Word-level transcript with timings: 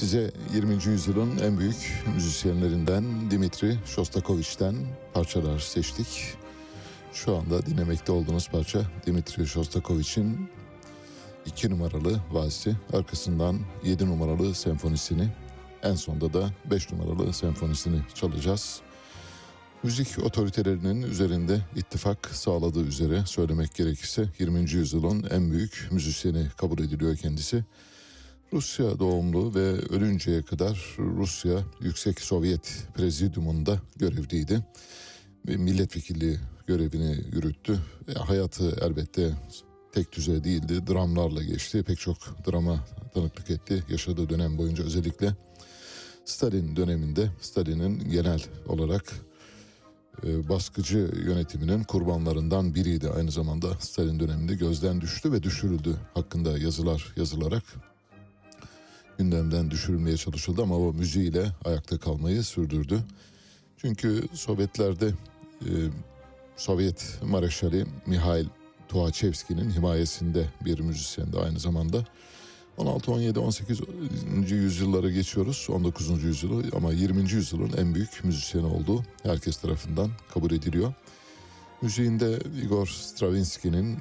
Size 0.00 0.30
20. 0.54 0.84
yüzyılın 0.86 1.38
en 1.38 1.58
büyük 1.58 2.04
müzisyenlerinden 2.14 3.30
Dimitri 3.30 3.78
Shostakovich'ten 3.86 4.76
parçalar 5.14 5.58
seçtik. 5.58 6.34
Şu 7.12 7.36
anda 7.36 7.66
dinlemekte 7.66 8.12
olduğunuz 8.12 8.48
parça 8.48 8.82
Dimitri 9.06 9.46
Shostakovich'in 9.46 10.50
2 11.46 11.70
numaralı 11.70 12.20
valsi, 12.32 12.76
arkasından 12.92 13.60
7 13.84 14.06
numaralı 14.06 14.54
senfonisini, 14.54 15.28
en 15.82 15.94
sonda 15.94 16.32
da 16.32 16.50
5 16.70 16.92
numaralı 16.92 17.32
senfonisini 17.32 18.00
çalacağız. 18.14 18.80
Müzik 19.82 20.24
otoritelerinin 20.24 21.02
üzerinde 21.02 21.60
ittifak 21.76 22.26
sağladığı 22.26 22.84
üzere 22.84 23.22
söylemek 23.26 23.74
gerekirse 23.74 24.28
20. 24.38 24.70
yüzyılın 24.70 25.26
en 25.30 25.50
büyük 25.50 25.88
müzisyeni 25.90 26.46
kabul 26.56 26.78
ediliyor 26.78 27.16
kendisi. 27.16 27.64
Rusya 28.52 28.98
doğumlu 28.98 29.54
ve 29.54 29.72
ölünceye 29.72 30.42
kadar 30.42 30.96
Rusya 30.98 31.64
Yüksek 31.80 32.20
Sovyet 32.20 32.86
Prezidyumunda 32.94 33.80
görevliydi. 33.96 34.60
Ve 35.48 35.56
milletvekilliği 35.56 36.38
görevini 36.66 37.16
yürüttü. 37.32 37.78
E, 38.08 38.12
hayatı 38.12 38.76
elbette 38.80 39.30
tek 39.92 40.12
düze 40.12 40.44
değildi. 40.44 40.86
Dramlarla 40.86 41.42
geçti. 41.42 41.82
Pek 41.82 41.98
çok 41.98 42.16
drama 42.46 42.86
tanıklık 43.14 43.50
etti. 43.50 43.84
Yaşadığı 43.90 44.28
dönem 44.28 44.58
boyunca 44.58 44.84
özellikle 44.84 45.34
Stalin 46.24 46.76
döneminde 46.76 47.30
Stalin'in 47.40 48.10
genel 48.10 48.44
olarak 48.66 49.12
e, 50.26 50.48
baskıcı 50.48 51.10
yönetiminin 51.24 51.84
kurbanlarından 51.84 52.74
biriydi. 52.74 53.10
Aynı 53.10 53.30
zamanda 53.30 53.74
Stalin 53.80 54.20
döneminde 54.20 54.54
gözden 54.54 55.00
düştü 55.00 55.32
ve 55.32 55.42
düşürüldü 55.42 55.96
hakkında 56.14 56.58
yazılar 56.58 57.12
yazılarak 57.16 57.64
gündemden 59.20 59.70
düşürülmeye 59.70 60.16
çalışıldı 60.16 60.62
ama 60.62 60.76
o 60.76 60.92
müziğiyle 60.92 61.52
ayakta 61.64 61.98
kalmayı 61.98 62.42
sürdürdü. 62.42 63.00
Çünkü 63.76 64.24
Sovyetlerde 64.34 65.06
e, 65.60 65.70
Sovyet 66.56 67.18
Mareşali 67.22 67.86
Mihail 68.06 68.46
Tuachevski'nin 68.88 69.70
himayesinde 69.70 70.44
bir 70.64 70.80
müzisyendi 70.80 71.38
aynı 71.38 71.58
zamanda. 71.58 72.04
16, 72.76 73.12
17, 73.12 73.38
18. 73.38 73.80
yüzyılları 74.50 75.10
geçiyoruz. 75.10 75.66
19. 75.70 76.24
yüzyılı 76.24 76.64
ama 76.76 76.92
20. 76.92 77.30
yüzyılın 77.30 77.72
en 77.76 77.94
büyük 77.94 78.24
müzisyeni 78.24 78.66
olduğu 78.66 79.04
herkes 79.22 79.56
tarafından 79.56 80.10
kabul 80.34 80.50
ediliyor. 80.50 80.94
Müziğinde 81.82 82.38
Igor 82.62 82.86
Stravinsky'nin 82.86 83.98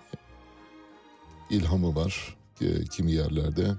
ilhamı 1.49 1.95
var 1.95 2.37
e, 2.61 2.83
kimi 2.83 3.11
yerlerde. 3.11 3.71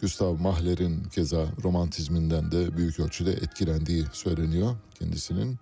Gustav 0.00 0.36
Mahler'in 0.40 1.04
keza 1.04 1.46
romantizminden 1.62 2.52
de 2.52 2.76
büyük 2.76 3.00
ölçüde 3.00 3.32
etkilendiği 3.32 4.04
söyleniyor 4.12 4.76
kendisinin. 4.98 5.58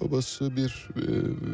Babası 0.00 0.56
bir 0.56 0.88
e, 0.96 1.02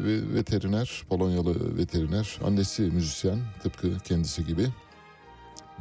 ve- 0.03 0.33
veteriner, 0.35 1.03
Polonyalı 1.09 1.77
veteriner. 1.77 2.39
Annesi 2.45 2.81
müzisyen 2.81 3.39
tıpkı 3.63 3.99
kendisi 3.99 4.45
gibi. 4.45 4.67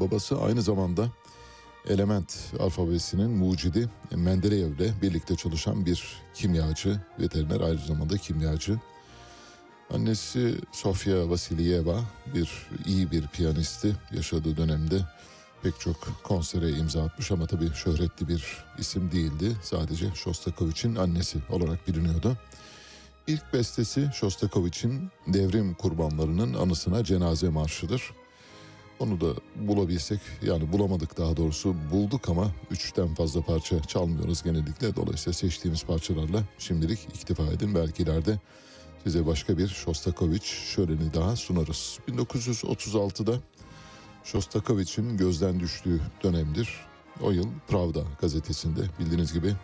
Babası 0.00 0.40
aynı 0.40 0.62
zamanda 0.62 1.08
element 1.88 2.38
alfabesinin 2.60 3.30
mucidi 3.30 3.88
Mendeleyev'le 4.14 5.02
birlikte 5.02 5.36
çalışan 5.36 5.86
bir 5.86 6.02
kimyacı, 6.34 7.00
veteriner 7.20 7.60
aynı 7.60 7.78
zamanda 7.78 8.16
kimyacı. 8.16 8.80
Annesi 9.90 10.54
Sofia 10.72 11.30
Vasilyeva 11.30 12.00
bir 12.34 12.50
iyi 12.86 13.10
bir 13.10 13.26
piyanisti 13.26 13.96
yaşadığı 14.12 14.56
dönemde 14.56 15.00
pek 15.62 15.80
çok 15.80 16.22
konsere 16.22 16.70
imza 16.70 17.02
atmış 17.02 17.30
ama 17.30 17.46
tabii 17.46 17.74
şöhretli 17.74 18.28
bir 18.28 18.64
isim 18.78 19.12
değildi. 19.12 19.56
Sadece 19.62 20.14
Shostakovich'in 20.14 20.94
annesi 20.94 21.38
olarak 21.50 21.88
biliniyordu. 21.88 22.36
İlk 23.26 23.52
bestesi 23.52 24.10
Shostakovich'in 24.14 25.10
devrim 25.26 25.74
kurbanlarının 25.74 26.54
anısına 26.54 27.04
cenaze 27.04 27.48
marşıdır. 27.48 28.12
Onu 28.98 29.20
da 29.20 29.26
bulabilsek 29.56 30.20
yani 30.42 30.72
bulamadık 30.72 31.18
daha 31.18 31.36
doğrusu 31.36 31.74
bulduk 31.92 32.28
ama 32.28 32.52
üçten 32.70 33.14
fazla 33.14 33.42
parça 33.42 33.82
çalmıyoruz 33.82 34.42
genellikle. 34.42 34.96
Dolayısıyla 34.96 35.32
seçtiğimiz 35.32 35.84
parçalarla 35.84 36.42
şimdilik 36.58 36.98
iktifa 37.14 37.42
edin. 37.42 37.74
Belki 37.74 38.02
ileride 38.02 38.38
size 39.04 39.26
başka 39.26 39.58
bir 39.58 39.68
Shostakovich 39.68 40.44
şöleni 40.44 41.14
daha 41.14 41.36
sunarız. 41.36 41.98
1936'da 42.08 43.38
Shostakovich'in 44.24 45.16
gözden 45.16 45.60
düştüğü 45.60 46.00
dönemdir. 46.22 46.80
O 47.20 47.30
yıl 47.30 47.46
Pravda 47.68 48.02
gazetesinde 48.20 48.80
bildiğiniz 48.98 49.32
gibi 49.32 49.54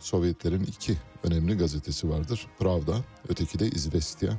Sovyetlerin 0.00 0.64
iki 0.64 0.96
önemli 1.22 1.58
gazetesi 1.58 2.10
vardır. 2.10 2.46
Pravda, 2.58 3.04
öteki 3.28 3.58
de 3.58 3.68
İzvestia. 3.68 4.32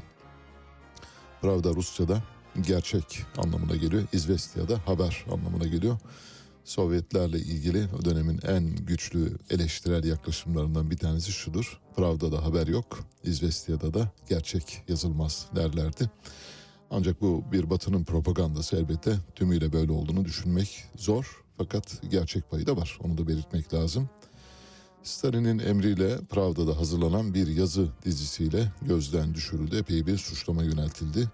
Pravda 1.41 1.69
Rusça'da 1.69 2.23
gerçek 2.61 3.23
anlamına 3.37 3.75
geliyor. 3.75 4.03
İzvestia 4.13 4.69
da 4.69 4.87
haber 4.87 5.25
anlamına 5.31 5.67
geliyor. 5.67 5.99
Sovyetlerle 6.63 7.39
ilgili 7.39 7.87
o 7.99 8.05
dönemin 8.05 8.39
en 8.47 8.75
güçlü 8.75 9.37
eleştirel 9.49 10.03
yaklaşımlarından 10.03 10.91
bir 10.91 10.97
tanesi 10.97 11.31
şudur. 11.31 11.79
Pravda'da 11.95 12.45
haber 12.45 12.67
yok, 12.67 12.99
İzvestia'da 13.23 13.93
da 13.93 14.11
gerçek 14.29 14.83
yazılmaz 14.87 15.45
derlerdi. 15.55 16.09
Ancak 16.91 17.21
bu 17.21 17.43
bir 17.51 17.69
batının 17.69 18.03
propagandası 18.03 18.75
elbette 18.75 19.15
tümüyle 19.35 19.73
böyle 19.73 19.91
olduğunu 19.91 20.25
düşünmek 20.25 20.85
zor. 20.95 21.43
Fakat 21.57 22.01
gerçek 22.11 22.51
payı 22.51 22.67
da 22.67 22.77
var 22.77 22.99
onu 23.03 23.17
da 23.17 23.27
belirtmek 23.27 23.73
lazım. 23.73 24.09
Stalin'in 25.03 25.59
emriyle 25.59 26.17
Pravda'da 26.29 26.77
hazırlanan 26.77 27.33
bir 27.33 27.47
yazı 27.47 27.87
dizisiyle 28.05 28.71
gözden 28.81 29.33
düşürüldü. 29.33 29.77
Epey 29.77 30.07
bir 30.07 30.17
suçlama 30.17 30.63
yöneltildi 30.63 31.29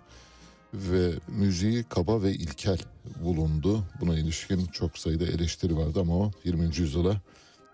ve 0.74 1.14
müziği 1.28 1.84
kaba 1.84 2.24
ve 2.24 2.34
ilkel 2.34 2.80
bulundu. 3.24 3.84
Buna 4.02 4.20
ilişkin 4.20 4.66
çok 4.66 4.98
sayıda 4.98 5.26
eleştiri 5.26 5.78
vardı 5.78 6.00
ama 6.02 6.16
o 6.16 6.32
20. 6.44 6.66
yüzyıla 6.66 7.22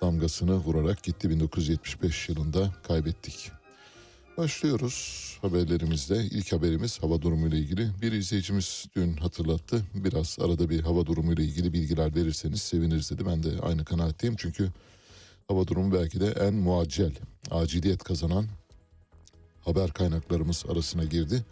damgasını 0.01 0.57
vurarak 0.57 1.03
gitti 1.03 1.30
1975 1.30 2.30
yılında 2.30 2.74
kaybettik. 2.88 3.51
Başlıyoruz 4.38 5.38
haberlerimizde. 5.41 6.24
İlk 6.24 6.51
haberimiz 6.51 7.03
hava 7.03 7.21
durumuyla 7.21 7.57
ilgili. 7.57 7.89
Bir 8.01 8.12
izleyicimiz 8.12 8.85
dün 8.95 9.18
hatırlattı. 9.18 9.83
Biraz 9.94 10.38
arada 10.41 10.69
bir 10.69 10.81
hava 10.81 11.06
durumuyla 11.06 11.44
ilgili 11.44 11.74
bilgiler 11.74 12.15
verirseniz 12.15 12.62
seviniriz 12.62 13.12
dedi. 13.12 13.25
Ben 13.25 13.44
de 13.44 13.50
aynı 13.62 13.85
kanaatteyim 13.85 14.35
çünkü 14.38 14.69
hava 15.47 15.68
durumu 15.68 15.94
belki 15.94 16.19
de 16.19 16.27
en 16.27 16.53
muaccel, 16.53 17.12
aciliyet 17.51 18.03
kazanan 18.03 18.45
haber 19.62 19.91
kaynaklarımız 19.91 20.65
arasına 20.69 21.03
girdi. 21.03 21.45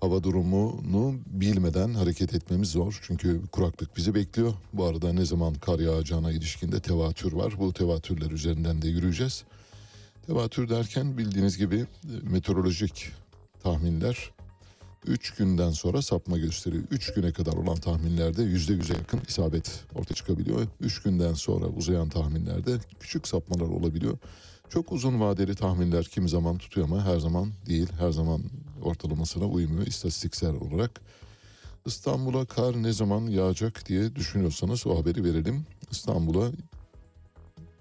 Hava 0.00 0.22
durumunu 0.22 1.14
bilmeden 1.26 1.94
hareket 1.94 2.34
etmemiz 2.34 2.70
zor. 2.70 3.00
Çünkü 3.02 3.42
kuraklık 3.52 3.96
bizi 3.96 4.14
bekliyor. 4.14 4.54
Bu 4.72 4.84
arada 4.84 5.12
ne 5.12 5.24
zaman 5.24 5.54
kar 5.54 5.78
yağacağına 5.78 6.32
ilişkinde 6.32 6.80
tevatür 6.80 7.32
var. 7.32 7.54
Bu 7.58 7.72
tevatürler 7.72 8.30
üzerinden 8.30 8.82
de 8.82 8.88
yürüyeceğiz. 8.88 9.44
Tevatür 10.26 10.68
derken 10.68 11.18
bildiğiniz 11.18 11.58
gibi 11.58 11.76
e, 11.76 11.86
meteorolojik 12.30 13.12
tahminler 13.62 14.30
3 15.06 15.34
günden 15.34 15.70
sonra 15.70 16.02
sapma 16.02 16.38
gösteriyor. 16.38 16.84
3 16.90 17.14
güne 17.14 17.32
kadar 17.32 17.52
olan 17.52 17.76
tahminlerde 17.76 18.42
%100'e 18.42 18.96
yakın 18.96 19.20
isabet 19.28 19.84
ortaya 19.94 20.14
çıkabiliyor. 20.14 20.66
3 20.80 21.02
günden 21.02 21.34
sonra 21.34 21.66
uzayan 21.66 22.08
tahminlerde 22.08 22.78
küçük 23.00 23.28
sapmalar 23.28 23.68
olabiliyor. 23.68 24.18
Çok 24.68 24.92
uzun 24.92 25.20
vadeli 25.20 25.54
tahminler 25.54 26.04
kimi 26.04 26.28
zaman 26.28 26.58
tutuyor 26.58 26.86
ama 26.86 27.04
her 27.04 27.18
zaman 27.18 27.52
değil. 27.66 27.88
Her 27.98 28.10
zaman 28.10 28.42
ortalamasına 28.82 29.44
uymuyor 29.44 29.86
istatistiksel 29.86 30.54
olarak. 30.54 31.00
İstanbul'a 31.86 32.44
kar 32.44 32.82
ne 32.82 32.92
zaman 32.92 33.20
yağacak 33.26 33.88
diye 33.88 34.16
düşünüyorsanız 34.16 34.86
o 34.86 34.98
haberi 34.98 35.24
verelim. 35.24 35.66
İstanbul'a 35.90 36.50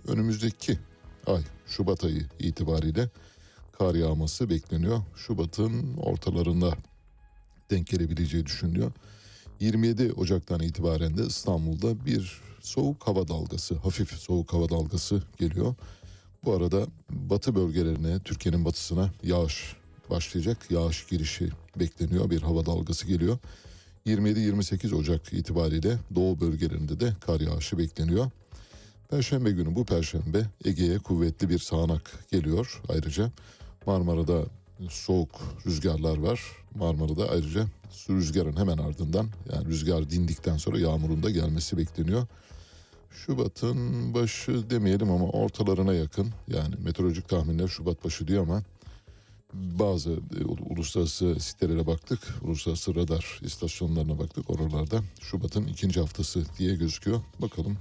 önümüzdeki 0.07 0.79
ay 1.27 1.41
Şubat 1.71 2.03
ayı 2.03 2.25
itibariyle 2.39 3.09
kar 3.71 3.95
yağması 3.95 4.49
bekleniyor. 4.49 5.01
Şubat'ın 5.15 5.97
ortalarında 5.97 6.73
denk 7.69 7.87
gelebileceği 7.87 8.45
düşünülüyor. 8.45 8.91
27 9.59 10.13
Ocak'tan 10.13 10.59
itibaren 10.59 11.17
de 11.17 11.25
İstanbul'da 11.25 12.05
bir 12.05 12.41
soğuk 12.61 13.07
hava 13.07 13.27
dalgası, 13.27 13.75
hafif 13.75 14.11
soğuk 14.11 14.53
hava 14.53 14.69
dalgası 14.69 15.23
geliyor. 15.37 15.75
Bu 16.45 16.53
arada 16.53 16.87
batı 17.09 17.55
bölgelerine, 17.55 18.19
Türkiye'nin 18.19 18.65
batısına 18.65 19.13
yağış 19.23 19.75
başlayacak. 20.09 20.71
Yağış 20.71 21.07
girişi 21.07 21.49
bekleniyor. 21.79 22.29
Bir 22.29 22.41
hava 22.41 22.65
dalgası 22.65 23.07
geliyor. 23.07 23.37
27-28 24.05 24.95
Ocak 24.95 25.33
itibariyle 25.33 25.97
doğu 26.15 26.41
bölgelerinde 26.41 26.99
de 26.99 27.13
kar 27.25 27.39
yağışı 27.39 27.77
bekleniyor. 27.77 28.31
Perşembe 29.11 29.51
günü 29.51 29.75
bu 29.75 29.85
perşembe 29.85 30.45
Ege'ye 30.65 30.99
kuvvetli 30.99 31.49
bir 31.49 31.59
sağanak 31.59 32.25
geliyor. 32.31 32.81
Ayrıca 32.89 33.31
Marmara'da 33.85 34.43
soğuk 34.89 35.41
rüzgarlar 35.65 36.17
var. 36.17 36.41
Marmara'da 36.75 37.29
ayrıca 37.29 37.67
su 37.89 38.15
rüzgarın 38.15 38.57
hemen 38.57 38.77
ardından 38.77 39.27
yani 39.53 39.67
rüzgar 39.67 40.09
dindikten 40.09 40.57
sonra 40.57 40.79
yağmurun 40.79 41.23
da 41.23 41.29
gelmesi 41.29 41.77
bekleniyor. 41.77 42.27
Şubat'ın 43.09 44.13
başı 44.13 44.69
demeyelim 44.69 45.11
ama 45.11 45.25
ortalarına 45.25 45.93
yakın 45.93 46.29
yani 46.47 46.75
meteorolojik 46.83 47.29
tahminler 47.29 47.67
Şubat 47.67 48.05
başı 48.05 48.27
diyor 48.27 48.43
ama 48.43 48.63
bazı 49.53 50.11
e, 50.11 50.45
uluslararası 50.45 51.39
sitelere 51.39 51.87
baktık. 51.87 52.19
Uluslararası 52.41 52.95
radar 52.95 53.39
istasyonlarına 53.43 54.19
baktık. 54.19 54.49
Oralarda 54.49 55.03
Şubat'ın 55.21 55.67
ikinci 55.67 55.99
haftası 55.99 56.43
diye 56.57 56.75
gözüküyor. 56.75 57.21
Bakalım 57.41 57.77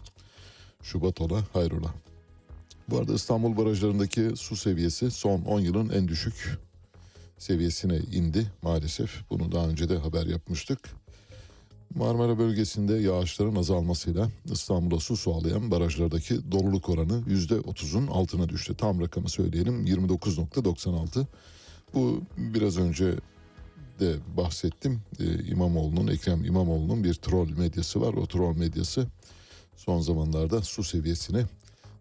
Şubat 0.82 1.20
ola 1.20 1.44
hayrola. 1.52 1.94
Bu 2.88 2.98
arada 2.98 3.14
İstanbul 3.14 3.56
barajlarındaki 3.56 4.30
su 4.36 4.56
seviyesi 4.56 5.10
son 5.10 5.42
10 5.42 5.60
yılın 5.60 5.88
en 5.88 6.08
düşük 6.08 6.58
seviyesine 7.38 7.98
indi 7.98 8.46
maalesef. 8.62 9.30
Bunu 9.30 9.52
daha 9.52 9.68
önce 9.68 9.88
de 9.88 9.96
haber 9.96 10.26
yapmıştık. 10.26 10.78
Marmara 11.94 12.38
bölgesinde 12.38 12.94
yağışların 12.94 13.54
azalmasıyla 13.54 14.30
İstanbul'a 14.52 15.00
su 15.00 15.16
sağlayan 15.16 15.70
barajlardaki 15.70 16.52
doluluk 16.52 16.88
oranı 16.88 17.22
%30'un 17.28 18.06
altına 18.06 18.48
düştü. 18.48 18.76
Tam 18.76 19.00
rakamı 19.00 19.28
söyleyelim 19.28 19.86
29.96. 19.86 21.26
Bu 21.94 22.22
biraz 22.36 22.78
önce 22.78 23.14
de 24.00 24.16
bahsettim. 24.36 25.00
Ee, 25.20 25.44
İmamoğlu'nun, 25.44 26.06
Ekrem 26.06 26.44
İmamoğlu'nun 26.44 27.04
bir 27.04 27.14
troll 27.14 27.48
medyası 27.48 28.00
var. 28.00 28.14
O 28.14 28.26
troll 28.26 28.56
medyası 28.56 29.06
son 29.80 30.00
zamanlarda 30.00 30.62
su 30.62 30.84
seviyesini 30.84 31.44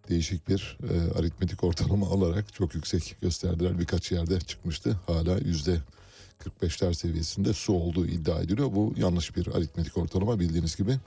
değişik 0.10 0.50
bir 0.50 0.78
e, 0.90 1.20
aritmetik 1.20 1.64
ortalama 1.64 2.08
alarak 2.08 2.54
çok 2.54 2.76
yüksek 2.76 3.16
gösterdiler. 3.22 3.80
Birkaç 3.80 4.12
yerde 4.12 4.40
çıkmıştı. 4.40 5.00
Hala 5.08 5.38
yüzde 5.38 5.78
45'ler 6.40 6.94
seviyesinde 6.94 7.54
su 7.54 7.74
olduğu 7.74 8.06
iddia 8.06 8.42
ediliyor. 8.42 8.76
Bu 8.76 8.94
yanlış 8.98 9.36
bir 9.36 9.48
aritmetik 9.48 9.98
ortalama 9.98 10.40
bildiğiniz 10.40 10.76
gibi. 10.76 10.98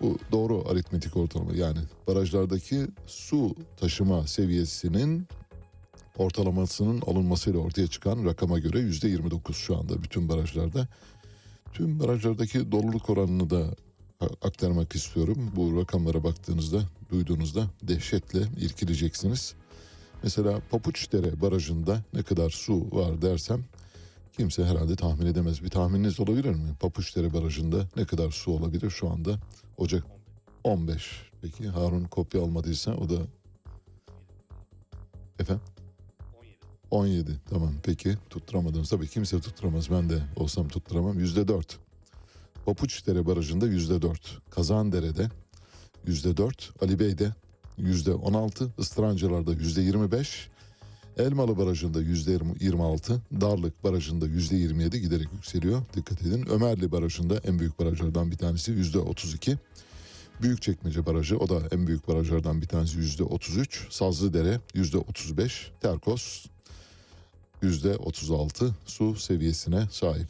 Bu 0.00 0.18
doğru 0.32 0.68
aritmetik 0.68 1.16
ortalama 1.16 1.52
yani 1.54 1.78
barajlardaki 2.06 2.86
su 3.06 3.54
taşıma 3.76 4.26
seviyesinin 4.26 5.28
ortalamasının 6.16 7.00
alınmasıyla 7.00 7.60
ortaya 7.60 7.86
çıkan 7.86 8.24
rakama 8.24 8.58
göre 8.58 8.78
yüzde 8.78 9.08
29 9.08 9.56
şu 9.56 9.76
anda 9.76 10.02
bütün 10.02 10.28
barajlarda. 10.28 10.88
Tüm 11.72 12.00
barajlardaki 12.00 12.72
doluluk 12.72 13.10
oranını 13.10 13.50
da 13.50 13.74
aktarmak 14.20 14.94
istiyorum. 14.94 15.52
Bu 15.56 15.80
rakamlara 15.80 16.24
baktığınızda, 16.24 16.82
duyduğunuzda 17.10 17.66
dehşetle 17.82 18.40
irkileceksiniz. 18.58 19.54
Mesela 20.22 20.60
Papuçdere 20.70 21.40
Barajı'nda 21.40 22.02
ne 22.14 22.22
kadar 22.22 22.50
su 22.50 22.88
var 22.92 23.22
dersem 23.22 23.64
kimse 24.36 24.64
herhalde 24.64 24.96
tahmin 24.96 25.26
edemez. 25.26 25.62
Bir 25.62 25.68
tahmininiz 25.68 26.20
olabilir 26.20 26.54
mi? 26.54 26.74
Papuçdere 26.80 27.32
Barajı'nda 27.32 27.88
ne 27.96 28.04
kadar 28.04 28.30
su 28.30 28.52
olabilir 28.52 28.90
şu 28.90 29.10
anda? 29.10 29.38
Ocak 29.76 30.04
15. 30.64 31.30
Peki 31.42 31.68
Harun 31.68 32.04
kopya 32.04 32.42
almadıysa 32.42 32.94
o 32.94 33.08
da... 33.08 33.18
Efendim? 35.38 35.62
17. 36.90 37.40
Tamam 37.50 37.74
peki 37.82 38.16
tutturamadınız. 38.30 38.90
Tabii 38.90 39.08
kimse 39.08 39.40
tutturamaz. 39.40 39.90
Ben 39.90 40.10
de 40.10 40.22
olsam 40.36 40.68
tutturamam. 40.68 41.18
Yüzde 41.18 41.48
dört. 41.48 41.78
Papuçdere 42.66 43.26
Barajı'nda 43.26 43.66
yüzde 43.66 44.02
dört. 44.02 44.38
Kazandere'de 44.50 45.28
yüzde 46.06 46.36
dört. 46.36 46.70
Ali 46.82 46.98
Bey'de 46.98 47.34
yüzde 47.78 48.12
on 48.12 48.34
altı. 48.34 48.70
Istırancılar'da 48.78 49.52
yüzde 49.52 49.82
yirmi 49.82 50.12
beş. 50.12 50.48
Elmalı 51.18 51.58
Barajı'nda 51.58 52.00
yüzde 52.00 52.38
yirmi 52.60 52.82
altı. 52.82 53.22
Darlık 53.40 53.84
Barajı'nda 53.84 54.26
yüzde 54.26 54.56
yirmi 54.56 54.82
yedi 54.82 55.00
giderek 55.00 55.28
yükseliyor. 55.32 55.82
Dikkat 55.96 56.22
edin. 56.22 56.46
Ömerli 56.46 56.92
Barajı'nda 56.92 57.40
en 57.44 57.58
büyük 57.58 57.78
barajlardan 57.78 58.30
bir 58.30 58.36
tanesi 58.36 58.70
yüzde 58.70 58.98
otuz 58.98 59.34
iki. 59.34 59.58
Büyükçekmece 60.42 61.06
Barajı 61.06 61.38
o 61.38 61.48
da 61.48 61.60
en 61.72 61.86
büyük 61.86 62.08
barajlardan 62.08 62.62
bir 62.62 62.66
tanesi 62.66 62.98
yüzde 62.98 63.22
otuz 63.24 63.56
üç. 63.56 63.86
Sazlıdere 63.90 64.60
yüzde 64.74 64.98
otuz 64.98 65.36
beş. 65.36 65.70
Terkos 65.80 66.46
yüzde 67.62 67.96
36 67.96 68.74
su 68.86 69.16
seviyesine 69.16 69.88
sahip. 69.90 70.28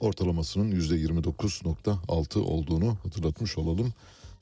Ortalamasının 0.00 0.70
yüzde 0.70 0.96
29.6 0.96 2.38
olduğunu 2.38 2.96
hatırlatmış 3.02 3.58
olalım. 3.58 3.92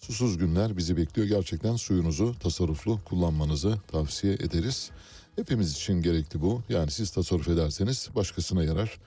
Susuz 0.01 0.39
günler 0.39 0.77
bizi 0.77 0.97
bekliyor. 0.97 1.29
Gerçekten 1.29 1.77
suyunuzu 1.77 2.35
tasarruflu 2.39 3.01
kullanmanızı 3.05 3.79
tavsiye 3.89 4.35
ederiz. 4.35 4.91
Hepimiz 5.37 5.73
için 5.73 6.03
gerekli 6.03 6.41
bu. 6.41 6.63
Yani 6.69 6.91
siz 6.91 7.11
tasarruf 7.11 7.49
ederseniz 7.49 8.09
başkasına 8.15 8.65
yarar. 8.65 9.01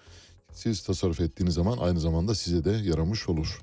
Siz 0.53 0.83
tasarruf 0.83 1.21
ettiğiniz 1.21 1.53
zaman 1.53 1.77
aynı 1.77 1.99
zamanda 1.99 2.35
size 2.35 2.65
de 2.65 2.71
yaramış 2.71 3.29
olur. 3.29 3.61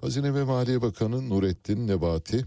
Hazine 0.00 0.34
ve 0.34 0.44
Maliye 0.44 0.82
Bakanı 0.82 1.28
Nurettin 1.28 1.88
Nebati 1.88 2.44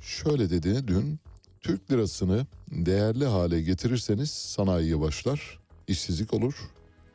şöyle 0.00 0.50
dedi 0.50 0.88
dün 0.88 1.20
Türk 1.60 1.90
lirasını 1.90 2.46
değerli 2.70 3.26
hale 3.26 3.60
getirirseniz 3.60 4.30
sanayiye 4.30 5.00
başlar, 5.00 5.58
işsizlik 5.88 6.34
olur. 6.34 6.54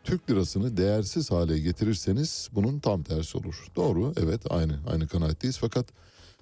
Türk 0.07 0.29
lirasını 0.29 0.77
değersiz 0.77 1.31
hale 1.31 1.59
getirirseniz 1.59 2.49
bunun 2.51 2.79
tam 2.79 3.03
tersi 3.03 3.37
olur. 3.37 3.67
Doğru, 3.75 4.13
evet 4.17 4.41
aynı 4.49 4.79
aynı 4.87 5.07
kanaatteyiz 5.07 5.57
fakat 5.57 5.85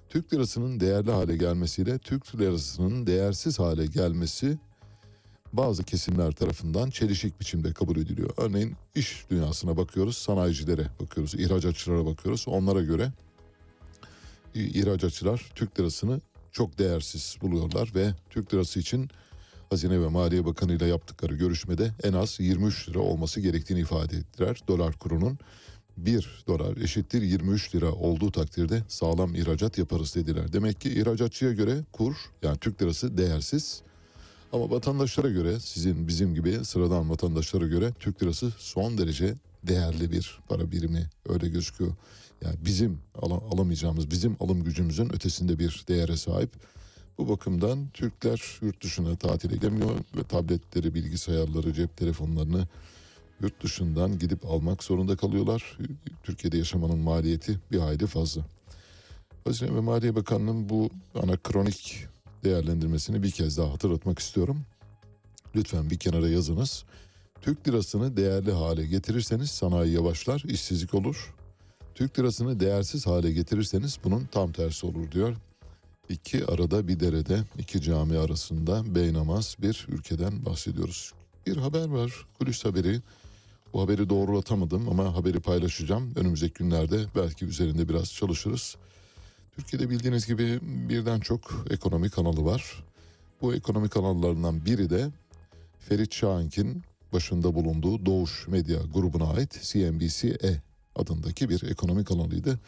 Türk 0.08 0.32
lirasının 0.32 0.80
değerli 0.80 1.10
hale 1.10 1.36
gelmesiyle 1.36 1.98
Türk 1.98 2.34
lirasının 2.34 3.06
değersiz 3.06 3.58
hale 3.58 3.86
gelmesi 3.86 4.58
bazı 5.52 5.84
kesimler 5.84 6.32
tarafından 6.32 6.90
çelişik 6.90 7.40
biçimde 7.40 7.72
kabul 7.72 7.96
ediliyor. 7.96 8.30
Örneğin 8.36 8.76
iş 8.94 9.24
dünyasına 9.30 9.76
bakıyoruz, 9.76 10.16
sanayicilere 10.16 10.86
bakıyoruz, 11.00 11.34
ihracatçılara 11.34 12.06
bakıyoruz. 12.06 12.44
Onlara 12.48 12.82
göre 12.82 13.12
ihracatçılar 14.54 15.52
Türk 15.54 15.80
lirasını 15.80 16.20
çok 16.52 16.78
değersiz 16.78 17.36
buluyorlar 17.42 17.92
ve 17.94 18.14
Türk 18.30 18.54
lirası 18.54 18.80
için 18.80 19.10
Hazine 19.70 20.00
ve 20.00 20.08
Maliye 20.08 20.44
Bakanı 20.44 20.72
ile 20.72 20.86
yaptıkları 20.86 21.34
görüşmede 21.34 21.90
en 22.02 22.12
az 22.12 22.40
23 22.40 22.88
lira 22.88 22.98
olması 22.98 23.40
gerektiğini 23.40 23.80
ifade 23.80 24.16
ettiler. 24.16 24.60
Dolar 24.68 24.92
kurunun 24.98 25.38
1 25.96 26.44
dolar 26.46 26.76
eşittir 26.76 27.22
23 27.22 27.74
lira 27.74 27.92
olduğu 27.92 28.30
takdirde 28.30 28.82
sağlam 28.88 29.34
ihracat 29.34 29.78
yaparız 29.78 30.14
dediler. 30.14 30.52
Demek 30.52 30.80
ki 30.80 30.90
ihracatçıya 30.90 31.52
göre 31.52 31.84
kur 31.92 32.14
yani 32.42 32.58
Türk 32.58 32.82
lirası 32.82 33.18
değersiz. 33.18 33.82
Ama 34.52 34.70
vatandaşlara 34.70 35.28
göre 35.30 35.60
sizin 35.60 36.08
bizim 36.08 36.34
gibi 36.34 36.64
sıradan 36.64 37.10
vatandaşlara 37.10 37.66
göre 37.66 37.92
Türk 38.00 38.22
lirası 38.22 38.52
son 38.58 38.98
derece 38.98 39.34
değerli 39.62 40.12
bir 40.12 40.38
para 40.48 40.70
birimi 40.70 41.10
öyle 41.28 41.48
gözüküyor. 41.48 41.92
Yani 42.44 42.56
bizim 42.64 42.98
al- 43.22 43.40
alamayacağımız 43.52 44.10
bizim 44.10 44.36
alım 44.40 44.64
gücümüzün 44.64 45.12
ötesinde 45.14 45.58
bir 45.58 45.84
değere 45.88 46.16
sahip. 46.16 46.50
Bu 47.18 47.28
bakımdan 47.28 47.88
Türkler 47.94 48.58
yurt 48.62 48.84
dışına 48.84 49.16
tatile 49.16 49.56
gelmiyor 49.56 49.90
ve 50.16 50.22
tabletleri, 50.22 50.94
bilgisayarları, 50.94 51.72
cep 51.72 51.96
telefonlarını 51.96 52.68
yurt 53.40 53.62
dışından 53.62 54.18
gidip 54.18 54.46
almak 54.46 54.84
zorunda 54.84 55.16
kalıyorlar. 55.16 55.78
Türkiye'de 56.22 56.58
yaşamanın 56.58 56.98
maliyeti 56.98 57.60
bir 57.72 57.78
hayli 57.78 58.06
fazla. 58.06 58.42
Hazine 59.44 59.74
ve 59.74 59.80
Maliye 59.80 60.14
Bakanlığı'nın 60.14 60.68
bu 60.68 60.90
anakronik 61.14 62.06
değerlendirmesini 62.44 63.22
bir 63.22 63.30
kez 63.30 63.58
daha 63.58 63.72
hatırlatmak 63.72 64.18
istiyorum. 64.18 64.60
Lütfen 65.56 65.90
bir 65.90 65.98
kenara 65.98 66.28
yazınız. 66.28 66.84
Türk 67.40 67.68
lirasını 67.68 68.16
değerli 68.16 68.52
hale 68.52 68.86
getirirseniz 68.86 69.50
sanayi 69.50 69.92
yavaşlar, 69.92 70.44
işsizlik 70.48 70.94
olur. 70.94 71.34
Türk 71.94 72.18
lirasını 72.18 72.60
değersiz 72.60 73.06
hale 73.06 73.32
getirirseniz 73.32 73.98
bunun 74.04 74.26
tam 74.26 74.52
tersi 74.52 74.86
olur 74.86 75.12
diyor. 75.12 75.36
İki 76.08 76.46
arada 76.46 76.88
bir 76.88 77.00
derede, 77.00 77.40
iki 77.58 77.80
cami 77.80 78.18
arasında 78.18 78.94
beynamaz 78.94 79.56
bir 79.62 79.86
ülkeden 79.88 80.44
bahsediyoruz. 80.44 81.12
Bir 81.46 81.56
haber 81.56 81.88
var, 81.88 82.12
kulis 82.38 82.64
haberi. 82.64 83.00
Bu 83.72 83.82
haberi 83.82 84.08
doğrulatamadım 84.10 84.88
ama 84.88 85.14
haberi 85.14 85.40
paylaşacağım. 85.40 86.12
Önümüzdeki 86.16 86.54
günlerde 86.54 87.04
belki 87.16 87.44
üzerinde 87.44 87.88
biraz 87.88 88.12
çalışırız. 88.12 88.76
Türkiye'de 89.56 89.90
bildiğiniz 89.90 90.26
gibi 90.26 90.58
birden 90.62 91.20
çok 91.20 91.64
ekonomi 91.70 92.10
kanalı 92.10 92.44
var. 92.44 92.84
Bu 93.42 93.54
ekonomi 93.54 93.88
kanallarından 93.88 94.66
biri 94.66 94.90
de 94.90 95.10
Ferit 95.78 96.14
Şahink'in 96.14 96.82
başında 97.12 97.54
bulunduğu 97.54 98.06
Doğuş 98.06 98.48
Medya 98.48 98.78
grubuna 98.94 99.32
ait 99.32 99.60
CNBC-E 99.62 100.62
adındaki 100.96 101.48
bir 101.48 101.62
ekonomi 101.70 102.04
kanalıydı. 102.04 102.60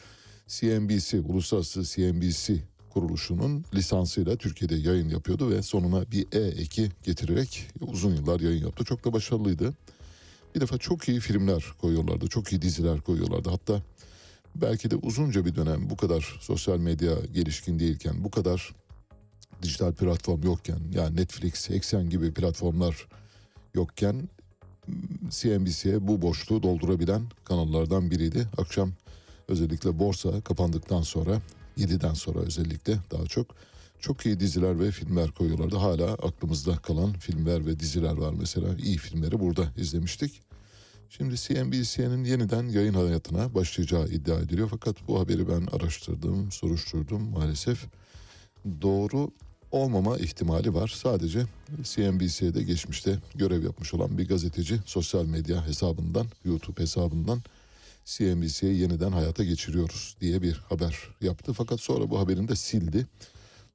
CNBC, 0.48 1.20
Uluslararası 1.20 1.84
CNBC 1.84 2.62
kuruluşunun 2.98 3.64
lisansıyla 3.74 4.36
Türkiye'de 4.36 4.74
yayın 4.74 5.08
yapıyordu 5.08 5.50
ve 5.50 5.62
sonuna 5.62 6.10
bir 6.10 6.26
E 6.32 6.62
eki 6.62 6.90
getirerek 7.02 7.70
uzun 7.80 8.14
yıllar 8.14 8.40
yayın 8.40 8.64
yaptı. 8.64 8.84
Çok 8.84 9.04
da 9.04 9.12
başarılıydı. 9.12 9.74
Bir 10.54 10.60
defa 10.60 10.78
çok 10.78 11.08
iyi 11.08 11.20
filmler 11.20 11.64
koyuyorlardı, 11.80 12.28
çok 12.28 12.52
iyi 12.52 12.62
diziler 12.62 13.00
koyuyorlardı. 13.00 13.50
Hatta 13.50 13.82
belki 14.54 14.90
de 14.90 14.96
uzunca 14.96 15.44
bir 15.44 15.54
dönem 15.54 15.90
bu 15.90 15.96
kadar 15.96 16.38
sosyal 16.40 16.78
medya 16.78 17.14
gelişkin 17.34 17.78
değilken, 17.78 18.24
bu 18.24 18.30
kadar 18.30 18.74
dijital 19.62 19.92
platform 19.92 20.42
yokken, 20.42 20.80
yani 20.94 21.16
Netflix, 21.16 21.70
Eksen 21.70 22.10
gibi 22.10 22.32
platformlar 22.34 23.06
yokken 23.74 24.28
CNBC'ye 25.30 26.08
bu 26.08 26.22
boşluğu 26.22 26.62
doldurabilen 26.62 27.22
kanallardan 27.44 28.10
biriydi. 28.10 28.48
Akşam 28.56 28.92
özellikle 29.48 29.98
borsa 29.98 30.40
kapandıktan 30.40 31.02
sonra 31.02 31.40
7'den 31.78 32.14
sonra 32.14 32.38
özellikle 32.38 32.98
daha 33.10 33.26
çok 33.26 33.54
çok 34.00 34.26
iyi 34.26 34.40
diziler 34.40 34.80
ve 34.80 34.90
filmler 34.90 35.30
koyuyorlardı. 35.30 35.76
Hala 35.76 36.12
aklımızda 36.12 36.76
kalan 36.76 37.12
filmler 37.12 37.66
ve 37.66 37.80
diziler 37.80 38.16
var 38.16 38.34
mesela. 38.38 38.76
İyi 38.78 38.96
filmleri 38.96 39.40
burada 39.40 39.72
izlemiştik. 39.76 40.42
Şimdi 41.10 41.36
CNBC'nin 41.36 42.24
yeniden 42.24 42.68
yayın 42.68 42.94
hayatına 42.94 43.54
başlayacağı 43.54 44.08
iddia 44.08 44.40
ediliyor. 44.40 44.68
Fakat 44.70 45.08
bu 45.08 45.20
haberi 45.20 45.48
ben 45.48 45.66
araştırdım, 45.66 46.52
soruşturdum 46.52 47.22
maalesef. 47.22 47.86
Doğru 48.82 49.30
olmama 49.70 50.18
ihtimali 50.18 50.74
var. 50.74 50.88
Sadece 50.88 51.42
CNBC'de 51.82 52.62
geçmişte 52.62 53.18
görev 53.34 53.64
yapmış 53.64 53.94
olan 53.94 54.18
bir 54.18 54.28
gazeteci 54.28 54.80
sosyal 54.86 55.24
medya 55.24 55.66
hesabından, 55.66 56.26
YouTube 56.44 56.82
hesabından 56.82 57.42
CNBC'yi 58.08 58.80
yeniden 58.80 59.12
hayata 59.12 59.44
geçiriyoruz 59.44 60.16
diye 60.20 60.42
bir 60.42 60.54
haber 60.54 60.96
yaptı. 61.20 61.52
Fakat 61.52 61.80
sonra 61.80 62.10
bu 62.10 62.18
haberini 62.18 62.48
de 62.48 62.56
sildi. 62.56 63.06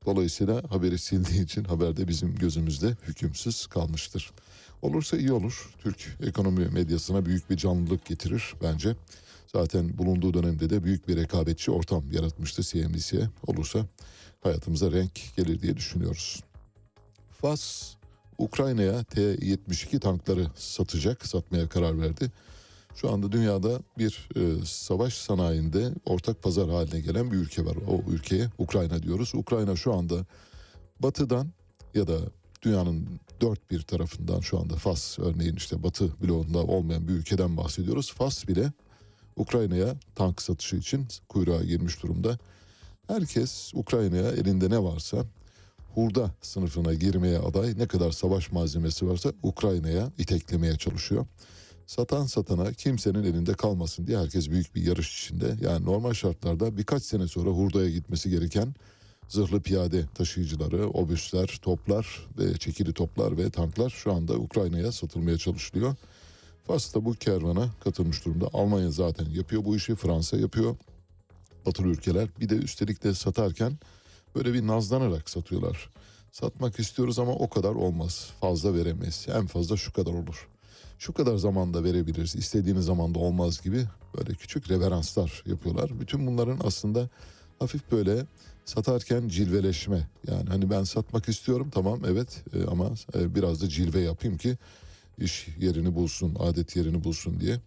Dolayısıyla 0.06 0.64
haberi 0.70 0.98
sildiği 1.00 1.44
için 1.44 1.64
haberde 1.64 2.08
bizim 2.08 2.36
gözümüzde 2.36 2.98
hükümsüz 3.08 3.68
kalmıştır. 3.68 4.32
Olursa 4.82 5.18
iyi 5.18 5.32
olur. 5.32 5.70
Türk 5.84 6.18
ekonomi 6.24 6.68
medyasına 6.68 7.26
büyük 7.26 7.50
bir 7.50 7.58
canlılık 7.58 8.06
getirir 8.06 8.54
bence. 8.64 8.96
Zaten 9.48 9.98
bulunduğu 9.98 10.34
dönemde 10.34 10.70
de 10.70 10.84
büyük 10.84 11.08
bir 11.08 11.16
rekabetçi 11.16 11.72
ortam 11.72 12.12
yaratmıştı 12.12 12.64
CNBC'ye. 12.64 13.30
Olursa 13.48 13.86
hayatımıza 14.42 14.92
renk 14.92 15.36
gelir 15.38 15.62
diye 15.62 15.78
düşünüyoruz. 15.78 16.44
Fas 17.42 17.94
Ukrayna'ya 18.38 19.04
T-72 19.04 20.00
tankları 20.00 20.48
satacak, 20.56 21.28
satmaya 21.28 21.70
karar 21.70 22.02
verdi. 22.02 22.32
Şu 22.96 23.12
anda 23.12 23.32
dünyada 23.32 23.80
bir 23.98 24.30
e, 24.36 24.66
savaş 24.66 25.14
sanayinde 25.14 25.94
ortak 26.06 26.44
pazar 26.44 26.70
haline 26.70 27.00
gelen 27.00 27.32
bir 27.32 27.38
ülke 27.38 27.66
var. 27.66 27.76
O 27.88 28.12
ülkeye 28.12 28.50
Ukrayna 28.58 29.04
diyoruz. 29.04 29.32
Ukrayna 29.36 29.76
şu 29.76 29.94
anda 29.94 30.26
batıdan 31.00 31.48
ya 31.94 32.08
da 32.08 32.18
dünyanın 32.62 33.20
dört 33.42 33.72
bir 33.72 33.82
tarafından 33.82 34.40
şu 34.40 34.60
anda 34.60 34.76
Fas 34.76 35.20
örneğin 35.20 35.56
işte 35.56 35.84
batı 35.84 36.22
bloğunda 36.24 36.60
olmayan 36.60 37.08
bir 37.08 37.14
ülkeden 37.14 37.58
bahsediyoruz. 37.58 38.14
Fas 38.14 38.48
bile 38.48 38.72
Ukrayna'ya 39.36 39.96
tank 40.16 40.42
satışı 40.42 40.76
için 40.76 41.08
kuyruğa 41.30 41.64
girmiş 41.64 42.04
durumda. 42.04 42.38
Herkes 43.08 43.72
Ukrayna'ya 43.74 44.32
elinde 44.32 44.70
ne 44.70 44.84
varsa 44.84 45.26
hurda 45.94 46.32
sınıfına 46.42 46.94
girmeye 46.94 47.40
aday 47.40 47.74
ne 47.78 47.88
kadar 47.88 48.12
savaş 48.12 48.52
malzemesi 48.52 49.08
varsa 49.08 49.34
Ukrayna'ya 49.44 50.12
iteklemeye 50.18 50.78
çalışıyor. 50.78 51.26
Satan 51.88 52.26
satana 52.26 52.74
kimsenin 52.74 53.24
elinde 53.24 53.54
kalmasın 53.54 54.08
diye 54.08 54.18
herkes 54.18 54.50
büyük 54.50 54.76
bir 54.76 54.82
yarış 54.82 55.24
içinde. 55.24 55.58
Yani 55.62 55.86
normal 55.86 56.14
şartlarda 56.14 56.78
birkaç 56.78 57.04
sene 57.04 57.28
sonra 57.28 57.50
hurdaya 57.50 57.90
gitmesi 57.90 58.30
gereken 58.30 58.76
zırhlı 59.28 59.62
piyade 59.62 60.06
taşıyıcıları, 60.16 60.90
obüsler, 60.90 61.60
toplar 61.62 62.28
ve 62.40 62.58
çekili 62.58 62.94
toplar 62.94 63.38
ve 63.38 63.50
tanklar 63.50 63.90
şu 63.90 64.14
anda 64.14 64.34
Ukrayna'ya 64.34 64.92
satılmaya 64.92 65.38
çalışılıyor. 65.38 65.96
Fas 66.68 66.96
da 66.96 67.06
bu 67.06 67.14
kervana 67.14 67.70
katılmış 67.84 68.26
durumda. 68.26 68.50
Almanya 68.54 68.92
zaten 68.92 69.26
yapıyor 69.26 69.66
bu 69.66 69.76
işi, 69.76 69.96
Fransa 69.96 70.38
yapıyor. 70.38 70.76
Batılı 71.66 71.88
ülkeler 71.88 72.30
bir 72.40 72.50
de 72.50 72.56
üstelik 72.56 73.04
de 73.04 73.14
satarken 73.14 73.78
böyle 74.36 74.54
bir 74.54 74.68
nazlanarak 74.68 75.30
satıyorlar. 75.30 75.90
Satmak 76.32 76.80
istiyoruz 76.80 77.20
ama 77.20 77.32
o 77.32 77.50
kadar 77.50 77.76
olmaz. 77.76 78.30
Fazla 78.42 78.74
veremeyiz. 78.74 79.28
En 79.30 79.48
fazla 79.48 79.78
şu 79.78 79.94
kadar 79.94 80.12
olur. 80.12 80.53
Şu 81.00 81.14
kadar 81.14 81.38
zamanda 81.38 81.84
verebiliriz. 81.84 82.36
İstediğiniz 82.36 82.86
zamanda 82.86 83.20
olmaz 83.20 83.62
gibi 83.62 83.86
böyle 84.18 84.34
küçük 84.34 84.70
reveranslar 84.70 85.44
yapıyorlar. 85.46 86.00
Bütün 86.00 86.28
bunların 86.28 86.60
aslında 86.64 87.10
hafif 87.60 87.92
böyle 87.92 88.26
satarken 88.66 89.28
cilveleşme. 89.28 90.08
Yani 90.28 90.50
hani 90.50 90.70
ben 90.70 90.84
satmak 90.84 91.30
istiyorum 91.30 91.70
tamam 91.74 92.00
evet 92.08 92.44
e, 92.54 92.64
ama 92.64 92.90
e, 93.16 93.36
biraz 93.36 93.62
da 93.62 93.70
cilve 93.70 94.00
yapayım 94.00 94.38
ki 94.38 94.58
iş 95.18 95.48
yerini 95.60 95.96
bulsun, 95.96 96.36
adet 96.40 96.76
yerini 96.76 97.04
bulsun 97.04 97.40
diye. 97.40 97.60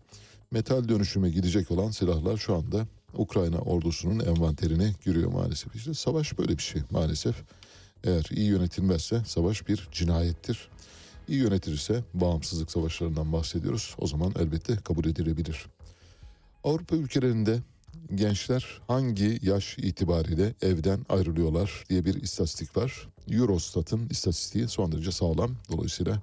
Metal 0.51 0.89
dönüşüme 0.89 1.31
gidecek 1.31 1.71
olan 1.71 1.91
silahlar 1.91 2.37
şu 2.37 2.55
anda 2.55 2.87
Ukrayna 3.15 3.59
ordusunun 3.59 4.21
envanterine 4.21 4.95
giriyor 5.05 5.33
maalesef. 5.33 5.75
İşte 5.77 5.95
savaş 5.95 6.39
böyle 6.39 6.59
bir 6.59 6.63
şey 6.63 6.83
maalesef. 6.91 7.37
Eğer 8.05 8.27
iyi 8.31 8.47
yönetilmezse 8.49 9.23
savaş 9.27 9.69
bir 9.69 9.89
cinayettir. 9.93 10.69
İyi 11.29 11.39
yönetilirse 11.39 12.05
bağımsızlık 12.15 12.71
savaşlarından 12.71 13.33
bahsediyoruz. 13.33 13.95
O 13.99 14.07
zaman 14.07 14.33
elbette 14.39 14.77
kabul 14.77 15.05
edilebilir. 15.05 15.67
Avrupa 16.65 16.97
ülkelerinde 16.97 17.59
gençler 18.15 18.81
hangi 18.87 19.39
yaş 19.43 19.79
itibariyle 19.79 20.55
evden 20.63 21.07
ayrılıyorlar 21.09 21.85
diye 21.89 22.05
bir 22.05 22.23
istatistik 22.23 22.77
var. 22.77 23.09
Eurostat'ın 23.31 24.09
istatistiği 24.11 24.69
son 24.69 24.93
derece 24.93 25.13
sağlam. 25.13 25.51
Dolayısıyla 25.73 26.23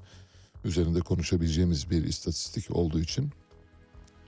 üzerinde 0.65 0.99
konuşabileceğimiz 0.99 1.89
bir 1.89 2.03
istatistik 2.03 2.75
olduğu 2.75 2.99
için 2.99 3.29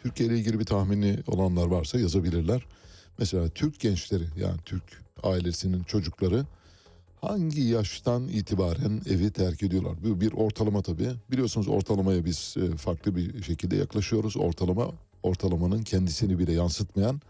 Türkiye 0.04 0.30
ile 0.30 0.38
ilgili 0.38 0.60
bir 0.60 0.66
tahmini 0.66 1.20
olanlar 1.28 1.66
varsa 1.66 2.00
yazabilirler. 2.00 2.66
Mesela 3.18 3.50
Türk 3.50 3.80
gençleri 3.80 4.24
yani 4.38 4.58
Türk 4.66 4.84
ailesinin 5.24 5.84
çocukları 5.84 6.46
hangi 7.30 7.62
yaştan 7.62 8.28
itibaren 8.28 9.02
evi 9.10 9.32
terk 9.32 9.64
ediyorlar? 9.64 9.94
Bu 10.04 10.22
bir 10.22 10.34
ortalama 10.34 10.82
tabii. 10.82 11.12
Biliyorsunuz 11.32 11.68
ortalamaya 11.68 12.26
biz 12.26 12.56
e, 12.58 12.78
farklı 12.78 13.16
bir 13.16 13.44
şekilde 13.44 13.76
yaklaşıyoruz. 13.76 14.38
Ortalama 14.38 14.92
ortalamanın 15.24 15.82
kendisini 15.82 16.40
bile 16.40 16.52
yansıtmayan 16.52 17.22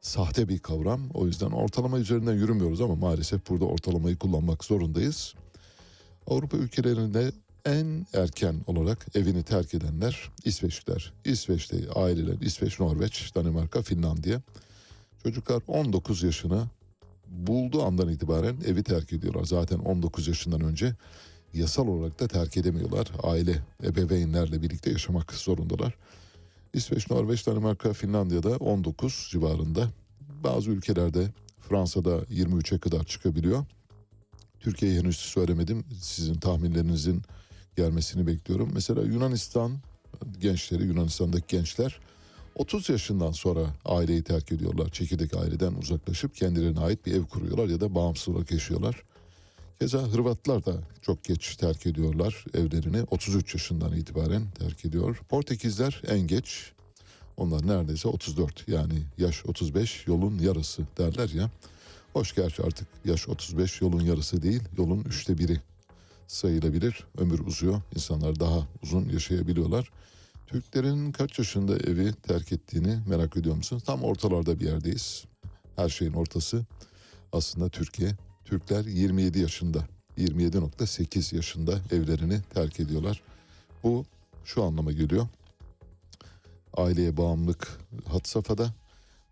sahte 0.00 0.48
bir 0.48 0.58
kavram. 0.58 1.00
O 1.14 1.26
yüzden 1.26 1.50
ortalama 1.50 1.98
üzerinden 1.98 2.34
yürümüyoruz 2.34 2.80
ama 2.80 2.94
maalesef 2.94 3.48
burada 3.48 3.64
ortalamayı 3.64 4.16
kullanmak 4.16 4.64
zorundayız. 4.64 5.34
Avrupa 6.26 6.56
ülkelerinde 6.56 7.32
en 7.64 8.06
erken 8.14 8.56
olarak 8.66 9.06
evini 9.14 9.42
terk 9.42 9.74
edenler 9.74 10.30
İsveçliler. 10.44 11.12
İsveç'te 11.24 11.90
aileler 11.94 12.40
İsveç, 12.40 12.80
Norveç, 12.80 13.34
Danimarka, 13.34 13.82
Finlandiya. 13.82 14.40
Çocuklar 15.22 15.62
19 15.68 16.22
yaşına 16.22 16.68
bulduğu 17.34 17.82
andan 17.82 18.08
itibaren 18.08 18.56
evi 18.66 18.82
terk 18.82 19.12
ediyorlar. 19.12 19.44
Zaten 19.44 19.78
19 19.78 20.28
yaşından 20.28 20.60
önce 20.60 20.94
yasal 21.54 21.88
olarak 21.88 22.20
da 22.20 22.28
terk 22.28 22.56
edemiyorlar. 22.56 23.10
Aile, 23.22 23.62
ebeveynlerle 23.84 24.62
birlikte 24.62 24.90
yaşamak 24.90 25.32
zorundalar. 25.32 25.94
İsveç, 26.74 27.10
Norveç, 27.10 27.46
Danimarka, 27.46 27.92
Finlandiya'da 27.92 28.56
19 28.56 29.28
civarında. 29.30 29.88
Bazı 30.44 30.70
ülkelerde 30.70 31.30
Fransa'da 31.68 32.18
23'e 32.18 32.78
kadar 32.78 33.04
çıkabiliyor. 33.04 33.64
Türkiye'yi 34.60 34.98
henüz 34.98 35.16
söylemedim. 35.16 35.84
Sizin 36.00 36.34
tahminlerinizin 36.34 37.22
gelmesini 37.76 38.26
bekliyorum. 38.26 38.70
Mesela 38.74 39.02
Yunanistan 39.02 39.78
gençleri, 40.40 40.84
Yunanistan'daki 40.84 41.56
gençler 41.56 42.00
30 42.54 42.88
yaşından 42.88 43.32
sonra 43.32 43.66
aileyi 43.84 44.22
terk 44.22 44.52
ediyorlar. 44.52 44.88
Çekirdek 44.88 45.34
aileden 45.34 45.74
uzaklaşıp 45.74 46.34
kendilerine 46.34 46.80
ait 46.80 47.06
bir 47.06 47.14
ev 47.14 47.24
kuruyorlar 47.24 47.68
ya 47.68 47.80
da 47.80 47.94
bağımsız 47.94 48.28
olarak 48.28 48.50
yaşıyorlar. 48.50 49.02
Keza 49.80 49.98
Hırvatlar 49.98 50.66
da 50.66 50.72
çok 51.02 51.24
geç 51.24 51.56
terk 51.56 51.86
ediyorlar 51.86 52.44
evlerini. 52.54 53.02
33 53.10 53.54
yaşından 53.54 53.96
itibaren 53.96 54.42
terk 54.58 54.84
ediyor. 54.84 55.20
Portekizler 55.28 56.02
en 56.06 56.20
geç. 56.20 56.72
Onlar 57.36 57.66
neredeyse 57.66 58.08
34 58.08 58.68
yani 58.68 59.02
yaş 59.18 59.46
35 59.46 60.06
yolun 60.06 60.38
yarısı 60.38 60.82
derler 60.98 61.28
ya. 61.28 61.50
Hoş 62.12 62.34
gerçi 62.34 62.62
artık 62.62 62.88
yaş 63.04 63.28
35 63.28 63.80
yolun 63.80 64.00
yarısı 64.00 64.42
değil 64.42 64.62
yolun 64.78 65.04
üçte 65.04 65.38
biri 65.38 65.60
sayılabilir. 66.26 67.04
Ömür 67.18 67.38
uzuyor. 67.38 67.82
İnsanlar 67.94 68.40
daha 68.40 68.68
uzun 68.82 69.08
yaşayabiliyorlar. 69.08 69.90
Türklerin 70.46 71.12
kaç 71.12 71.38
yaşında 71.38 71.76
evi 71.76 72.12
terk 72.12 72.52
ettiğini 72.52 72.98
merak 73.06 73.36
ediyor 73.36 73.56
musunuz? 73.56 73.82
Tam 73.86 74.04
ortalarda 74.04 74.60
bir 74.60 74.66
yerdeyiz. 74.66 75.24
Her 75.76 75.88
şeyin 75.88 76.12
ortası 76.12 76.64
aslında 77.32 77.68
Türkiye. 77.68 78.10
Türkler 78.44 78.84
27 78.84 79.38
yaşında, 79.38 79.84
27.8 80.18 81.36
yaşında 81.36 81.80
evlerini 81.90 82.42
terk 82.54 82.80
ediyorlar. 82.80 83.22
Bu 83.82 84.04
şu 84.44 84.62
anlama 84.62 84.92
geliyor. 84.92 85.26
Aileye 86.76 87.16
bağımlılık 87.16 87.78
had 88.08 88.24
safhada. 88.24 88.74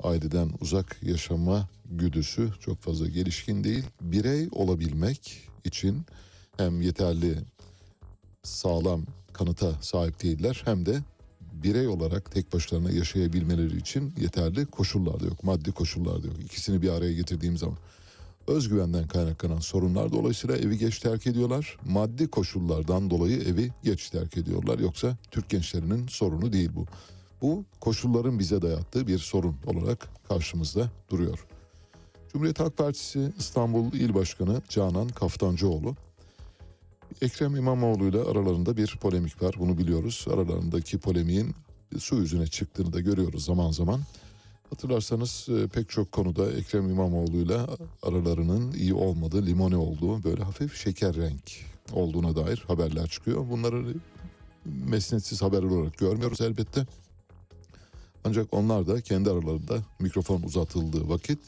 Aileden 0.02 0.50
uzak 0.60 1.02
yaşama 1.02 1.68
güdüsü 1.84 2.52
çok 2.60 2.80
fazla 2.80 3.08
gelişkin 3.08 3.64
değil. 3.64 3.84
Birey 4.00 4.48
olabilmek 4.52 5.50
için 5.64 6.06
hem 6.56 6.80
yeterli 6.80 7.38
sağlam 8.42 9.06
kanıta 9.32 9.72
sahip 9.80 10.22
değiller 10.22 10.62
hem 10.64 10.86
de 10.86 11.00
birey 11.52 11.88
olarak 11.88 12.32
tek 12.32 12.52
başlarına 12.52 12.90
yaşayabilmeleri 12.90 13.76
için 13.76 14.14
yeterli 14.20 14.66
koşullar 14.66 15.20
da 15.20 15.24
yok. 15.24 15.44
Maddi 15.44 15.72
koşullar 15.72 16.22
da 16.22 16.26
yok. 16.26 16.36
İkisini 16.44 16.82
bir 16.82 16.88
araya 16.88 17.12
getirdiğim 17.12 17.56
zaman 17.56 17.76
özgüvenden 18.46 19.08
kaynaklanan 19.08 19.58
sorunlar 19.58 20.12
dolayısıyla 20.12 20.56
evi 20.56 20.78
geç 20.78 20.98
terk 20.98 21.26
ediyorlar. 21.26 21.78
Maddi 21.86 22.28
koşullardan 22.28 23.10
dolayı 23.10 23.42
evi 23.42 23.70
geç 23.84 24.10
terk 24.10 24.36
ediyorlar. 24.36 24.78
Yoksa 24.78 25.16
Türk 25.30 25.48
gençlerinin 25.48 26.06
sorunu 26.08 26.52
değil 26.52 26.70
bu. 26.74 26.86
Bu 27.42 27.64
koşulların 27.80 28.38
bize 28.38 28.62
dayattığı 28.62 29.06
bir 29.06 29.18
sorun 29.18 29.56
olarak 29.66 30.08
karşımızda 30.28 30.90
duruyor. 31.10 31.46
Cumhuriyet 32.32 32.60
Halk 32.60 32.76
Partisi 32.76 33.32
İstanbul 33.38 33.92
İl 33.92 34.14
Başkanı 34.14 34.62
Canan 34.68 35.08
Kaftancıoğlu 35.08 35.96
Ekrem 37.20 37.56
İmamoğlu 37.56 38.08
ile 38.08 38.18
aralarında 38.18 38.76
bir 38.76 38.98
polemik 39.00 39.42
var. 39.42 39.54
Bunu 39.58 39.78
biliyoruz. 39.78 40.26
Aralarındaki 40.30 40.98
polemiğin 40.98 41.54
su 41.98 42.16
yüzüne 42.16 42.46
çıktığını 42.46 42.92
da 42.92 43.00
görüyoruz 43.00 43.44
zaman 43.44 43.70
zaman. 43.70 44.00
Hatırlarsanız 44.70 45.48
e, 45.48 45.68
pek 45.68 45.88
çok 45.88 46.12
konuda 46.12 46.52
Ekrem 46.52 46.90
İmamoğlu 46.90 47.36
ile 47.36 47.58
aralarının 48.02 48.72
iyi 48.72 48.94
olmadığı, 48.94 49.46
limone 49.46 49.76
olduğu, 49.76 50.24
böyle 50.24 50.42
hafif 50.42 50.76
şeker 50.76 51.16
renk 51.16 51.52
olduğuna 51.92 52.36
dair 52.36 52.64
haberler 52.66 53.06
çıkıyor. 53.06 53.50
Bunları 53.50 53.94
mesnetsiz 54.64 55.42
haber 55.42 55.62
olarak 55.62 55.98
görmüyoruz 55.98 56.40
elbette. 56.40 56.86
Ancak 58.24 58.54
onlar 58.54 58.86
da 58.86 59.00
kendi 59.00 59.30
aralarında 59.30 59.78
mikrofon 59.98 60.42
uzatıldığı 60.42 61.08
vakit 61.08 61.38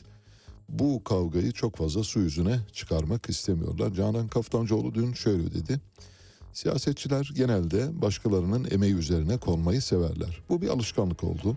bu 0.69 1.05
kavgayı 1.05 1.53
çok 1.53 1.77
fazla 1.77 2.05
su 2.05 2.21
yüzüne 2.21 2.61
çıkarmak 2.73 3.29
istemiyorlar. 3.29 3.95
Canan 3.95 4.29
Kaftancıoğlu 4.29 4.95
dün 4.95 5.13
şöyle 5.13 5.55
dedi. 5.55 5.81
Siyasetçiler 6.53 7.31
genelde 7.35 8.03
başkalarının 8.03 8.67
emeği 8.71 8.95
üzerine 8.95 9.37
konmayı 9.37 9.83
severler. 9.83 10.41
Bu 10.49 10.63
bir 10.63 10.69
alışkanlık 10.69 11.25
oldu. 11.25 11.57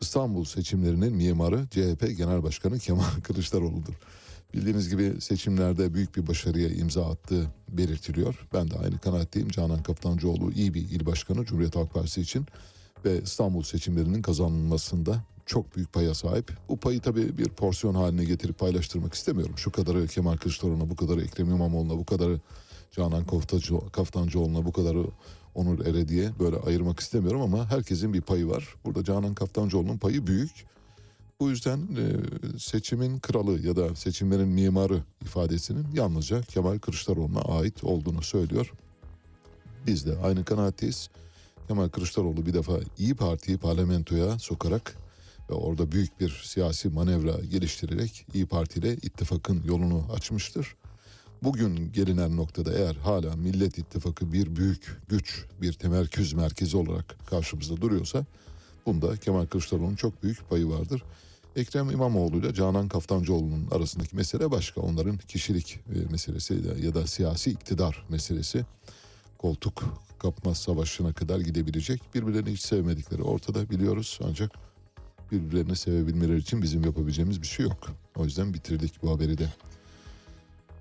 İstanbul 0.00 0.44
seçimlerinin 0.44 1.14
mimarı 1.14 1.66
CHP 1.70 2.16
Genel 2.16 2.42
Başkanı 2.42 2.78
Kemal 2.78 3.04
Kılıçdaroğlu'dur. 3.22 3.94
Bildiğiniz 4.54 4.88
gibi 4.88 5.20
seçimlerde 5.20 5.94
büyük 5.94 6.16
bir 6.16 6.26
başarıya 6.26 6.68
imza 6.68 7.10
attığı 7.10 7.46
belirtiliyor. 7.68 8.48
Ben 8.52 8.70
de 8.70 8.74
aynı 8.78 8.98
kanaatteyim. 8.98 9.48
Canan 9.48 9.82
Kaftancıoğlu 9.82 10.52
iyi 10.52 10.74
bir 10.74 10.80
il 10.80 11.06
başkanı 11.06 11.44
Cumhuriyet 11.44 11.76
Halk 11.76 11.94
Partisi 11.94 12.20
için 12.20 12.46
ve 13.04 13.22
İstanbul 13.22 13.62
seçimlerinin 13.62 14.22
kazanılmasında 14.22 15.22
çok 15.46 15.76
büyük 15.76 15.92
paya 15.92 16.14
sahip. 16.14 16.52
Bu 16.68 16.76
payı 16.76 17.00
tabii 17.00 17.38
bir 17.38 17.48
porsiyon 17.48 17.94
haline 17.94 18.24
getirip 18.24 18.58
paylaştırmak 18.58 19.14
istemiyorum. 19.14 19.54
Şu 19.58 19.72
kadarı 19.72 20.06
Kemal 20.06 20.36
Kılıçdaroğlu'na, 20.36 20.90
bu 20.90 20.96
kadarı 20.96 21.22
Ekrem 21.22 21.50
İmamoğlu'na, 21.50 21.98
bu 21.98 22.04
kadarı 22.04 22.40
Canan 22.90 23.24
Kaftancıoğlu'na, 23.92 24.64
bu 24.64 24.72
kadarı 24.72 25.04
Onur 25.54 25.86
Ere 25.86 26.08
diye 26.08 26.30
böyle 26.38 26.56
ayırmak 26.56 27.00
istemiyorum 27.00 27.40
ama 27.40 27.70
herkesin 27.70 28.12
bir 28.12 28.20
payı 28.20 28.48
var. 28.48 28.74
Burada 28.84 29.04
Canan 29.04 29.34
Kaftancıoğlu'nun 29.34 29.98
payı 29.98 30.26
büyük. 30.26 30.66
Bu 31.40 31.50
yüzden 31.50 31.78
e, 31.78 32.04
seçimin 32.58 33.18
kralı 33.18 33.66
ya 33.66 33.76
da 33.76 33.94
seçimlerin 33.94 34.48
mimarı 34.48 35.02
ifadesinin 35.22 35.86
yalnızca 35.94 36.40
Kemal 36.40 36.78
Kılıçdaroğlu'na 36.78 37.40
ait 37.40 37.84
olduğunu 37.84 38.22
söylüyor. 38.22 38.72
Biz 39.86 40.06
de 40.06 40.18
aynı 40.18 40.44
kanaatteyiz. 40.44 41.10
Kemal 41.68 41.88
Kılıçdaroğlu 41.88 42.46
bir 42.46 42.54
defa 42.54 42.72
İyi 42.98 43.14
Parti'yi 43.14 43.58
parlamentoya 43.58 44.38
sokarak 44.38 44.96
orada 45.54 45.92
büyük 45.92 46.20
bir 46.20 46.42
siyasi 46.44 46.88
manevra 46.88 47.44
geliştirerek 47.50 48.26
İyi 48.34 48.46
Parti 48.46 48.80
ile 48.80 48.92
ittifakın 48.92 49.62
yolunu 49.64 50.04
açmıştır. 50.12 50.74
Bugün 51.42 51.92
gelinen 51.92 52.36
noktada 52.36 52.72
eğer 52.72 52.94
hala 52.94 53.36
Millet 53.36 53.78
İttifakı 53.78 54.32
bir 54.32 54.56
büyük 54.56 55.00
güç, 55.08 55.44
bir 55.62 55.72
temerküz 55.72 56.32
merkezi 56.32 56.76
olarak 56.76 57.16
karşımızda 57.26 57.80
duruyorsa 57.80 58.24
bunda 58.86 59.16
Kemal 59.16 59.46
Kılıçdaroğlu'nun 59.46 59.96
çok 59.96 60.22
büyük 60.22 60.50
payı 60.50 60.68
vardır. 60.68 61.02
Ekrem 61.56 61.90
İmamoğlu 61.90 62.36
ile 62.36 62.54
Canan 62.54 62.88
Kaftancıoğlu'nun 62.88 63.68
arasındaki 63.70 64.16
mesele 64.16 64.50
başka. 64.50 64.80
Onların 64.80 65.16
kişilik 65.16 65.80
e, 65.94 66.10
meselesi 66.10 66.54
ya 66.82 66.94
da 66.94 67.06
siyasi 67.06 67.50
iktidar 67.50 68.04
meselesi. 68.08 68.64
Koltuk 69.38 69.84
kapma 70.18 70.54
savaşına 70.54 71.12
kadar 71.12 71.40
gidebilecek. 71.40 72.02
Birbirlerini 72.14 72.52
hiç 72.52 72.60
sevmedikleri 72.60 73.22
ortada 73.22 73.70
biliyoruz 73.70 74.18
ancak 74.28 74.50
birbirlerini 75.32 75.76
sevebilmeleri 75.76 76.38
için 76.38 76.62
bizim 76.62 76.84
yapabileceğimiz 76.84 77.42
bir 77.42 77.46
şey 77.46 77.66
yok. 77.66 77.90
O 78.16 78.24
yüzden 78.24 78.54
bitirdik 78.54 79.02
bu 79.02 79.10
haberi 79.10 79.38
de. 79.38 79.48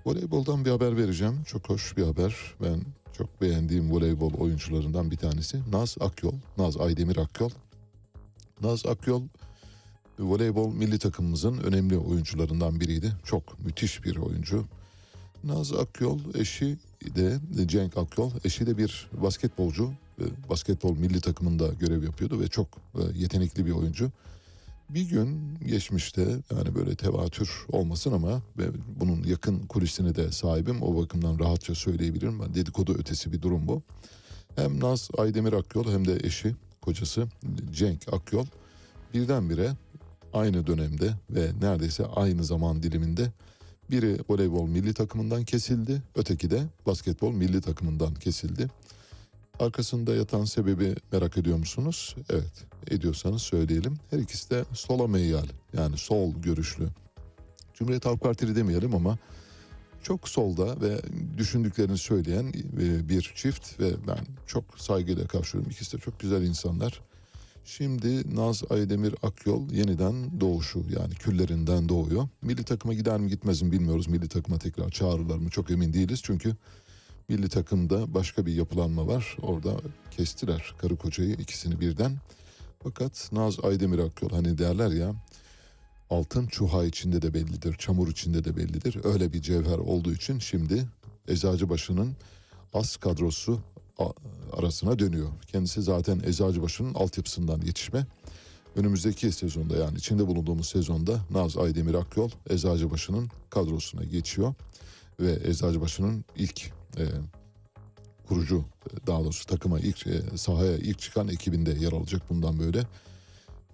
Voleyboldan 0.05 0.65
bir 0.65 0.71
haber 0.71 0.97
vereceğim. 0.97 1.43
Çok 1.43 1.69
hoş 1.69 1.97
bir 1.97 2.03
haber. 2.03 2.35
Ben 2.61 2.81
çok 3.17 3.41
beğendiğim 3.41 3.91
voleybol 3.91 4.33
oyuncularından 4.33 5.11
bir 5.11 5.17
tanesi. 5.17 5.71
Naz 5.71 5.95
Akyol. 5.99 6.33
Naz 6.57 6.77
Aydemir 6.77 7.17
Akyol. 7.17 7.49
Naz 8.61 8.85
Akyol 8.85 9.23
voleybol 10.19 10.73
milli 10.73 10.99
takımımızın 10.99 11.57
önemli 11.57 11.97
oyuncularından 11.97 12.79
biriydi. 12.79 13.13
Çok 13.23 13.59
müthiş 13.59 14.03
bir 14.03 14.15
oyuncu. 14.15 14.65
Naz 15.43 15.73
Akyol 15.73 16.19
eşi 16.35 16.77
de 17.15 17.39
Cenk 17.65 17.97
Akyol 17.97 18.31
eşi 18.43 18.67
de 18.67 18.77
bir 18.77 19.09
basketbolcu. 19.13 19.91
Basketbol 20.49 20.97
milli 20.97 21.21
takımında 21.21 21.67
görev 21.67 22.03
yapıyordu 22.03 22.39
ve 22.39 22.47
çok 22.47 22.67
e, 22.95 23.01
yetenekli 23.15 23.65
bir 23.65 23.71
oyuncu. 23.71 24.11
Bir 24.89 25.09
gün 25.09 25.59
geçmişte 25.67 26.21
yani 26.55 26.75
böyle 26.75 26.95
tevatür 26.95 27.65
olmasın 27.71 28.11
ama 28.11 28.41
ve 28.57 28.63
bunun 28.99 29.23
yakın 29.23 29.59
kulisine 29.59 30.15
de 30.15 30.31
sahibim. 30.31 30.81
O 30.81 31.01
bakımdan 31.01 31.39
rahatça 31.39 31.75
söyleyebilirim. 31.75 32.39
Ben 32.39 32.55
dedikodu 32.55 32.93
ötesi 32.93 33.31
bir 33.31 33.41
durum 33.41 33.67
bu. 33.67 33.81
Hem 34.55 34.79
Naz 34.79 35.09
Aydemir 35.17 35.53
Akyol 35.53 35.91
hem 35.91 36.07
de 36.07 36.17
eşi, 36.23 36.55
kocası 36.81 37.27
Cenk 37.71 38.13
Akyol 38.13 38.45
birdenbire 39.13 39.71
aynı 40.33 40.67
dönemde 40.67 41.13
ve 41.29 41.51
neredeyse 41.61 42.05
aynı 42.05 42.43
zaman 42.43 42.83
diliminde 42.83 43.31
biri 43.91 44.17
voleybol 44.29 44.67
milli 44.67 44.93
takımından 44.93 45.43
kesildi, 45.43 46.01
öteki 46.15 46.51
de 46.51 46.63
basketbol 46.85 47.31
milli 47.31 47.61
takımından 47.61 48.13
kesildi. 48.13 48.69
Arkasında 49.59 50.15
yatan 50.15 50.45
sebebi 50.45 50.95
merak 51.11 51.37
ediyor 51.37 51.57
musunuz? 51.57 52.15
Evet, 52.29 52.65
ediyorsanız 52.91 53.41
söyleyelim. 53.41 53.95
Her 54.09 54.19
ikisi 54.19 54.49
de 54.49 54.65
sola 54.73 55.07
meyyal 55.07 55.45
yani 55.77 55.97
sol 55.97 56.33
görüşlü. 56.33 56.87
Cumhuriyet 57.73 58.05
Halk 58.05 58.21
Partili 58.21 58.55
demeyelim 58.55 58.95
ama 58.95 59.17
çok 60.03 60.29
solda 60.29 60.81
ve 60.81 61.01
düşündüklerini 61.37 61.97
söyleyen 61.97 62.53
e, 62.81 63.09
bir 63.09 63.33
çift 63.35 63.79
ve 63.79 63.91
ben 64.07 64.25
çok 64.47 64.63
saygıyla 64.77 65.27
karşılıyorum. 65.27 65.71
İkisi 65.71 65.97
de 65.97 66.01
çok 66.01 66.19
güzel 66.19 66.43
insanlar. 66.43 67.01
Şimdi 67.65 68.35
Naz 68.35 68.63
Aydemir 68.69 69.15
Akyol 69.23 69.71
yeniden 69.71 70.41
doğuşu 70.41 70.79
yani 70.79 71.13
küllerinden 71.13 71.89
doğuyor. 71.89 72.27
Milli 72.41 72.63
takıma 72.63 72.93
gider 72.93 73.19
mi 73.19 73.29
gitmez 73.29 73.61
mi 73.61 73.71
bilmiyoruz. 73.71 74.07
Milli 74.07 74.27
takıma 74.27 74.59
tekrar 74.59 74.89
çağırırlar 74.89 75.37
mı 75.37 75.49
çok 75.49 75.71
emin 75.71 75.93
değiliz. 75.93 76.21
Çünkü 76.23 76.55
milli 77.29 77.49
takımda 77.49 78.13
başka 78.13 78.45
bir 78.45 78.53
yapılanma 78.53 79.07
var. 79.07 79.37
Orada 79.41 79.75
kestiler 80.11 80.75
karı 80.77 80.95
kocayı 80.95 81.33
ikisini 81.33 81.79
birden. 81.79 82.17
Fakat 82.83 83.29
Naz 83.31 83.65
Aydemir 83.65 83.99
Akyol 83.99 84.29
hani 84.29 84.57
derler 84.57 84.91
ya 84.91 85.13
altın 86.09 86.47
çuha 86.47 86.85
içinde 86.85 87.21
de 87.21 87.33
bellidir, 87.33 87.75
çamur 87.75 88.07
içinde 88.07 88.43
de 88.43 88.57
bellidir. 88.57 88.97
Öyle 89.03 89.33
bir 89.33 89.41
cevher 89.41 89.77
olduğu 89.77 90.13
için 90.13 90.39
şimdi 90.39 90.85
Eczacıbaşı'nın 91.27 92.15
as 92.73 92.97
kadrosu 92.97 93.59
arasına 94.53 94.99
dönüyor. 94.99 95.29
Kendisi 95.51 95.81
zaten 95.81 96.21
Eczacıbaşı'nın 96.25 96.93
altyapısından 96.93 97.61
yetişme. 97.61 98.05
Önümüzdeki 98.75 99.31
sezonda 99.31 99.77
yani 99.77 99.97
içinde 99.97 100.27
bulunduğumuz 100.27 100.67
sezonda 100.67 101.19
Naz 101.31 101.57
Aydemir 101.57 101.93
Akyol 101.93 102.29
Eczacıbaşı'nın 102.49 103.29
kadrosuna 103.49 104.03
geçiyor. 104.03 104.53
Ve 105.19 105.39
Eczacıbaşı'nın 105.43 106.25
ilk 106.35 106.71
e, 106.97 107.05
kurucu 108.27 108.65
daha 109.07 109.19
doğrusu 109.19 109.45
takıma 109.45 109.79
ilk 109.79 110.07
e, 110.07 110.37
sahaya 110.37 110.77
ilk 110.77 110.99
çıkan 110.99 111.27
ekibinde 111.27 111.71
yer 111.71 111.91
alacak 111.91 112.29
bundan 112.29 112.59
böyle. 112.59 112.83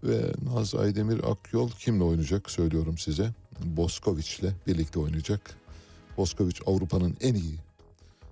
Ve 0.04 0.34
Naz 0.44 0.76
Aydemir 0.76 1.32
Akyol 1.32 1.70
kimle 1.70 2.04
oynayacak 2.04 2.52
söylüyorum 2.52 2.98
size. 2.98 3.30
Boskoviç'le 3.66 4.68
birlikte 4.68 5.00
oynayacak. 5.00 5.56
Boskoviç 6.18 6.62
Avrupa'nın 6.66 7.18
en 7.22 7.34
iyi 7.34 7.56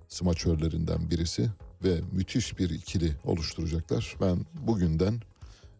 smaçörlerinden 0.08 1.10
birisi 1.10 1.50
ve 1.84 2.00
müthiş 2.12 2.58
bir 2.58 2.70
ikili 2.70 3.12
oluşturacaklar. 3.24 4.16
Ben 4.20 4.46
bugünden 4.66 5.20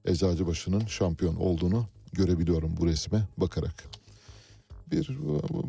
Eczacıbaşı'nın 0.05 0.87
şampiyon 0.87 1.37
olduğunu 1.37 1.87
görebiliyorum 2.12 2.77
bu 2.77 2.87
resme 2.87 3.29
bakarak. 3.37 3.97
Bir 4.90 5.11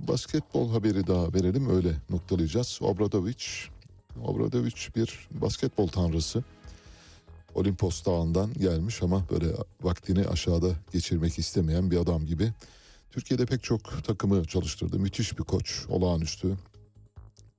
basketbol 0.07 0.71
haberi 0.71 1.07
daha 1.07 1.33
verelim 1.33 1.69
öyle 1.69 1.95
noktalayacağız. 2.09 2.79
Obradovic, 2.81 3.45
Obradovic 4.23 4.75
bir 4.95 5.27
basketbol 5.31 5.87
tanrısı. 5.87 6.43
Olimpos 7.55 8.05
Dağı'ndan 8.05 8.53
gelmiş 8.53 9.03
ama 9.03 9.25
böyle 9.31 9.45
vaktini 9.81 10.27
aşağıda 10.27 10.69
geçirmek 10.93 11.39
istemeyen 11.39 11.91
bir 11.91 11.97
adam 11.97 12.25
gibi. 12.25 12.53
Türkiye'de 13.11 13.45
pek 13.45 13.63
çok 13.63 14.03
takımı 14.03 14.45
çalıştırdı. 14.45 14.99
Müthiş 14.99 15.39
bir 15.39 15.43
koç, 15.43 15.85
olağanüstü. 15.89 16.57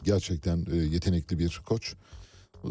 Gerçekten 0.04 0.66
e, 0.72 0.76
yetenekli 0.76 1.38
bir 1.38 1.60
koç. 1.66 1.94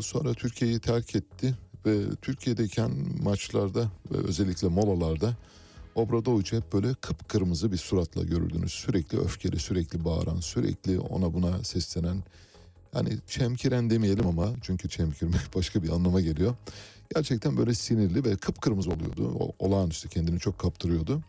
Sonra 0.02 0.34
Türkiye'yi 0.34 0.80
terk 0.80 1.16
etti 1.16 1.56
ve 1.86 2.16
Türkiye'deyken 2.22 2.92
maçlarda 3.24 3.92
ve 4.12 4.18
özellikle 4.18 4.68
molalarda 4.68 5.38
Obradovic 6.00 6.52
hep 6.52 6.74
böyle 6.74 6.94
kıpkırmızı 6.94 7.72
bir 7.72 7.78
suratla 7.78 8.24
görürdünüz. 8.24 8.72
Sürekli 8.72 9.20
öfkeli, 9.20 9.60
sürekli 9.60 10.06
bağıran, 10.06 10.40
sürekli 10.40 11.00
ona 11.00 11.34
buna 11.34 11.64
seslenen. 11.64 12.24
Yani 12.96 13.10
çemkiren 13.28 13.90
demeyelim 13.90 14.28
ama 14.28 14.48
çünkü 14.62 14.90
çemkirmek 14.90 15.42
başka 15.56 15.84
bir 15.84 15.90
anlama 15.90 16.22
geliyor. 16.22 16.56
Gerçekten 17.16 17.58
böyle 17.58 17.74
sinirli 17.74 18.26
ve 18.26 18.36
kıpkırmızı 18.36 18.90
oluyordu. 18.90 19.36
O, 19.40 19.66
olağanüstü 19.66 20.10
kendini 20.10 20.40
çok 20.40 20.60
kaptırıyordu. 20.60 21.22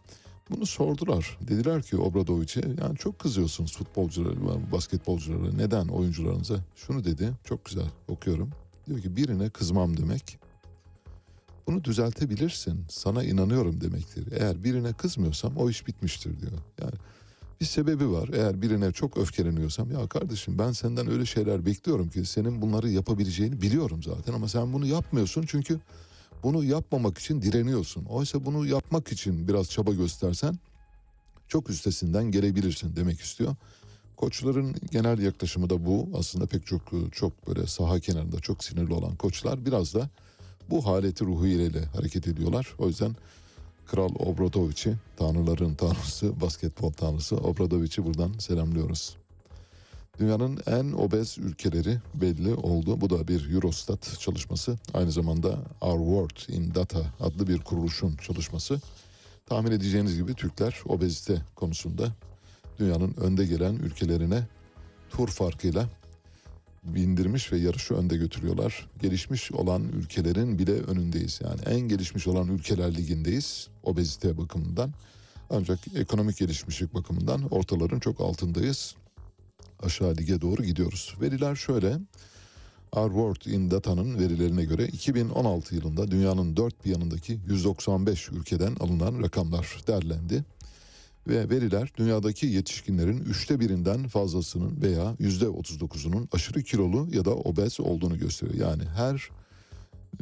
Bunu 0.51 0.67
sordular. 0.67 1.39
Dediler 1.41 1.83
ki 1.83 1.97
Obradovic'e 1.97 2.61
yani 2.83 2.97
çok 2.99 3.19
kızıyorsunuz 3.19 3.77
futbolculara, 3.77 4.73
basketbolculara. 4.73 5.53
Neden 5.53 5.89
oyuncularınıza? 5.89 6.57
Şunu 6.77 7.05
dedi. 7.05 7.33
Çok 7.45 7.65
güzel 7.65 7.87
okuyorum. 8.09 8.51
Diyor 8.87 9.01
ki 9.01 9.17
birine 9.17 9.51
kızmam 9.51 9.97
demek 9.97 10.40
bunu 11.71 11.85
düzeltebilirsin. 11.85 12.85
Sana 12.89 13.25
inanıyorum 13.25 13.81
demektir. 13.81 14.25
Eğer 14.33 14.65
birine 14.65 14.93
kızmıyorsam 14.93 15.57
o 15.57 15.71
iş 15.71 15.87
bitmiştir 15.87 16.41
diyor. 16.41 16.53
Yani 16.81 16.95
bir 17.61 17.67
sebebi 17.67 18.11
var. 18.11 18.29
Eğer 18.33 18.63
birine 18.63 18.93
çok 18.93 19.17
öfkeleniyorsam 19.17 19.91
ya 19.91 20.09
kardeşim 20.09 20.59
ben 20.59 20.73
senden 20.73 21.11
öyle 21.11 21.27
şeyler 21.27 21.67
bekliyorum 21.67 22.09
ki 22.09 22.25
senin 22.25 22.63
bunları 22.63 22.89
yapabileceğini 22.89 23.63
biliyorum 23.63 24.03
zaten 24.03 24.33
ama 24.33 24.49
sen 24.49 24.73
bunu 24.73 24.87
yapmıyorsun 24.87 25.45
çünkü 25.49 25.81
bunu 26.43 26.65
yapmamak 26.65 27.19
için 27.19 27.43
direniyorsun. 27.43 28.05
Oysa 28.05 28.45
bunu 28.45 28.67
yapmak 28.67 29.13
için 29.13 29.49
biraz 29.49 29.71
çaba 29.71 29.93
göstersen 29.93 30.59
çok 31.49 31.71
üstesinden 31.71 32.25
gelebilirsin 32.25 32.97
demek 32.97 33.21
istiyor. 33.21 33.55
Koçların 34.17 34.77
genel 34.91 35.19
yaklaşımı 35.19 35.71
da 35.71 35.87
bu. 35.87 36.09
Aslında 36.15 36.47
pek 36.47 36.67
çok 36.67 36.83
çok 37.13 37.49
böyle 37.49 37.67
saha 37.67 38.01
kenarında 38.01 38.41
çok 38.41 38.65
sinirli 38.65 38.93
olan 38.93 39.17
koçlar 39.17 39.67
biraz 39.67 39.95
da 39.95 40.11
bu 40.71 40.87
haleti 40.87 41.25
ruhu 41.25 41.47
ile 41.47 41.85
hareket 41.85 42.29
ediyorlar. 42.29 42.75
O 42.79 42.87
yüzden 42.87 43.17
Kral 43.87 44.15
Obradovic'i, 44.19 44.95
tanrıların 45.17 45.75
tanrısı, 45.75 46.41
basketbol 46.41 46.91
tanrısı 46.91 47.37
Obradovic'i 47.37 48.05
buradan 48.05 48.33
selamlıyoruz. 48.39 49.17
Dünyanın 50.19 50.59
en 50.67 50.93
obez 50.93 51.39
ülkeleri 51.39 51.99
belli 52.15 52.55
oldu. 52.55 53.01
Bu 53.01 53.11
da 53.11 53.29
bir 53.29 53.55
Eurostat 53.55 54.19
çalışması. 54.19 54.79
Aynı 54.95 55.13
zamanda 55.13 55.59
Our 55.81 55.99
World 55.99 56.59
in 56.59 56.75
Data 56.75 57.03
adlı 57.21 57.49
bir 57.49 57.59
kuruluşun 57.59 58.17
çalışması. 58.17 58.81
Tahmin 59.47 59.71
edeceğiniz 59.71 60.17
gibi 60.17 60.35
Türkler 60.35 60.81
obezite 60.87 61.43
konusunda 61.55 62.09
dünyanın 62.79 63.15
önde 63.15 63.47
gelen 63.47 63.75
ülkelerine 63.75 64.47
tur 65.11 65.29
farkıyla 65.29 65.87
bindirmiş 66.83 67.53
ve 67.53 67.59
yarışı 67.59 67.95
önde 67.95 68.17
götürüyorlar. 68.17 68.89
Gelişmiş 69.03 69.53
olan 69.53 69.89
ülkelerin 69.89 70.59
bile 70.59 70.73
önündeyiz. 70.73 71.41
Yani 71.45 71.61
en 71.67 71.81
gelişmiş 71.81 72.27
olan 72.27 72.49
ülkeler 72.49 72.95
ligindeyiz 72.95 73.69
obezite 73.83 74.39
bakımından. 74.39 74.93
Ancak 75.51 75.79
ekonomik 75.95 76.37
gelişmişlik 76.37 76.95
bakımından 76.95 77.43
ortaların 77.51 78.01
çok 78.01 78.21
altındayız. 78.21 78.95
Aşağı 79.83 80.17
lige 80.17 80.41
doğru 80.41 80.65
gidiyoruz. 80.65 81.15
Veriler 81.21 81.57
şöyle. 81.57 81.99
Our 82.93 83.09
World 83.09 83.55
in 83.55 83.71
Data'nın 83.71 84.19
verilerine 84.19 84.65
göre 84.65 84.87
2016 84.87 85.75
yılında 85.75 86.11
dünyanın 86.11 86.57
dört 86.57 86.85
bir 86.85 86.91
yanındaki 86.91 87.41
195 87.47 88.29
ülkeden 88.29 88.75
alınan 88.81 89.23
rakamlar 89.23 89.81
derlendi. 89.87 90.45
Ve 91.29 91.51
veriler 91.51 91.93
dünyadaki 91.97 92.47
yetişkinlerin 92.47 93.19
üçte 93.19 93.61
birinden 93.61 94.09
fazlasının 94.09 94.83
veya 94.83 95.17
yüzde 95.19 95.45
39'unun 95.45 96.29
aşırı 96.33 96.63
kilolu 96.63 97.09
ya 97.17 97.25
da 97.25 97.35
obez 97.35 97.81
olduğunu 97.81 98.19
gösteriyor. 98.19 98.71
Yani 98.71 98.83
her 98.85 99.31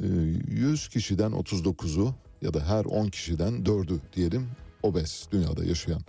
e, 0.02 0.06
100 0.48 0.88
kişiden 0.88 1.32
39'u 1.32 2.14
ya 2.42 2.54
da 2.54 2.66
her 2.66 2.84
10 2.84 3.08
kişiden 3.08 3.52
4'ü 3.54 3.98
diyelim 4.16 4.48
obez 4.82 5.28
dünyada 5.32 5.64
yaşayan. 5.64 6.00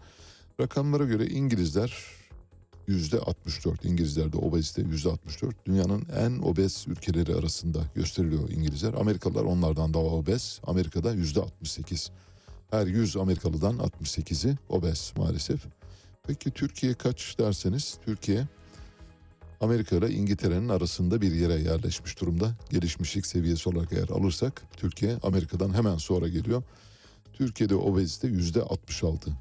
Rakamlara 0.59 1.03
göre 1.03 1.27
İngilizler 1.27 1.93
yüzde 2.87 3.19
64 3.19 3.85
İngilizlerde 3.85 4.37
obezite 4.37 4.81
yüzde 4.81 5.09
64 5.09 5.65
dünyanın 5.65 6.05
en 6.17 6.39
obez 6.39 6.85
ülkeleri 6.87 7.35
arasında 7.35 7.79
gösteriliyor 7.95 8.49
İngilizler. 8.49 8.93
Amerikalılar 8.93 9.43
onlardan 9.43 9.93
daha 9.93 10.03
obez. 10.03 10.59
Amerika'da 10.63 11.13
yüzde 11.13 11.41
68. 11.41 12.11
Her 12.71 12.87
100 12.87 13.17
Amerikalıdan 13.17 13.75
68'i 13.77 14.57
obez 14.69 15.13
maalesef. 15.17 15.61
Peki 16.27 16.51
Türkiye 16.51 16.93
kaç 16.93 17.39
derseniz 17.39 17.97
Türkiye 18.05 18.47
Amerika 19.61 19.95
ile 19.95 20.11
İngiltere'nin 20.11 20.69
arasında 20.69 21.21
bir 21.21 21.31
yere 21.31 21.53
yerleşmiş 21.53 22.21
durumda. 22.21 22.55
Gelişmişlik 22.69 23.25
seviyesi 23.25 23.69
olarak 23.69 23.93
eğer 23.93 24.09
alırsak 24.09 24.63
Türkiye 24.77 25.17
Amerika'dan 25.23 25.73
hemen 25.73 25.97
sonra 25.97 26.27
geliyor. 26.27 26.63
Türkiye'de 27.33 27.75
obezite 27.75 28.27
yüzde 28.27 28.61
66. 28.61 29.31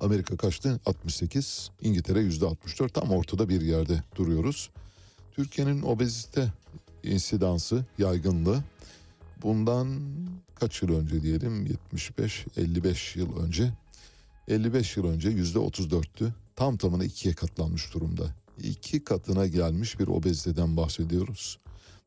Amerika 0.00 0.36
kaçtı? 0.36 0.80
68. 0.86 1.70
İngiltere 1.80 2.20
yüzde 2.20 2.46
64. 2.46 2.94
Tam 2.94 3.10
ortada 3.10 3.48
bir 3.48 3.60
yerde 3.60 4.02
duruyoruz. 4.16 4.70
Türkiye'nin 5.32 5.82
obezite 5.82 6.52
insidansı, 7.02 7.84
yaygınlığı 7.98 8.64
bundan 9.44 10.00
kaç 10.54 10.82
yıl 10.82 10.98
önce 10.98 11.22
diyelim 11.22 11.66
75 11.66 12.46
55 12.56 13.16
yıl 13.16 13.36
önce 13.36 13.72
55 14.48 14.96
yıl 14.96 15.06
önce 15.06 15.28
yüzde 15.28 15.58
34'tü. 15.58 16.30
Tam 16.56 16.76
tamına 16.76 17.04
ikiye 17.04 17.34
katlanmış 17.34 17.94
durumda. 17.94 18.24
İki 18.62 19.04
katına 19.04 19.46
gelmiş 19.46 20.00
bir 20.00 20.08
obeziteden 20.08 20.76
bahsediyoruz. 20.76 21.58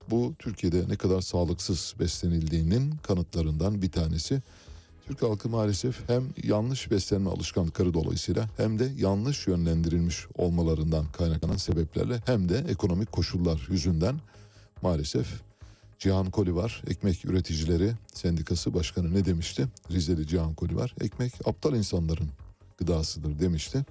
Bu 0.10 0.34
Türkiye'de 0.39 0.89
ne 0.89 0.95
kadar 0.95 1.21
sağlıksız 1.21 1.95
beslenildiğinin 2.00 2.93
kanıtlarından 3.04 3.82
bir 3.82 3.91
tanesi. 3.91 4.41
Türk 5.08 5.21
halkı 5.21 5.50
maalesef 5.50 6.10
hem 6.10 6.23
yanlış 6.43 6.91
beslenme 6.91 7.30
alışkanlıkları 7.30 7.93
dolayısıyla 7.93 8.50
hem 8.58 8.80
de 8.80 8.91
yanlış 8.97 9.47
yönlendirilmiş 9.47 10.26
olmalarından 10.36 11.06
kaynaklanan 11.12 11.58
sebeplerle 11.58 12.23
hem 12.26 12.50
de 12.50 12.65
ekonomik 12.69 13.12
koşullar 13.12 13.67
yüzünden 13.69 14.19
maalesef 14.82 15.28
Cihan 15.99 16.31
Koli 16.31 16.55
var. 16.55 16.83
Ekmek 16.88 17.25
Üreticileri 17.25 17.91
Sendikası 18.13 18.73
Başkanı 18.73 19.13
ne 19.13 19.25
demişti? 19.25 19.67
Rizeli 19.91 20.27
Cihan 20.27 20.53
Koli 20.53 20.75
var. 20.75 20.95
Ekmek 21.01 21.33
aptal 21.47 21.75
insanların 21.75 22.29
gıdasıdır 22.77 23.39
demişti. 23.39 23.86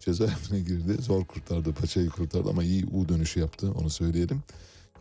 Cezaevine 0.00 0.60
girdi. 0.60 1.02
Zor 1.02 1.24
kurtardı. 1.24 1.72
Paçayı 1.72 2.08
kurtardı 2.08 2.50
ama 2.50 2.64
iyi 2.64 2.86
U 2.86 3.08
dönüşü 3.08 3.40
yaptı. 3.40 3.72
Onu 3.72 3.90
söyleyelim. 3.90 4.42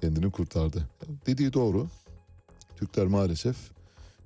Kendini 0.01 0.31
kurtardı. 0.31 0.89
Dediği 1.25 1.53
doğru. 1.53 1.87
Türkler 2.75 3.07
maalesef 3.07 3.55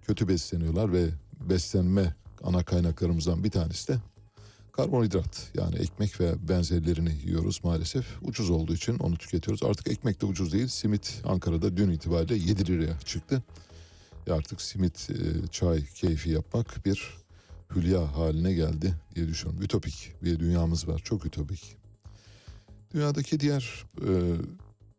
kötü 0.01 0.27
besleniyorlar 0.27 0.93
ve 0.93 1.09
beslenme 1.49 2.15
ana 2.43 2.63
kaynaklarımızdan 2.63 3.43
bir 3.43 3.51
tanesi 3.51 3.87
de 3.87 3.97
karbonhidrat 4.77 5.51
yani 5.53 5.75
ekmek 5.75 6.21
ve 6.21 6.49
benzerlerini 6.49 7.15
yiyoruz 7.25 7.59
maalesef. 7.63 8.05
Ucuz 8.21 8.49
olduğu 8.49 8.73
için 8.73 8.99
onu 8.99 9.17
tüketiyoruz. 9.17 9.63
Artık 9.63 9.87
ekmek 9.87 10.21
de 10.21 10.25
ucuz 10.25 10.53
değil. 10.53 10.67
Simit 10.67 11.21
Ankara'da 11.25 11.77
dün 11.77 11.91
itibariyle 11.91 12.35
7 12.35 12.67
liraya 12.67 12.99
çıktı. 12.99 13.43
E 14.27 14.31
artık 14.31 14.61
simit, 14.61 15.09
e, 15.09 15.47
çay 15.47 15.85
keyfi 15.85 16.29
yapmak 16.29 16.85
bir 16.85 17.17
hülya 17.75 18.17
haline 18.17 18.53
geldi 18.53 18.93
diye 19.15 19.27
düşünüyorum. 19.27 19.63
Ütopik 19.63 20.11
bir 20.23 20.39
dünyamız 20.39 20.87
var. 20.87 21.01
Çok 21.03 21.25
ütopik. 21.25 21.77
Dünyadaki 22.93 23.39
diğer 23.39 23.85
e, 24.01 24.11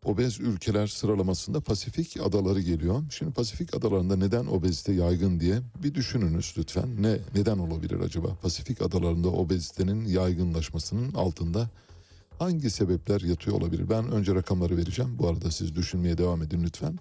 obez 0.04 0.40
ülkeler 0.40 0.86
sıralamasında 0.86 1.60
Pasifik 1.60 2.16
adaları 2.20 2.60
geliyor. 2.60 3.02
Şimdi 3.10 3.32
Pasifik 3.32 3.76
adalarında 3.76 4.16
neden 4.16 4.46
obezite 4.46 4.92
yaygın 4.92 5.40
diye 5.40 5.60
bir 5.82 5.94
düşününüz 5.94 6.54
lütfen. 6.58 7.02
Ne 7.02 7.18
neden 7.34 7.58
olabilir 7.58 8.00
acaba? 8.00 8.34
Pasifik 8.42 8.82
adalarında 8.82 9.28
obezitenin 9.28 10.04
yaygınlaşmasının 10.04 11.14
altında 11.14 11.70
hangi 12.38 12.70
sebepler 12.70 13.20
yatıyor 13.20 13.56
olabilir? 13.56 13.90
Ben 13.90 14.12
önce 14.12 14.34
rakamları 14.34 14.76
vereceğim. 14.76 15.18
Bu 15.18 15.28
arada 15.28 15.50
siz 15.50 15.76
düşünmeye 15.76 16.18
devam 16.18 16.42
edin 16.42 16.62
lütfen. 16.64 16.98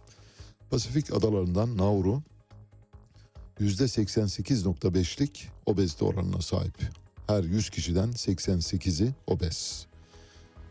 Pasifik 0.69 1.13
adalarından 1.13 1.77
Nauru 1.77 2.21
%88.5'lik 3.59 5.49
obezite 5.65 6.05
oranına 6.05 6.41
sahip. 6.41 6.81
Her 7.27 7.43
100 7.43 7.69
kişiden 7.69 8.09
88'i 8.09 9.13
obez. 9.27 9.85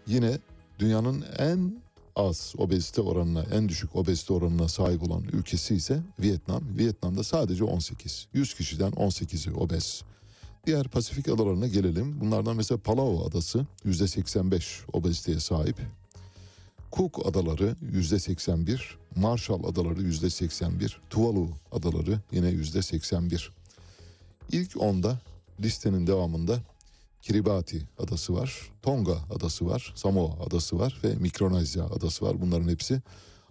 Yine 0.07 0.39
dünyanın 0.79 1.25
en 1.39 1.86
az 2.17 2.55
obezite 2.59 3.01
oranına, 3.01 3.43
en 3.43 3.69
düşük 3.69 3.97
obezite 3.97 4.33
oranına 4.33 4.69
sahip 4.69 5.03
olan 5.03 5.23
ülkesi 5.23 5.75
ise 5.75 6.03
Vietnam. 6.21 6.63
Vietnam'da 6.79 7.25
sadece 7.25 7.65
18. 7.65 8.29
100 8.35 8.55
kişiden 8.55 8.93
18'i 8.93 9.55
obez. 9.55 10.03
Diğer 10.67 10.89
Pasifik 10.89 11.29
adalarına 11.29 11.67
gelelim. 11.67 12.21
Bunlardan 12.21 12.57
mesela 12.57 12.79
Palau 12.79 13.25
adası 13.27 13.67
%85 13.85 14.63
obeziteye 14.93 15.41
sahip. 15.41 15.77
Cook 16.93 17.27
adaları 17.27 17.77
%81, 17.93 18.81
Marshall 19.17 19.65
adaları 19.65 20.03
%81, 20.03 20.93
Tuvalu 21.11 21.49
adaları 21.73 22.21
yine 22.33 22.49
%81. 22.49 23.49
İlk 24.53 24.83
onda 24.83 25.21
listenin 25.61 26.07
devamında 26.07 26.59
Kiribati 27.27 27.89
adası 27.99 28.35
var, 28.35 28.71
Tonga 28.83 29.19
adası 29.31 29.67
var, 29.67 29.93
Samoa 29.97 30.47
adası 30.47 30.79
var 30.79 31.01
ve 31.05 31.15
Mikronezya 31.15 31.85
adası 31.85 32.25
var. 32.25 32.41
Bunların 32.41 32.69
hepsi 32.69 33.03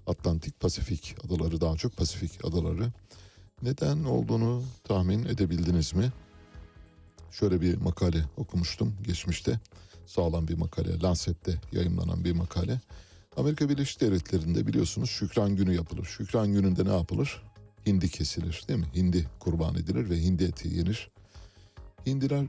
Atlantik 0.07 0.59
Pasifik 0.59 1.15
adaları 1.25 1.61
daha 1.61 1.75
çok 1.75 1.97
Pasifik 1.97 2.45
adaları. 2.45 2.91
Neden 3.61 4.03
olduğunu 4.03 4.63
tahmin 4.83 5.25
edebildiniz 5.25 5.93
mi? 5.93 6.11
Şöyle 7.31 7.61
bir 7.61 7.77
makale 7.77 8.23
okumuştum 8.37 8.93
geçmişte. 9.03 9.59
Sağlam 10.05 10.47
bir 10.47 10.57
makale, 10.57 11.01
Lancet'te 11.01 11.55
yayınlanan 11.71 12.25
bir 12.25 12.31
makale. 12.31 12.79
Amerika 13.37 13.69
Birleşik 13.69 14.01
Devletleri'nde 14.01 14.67
biliyorsunuz 14.67 15.09
Şükran 15.09 15.55
Günü 15.55 15.75
yapılır. 15.75 16.05
Şükran 16.05 16.53
Günü'nde 16.53 16.85
ne 16.85 16.95
yapılır? 16.97 17.43
Hindi 17.85 18.09
kesilir 18.09 18.63
değil 18.67 18.79
mi? 18.79 18.87
Hindi 18.95 19.27
kurban 19.39 19.75
edilir 19.75 20.09
ve 20.09 20.21
hindi 20.21 20.43
eti 20.43 20.67
yenir. 20.67 21.11
Hindiler 22.05 22.45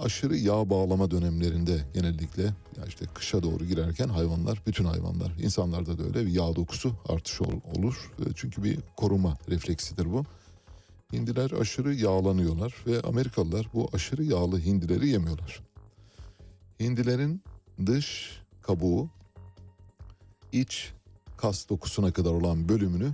aşırı 0.00 0.36
yağ 0.36 0.70
bağlama 0.70 1.10
dönemlerinde 1.10 1.84
genellikle 1.94 2.42
ya 2.42 2.84
işte 2.88 3.06
kışa 3.14 3.42
doğru 3.42 3.64
girerken 3.64 4.08
hayvanlar, 4.08 4.62
bütün 4.66 4.84
hayvanlar, 4.84 5.32
insanlarda 5.42 5.98
da 5.98 6.02
öyle 6.02 6.26
bir 6.26 6.32
yağ 6.32 6.56
dokusu 6.56 6.92
artışı 7.08 7.44
olur. 7.44 8.12
Çünkü 8.34 8.64
bir 8.64 8.78
koruma 8.96 9.36
refleksidir 9.48 10.12
bu. 10.12 10.24
Hindiler 11.12 11.50
aşırı 11.50 11.94
yağlanıyorlar 11.94 12.74
ve 12.86 13.00
Amerikalılar 13.00 13.66
bu 13.74 13.88
aşırı 13.92 14.24
yağlı 14.24 14.60
hindileri 14.60 15.08
yemiyorlar. 15.08 15.60
Hindilerin 16.80 17.42
dış 17.86 18.40
kabuğu 18.62 19.08
iç 20.52 20.92
kas 21.36 21.68
dokusuna 21.68 22.12
kadar 22.12 22.30
olan 22.30 22.68
bölümünü 22.68 23.12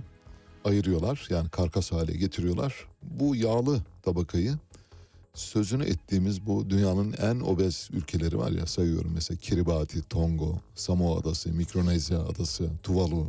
ayırıyorlar. 0.65 1.27
Yani 1.29 1.49
karkas 1.49 1.91
hale 1.91 2.11
getiriyorlar. 2.11 2.75
Bu 3.03 3.35
yağlı 3.35 3.81
tabakayı 4.03 4.57
sözünü 5.37 5.83
ettiğimiz 5.83 6.45
bu 6.47 6.69
dünyanın 6.69 7.13
en 7.13 7.39
obez 7.39 7.89
ülkeleri 7.93 8.37
var 8.37 8.51
ya 8.51 8.65
sayıyorum 8.65 9.11
mesela 9.13 9.37
Kiribati, 9.37 10.01
Tongo, 10.01 10.55
Samoa 10.75 11.19
Adası, 11.19 11.49
Mikronezya 11.49 12.19
Adası, 12.19 12.69
Tuvalu, 12.83 13.27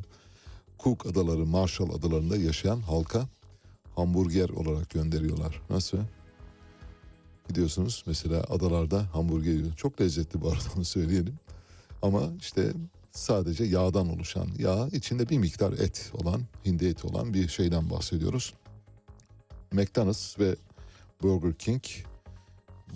Cook 0.79 1.07
Adaları, 1.07 1.47
Marshall 1.47 1.91
Adalarında 1.91 2.37
yaşayan 2.37 2.81
halka 2.81 3.29
hamburger 3.95 4.49
olarak 4.49 4.91
gönderiyorlar. 4.91 5.63
Nasıl? 5.71 5.99
Gidiyorsunuz 7.49 8.05
mesela 8.07 8.45
adalarda 8.49 9.15
hamburger 9.15 9.53
yiyor. 9.53 9.75
Çok 9.77 10.01
lezzetli 10.01 10.41
bu 10.41 10.49
arada 10.49 10.65
onu 10.77 10.85
söyleyelim. 10.85 11.35
Ama 12.03 12.23
işte 12.41 12.73
sadece 13.13 13.65
yağdan 13.65 14.09
oluşan 14.09 14.49
yağ 14.59 14.89
içinde 14.93 15.29
bir 15.29 15.39
miktar 15.39 15.73
et 15.73 16.13
olan 16.15 16.41
hindi 16.65 16.87
eti 16.87 17.07
olan 17.07 17.35
bir 17.35 17.49
şeyden 17.49 17.91
bahsediyoruz. 17.91 18.55
McDonald's 19.73 20.39
ve 20.39 20.57
Burger 21.23 21.55
King 21.55 21.83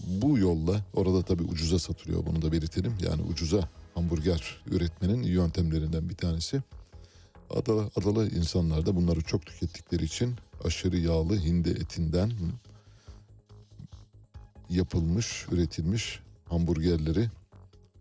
bu 0.07 0.39
yolla 0.39 0.85
orada 0.95 1.23
tabii 1.23 1.43
ucuza 1.43 1.79
satılıyor 1.79 2.27
bunu 2.27 2.43
da 2.43 2.53
belirtelim. 2.53 2.95
Yani 3.01 3.23
ucuza 3.23 3.69
hamburger 3.95 4.63
üretmenin 4.67 5.23
yöntemlerinden 5.23 6.09
bir 6.09 6.17
tanesi. 6.17 6.63
Adalı, 7.51 7.91
adalı 7.97 8.29
insanlar 8.29 8.87
da 8.87 8.97
bunları 8.97 9.21
çok 9.21 9.47
tükettikleri 9.47 10.05
için 10.05 10.37
aşırı 10.65 10.97
yağlı 10.97 11.37
hindi 11.37 11.71
etinden 11.71 12.33
yapılmış, 14.71 15.47
üretilmiş 15.51 16.21
hamburgerleri 16.49 17.31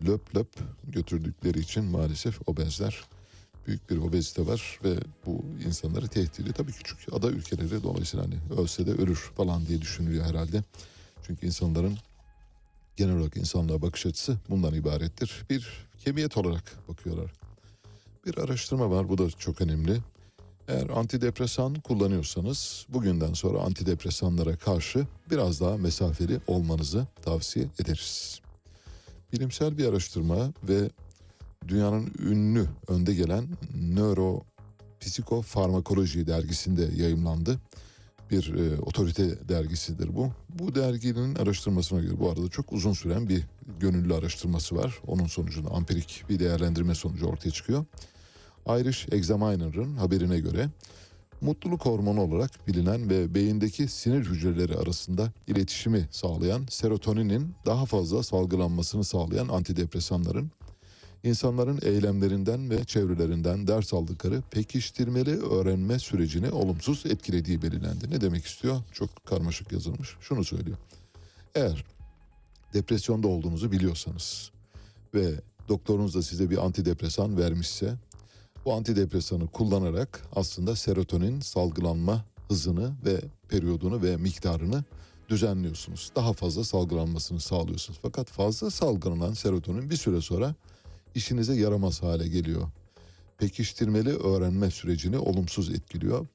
löp 0.07 0.35
löp 0.35 0.49
götürdükleri 0.83 1.59
için 1.59 1.83
maalesef 1.85 2.49
obezler. 2.49 3.03
Büyük 3.67 3.89
bir 3.89 3.97
obezite 3.97 4.47
var 4.47 4.79
ve 4.83 4.95
bu 5.25 5.45
insanları 5.65 6.07
tehdit 6.07 6.39
ediyor. 6.39 6.55
Tabii 6.55 6.71
küçük 6.71 7.13
ada 7.13 7.29
ülkeleri 7.29 7.83
dolayısıyla 7.83 8.25
hani 8.25 8.61
ölse 8.61 8.87
de 8.87 8.91
ölür 8.91 9.31
falan 9.37 9.65
diye 9.65 9.81
düşünülüyor 9.81 10.25
herhalde. 10.25 10.63
Çünkü 11.27 11.45
insanların 11.45 11.97
genel 12.97 13.17
olarak 13.17 13.37
insanlığa 13.37 13.81
bakış 13.81 14.05
açısı 14.05 14.37
bundan 14.49 14.73
ibarettir. 14.73 15.45
Bir 15.49 15.87
kemiyet 16.03 16.37
olarak 16.37 16.87
bakıyorlar. 16.87 17.31
Bir 18.25 18.37
araştırma 18.37 18.89
var 18.89 19.09
bu 19.09 19.17
da 19.17 19.29
çok 19.29 19.61
önemli. 19.61 20.01
Eğer 20.67 20.89
antidepresan 20.89 21.75
kullanıyorsanız 21.75 22.85
bugünden 22.89 23.33
sonra 23.33 23.59
antidepresanlara 23.59 24.57
karşı 24.57 25.07
biraz 25.29 25.61
daha 25.61 25.77
mesafeli 25.77 26.39
olmanızı 26.47 27.07
tavsiye 27.21 27.65
ederiz. 27.79 28.41
Bilimsel 29.33 29.77
bir 29.77 29.85
araştırma 29.85 30.53
ve 30.63 30.89
dünyanın 31.67 32.11
ünlü 32.19 32.65
önde 32.87 33.13
gelen 33.13 33.47
Nöropsikofarmakoloji 33.73 36.27
dergisinde 36.27 36.89
yayımlandı. 36.95 37.59
Bir 38.31 38.53
e, 38.53 38.81
otorite 38.81 39.49
dergisidir 39.49 40.15
bu. 40.15 40.31
Bu 40.49 40.75
derginin 40.75 41.35
araştırmasına 41.35 41.99
göre 41.99 42.19
bu 42.19 42.29
arada 42.29 42.49
çok 42.49 42.73
uzun 42.73 42.93
süren 42.93 43.29
bir 43.29 43.43
gönüllü 43.79 44.13
araştırması 44.13 44.75
var. 44.75 44.99
Onun 45.07 45.25
sonucunda 45.25 45.69
ampirik 45.69 46.23
bir 46.29 46.39
değerlendirme 46.39 46.95
sonucu 46.95 47.25
ortaya 47.25 47.51
çıkıyor. 47.51 47.85
Irish 48.67 49.07
Examiner'ın 49.11 49.95
haberine 49.95 50.39
göre 50.39 50.69
mutluluk 51.41 51.85
hormonu 51.85 52.21
olarak 52.21 52.67
bilinen 52.67 53.09
ve 53.09 53.35
beyindeki 53.35 53.87
sinir 53.87 54.25
hücreleri 54.25 54.77
arasında 54.77 55.31
iletişimi 55.47 56.07
sağlayan 56.11 56.65
serotoninin 56.69 57.55
daha 57.65 57.85
fazla 57.85 58.23
salgılanmasını 58.23 59.03
sağlayan 59.03 59.47
antidepresanların 59.47 60.51
insanların 61.23 61.79
eylemlerinden 61.81 62.69
ve 62.69 62.83
çevrelerinden 62.83 63.67
ders 63.67 63.93
aldıkları 63.93 64.41
pekiştirmeli 64.51 65.41
öğrenme 65.41 65.99
sürecini 65.99 66.49
olumsuz 66.49 67.05
etkilediği 67.05 67.61
belirlendi. 67.61 68.09
Ne 68.09 68.21
demek 68.21 68.45
istiyor? 68.45 68.81
Çok 68.91 69.25
karmaşık 69.25 69.71
yazılmış. 69.71 70.15
Şunu 70.21 70.43
söylüyor. 70.43 70.77
Eğer 71.55 71.85
depresyonda 72.73 73.27
olduğunuzu 73.27 73.71
biliyorsanız 73.71 74.51
ve 75.13 75.41
doktorunuz 75.69 76.15
da 76.15 76.21
size 76.21 76.49
bir 76.49 76.65
antidepresan 76.65 77.37
vermişse 77.37 77.95
bu 78.65 78.73
antidepresanı 78.73 79.47
kullanarak 79.47 80.27
aslında 80.35 80.75
serotonin 80.75 81.39
salgılanma 81.39 82.25
hızını 82.49 82.93
ve 83.05 83.21
periyodunu 83.49 84.03
ve 84.03 84.17
miktarını 84.17 84.83
düzenliyorsunuz. 85.29 86.11
Daha 86.15 86.33
fazla 86.33 86.63
salgılanmasını 86.63 87.39
sağlıyorsunuz. 87.39 87.99
Fakat 88.01 88.29
fazla 88.29 88.71
salgılanan 88.71 89.33
serotonin 89.33 89.89
bir 89.89 89.95
süre 89.95 90.21
sonra 90.21 90.55
işinize 91.15 91.55
yaramaz 91.55 92.03
hale 92.03 92.27
geliyor. 92.27 92.67
Pekiştirmeli 93.37 94.09
öğrenme 94.09 94.71
sürecini 94.71 95.17
olumsuz 95.17 95.69
etkiliyor. 95.69 96.27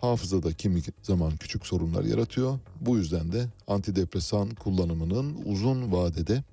Hafızada 0.00 0.52
kimi 0.52 0.80
zaman 1.02 1.36
küçük 1.36 1.66
sorunlar 1.66 2.04
yaratıyor. 2.04 2.58
Bu 2.80 2.96
yüzden 2.96 3.32
de 3.32 3.46
antidepresan 3.66 4.50
kullanımının 4.50 5.36
uzun 5.44 5.92
vadede 5.92 6.44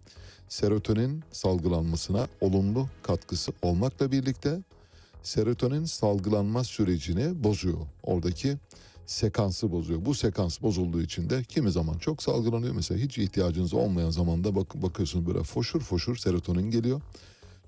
serotonin 0.50 1.24
salgılanmasına 1.32 2.28
olumlu 2.42 2.90
katkısı 3.04 3.52
olmakla 3.62 4.12
birlikte 4.12 4.60
serotonin 5.24 5.86
salgılanma 5.86 6.64
sürecini 6.64 7.44
bozuyor. 7.44 7.78
Oradaki 8.04 8.58
sekansı 9.06 9.72
bozuyor. 9.72 10.06
Bu 10.06 10.16
sekans 10.16 10.62
bozulduğu 10.62 11.02
için 11.02 11.30
de 11.30 11.44
kimi 11.44 11.72
zaman 11.72 11.98
çok 11.98 12.24
salgılanıyor. 12.24 12.76
Mesela 12.76 13.00
hiç 13.00 13.18
ihtiyacınız 13.18 13.74
olmayan 13.74 14.10
zamanda 14.10 14.56
bak 14.56 14.82
bakıyorsunuz 14.82 15.28
böyle 15.28 15.44
foşur 15.44 15.80
foşur 15.82 16.16
serotonin 16.16 16.72
geliyor. 16.72 17.02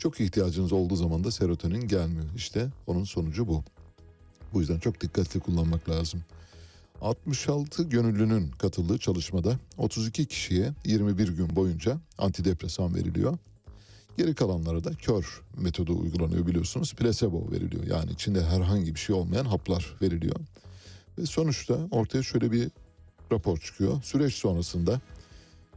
Çok 0.03 0.21
ihtiyacınız 0.21 0.73
olduğu 0.73 0.95
zaman 0.95 1.23
da 1.23 1.31
serotonin 1.31 1.87
gelmiyor. 1.87 2.25
İşte 2.35 2.69
onun 2.87 3.03
sonucu 3.03 3.47
bu. 3.47 3.63
Bu 4.53 4.59
yüzden 4.59 4.79
çok 4.79 5.01
dikkatli 5.01 5.39
kullanmak 5.39 5.89
lazım. 5.89 6.23
66 7.01 7.83
gönüllünün 7.83 8.51
katıldığı 8.51 8.97
çalışmada 8.97 9.59
32 9.77 10.25
kişiye 10.25 10.73
21 10.85 11.27
gün 11.27 11.55
boyunca 11.55 11.97
antidepresan 12.17 12.95
veriliyor. 12.95 13.37
Geri 14.17 14.35
kalanlara 14.35 14.83
da 14.83 14.93
kör 14.93 15.41
metodu 15.57 15.99
uygulanıyor 15.99 16.47
biliyorsunuz. 16.47 16.93
Plasebo 16.93 17.51
veriliyor. 17.51 17.83
Yani 17.83 18.11
içinde 18.11 18.45
herhangi 18.45 18.95
bir 18.95 18.99
şey 18.99 19.15
olmayan 19.15 19.45
haplar 19.45 19.95
veriliyor. 20.01 20.35
Ve 21.17 21.25
sonuçta 21.25 21.77
ortaya 21.91 22.23
şöyle 22.23 22.51
bir 22.51 22.71
rapor 23.31 23.57
çıkıyor. 23.57 24.01
Süreç 24.03 24.33
sonrasında 24.33 25.01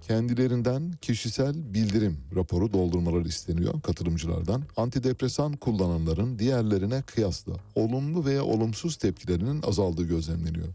kendilerinden 0.02 0.92
kişisel 1.00 1.74
bildirim 1.74 2.18
raporu 2.36 2.72
doldurmaları 2.72 3.28
isteniyor 3.28 3.80
katılımcılardan. 3.82 4.62
Antidepresan 4.76 5.52
kullananların 5.52 6.38
diğerlerine 6.38 7.02
kıyasla 7.02 7.52
olumlu 7.74 8.24
veya 8.24 8.44
olumsuz 8.44 8.96
tepkilerinin 8.96 9.62
azaldığı 9.62 10.04
gözlemleniyor. 10.04 10.68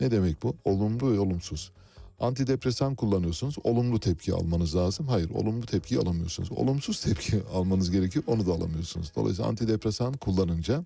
Ne 0.00 0.10
demek 0.10 0.42
bu? 0.42 0.56
Olumlu 0.64 1.12
ve 1.12 1.18
olumsuz. 1.18 1.72
Antidepresan 2.20 2.94
kullanıyorsunuz, 2.94 3.54
olumlu 3.64 4.00
tepki 4.00 4.34
almanız 4.34 4.76
lazım. 4.76 5.06
Hayır, 5.08 5.30
olumlu 5.30 5.66
tepki 5.66 5.98
alamıyorsunuz. 5.98 6.52
Olumsuz 6.52 7.00
tepki 7.00 7.42
almanız 7.54 7.90
gerekiyor, 7.90 8.24
onu 8.26 8.46
da 8.46 8.52
alamıyorsunuz. 8.52 9.12
Dolayısıyla 9.16 9.50
antidepresan 9.50 10.12
kullanınca 10.12 10.84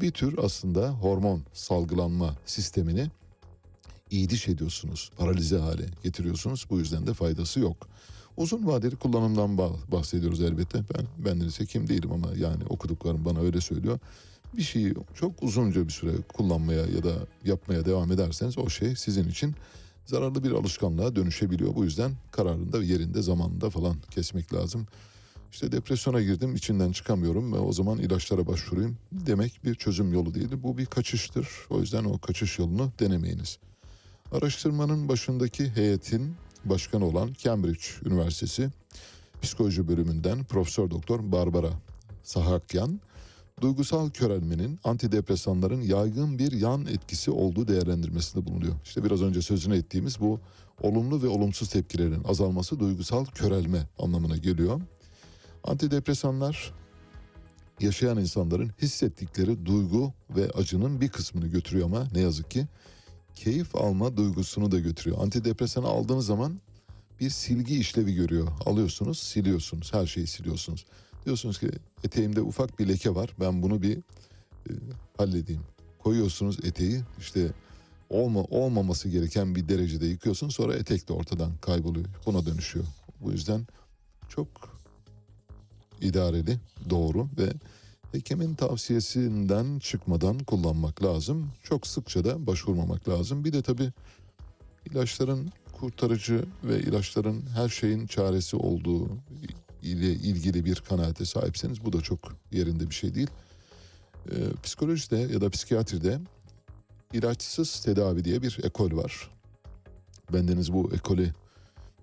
bir 0.00 0.10
tür 0.10 0.38
aslında 0.38 0.90
hormon 0.90 1.42
salgılanma 1.52 2.36
sistemini 2.46 3.10
iyiliş 4.14 4.48
ediyorsunuz, 4.48 5.10
paralize 5.16 5.58
hale 5.58 5.86
getiriyorsunuz. 6.02 6.66
Bu 6.70 6.78
yüzden 6.78 7.06
de 7.06 7.14
faydası 7.14 7.60
yok. 7.60 7.88
Uzun 8.36 8.66
vadeli 8.66 8.96
kullanımdan 8.96 9.58
bahsediyoruz 9.92 10.40
elbette. 10.40 10.78
Ben 10.94 11.06
bendeniz 11.24 11.60
hekim 11.60 11.88
değilim 11.88 12.12
ama 12.12 12.28
yani 12.36 12.64
okuduklarım 12.68 13.24
bana 13.24 13.40
öyle 13.40 13.60
söylüyor. 13.60 13.98
Bir 14.56 14.62
şeyi 14.62 14.94
çok 15.14 15.42
uzunca 15.42 15.86
bir 15.86 15.92
süre 15.92 16.12
kullanmaya 16.34 16.86
ya 16.86 17.04
da 17.04 17.12
yapmaya 17.44 17.84
devam 17.84 18.12
ederseniz 18.12 18.58
o 18.58 18.68
şey 18.68 18.96
sizin 18.96 19.28
için 19.28 19.54
zararlı 20.06 20.44
bir 20.44 20.50
alışkanlığa 20.50 21.16
dönüşebiliyor. 21.16 21.74
Bu 21.74 21.84
yüzden 21.84 22.12
kararında 22.32 22.82
yerinde 22.82 23.22
zamanında 23.22 23.70
falan 23.70 23.96
kesmek 24.10 24.54
lazım. 24.54 24.86
İşte 25.52 25.72
depresyona 25.72 26.22
girdim 26.22 26.54
içinden 26.54 26.92
çıkamıyorum 26.92 27.52
ve 27.52 27.58
o 27.58 27.72
zaman 27.72 27.98
ilaçlara 27.98 28.46
başvurayım 28.46 28.96
demek 29.12 29.60
bir 29.64 29.74
çözüm 29.74 30.12
yolu 30.12 30.34
değil. 30.34 30.48
Bu 30.62 30.78
bir 30.78 30.86
kaçıştır. 30.86 31.48
O 31.70 31.80
yüzden 31.80 32.04
o 32.04 32.18
kaçış 32.18 32.58
yolunu 32.58 32.92
denemeyiniz. 33.00 33.58
Araştırmanın 34.34 35.08
başındaki 35.08 35.70
heyetin 35.70 36.36
başkanı 36.64 37.04
olan 37.04 37.34
Cambridge 37.38 37.84
Üniversitesi 38.04 38.70
Psikoloji 39.42 39.88
bölümünden 39.88 40.44
Profesör 40.44 40.90
Doktor 40.90 41.32
Barbara 41.32 41.70
Sahakyan 42.22 43.00
duygusal 43.60 44.10
körelmenin 44.10 44.78
antidepresanların 44.84 45.80
yaygın 45.80 46.38
bir 46.38 46.52
yan 46.52 46.86
etkisi 46.86 47.30
olduğu 47.30 47.68
değerlendirmesinde 47.68 48.46
bulunuyor. 48.46 48.74
İşte 48.84 49.04
biraz 49.04 49.22
önce 49.22 49.42
sözünü 49.42 49.76
ettiğimiz 49.76 50.20
bu 50.20 50.40
olumlu 50.82 51.22
ve 51.22 51.28
olumsuz 51.28 51.68
tepkilerin 51.68 52.24
azalması 52.24 52.78
duygusal 52.78 53.24
körelme 53.24 53.88
anlamına 53.98 54.36
geliyor. 54.36 54.80
Antidepresanlar 55.64 56.72
yaşayan 57.80 58.18
insanların 58.18 58.70
hissettikleri 58.82 59.66
duygu 59.66 60.12
ve 60.30 60.50
acının 60.50 61.00
bir 61.00 61.08
kısmını 61.08 61.46
götürüyor 61.46 61.86
ama 61.86 62.08
ne 62.14 62.20
yazık 62.20 62.50
ki 62.50 62.66
keyif 63.34 63.76
alma 63.76 64.16
duygusunu 64.16 64.72
da 64.72 64.78
götürüyor. 64.78 65.22
Antidepresanı 65.22 65.86
aldığınız 65.86 66.26
zaman 66.26 66.60
bir 67.20 67.30
silgi 67.30 67.78
işlevi 67.78 68.14
görüyor. 68.14 68.48
Alıyorsunuz, 68.66 69.18
siliyorsunuz, 69.18 69.94
her 69.94 70.06
şeyi 70.06 70.26
siliyorsunuz. 70.26 70.84
Diyorsunuz 71.26 71.58
ki 71.58 71.70
eteğimde 72.04 72.40
ufak 72.40 72.78
bir 72.78 72.88
leke 72.88 73.14
var. 73.14 73.30
Ben 73.40 73.62
bunu 73.62 73.82
bir 73.82 73.96
e, 73.96 74.72
halledeyim. 75.16 75.62
Koyuyorsunuz 75.98 76.64
eteği 76.64 77.00
işte 77.18 77.52
olma, 78.10 78.40
olmaması 78.40 79.08
gereken 79.08 79.54
bir 79.54 79.68
derecede 79.68 80.06
yıkıyorsun. 80.06 80.48
Sonra 80.48 80.74
etek 80.74 81.08
de 81.08 81.12
ortadan 81.12 81.56
kayboluyor. 81.60 82.06
Buna 82.26 82.46
dönüşüyor. 82.46 82.84
Bu 83.20 83.32
yüzden 83.32 83.66
çok 84.28 84.48
idareli, 86.00 86.58
doğru 86.90 87.28
ve 87.38 87.52
hekimin 88.14 88.54
tavsiyesinden 88.54 89.78
çıkmadan 89.78 90.38
kullanmak 90.38 91.04
lazım. 91.04 91.50
Çok 91.62 91.86
sıkça 91.86 92.24
da 92.24 92.46
başvurmamak 92.46 93.08
lazım. 93.08 93.44
Bir 93.44 93.52
de 93.52 93.62
tabii 93.62 93.92
ilaçların 94.86 95.52
kurtarıcı 95.72 96.44
ve 96.64 96.80
ilaçların 96.80 97.42
her 97.54 97.68
şeyin 97.68 98.06
çaresi 98.06 98.56
olduğu 98.56 99.08
ile 99.82 100.12
ilgili 100.12 100.64
bir 100.64 100.76
kanaate 100.76 101.24
sahipseniz 101.24 101.84
bu 101.84 101.92
da 101.92 102.00
çok 102.00 102.18
yerinde 102.52 102.90
bir 102.90 102.94
şey 102.94 103.14
değil. 103.14 103.30
Ee, 104.30 104.34
psikolojide 104.62 105.16
ya 105.16 105.40
da 105.40 105.50
psikiyatride 105.50 106.20
ilaçsız 107.12 107.80
tedavi 107.80 108.24
diye 108.24 108.42
bir 108.42 108.58
ekol 108.62 108.96
var. 108.96 109.30
Bendeniz 110.32 110.72
bu 110.72 110.90
ekolü 110.94 111.32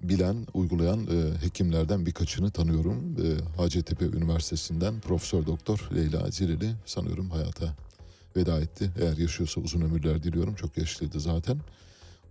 bilen, 0.04 0.48
uygulayan 0.54 1.00
e, 1.08 1.46
hekimlerden 1.46 2.06
birkaçını 2.06 2.52
tanıyorum. 2.52 3.16
E, 3.24 3.58
Hacettepe 3.58 4.06
Üniversitesi'nden 4.06 5.00
Profesör 5.00 5.46
Doktor 5.46 5.90
Leyla 5.96 6.32
Zireli 6.32 6.74
sanıyorum 6.86 7.30
hayata 7.30 7.76
veda 8.36 8.62
etti. 8.62 8.92
Eğer 9.02 9.18
yaşıyorsa 9.18 9.62
uzun 9.62 9.82
ömürler 9.82 10.24
diliyorum. 10.24 10.56
Çok 10.56 10.78
yaşlıydı 10.78 11.20
zaten. 11.20 11.60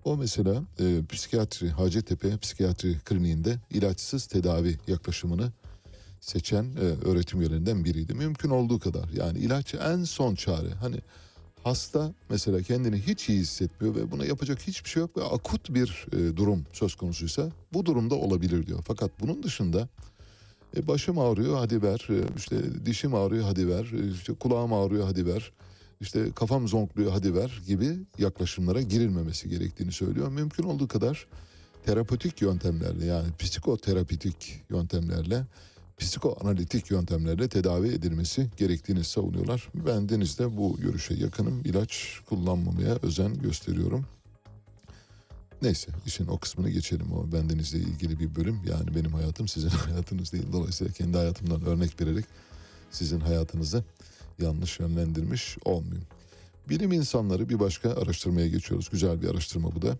O 0.05 0.17
mesela 0.17 0.63
e, 0.81 1.01
psikiyatri, 1.11 1.71
Hacettepe 1.71 2.39
Psikiyatri 2.39 2.99
Kliniğinde 2.99 3.59
ilaçsız 3.71 4.27
tedavi 4.27 4.79
yaklaşımını 4.87 5.53
seçen 6.21 6.65
e, 6.65 7.09
öğretim 7.09 7.41
üyelerinden 7.41 7.85
biriydi. 7.85 8.15
Mümkün 8.15 8.51
olduğu 8.51 8.79
kadar 8.79 9.09
yani 9.09 9.39
ilaç 9.39 9.75
en 9.75 10.05
son 10.05 10.35
çare. 10.35 10.71
Hani 10.71 10.97
hasta 11.65 12.15
mesela 12.31 12.63
kendini 12.63 12.99
hiç 12.99 13.29
iyi 13.29 13.39
hissetmiyor 13.39 13.95
ve 13.95 14.11
buna 14.11 14.25
yapacak 14.25 14.59
hiçbir 14.67 14.91
şey 14.91 15.01
yok 15.01 15.17
ve 15.17 15.25
akut 15.25 15.75
bir 15.75 16.07
e, 16.13 16.37
durum 16.37 16.67
söz 16.73 16.95
konusuysa 16.95 17.49
bu 17.73 17.87
durumda 17.87 18.15
olabilir 18.15 18.67
diyor. 18.67 18.81
Fakat 18.87 19.11
bunun 19.21 19.43
dışında 19.43 19.89
e, 20.77 20.89
başım 20.89 21.19
ağrıyor 21.19 21.59
hadi 21.59 21.83
ver, 21.83 22.07
e, 22.11 22.37
işte 22.37 22.87
dişim 22.87 23.15
ağrıyor 23.15 23.45
hadi 23.45 23.69
ver, 23.69 23.85
işte 24.15 24.35
kulağım 24.35 24.73
ağrıyor 24.73 25.05
hadi 25.05 25.27
ver, 25.27 25.53
işte 26.01 26.33
kafam 26.33 26.69
zonkluyor 26.69 27.13
hadi 27.13 27.35
ver 27.35 27.63
gibi 27.67 27.99
yaklaşımlara 28.19 28.83
girilmemesi 28.83 29.49
gerektiğini 29.49 29.93
söylüyor. 29.93 30.29
Mümkün 30.29 30.63
olduğu 30.63 30.89
kadar 30.89 31.27
terapötik 31.87 32.43
yöntemlerle 32.43 33.07
yani 33.07 33.29
psikoterapitik 33.39 34.63
yöntemlerle 34.71 35.47
psikoanalitik 36.01 36.91
yöntemlerle 36.91 37.49
tedavi 37.49 37.89
edilmesi 37.89 38.51
gerektiğini 38.57 39.05
savunuyorlar. 39.05 39.69
Ben 39.75 40.09
denizde 40.09 40.57
bu 40.57 40.77
görüşe 40.77 41.15
yakınım. 41.15 41.61
İlaç 41.65 42.21
kullanmamaya 42.29 42.99
özen 43.03 43.35
gösteriyorum. 43.35 44.07
Neyse 45.63 45.93
işin 46.07 46.27
o 46.27 46.39
kısmını 46.39 46.71
geçelim. 46.71 47.13
O 47.13 47.33
bendenizle 47.33 47.79
ilgili 47.79 48.19
bir 48.19 48.37
bölüm. 48.37 48.61
Yani 48.71 48.95
benim 48.95 49.13
hayatım 49.13 49.49
sizin 49.49 49.69
hayatınız 49.89 50.33
değil. 50.33 50.47
Dolayısıyla 50.53 50.93
kendi 50.93 51.17
hayatımdan 51.17 51.65
örnek 51.65 52.01
vererek 52.01 52.25
sizin 52.91 53.21
hayatınızı 53.21 53.85
yanlış 54.39 54.81
yönlendirmiş 54.81 55.59
olmayayım. 55.65 56.07
Bilim 56.69 56.93
insanları 56.93 57.49
bir 57.49 57.61
başka 57.61 57.91
araştırmaya 57.91 58.49
geçiyoruz. 58.49 58.89
Güzel 58.89 59.23
bir 59.23 59.29
araştırma 59.29 59.75
bu 59.75 59.83
da. 59.83 59.97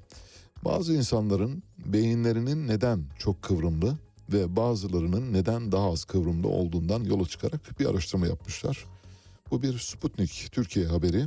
Bazı 0.65 0.95
insanların 0.95 1.63
beyinlerinin 1.79 2.69
neden 2.69 3.05
çok 3.19 3.43
kıvrımlı 3.43 3.99
ve 4.33 4.57
bazılarının 4.57 5.33
neden 5.33 5.73
daha 5.73 5.93
az 5.93 6.05
kıvrımlı 6.05 6.49
olduğundan 6.49 7.05
yola 7.05 7.25
çıkarak 7.25 7.81
bir 7.81 7.87
araştırma 7.87 8.27
yapmışlar. 8.27 8.85
Bu 9.51 9.63
bir 9.63 9.79
Sputnik 9.79 10.49
Türkiye 10.53 10.87
haberi. 10.87 11.27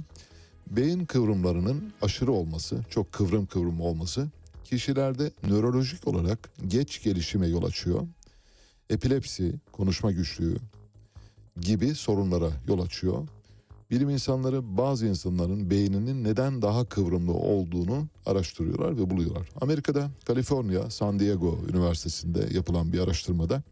Beyin 0.68 1.06
kıvrımlarının 1.06 1.94
aşırı 2.02 2.32
olması, 2.32 2.80
çok 2.90 3.12
kıvrım 3.12 3.46
kıvrım 3.46 3.82
olması 3.82 4.28
kişilerde 4.64 5.32
nörolojik 5.44 6.08
olarak 6.08 6.50
geç 6.68 7.04
gelişime 7.04 7.48
yol 7.48 7.64
açıyor. 7.64 8.08
Epilepsi, 8.90 9.56
konuşma 9.72 10.12
güçlüğü 10.12 10.58
gibi 11.62 11.96
sorunlara 11.96 12.50
yol 12.68 12.80
açıyor. 12.80 13.28
Bilim 13.94 14.10
insanları 14.10 14.78
bazı 14.78 15.08
insanların 15.08 15.70
beyninin 15.70 16.24
neden 16.24 16.62
daha 16.62 16.86
kıvrımlı 16.86 17.34
olduğunu 17.34 18.08
araştırıyorlar 18.26 18.98
ve 18.98 19.10
buluyorlar. 19.10 19.50
Amerika'da 19.62 20.10
Kaliforniya 20.26 20.90
San 20.90 21.20
Diego 21.20 21.60
Üniversitesi'nde 21.70 22.48
yapılan 22.52 22.94
bir 22.94 23.00
araştırmada 23.00 23.64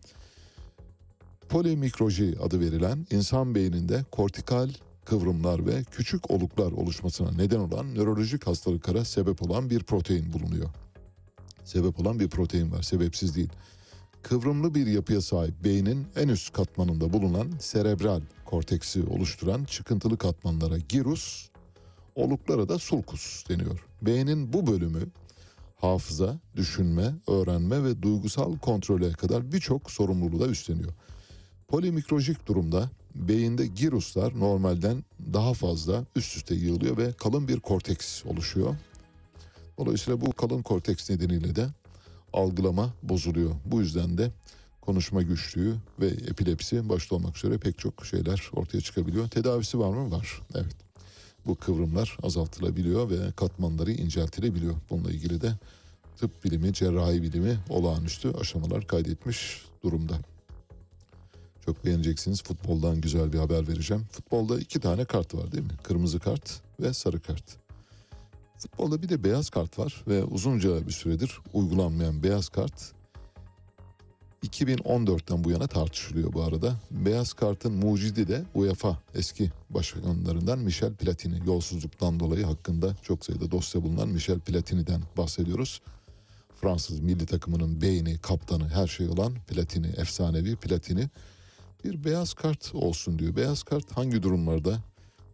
polimikroji 1.50 2.36
adı 2.44 2.60
verilen 2.60 3.08
insan 3.12 3.56
beyninde 3.56 4.06
kortikal 4.12 4.70
kıvrımlar 5.06 5.66
ve 5.66 5.84
küçük 5.84 6.32
oluklar 6.32 6.72
oluşmasına 6.72 7.32
neden 7.32 7.60
olan 7.60 7.96
nörolojik 7.96 8.48
hastalıklara 8.48 9.06
sebep 9.06 9.42
olan 9.42 9.70
bir 9.70 9.84
protein 9.84 10.34
bulunuyor. 10.34 10.70
Sebep 11.64 12.00
olan 12.00 12.20
bir 12.20 12.30
protein 12.30 12.72
var, 12.72 12.82
sebepsiz 12.82 13.36
değil. 13.36 13.50
Kıvrımlı 14.24 14.76
bir 14.76 14.88
yapıya 14.88 15.22
sahip 15.22 15.64
beynin 15.64 16.08
en 16.16 16.28
üst 16.28 16.54
katmanında 16.54 17.14
bulunan 17.14 17.52
serebral 17.60 18.22
korteksi 18.46 19.04
oluşturan 19.04 19.64
çıkıntılı 19.64 20.18
katmanlara 20.18 20.78
girus, 20.78 21.50
oluklara 22.16 22.70
da 22.70 22.80
sulcus 22.80 23.50
deniyor. 23.50 23.86
Beynin 24.02 24.54
bu 24.54 24.68
bölümü 24.68 25.08
hafıza, 25.76 26.40
düşünme, 26.56 27.14
öğrenme 27.28 27.84
ve 27.84 28.02
duygusal 28.02 28.58
kontrole 28.58 29.12
kadar 29.12 29.52
birçok 29.52 29.92
sorumluluğu 29.92 30.40
da 30.40 30.48
üstleniyor. 30.48 30.94
Polimikrojik 31.68 32.48
durumda 32.48 32.90
beyinde 33.16 33.68
giruslar 33.68 34.40
normalden 34.40 35.04
daha 35.34 35.54
fazla 35.54 36.06
üst 36.16 36.38
üste 36.38 36.56
yığılıyor 36.56 36.98
ve 36.98 37.14
kalın 37.14 37.48
bir 37.48 37.60
korteks 37.60 38.26
oluşuyor. 38.26 38.76
Dolayısıyla 39.78 40.22
bu 40.22 40.32
kalın 40.32 40.62
korteks 40.62 41.10
nedeniyle 41.10 41.56
de 41.56 41.68
algılama 42.34 42.94
bozuluyor. 43.04 43.52
Bu 43.66 43.82
yüzden 43.82 44.18
de 44.18 44.32
konuşma 44.82 45.22
güçlüğü 45.22 45.76
ve 46.00 46.08
epilepsi 46.08 46.90
başta 46.90 47.16
olmak 47.16 47.38
üzere 47.38 47.58
pek 47.58 47.80
çok 47.80 48.06
şeyler 48.06 48.50
ortaya 48.54 48.82
çıkabiliyor. 48.82 49.28
Tedavisi 49.28 49.80
var 49.80 49.90
mı? 49.90 50.12
Var. 50.12 50.42
Evet. 50.56 50.76
Bu 51.46 51.56
kıvrımlar 51.56 52.18
azaltılabiliyor 52.24 53.10
ve 53.10 53.32
katmanları 53.32 53.92
inceltilebiliyor. 53.92 54.76
Bununla 54.90 55.12
ilgili 55.12 55.42
de 55.42 55.54
tıp 56.18 56.44
bilimi, 56.44 56.74
cerrahi 56.74 57.22
bilimi 57.22 57.60
olağanüstü 57.70 58.34
aşamalar 58.34 58.88
kaydetmiş 58.88 59.66
durumda. 59.84 60.14
Çok 61.66 61.86
beğeneceksiniz. 61.86 62.44
Futboldan 62.44 63.02
güzel 63.02 63.34
bir 63.34 63.38
haber 63.38 63.68
vereceğim. 63.68 64.06
Futbolda 64.12 64.60
iki 64.60 64.80
tane 64.80 65.06
kart 65.06 65.36
var 65.36 65.52
değil 65.52 65.64
mi? 65.64 65.78
Kırmızı 65.84 66.20
kart 66.20 66.62
ve 66.80 66.94
sarı 66.94 67.20
kart. 67.20 67.61
Futbolda 68.62 69.02
bir 69.02 69.10
de 69.10 69.24
beyaz 69.24 69.50
kart 69.50 69.80
var 69.80 70.04
ve 70.08 70.24
uzunca 70.24 70.88
bir 70.88 70.92
süredir 70.92 71.40
uygulanmayan 71.54 72.24
beyaz 72.24 72.50
kart 72.50 72.94
2014'ten 74.44 75.44
bu 75.44 75.52
yana 75.52 75.68
tartışılıyor 75.68 76.34
bu 76.34 76.44
arada. 76.44 76.76
Beyaz 76.92 77.34
kartın 77.34 77.74
mucidi 77.74 78.28
de 78.28 78.44
UEFA 78.54 78.98
eski 79.16 79.52
başkanlarından 79.70 80.60
Michel 80.60 80.94
Platini. 80.94 81.48
Yolsuzluktan 81.48 82.20
dolayı 82.20 82.46
hakkında 82.46 82.96
çok 83.02 83.26
sayıda 83.26 83.52
dosya 83.52 83.84
bulunan 83.84 84.10
Michel 84.10 84.40
Platini'den 84.40 85.02
bahsediyoruz. 85.18 85.82
Fransız 86.62 87.00
milli 87.00 87.26
takımının 87.26 87.82
beyni, 87.82 88.18
kaptanı, 88.18 88.70
her 88.70 88.88
şey 88.88 89.08
olan 89.08 89.34
Platini, 89.48 89.88
efsanevi 89.88 90.56
Platini 90.56 91.10
bir 91.84 92.04
beyaz 92.04 92.34
kart 92.34 92.76
olsun 92.76 93.20
diyor. 93.20 93.36
Beyaz 93.36 93.64
kart 93.64 93.92
hangi 93.92 94.24
durumlarda 94.24 94.80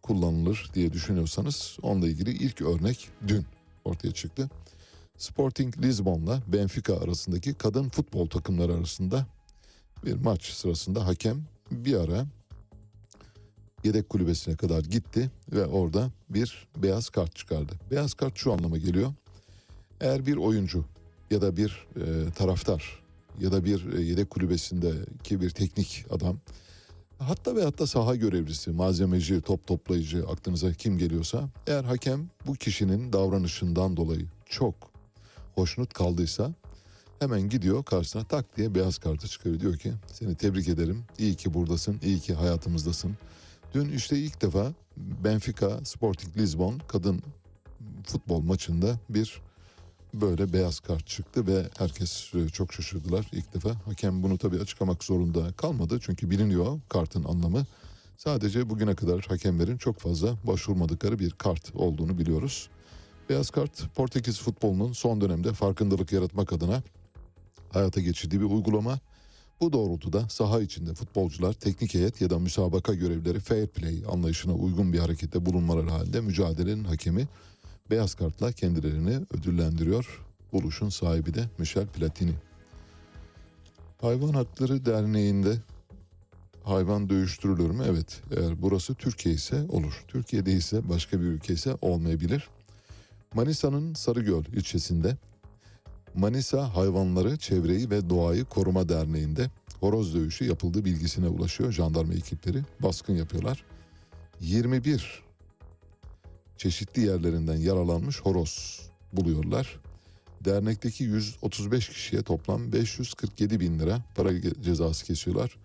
kullanılır 0.02 0.70
diye 0.74 0.94
düşünüyorsanız 0.94 1.78
onunla 1.82 2.08
ilgili 2.08 2.32
ilk 2.32 2.62
örnek 2.62 3.10
dün 3.28 3.46
ortaya 3.86 4.12
çıktı. 4.12 4.50
Sporting 5.18 5.78
Lisbon'la 5.78 6.42
Benfica 6.48 7.00
arasındaki 7.00 7.54
kadın 7.54 7.90
futbol 7.90 8.28
takımları 8.28 8.74
arasında 8.74 9.26
bir 10.06 10.14
maç 10.14 10.46
sırasında 10.46 11.06
hakem 11.08 11.44
bir 11.72 11.96
ara 11.96 12.26
yedek 13.84 14.10
kulübesine 14.10 14.56
kadar 14.56 14.84
gitti 14.84 15.32
ve 15.52 15.66
orada 15.66 16.12
bir 16.30 16.68
beyaz 16.78 17.10
kart 17.10 17.36
çıkardı. 17.36 17.74
Beyaz 17.92 18.14
kart 18.14 18.38
şu 18.38 18.54
anlama 18.54 18.78
geliyor. 18.78 19.14
Eğer 20.02 20.26
bir 20.26 20.38
oyuncu 20.38 20.86
ya 21.32 21.42
da 21.42 21.58
bir 21.58 21.88
e, 21.96 22.32
taraftar 22.32 23.04
ya 23.40 23.52
da 23.52 23.66
bir 23.66 23.94
e, 23.94 24.02
yedek 24.02 24.30
kulübesindeki 24.30 25.42
bir 25.42 25.50
teknik 25.50 26.06
adam 26.10 26.40
hatta 27.20 27.56
ve 27.56 27.64
hatta 27.64 27.88
saha 27.88 28.16
görevlisi, 28.16 28.72
malzemeci, 28.72 29.42
top 29.42 29.68
toplayıcı 29.68 30.26
aklınıza 30.28 30.74
kim 30.74 30.98
geliyorsa 30.98 31.50
eğer 31.68 31.84
hakem 31.84 32.30
bu 32.48 32.54
kişinin 32.54 33.14
davranışından 33.14 33.98
dolayı 33.98 34.28
çok 34.46 34.76
hoşnut 35.56 35.94
kaldıysa 35.94 36.54
hemen 37.20 37.50
gidiyor 37.50 37.84
karşısına 37.84 38.24
tak 38.24 38.58
diye 38.58 38.76
beyaz 38.76 38.98
kartı 38.98 39.28
çıkarıyor. 39.28 39.60
Diyor 39.60 39.78
ki 39.78 39.94
seni 40.14 40.36
tebrik 40.36 40.68
ederim. 40.70 41.04
İyi 41.18 41.36
ki 41.36 41.54
buradasın. 41.54 42.00
iyi 42.04 42.20
ki 42.20 42.34
hayatımızdasın. 42.34 43.18
Dün 43.74 43.90
işte 43.90 44.20
ilk 44.20 44.42
defa 44.42 44.74
Benfica 44.98 45.86
Sporting 45.86 46.38
Lisbon 46.38 46.82
kadın 46.88 47.22
futbol 48.04 48.42
maçında 48.42 49.00
bir 49.10 49.42
böyle 50.22 50.54
beyaz 50.54 50.80
kart 50.80 51.08
çıktı 51.08 51.48
ve 51.48 51.70
herkes 51.78 52.34
e, 52.34 52.50
çok 52.50 52.74
şaşırdılar 52.74 53.28
ilk 53.32 53.54
defa. 53.54 53.76
Hakem 53.86 54.24
bunu 54.24 54.38
tabii 54.38 54.60
açıklamak 54.60 55.04
zorunda 55.04 55.52
kalmadı 55.52 56.00
çünkü 56.02 56.30
biliniyor 56.30 56.80
kartın 56.90 57.24
anlamı. 57.24 57.66
Sadece 58.18 58.70
bugüne 58.70 58.96
kadar 58.96 59.22
hakemlerin 59.22 59.78
çok 59.78 60.00
fazla 60.00 60.36
başvurmadıkları 60.48 61.20
bir 61.20 61.32
kart 61.32 61.76
olduğunu 61.76 62.18
biliyoruz. 62.18 62.70
Beyaz 63.30 63.50
kart 63.50 63.96
Portekiz 63.96 64.40
futbolunun 64.40 64.94
son 64.94 65.22
dönemde 65.22 65.54
farkındalık 65.54 66.12
yaratmak 66.12 66.54
adına 66.54 66.84
hayata 67.70 68.02
geçirdiği 68.02 68.42
bir 68.42 68.46
uygulama. 68.46 69.00
Bu 69.62 69.74
doğrultuda 69.74 70.30
saha 70.30 70.62
içinde 70.62 70.94
futbolcular 70.94 71.54
teknik 71.54 71.94
heyet 71.94 72.22
ya 72.22 72.30
da 72.30 72.40
müsabaka 72.40 72.94
görevlileri 72.94 73.40
fair 73.40 73.68
play 73.68 74.04
anlayışına 74.12 74.54
uygun 74.54 74.94
bir 74.94 75.00
harekette 75.00 75.46
bulunmaları 75.46 75.90
halinde 75.90 76.22
mücadelenin 76.22 76.84
hakemi 76.84 77.28
beyaz 77.92 78.16
kartla 78.16 78.52
kendilerini 78.52 79.20
ödüllendiriyor. 79.34 80.26
Buluşun 80.54 80.90
sahibi 80.90 81.34
de 81.34 81.44
Michel 81.58 81.88
Platini. 81.88 82.34
Hayvan 84.02 84.34
Hakları 84.34 84.86
Derneği'nde 84.86 85.58
hayvan 86.64 87.10
dövüştürülür 87.10 87.70
mü? 87.70 87.84
Evet. 87.90 88.22
Eğer 88.38 88.62
burası 88.62 88.96
Türkiye 88.96 89.36
ise 89.36 89.66
olur. 89.70 90.04
Türkiye'de 90.08 90.52
ise 90.52 90.90
başka 90.90 91.22
bir 91.22 91.26
ülke 91.26 91.54
ise 91.54 91.76
olmayabilir. 91.82 92.50
Manisa'nın 93.34 93.94
Sarıgöl 93.94 94.46
ilçesinde 94.46 95.18
Manisa 96.16 96.76
Hayvanları, 96.76 97.38
Çevreyi 97.38 97.90
ve 97.90 98.10
Doğayı 98.10 98.46
Koruma 98.46 98.90
Derneği'nde 98.90 99.52
horoz 99.80 100.16
dövüşü 100.16 100.46
yapıldığı 100.46 100.86
bilgisine 100.86 101.28
ulaşıyor 101.28 101.72
jandarma 101.72 102.14
ekipleri. 102.14 102.62
Baskın 102.80 103.14
yapıyorlar. 103.16 103.64
21 104.42 105.27
çeşitli 106.58 107.02
yerlerinden 107.02 107.58
yaralanmış 107.58 108.22
horoz 108.22 108.82
buluyorlar. 109.14 109.80
Dernekteki 110.46 111.04
135 111.04 111.90
kişiye 111.90 112.22
toplam 112.22 112.72
547 112.72 113.60
bin 113.60 113.80
lira 113.80 114.02
para 114.16 114.42
cezası 114.42 115.06
kesiyorlar. 115.06 115.58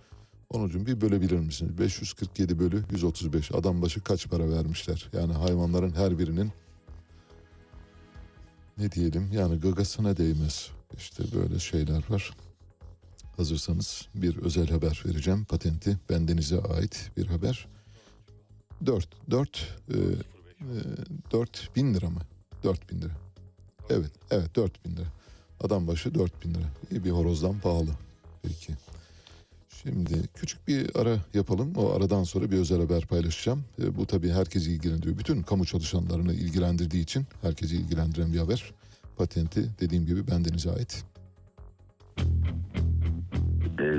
Onucum 0.50 0.86
bir 0.86 1.00
bölebilir 1.00 1.38
misiniz? 1.38 1.78
547 1.78 2.58
bölü 2.58 2.84
135 2.90 3.52
adam 3.52 3.82
başı 3.82 4.00
kaç 4.00 4.28
para 4.28 4.50
vermişler? 4.50 5.10
Yani 5.12 5.32
hayvanların 5.32 5.94
her 5.94 6.18
birinin 6.18 6.52
ne 8.78 8.92
diyelim 8.92 9.32
yani 9.32 9.60
gagasına 9.60 10.16
değmez. 10.16 10.70
İşte 10.96 11.24
böyle 11.34 11.58
şeyler 11.58 12.02
var. 12.08 12.30
Hazırsanız 13.36 14.08
bir 14.14 14.36
özel 14.36 14.68
haber 14.68 15.02
vereceğim. 15.06 15.44
Patenti 15.44 15.98
bendenize 16.10 16.60
ait 16.60 17.10
bir 17.16 17.26
haber. 17.26 17.66
4 18.86 19.08
4 19.30 19.78
e, 19.88 19.94
4 21.32 21.76
bin 21.76 21.94
lira 21.94 22.10
mı? 22.10 22.20
4 22.64 22.90
bin 22.90 23.02
lira. 23.02 23.12
Evet, 23.90 24.10
evet 24.30 24.56
4 24.56 24.84
bin 24.84 24.96
lira. 24.96 25.06
Adam 25.60 25.86
başı 25.86 26.14
4 26.14 26.44
bin 26.44 26.54
lira. 26.54 26.66
İyi 26.90 27.04
bir 27.04 27.10
horozdan 27.10 27.58
pahalı. 27.58 27.90
Peki. 28.42 28.72
Şimdi 29.82 30.28
küçük 30.34 30.68
bir 30.68 30.96
ara 30.96 31.18
yapalım. 31.34 31.72
O 31.76 31.90
aradan 31.90 32.24
sonra 32.24 32.50
bir 32.50 32.58
özel 32.58 32.80
haber 32.80 33.06
paylaşacağım. 33.06 33.64
E, 33.82 33.96
bu 33.96 34.06
tabii 34.06 34.30
herkesi 34.30 34.72
ilgilendiriyor. 34.72 35.18
Bütün 35.18 35.42
kamu 35.42 35.66
çalışanlarını 35.66 36.34
ilgilendirdiği 36.34 37.02
için 37.02 37.26
herkesi 37.42 37.76
ilgilendiren 37.76 38.32
bir 38.32 38.38
haber. 38.38 38.72
Patenti 39.16 39.70
dediğim 39.80 40.06
gibi 40.06 40.26
bendenize 40.28 40.70
ait. 40.70 41.04
E, 42.18 42.22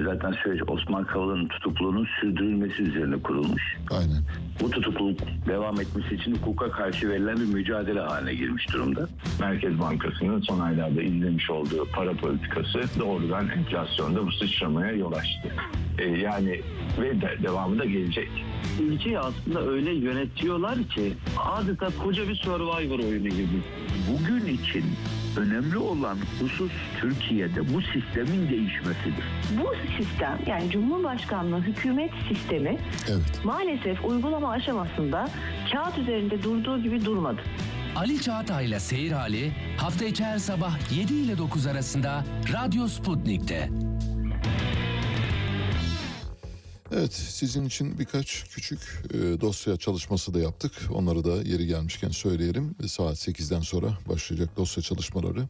zaten 0.04 0.32
süreç 0.32 0.62
Osman 0.68 1.04
Kavala'nın 1.04 1.48
tutukluluğunun 1.48 2.08
sürdürülmesi 2.22 2.84
üzerine 2.84 3.22
kurulmuş. 3.22 3.78
Aynen. 3.91 4.24
Bu 4.62 4.70
tutukluluk 4.70 5.20
devam 5.48 5.82
etmesi 5.82 6.16
için 6.16 6.36
hukuka 6.36 6.72
karşı 6.72 7.10
verilen 7.10 7.38
bir 7.38 7.54
mücadele 7.54 8.00
haline 8.00 8.34
girmiş 8.34 8.74
durumda. 8.74 9.08
Merkez 9.39 9.80
Bankası'nın 9.80 10.41
son 10.41 10.60
aylarda 10.60 11.02
izlemiş 11.02 11.50
olduğu 11.50 11.88
para 11.96 12.14
politikası 12.14 12.82
doğrudan 13.00 13.50
enflasyonda 13.50 14.26
bu 14.26 14.32
sıçramaya 14.32 14.91
yol 14.91 15.14
açtı. 15.14 15.50
E, 15.98 16.04
yani 16.10 16.62
ve 17.02 17.22
de, 17.22 17.38
devamı 17.44 17.80
da 17.80 17.86
gelecek. 17.86 18.30
Ülkeyi 18.82 19.20
aslında 19.20 19.61
öyle 19.61 19.91
yönetiyorlar 19.93 20.76
ki 20.84 21.14
adeta 21.45 21.88
koca 22.03 22.28
bir 22.28 22.36
survivor 22.36 22.99
oyunu 22.99 23.30
gibi. 23.30 23.61
Bugün 24.11 24.45
için 24.53 24.84
önemli 25.38 25.78
olan 25.78 26.18
husus 26.39 26.72
Türkiye'de 27.01 27.74
bu 27.74 27.82
sistemin 27.82 28.49
değişmesidir. 28.49 29.24
Bu 29.61 29.74
sistem 29.97 30.39
yani 30.47 30.70
Cumhurbaşkanlığı 30.72 31.61
hükümet 31.61 32.11
sistemi 32.30 32.78
Evet. 33.09 33.41
maalesef 33.43 34.05
uygulama 34.05 34.49
aşamasında 34.51 35.30
kağıt 35.72 35.97
üzerinde 35.97 36.43
durduğu 36.43 36.84
gibi 36.84 37.05
durmadı. 37.05 37.41
Ali 37.95 38.22
Çağatay'la 38.22 38.80
Seyir 38.80 39.11
Hali 39.11 39.51
hafta 39.78 40.05
içi 40.05 40.24
her 40.24 40.38
sabah 40.38 40.91
7 40.97 41.14
ile 41.14 41.38
9 41.38 41.68
arasında 41.68 42.24
Radyo 42.53 42.88
Sputnik'te. 42.88 43.70
Evet 46.96 47.14
sizin 47.14 47.66
için 47.66 48.00
birkaç 48.00 48.44
küçük 48.50 48.80
e, 49.14 49.18
dosya 49.41 49.78
çalışması 49.78 50.34
da 50.34 50.39
yaptık. 50.39 50.72
Onları 50.94 51.24
da 51.26 51.36
yeri 51.50 51.68
gelmişken 51.68 52.10
söyleyelim. 52.10 52.76
Saat 52.88 53.16
8'den 53.16 53.62
sonra 53.62 53.98
başlayacak 54.10 54.58
dosya 54.58 54.84
çalışmaları. 54.84 55.48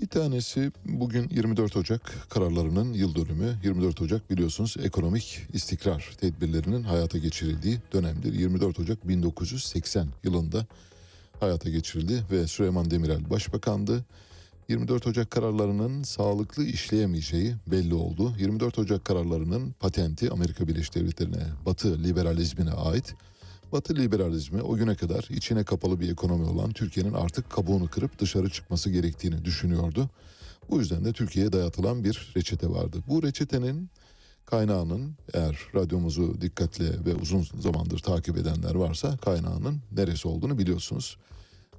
Bir 0.00 0.06
tanesi 0.06 0.72
bugün 0.84 1.28
24 1.30 1.76
Ocak 1.76 2.26
kararlarının 2.30 2.92
yıl 2.92 3.14
dönümü. 3.14 3.58
24 3.64 4.00
Ocak 4.00 4.30
biliyorsunuz 4.30 4.76
ekonomik 4.82 5.40
istikrar 5.52 6.10
tedbirlerinin 6.20 6.82
hayata 6.82 7.18
geçirildiği 7.18 7.78
dönemdir. 7.92 8.34
24 8.34 8.80
Ocak 8.80 9.08
1980 9.08 10.08
yılında 10.24 10.66
hayata 11.40 11.70
geçirildi 11.70 12.24
ve 12.30 12.46
Süleyman 12.46 12.90
Demirel 12.90 13.30
başbakandı. 13.30 14.04
24 14.68 15.06
Ocak 15.06 15.30
kararlarının 15.30 16.02
sağlıklı 16.02 16.64
işleyemeyeceği 16.64 17.54
belli 17.66 17.94
oldu. 17.94 18.34
24 18.38 18.78
Ocak 18.78 19.04
kararlarının 19.04 19.72
patenti 19.80 20.30
Amerika 20.30 20.68
Birleşik 20.68 20.94
Devletleri'ne, 20.94 21.46
Batı 21.66 22.02
liberalizmine 22.02 22.70
ait. 22.70 23.14
Batı 23.72 23.96
liberalizmi 23.96 24.62
o 24.62 24.76
güne 24.76 24.94
kadar 24.94 25.26
içine 25.30 25.64
kapalı 25.64 26.00
bir 26.00 26.12
ekonomi 26.12 26.44
olan 26.44 26.70
Türkiye'nin 26.70 27.12
artık 27.12 27.50
kabuğunu 27.50 27.88
kırıp 27.88 28.18
dışarı 28.18 28.50
çıkması 28.50 28.90
gerektiğini 28.90 29.44
düşünüyordu. 29.44 30.10
Bu 30.70 30.78
yüzden 30.78 31.04
de 31.04 31.12
Türkiye'ye 31.12 31.52
dayatılan 31.52 32.04
bir 32.04 32.32
reçete 32.36 32.70
vardı. 32.70 32.96
Bu 33.08 33.22
reçetenin 33.22 33.90
kaynağının 34.46 35.14
eğer 35.34 35.58
radyomuzu 35.74 36.40
dikkatle 36.40 37.04
ve 37.04 37.14
uzun 37.14 37.46
zamandır 37.60 37.98
takip 37.98 38.36
edenler 38.38 38.74
varsa 38.74 39.16
kaynağının 39.16 39.80
neresi 39.92 40.28
olduğunu 40.28 40.58
biliyorsunuz. 40.58 41.16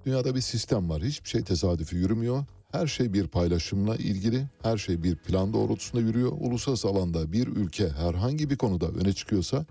Dünyada 0.06 0.36
bir 0.36 0.42
sistem 0.42 0.90
var. 0.90 1.04
Hiçbir 1.04 1.30
şey 1.30 1.44
tesadüfi 1.44 1.96
yürümüyor. 1.96 2.46
Her 2.72 2.88
şey 2.88 3.14
bir 3.14 3.28
paylaşımla 3.28 3.96
ilgili, 3.96 4.48
her 4.62 4.78
şey 4.78 5.04
bir 5.04 5.16
plan 5.16 5.54
doğrultusunda 5.54 6.04
yürüyor. 6.04 6.32
Uluslararası 6.40 6.88
alanda 6.88 7.32
bir 7.32 7.48
ülke 7.48 7.90
herhangi 7.90 8.50
bir 8.50 8.58
konuda 8.58 8.88
öne 8.88 9.14
çıkıyorsa 9.14 9.66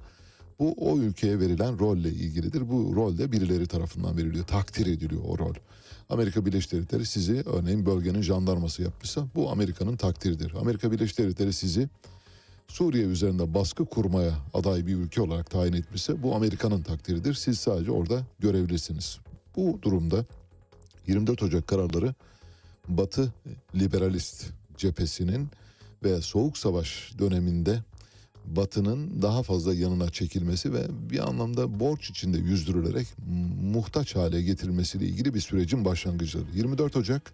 bu 0.59 0.73
o 0.73 0.99
ülkeye 0.99 1.41
verilen 1.41 1.79
rolle 1.79 2.09
ilgilidir. 2.09 2.71
Bu 2.71 2.97
rol 2.97 3.19
de 3.19 3.33
birileri 3.33 3.67
tarafından 3.67 4.17
veriliyor, 4.17 4.47
takdir 4.47 4.87
ediliyor 4.87 5.23
o 5.29 5.39
rol. 5.39 5.55
Amerika 6.09 6.47
Birleşik 6.47 6.73
Devletleri 6.73 7.07
sizi 7.07 7.43
örneğin 7.47 7.87
bölgenin 7.87 8.23
jandarması 8.23 8.83
yapmışsa 8.83 9.27
bu 9.35 9.51
Amerika'nın 9.51 9.97
takdiridir. 9.97 10.53
Amerika 10.61 10.93
Birleşik 10.93 11.19
Devletleri 11.19 11.53
sizi 11.53 11.89
Suriye 12.69 13.05
üzerinde 13.05 13.55
baskı 13.55 13.85
kurmaya 13.85 14.33
aday 14.55 14.87
bir 14.87 14.95
ülke 14.95 15.23
olarak 15.23 15.51
tayin 15.51 15.73
etmişse 15.73 16.23
bu 16.23 16.35
Amerika'nın 16.35 16.83
takdiridir. 16.83 17.35
Siz 17.35 17.59
sadece 17.59 17.91
orada 17.91 18.23
görevlisiniz. 18.39 19.19
Bu 19.57 19.79
durumda 19.83 20.25
24 21.07 21.43
Ocak 21.43 21.67
kararları 21.67 22.15
Batı 22.89 23.33
liberalist 23.75 24.47
cephesinin 24.77 25.49
ve 26.05 26.21
Soğuk 26.21 26.59
Savaş 26.59 27.13
döneminde 27.19 27.83
Batı'nın 28.45 29.23
daha 29.23 29.43
fazla 29.43 29.75
yanına 29.75 30.11
çekilmesi 30.11 30.73
ve 30.73 30.87
bir 31.11 31.29
anlamda 31.29 31.81
borç 31.81 32.11
içinde 32.11 32.39
yüzdürülerek 32.39 33.07
muhtaç 33.63 34.17
hale 34.17 34.43
getirilmesiyle 34.43 35.07
ilgili 35.07 35.35
bir 35.35 35.41
sürecin 35.41 35.85
başlangıcıdır. 35.85 36.55
24 36.55 36.97
Ocak 36.97 37.33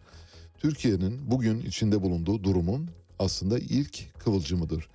Türkiye'nin 0.58 1.30
bugün 1.30 1.60
içinde 1.60 2.02
bulunduğu 2.02 2.44
durumun 2.44 2.90
aslında 3.18 3.58
ilk 3.58 4.18
kıvılcımıdır. 4.18 4.88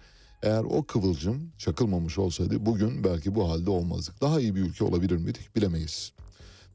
Eğer 0.44 0.64
o 0.64 0.84
kıvılcım 0.84 1.52
çakılmamış 1.58 2.18
olsaydı 2.18 2.66
bugün 2.66 3.04
belki 3.04 3.36
bu 3.36 3.50
halde 3.50 3.70
olmazdık. 3.70 4.22
Daha 4.22 4.40
iyi 4.40 4.56
bir 4.56 4.62
ülke 4.62 4.84
olabilir 4.84 5.18
miydik 5.18 5.56
bilemeyiz. 5.56 6.12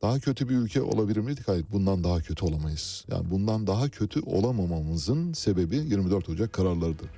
Daha 0.02 0.18
kötü 0.18 0.48
bir 0.48 0.54
ülke 0.54 0.82
olabilir 0.82 1.20
miydik? 1.20 1.48
Hayır 1.48 1.64
bundan 1.72 2.04
daha 2.04 2.20
kötü 2.20 2.44
olamayız. 2.44 3.04
Yani 3.10 3.30
bundan 3.30 3.66
daha 3.66 3.88
kötü 3.88 4.20
olamamamızın 4.20 5.32
sebebi 5.32 5.76
24 5.76 6.28
Ocak 6.28 6.52
kararlarıdır. 6.52 7.10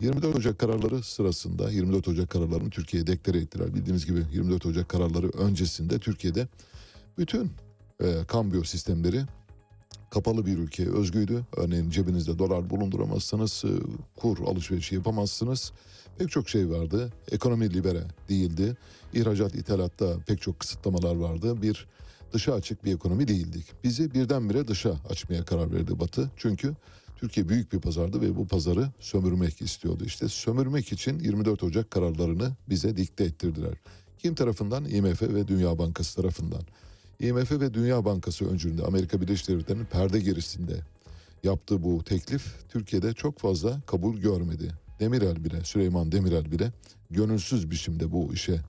24 0.00 0.36
Ocak 0.36 0.58
kararları 0.58 1.02
sırasında 1.02 1.70
24 1.70 2.08
Ocak 2.08 2.30
kararlarını 2.30 2.70
Türkiye'ye 2.70 3.06
deklare 3.06 3.38
ettiler. 3.38 3.74
Bildiğiniz 3.74 4.06
gibi 4.06 4.24
24 4.32 4.66
Ocak 4.66 4.88
kararları 4.88 5.28
öncesinde 5.28 5.98
Türkiye'de 5.98 6.48
bütün 7.18 7.50
e, 8.00 8.24
kambiyo 8.28 8.62
sistemleri 8.62 9.22
kapalı 10.10 10.46
bir 10.46 10.58
ülke 10.58 10.90
özgüydü. 10.90 11.42
Örneğin 11.56 11.90
cebinizde 11.90 12.38
dolar 12.38 12.70
bulunduramazsınız, 12.70 13.64
e, 13.64 13.70
kur 14.16 14.38
alışverişi 14.46 14.94
yapamazsınız. 14.94 15.72
Pek 16.18 16.30
çok 16.30 16.48
şey 16.48 16.70
vardı. 16.70 17.12
Ekonomi 17.32 17.74
libere 17.74 18.02
değildi. 18.28 18.76
İhracat 19.14 19.54
ithalatta 19.54 20.16
pek 20.26 20.40
çok 20.40 20.60
kısıtlamalar 20.60 21.16
vardı. 21.16 21.62
Bir 21.62 21.86
dışa 22.32 22.54
açık 22.54 22.84
bir 22.84 22.94
ekonomi 22.94 23.28
değildik. 23.28 23.64
Bizi 23.84 24.14
birdenbire 24.14 24.68
dışa 24.68 24.96
açmaya 25.10 25.44
karar 25.44 25.72
verdi 25.72 26.00
Batı. 26.00 26.30
Çünkü 26.36 26.74
Türkiye 27.16 27.48
büyük 27.48 27.72
bir 27.72 27.80
pazardı 27.80 28.20
ve 28.20 28.36
bu 28.36 28.46
pazarı 28.46 28.88
sömürmek 29.00 29.62
istiyordu. 29.62 30.04
İşte 30.04 30.28
sömürmek 30.28 30.92
için 30.92 31.18
24 31.18 31.62
Ocak 31.62 31.90
kararlarını 31.90 32.52
bize 32.68 32.96
dikte 32.96 33.24
ettirdiler. 33.24 33.74
Kim 34.18 34.34
tarafından? 34.34 34.84
IMF 34.84 35.22
ve 35.22 35.48
Dünya 35.48 35.78
Bankası 35.78 36.16
tarafından. 36.16 36.62
IMF 37.20 37.52
ve 37.52 37.74
Dünya 37.74 38.04
Bankası 38.04 38.50
öncülüğünde 38.50 38.82
Amerika 38.82 39.20
Birleşik 39.20 39.48
Devletleri'nin 39.48 39.84
perde 39.84 40.20
gerisinde 40.20 40.80
yaptığı 41.42 41.82
bu 41.82 42.04
teklif 42.04 42.54
Türkiye'de 42.68 43.12
çok 43.12 43.38
fazla 43.38 43.80
kabul 43.80 44.16
görmedi. 44.16 44.72
Demirel 45.00 45.44
bile, 45.44 45.64
Süleyman 45.64 46.12
Demirel 46.12 46.52
bile 46.52 46.72
gönülsüz 47.10 47.70
biçimde 47.70 48.12
bu 48.12 48.34
işe 48.34 48.60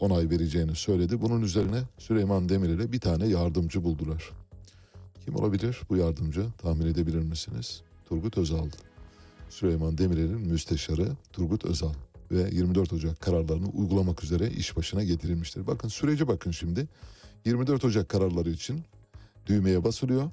onay 0.00 0.30
vereceğini 0.30 0.74
söyledi. 0.74 1.20
Bunun 1.20 1.42
üzerine 1.42 1.82
Süleyman 1.98 2.48
Demirel'e 2.48 2.92
bir 2.92 3.00
tane 3.00 3.26
yardımcı 3.26 3.84
buldular. 3.84 4.30
Kim 5.24 5.36
olabilir 5.36 5.80
bu 5.90 5.96
yardımcı? 5.96 6.46
Tahmin 6.58 6.86
edebilir 6.86 7.22
misiniz? 7.22 7.82
Turgut 8.08 8.38
Özal. 8.38 8.68
Süleyman 9.50 9.98
Demirel'in 9.98 10.40
müsteşarı 10.40 11.08
Turgut 11.32 11.64
Özal 11.64 11.92
ve 12.30 12.50
24 12.52 12.92
Ocak 12.92 13.20
kararlarını 13.20 13.68
uygulamak 13.68 14.24
üzere 14.24 14.50
iş 14.50 14.76
başına 14.76 15.04
getirilmiştir. 15.04 15.66
Bakın 15.66 15.88
sürece 15.88 16.28
bakın 16.28 16.50
şimdi. 16.50 16.88
24 17.44 17.84
Ocak 17.84 18.08
kararları 18.08 18.50
için 18.50 18.82
düğmeye 19.46 19.84
basılıyor. 19.84 20.30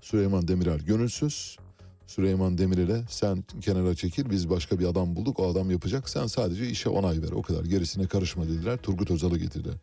Süleyman 0.00 0.48
Demirel 0.48 0.78
gönülsüz. 0.78 1.58
Süleyman 2.06 2.58
Demirel'e 2.58 3.02
sen 3.08 3.44
kenara 3.60 3.94
çekil 3.94 4.30
biz 4.30 4.50
başka 4.50 4.78
bir 4.78 4.86
adam 4.86 5.16
bulduk 5.16 5.40
o 5.40 5.50
adam 5.50 5.70
yapacak 5.70 6.08
sen 6.08 6.26
sadece 6.26 6.68
işe 6.68 6.88
onay 6.88 7.22
ver 7.22 7.32
o 7.32 7.42
kadar 7.42 7.64
gerisine 7.64 8.06
karışma 8.06 8.44
dediler 8.44 8.76
Turgut 8.76 9.10
Özal'ı 9.10 9.38
getirdiler. 9.38 9.74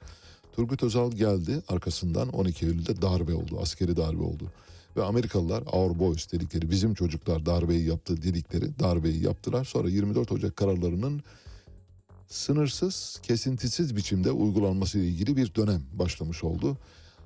Turgut 0.56 0.84
Özal 0.84 1.12
geldi 1.12 1.62
arkasından 1.68 2.30
12 2.30 2.66
Eylül'de 2.66 3.02
darbe 3.02 3.34
oldu 3.34 3.60
askeri 3.62 3.98
darbe 3.98 4.24
oldu. 4.24 4.52
Ve 4.98 5.04
Amerikalılar 5.04 5.64
Our 5.72 6.00
Boys 6.00 6.32
dedikleri 6.32 6.72
bizim 6.72 6.94
çocuklar 6.94 7.46
darbeyi 7.46 7.88
yaptı 7.88 8.22
dedikleri 8.22 8.80
darbeyi 8.80 9.24
yaptılar. 9.24 9.66
Sonra 9.66 9.90
24 9.90 10.32
Ocak 10.32 10.56
kararlarının 10.56 11.22
sınırsız, 12.28 13.20
kesintisiz 13.24 13.96
biçimde 13.96 14.32
uygulanması 14.32 15.00
ile 15.00 15.08
ilgili 15.08 15.38
bir 15.38 15.56
dönem 15.56 15.82
başlamış 15.94 16.44
oldu. 16.44 16.78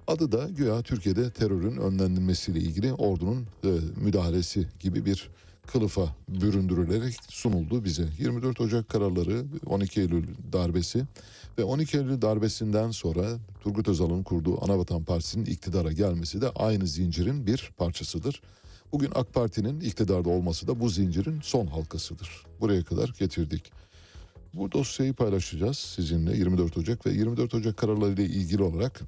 Adı 0.07 0.31
da 0.31 0.49
güya 0.49 0.81
Türkiye'de 0.81 1.29
terörün 1.29 1.77
önlenilmesiyle 1.77 2.59
ilgili 2.59 2.93
ordunun 2.93 3.47
e, 3.63 3.69
müdahalesi 3.95 4.67
gibi 4.79 5.05
bir 5.05 5.29
kılıfa 5.67 6.15
büründürülerek 6.29 7.15
sunuldu 7.29 7.83
bize. 7.83 8.07
24 8.19 8.61
Ocak 8.61 8.89
kararları, 8.89 9.45
12 9.65 10.01
Eylül 10.01 10.27
darbesi 10.53 11.03
ve 11.57 11.63
12 11.63 11.97
Eylül 11.97 12.21
darbesinden 12.21 12.91
sonra 12.91 13.25
Turgut 13.63 13.87
Özal'ın 13.87 14.23
kurduğu 14.23 14.63
Anavatan 14.65 15.03
Partisi'nin 15.03 15.45
iktidara 15.45 15.91
gelmesi 15.91 16.41
de 16.41 16.49
aynı 16.49 16.87
zincirin 16.87 17.47
bir 17.47 17.71
parçasıdır. 17.77 18.41
Bugün 18.91 19.11
AK 19.15 19.33
Parti'nin 19.33 19.79
iktidarda 19.79 20.29
olması 20.29 20.67
da 20.67 20.79
bu 20.79 20.89
zincirin 20.89 21.41
son 21.41 21.67
halkasıdır. 21.67 22.29
Buraya 22.61 22.83
kadar 22.83 23.13
getirdik. 23.19 23.71
Bu 24.53 24.71
dosyayı 24.71 25.13
paylaşacağız 25.13 25.77
sizinle 25.77 26.37
24 26.37 26.77
Ocak 26.77 27.05
ve 27.05 27.11
24 27.11 27.53
Ocak 27.53 27.77
kararlarıyla 27.77 28.23
ilgili 28.23 28.63
olarak 28.63 29.01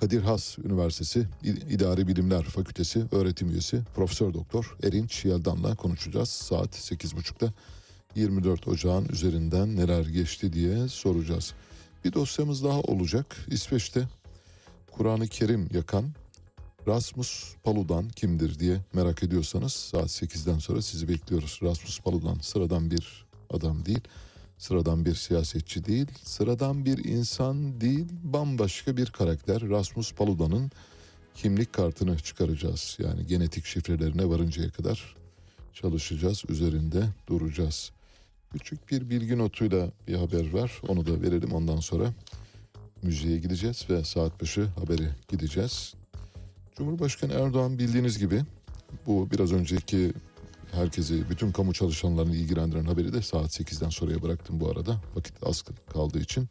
Kadir 0.00 0.22
Has 0.22 0.58
Üniversitesi 0.58 1.26
İdari 1.70 2.08
Bilimler 2.08 2.42
Fakültesi 2.42 3.04
öğretim 3.12 3.50
üyesi 3.50 3.82
Profesör 3.94 4.34
Doktor 4.34 4.76
Erinç 4.82 5.24
Yeldan'la 5.24 5.76
konuşacağız. 5.76 6.28
Saat 6.28 6.76
8.30'da 6.76 7.52
24 8.14 8.68
Ocağın 8.68 9.08
üzerinden 9.08 9.76
neler 9.76 10.06
geçti 10.06 10.52
diye 10.52 10.88
soracağız. 10.88 11.54
Bir 12.04 12.12
dosyamız 12.12 12.64
daha 12.64 12.80
olacak. 12.80 13.36
İsveç'te 13.48 14.08
Kur'an-ı 14.90 15.28
Kerim 15.28 15.68
yakan 15.72 16.04
Rasmus 16.88 17.54
Paludan 17.62 18.08
kimdir 18.08 18.58
diye 18.58 18.80
merak 18.92 19.22
ediyorsanız 19.22 19.72
saat 19.72 20.08
8'den 20.08 20.58
sonra 20.58 20.82
sizi 20.82 21.08
bekliyoruz. 21.08 21.60
Rasmus 21.62 22.00
Paludan 22.00 22.38
sıradan 22.40 22.90
bir 22.90 23.26
adam 23.50 23.86
değil, 23.86 24.00
sıradan 24.60 25.04
bir 25.04 25.14
siyasetçi 25.14 25.84
değil, 25.84 26.06
sıradan 26.24 26.84
bir 26.84 27.04
insan 27.04 27.80
değil, 27.80 28.06
bambaşka 28.22 28.96
bir 28.96 29.06
karakter. 29.06 29.60
Rasmus 29.60 30.12
Paludan'ın 30.14 30.70
kimlik 31.34 31.72
kartını 31.72 32.18
çıkaracağız. 32.18 32.98
Yani 33.00 33.26
genetik 33.26 33.64
şifrelerine 33.64 34.28
varıncaya 34.28 34.70
kadar 34.70 35.16
çalışacağız, 35.72 36.42
üzerinde 36.48 37.04
duracağız. 37.26 37.90
Küçük 38.52 38.90
bir 38.90 39.10
bilgi 39.10 39.38
notuyla 39.38 39.90
bir 40.08 40.14
haber 40.14 40.52
var. 40.52 40.80
Onu 40.88 41.06
da 41.06 41.22
verelim 41.22 41.52
ondan 41.52 41.80
sonra 41.80 42.12
müziğe 43.02 43.38
gideceğiz 43.38 43.86
ve 43.90 44.04
saat 44.04 44.42
başı 44.42 44.64
haberi 44.64 45.08
gideceğiz. 45.28 45.94
Cumhurbaşkanı 46.76 47.32
Erdoğan 47.32 47.78
bildiğiniz 47.78 48.18
gibi 48.18 48.42
bu 49.06 49.30
biraz 49.30 49.52
önceki 49.52 50.12
herkesi, 50.72 51.30
bütün 51.30 51.52
kamu 51.52 51.72
çalışanlarını 51.72 52.36
ilgilendiren 52.36 52.84
haberi 52.84 53.12
de 53.12 53.22
saat 53.22 53.60
8'den 53.60 53.88
sonraya 53.88 54.22
bıraktım 54.22 54.60
bu 54.60 54.70
arada. 54.70 54.96
Vakit 55.16 55.34
az 55.42 55.64
kaldığı 55.92 56.18
için 56.18 56.48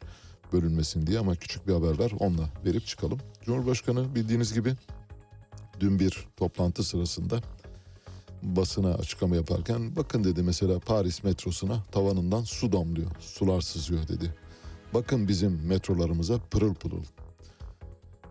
bölünmesin 0.52 1.06
diye 1.06 1.18
ama 1.18 1.34
küçük 1.34 1.68
bir 1.68 1.72
haber 1.72 1.98
var 1.98 2.12
onunla 2.18 2.50
verip 2.64 2.86
çıkalım. 2.86 3.18
Cumhurbaşkanı 3.44 4.14
bildiğiniz 4.14 4.54
gibi 4.54 4.74
dün 5.80 5.98
bir 5.98 6.28
toplantı 6.36 6.84
sırasında 6.84 7.40
basına 8.42 8.94
açıklama 8.94 9.36
yaparken 9.36 9.96
bakın 9.96 10.24
dedi 10.24 10.42
mesela 10.42 10.78
Paris 10.78 11.24
metrosuna 11.24 11.84
tavanından 11.92 12.42
su 12.42 12.72
damlıyor, 12.72 13.10
sular 13.20 13.60
sızıyor 13.60 14.08
dedi. 14.08 14.34
Bakın 14.94 15.28
bizim 15.28 15.66
metrolarımıza 15.66 16.38
pırıl 16.38 16.74
pırıl. 16.74 17.04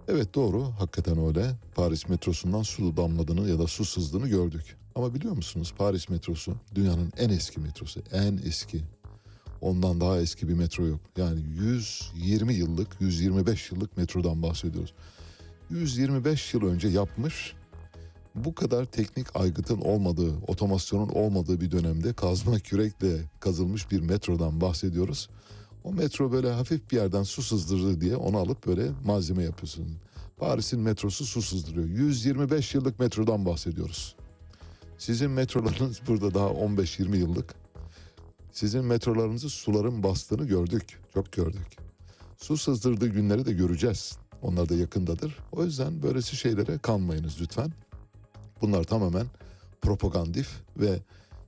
Evet 0.07 0.35
doğru 0.35 0.63
hakikaten 0.63 1.25
öyle. 1.25 1.51
Paris 1.75 2.09
metrosundan 2.09 2.63
su 2.63 2.97
damladığını 2.97 3.49
ya 3.49 3.59
da 3.59 3.67
su 3.67 3.85
sızdığını 3.85 4.27
gördük. 4.27 4.78
Ama 4.95 5.13
biliyor 5.13 5.35
musunuz 5.35 5.73
Paris 5.77 6.09
metrosu 6.09 6.55
dünyanın 6.75 7.11
en 7.17 7.29
eski 7.29 7.59
metrosu. 7.59 8.01
En 8.11 8.39
eski. 8.45 8.81
Ondan 9.61 10.01
daha 10.01 10.21
eski 10.21 10.47
bir 10.47 10.53
metro 10.53 10.87
yok. 10.87 10.99
Yani 11.17 11.41
120 11.41 12.53
yıllık, 12.53 13.01
125 13.01 13.71
yıllık 13.71 13.97
metrodan 13.97 14.43
bahsediyoruz. 14.43 14.93
125 15.69 16.53
yıl 16.53 16.61
önce 16.61 16.87
yapmış 16.87 17.53
bu 18.35 18.55
kadar 18.55 18.85
teknik 18.85 19.35
aygıtın 19.35 19.81
olmadığı, 19.81 20.37
otomasyonun 20.47 21.09
olmadığı 21.09 21.61
bir 21.61 21.71
dönemde 21.71 22.13
kazma 22.13 22.59
kürekle 22.59 23.29
kazılmış 23.39 23.91
bir 23.91 23.99
metrodan 23.99 24.61
bahsediyoruz. 24.61 25.29
O 25.83 25.93
metro 25.93 26.31
böyle 26.31 26.51
hafif 26.51 26.91
bir 26.91 26.97
yerden 26.97 27.23
su 27.23 27.41
sızdırdı 27.41 28.01
diye 28.01 28.15
onu 28.15 28.37
alıp 28.37 28.67
böyle 28.67 28.91
malzeme 29.05 29.43
yapıyorsun. 29.43 29.87
Paris'in 30.37 30.79
metrosu 30.79 31.25
su 31.25 31.41
sızdırıyor. 31.41 31.87
125 31.87 32.75
yıllık 32.75 32.99
metrodan 32.99 33.45
bahsediyoruz. 33.45 34.15
Sizin 34.99 35.31
metrolarınız 35.31 36.01
burada 36.07 36.33
daha 36.33 36.47
15-20 36.47 37.17
yıllık. 37.17 37.55
Sizin 38.51 38.85
metrolarınızı 38.85 39.49
suların 39.49 40.03
bastığını 40.03 40.47
gördük. 40.47 40.99
Çok 41.13 41.31
gördük. 41.31 41.77
Su 42.37 42.57
sızdırdığı 42.57 43.07
günleri 43.07 43.45
de 43.45 43.53
göreceğiz. 43.53 44.17
Onlar 44.41 44.69
da 44.69 44.75
yakındadır. 44.75 45.37
O 45.51 45.63
yüzden 45.63 46.03
böylesi 46.03 46.35
şeylere 46.35 46.77
kanmayınız 46.77 47.41
lütfen. 47.41 47.71
Bunlar 48.61 48.83
tamamen 48.83 49.25
propagandif 49.81 50.49
ve 50.77 50.99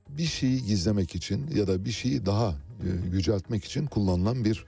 bir 0.08 0.26
şeyi 0.26 0.64
gizlemek 0.64 1.14
için 1.14 1.50
ya 1.54 1.66
da 1.66 1.84
bir 1.84 1.92
şeyi 1.92 2.26
daha 2.26 2.50
e, 2.50 2.88
yüceltmek 3.12 3.64
için 3.64 3.86
kullanılan 3.86 4.44
bir 4.44 4.64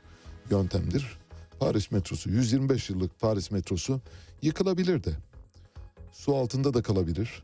yöntemdir. 0.51 1.19
Paris 1.61 1.91
metrosu 1.91 2.31
125 2.31 2.91
yıllık 2.91 3.21
Paris 3.21 3.51
metrosu 3.51 4.01
yıkılabilir 4.43 5.05
de. 5.05 5.11
Su 6.13 6.37
altında 6.37 6.75
da 6.75 6.83
kalabilir. 6.83 7.43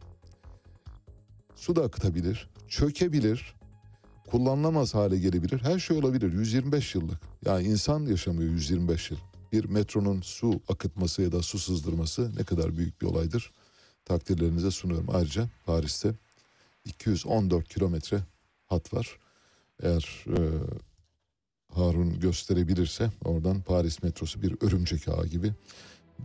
Su 1.60 1.76
da 1.76 1.82
akıtabilir, 1.82 2.48
çökebilir, 2.68 3.54
kullanılamaz 4.30 4.94
hale 4.94 5.18
gelebilir. 5.18 5.60
Her 5.62 5.78
şey 5.78 5.96
olabilir 5.96 6.32
125 6.32 6.94
yıllık. 6.94 7.20
Yani 7.44 7.66
insan 7.66 8.06
yaşamıyor 8.06 8.50
125 8.50 9.10
yıl. 9.10 9.18
Bir 9.52 9.64
metronun 9.64 10.20
su 10.20 10.60
akıtması 10.68 11.22
ya 11.22 11.32
da 11.32 11.42
su 11.42 11.58
sızdırması 11.58 12.36
ne 12.36 12.44
kadar 12.44 12.76
büyük 12.76 13.02
bir 13.02 13.06
olaydır. 13.06 13.52
Takdirlerinize 14.04 14.70
sunuyorum. 14.70 15.06
Ayrıca 15.12 15.48
Paris'te 15.66 16.14
214 16.84 17.68
kilometre 17.68 18.20
hat 18.66 18.94
var. 18.94 19.18
Eğer 19.82 20.24
e, 20.28 20.38
Harun 21.74 22.20
gösterebilirse 22.20 23.10
oradan 23.24 23.62
Paris 23.62 24.02
metrosu 24.02 24.42
bir 24.42 24.56
örümcek 24.60 25.08
ağı 25.08 25.26
gibi 25.26 25.52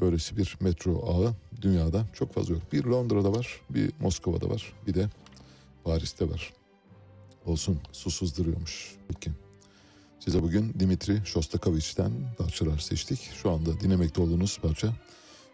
böylesi 0.01 0.37
bir 0.37 0.57
metro 0.59 1.03
ağı 1.07 1.33
dünyada 1.61 2.05
çok 2.13 2.33
fazla 2.33 2.53
yok. 2.53 2.73
Bir 2.73 2.83
Londra'da 2.83 3.33
var, 3.33 3.61
bir 3.69 3.91
Moskova'da 3.99 4.49
var, 4.49 4.73
bir 4.87 4.93
de 4.93 5.09
Paris'te 5.85 6.29
var. 6.29 6.53
Olsun, 7.45 7.79
su 7.91 8.11
sızdırıyormuş. 8.11 8.95
Peki. 9.07 9.31
Size 10.19 10.43
bugün 10.43 10.73
Dimitri 10.79 11.21
Shostakovich'ten 11.25 12.11
parçalar 12.37 12.77
seçtik. 12.77 13.19
Şu 13.41 13.51
anda 13.51 13.79
dinlemekte 13.79 14.21
olduğunuz 14.21 14.59
parça 14.59 14.93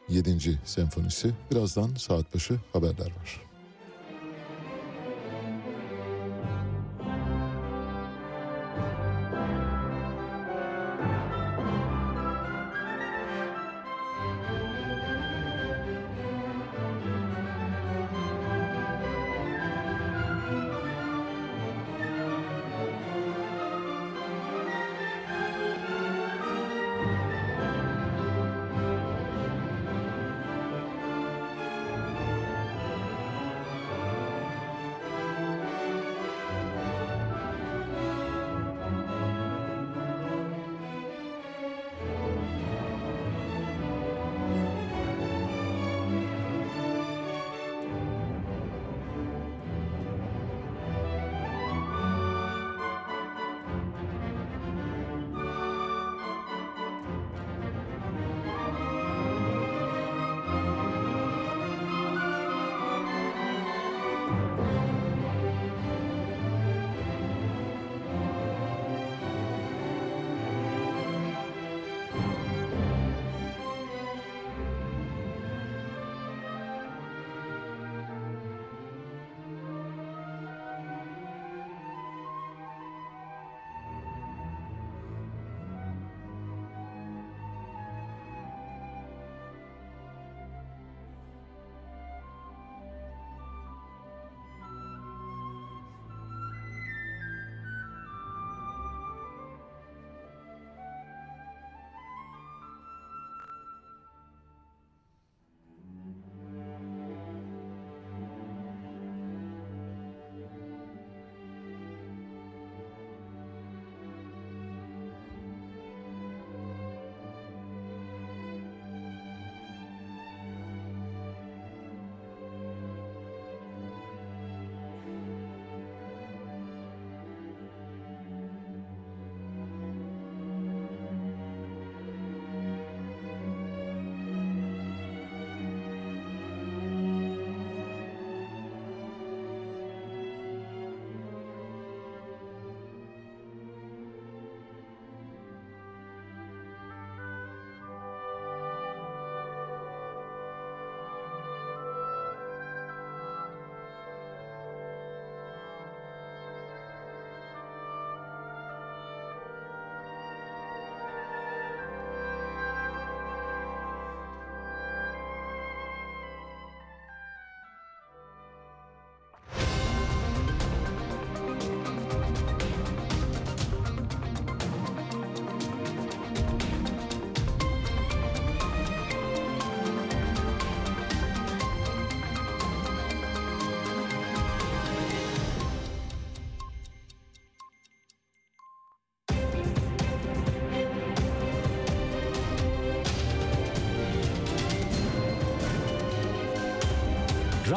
7. 0.10 0.60
senfonisi. 0.66 1.32
Birazdan 1.52 1.96
saat 1.96 2.36
başı 2.36 2.60
haberler 2.74 3.06
var. 3.06 3.51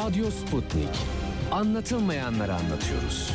Radyo 0.05 0.31
Sputnik. 0.31 0.89
Anlatılmayanları 1.51 2.53
anlatıyoruz. 2.53 3.31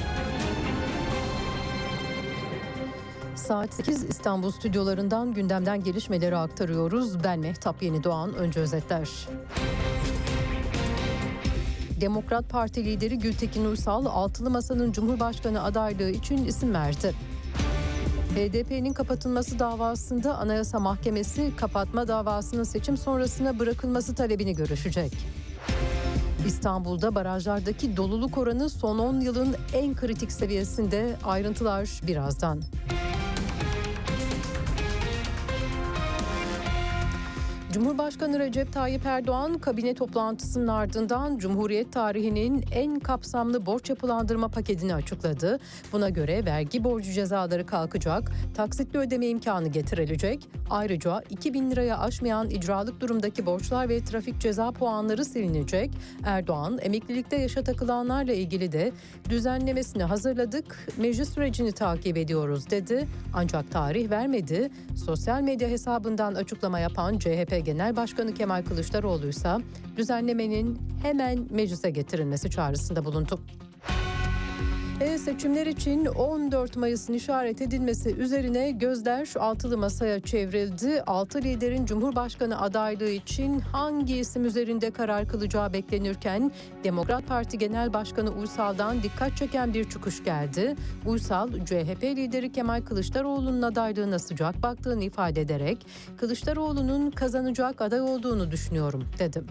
Saat 3.34 3.74
8 3.74 4.04
İstanbul 4.04 4.50
stüdyolarından 4.50 5.34
gündemden 5.34 5.84
gelişmeleri 5.84 6.36
aktarıyoruz. 6.36 7.24
Ben 7.24 7.38
Mehtap 7.40 7.82
Yeni 7.82 8.04
Doğan. 8.04 8.34
Önce 8.34 8.60
özetler. 8.60 9.08
Demokrat 12.00 12.48
Parti 12.50 12.84
lideri 12.84 13.18
Gültekin 13.18 13.64
Uysal, 13.64 14.06
Altılı 14.06 14.50
Masa'nın 14.50 14.92
Cumhurbaşkanı 14.92 15.62
adaylığı 15.62 16.10
için 16.10 16.44
isim 16.44 16.74
verdi. 16.74 17.14
HDP'nin 18.34 18.92
kapatılması 18.92 19.58
davasında 19.58 20.38
Anayasa 20.38 20.78
Mahkemesi 20.78 21.52
kapatma 21.56 22.08
davasının 22.08 22.64
seçim 22.64 22.96
sonrasına 22.96 23.58
bırakılması 23.58 24.14
talebini 24.14 24.54
görüşecek. 24.54 25.39
İstanbul'da 26.47 27.14
barajlardaki 27.14 27.97
doluluk 27.97 28.38
oranı 28.38 28.70
son 28.70 28.99
10 28.99 29.20
yılın 29.20 29.57
en 29.72 29.95
kritik 29.95 30.32
seviyesinde. 30.32 31.16
Ayrıntılar 31.24 32.01
birazdan. 32.07 32.62
Cumhurbaşkanı 37.72 38.38
Recep 38.38 38.72
Tayyip 38.72 39.06
Erdoğan 39.06 39.58
kabine 39.58 39.94
toplantısının 39.94 40.68
ardından 40.68 41.38
Cumhuriyet 41.38 41.92
tarihinin 41.92 42.64
en 42.74 42.98
kapsamlı 42.98 43.66
borç 43.66 43.90
yapılandırma 43.90 44.48
paketini 44.48 44.94
açıkladı. 44.94 45.58
Buna 45.92 46.08
göre 46.08 46.44
vergi 46.44 46.84
borcu 46.84 47.12
cezaları 47.12 47.66
kalkacak, 47.66 48.32
taksitli 48.54 48.98
ödeme 48.98 49.26
imkanı 49.26 49.68
getirilecek. 49.68 50.48
Ayrıca 50.70 51.22
2000 51.30 51.70
liraya 51.70 51.98
aşmayan 51.98 52.50
icralık 52.50 53.00
durumdaki 53.00 53.46
borçlar 53.46 53.88
ve 53.88 54.04
trafik 54.04 54.40
ceza 54.40 54.70
puanları 54.70 55.24
silinecek. 55.24 55.90
Erdoğan 56.24 56.78
emeklilikte 56.82 57.36
yaşa 57.36 57.64
takılanlarla 57.64 58.32
ilgili 58.32 58.72
de 58.72 58.92
düzenlemesini 59.28 60.02
hazırladık, 60.02 60.86
meclis 60.96 61.34
sürecini 61.34 61.72
takip 61.72 62.16
ediyoruz 62.16 62.70
dedi. 62.70 63.08
Ancak 63.34 63.70
tarih 63.70 64.10
vermedi. 64.10 64.70
Sosyal 65.06 65.40
medya 65.40 65.68
hesabından 65.68 66.34
açıklama 66.34 66.78
yapan 66.78 67.18
CHP 67.18 67.59
Genel 67.61 67.96
Başkanı 67.96 68.34
Kemal 68.34 68.62
Kılıçdaroğlu 68.62 69.28
ise 69.28 69.56
düzenlemenin 69.96 70.78
hemen 71.02 71.46
meclise 71.50 71.90
getirilmesi 71.90 72.50
çağrısında 72.50 73.04
bulundu. 73.04 73.40
E, 75.01 75.18
seçimler 75.18 75.66
için 75.66 76.07
14 76.07 76.76
Mayıs'ın 76.76 77.12
işaret 77.12 77.62
edilmesi 77.62 78.14
üzerine 78.14 78.70
gözler 78.70 79.28
altılı 79.38 79.78
masaya 79.78 80.20
çevrildi. 80.20 81.03
Altı 81.07 81.38
liderin 81.42 81.86
Cumhurbaşkanı 81.86 82.61
adaylığı 82.61 83.11
için 83.11 83.61
hangi 83.61 84.16
isim 84.16 84.44
üzerinde 84.44 84.90
karar 84.90 85.28
kılacağı 85.28 85.72
beklenirken 85.72 86.53
Demokrat 86.84 87.26
Parti 87.26 87.59
Genel 87.59 87.92
Başkanı 87.92 88.30
Uysal'dan 88.30 89.03
dikkat 89.03 89.36
çeken 89.36 89.74
bir 89.74 89.90
çıkış 89.90 90.24
geldi. 90.24 90.76
Uysal, 91.07 91.48
CHP 91.48 92.03
lideri 92.03 92.53
Kemal 92.53 92.82
Kılıçdaroğlu'nun 92.82 93.62
adaylığına 93.62 94.18
sıcak 94.18 94.62
baktığını 94.62 95.05
ifade 95.05 95.40
ederek 95.40 95.86
Kılıçdaroğlu'nun 96.16 97.11
kazanacak 97.11 97.80
aday 97.80 98.01
olduğunu 98.01 98.51
düşünüyorum 98.51 99.05
dedim. 99.18 99.46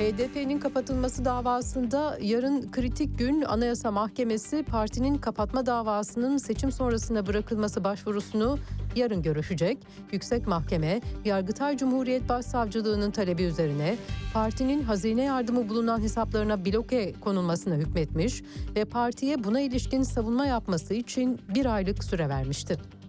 HDP'nin 0.00 0.58
kapatılması 0.58 1.24
davasında 1.24 2.18
yarın 2.22 2.70
kritik 2.70 3.18
gün 3.18 3.42
Anayasa 3.42 3.90
Mahkemesi 3.90 4.62
partinin 4.62 5.18
kapatma 5.18 5.66
davasının 5.66 6.36
seçim 6.36 6.72
sonrasına 6.72 7.26
bırakılması 7.26 7.84
başvurusunu 7.84 8.58
yarın 8.96 9.22
görüşecek. 9.22 9.78
Yüksek 10.12 10.46
Mahkeme, 10.46 11.00
Yargıtay 11.24 11.76
Cumhuriyet 11.76 12.28
Başsavcılığı'nın 12.28 13.10
talebi 13.10 13.42
üzerine 13.42 13.96
partinin 14.34 14.82
hazine 14.82 15.24
yardımı 15.24 15.68
bulunan 15.68 16.00
hesaplarına 16.00 16.64
bloke 16.64 17.12
konulmasına 17.20 17.74
hükmetmiş 17.74 18.42
ve 18.76 18.84
partiye 18.84 19.44
buna 19.44 19.60
ilişkin 19.60 20.02
savunma 20.02 20.46
yapması 20.46 20.94
için 20.94 21.40
bir 21.54 21.66
aylık 21.66 22.04
süre 22.04 22.28
vermişti. 22.28 22.99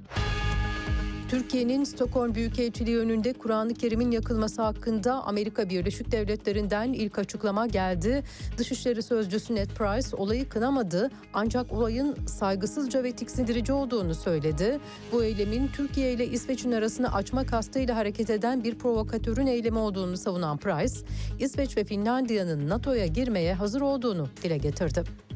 Türkiye'nin 1.31 1.83
Stockholm 1.83 2.35
Büyükelçiliği 2.35 2.97
önünde 2.97 3.33
Kur'an-ı 3.33 3.73
Kerim'in 3.73 4.11
yakılması 4.11 4.61
hakkında 4.61 5.23
Amerika 5.23 5.69
Birleşik 5.69 6.11
Devletleri'nden 6.11 6.93
ilk 6.93 7.19
açıklama 7.19 7.67
geldi. 7.67 8.23
Dışişleri 8.57 9.03
Sözcüsü 9.03 9.55
Ned 9.55 9.69
Price 9.69 10.15
olayı 10.15 10.49
kınamadı 10.49 11.09
ancak 11.33 11.73
olayın 11.73 12.15
saygısızca 12.25 13.03
ve 13.03 13.11
tiksindirici 13.11 13.73
olduğunu 13.73 14.15
söyledi. 14.15 14.79
Bu 15.11 15.23
eylemin 15.23 15.67
Türkiye 15.67 16.13
ile 16.13 16.27
İsveç'in 16.27 16.71
arasını 16.71 17.13
açma 17.13 17.45
kastıyla 17.45 17.95
hareket 17.95 18.29
eden 18.29 18.63
bir 18.63 18.75
provokatörün 18.75 19.47
eylemi 19.47 19.77
olduğunu 19.77 20.17
savunan 20.17 20.57
Price, 20.57 20.95
İsveç 21.39 21.77
ve 21.77 21.83
Finlandiya'nın 21.83 22.69
NATO'ya 22.69 23.05
girmeye 23.05 23.53
hazır 23.53 23.81
olduğunu 23.81 24.27
dile 24.43 24.57
getirdi. 24.57 25.30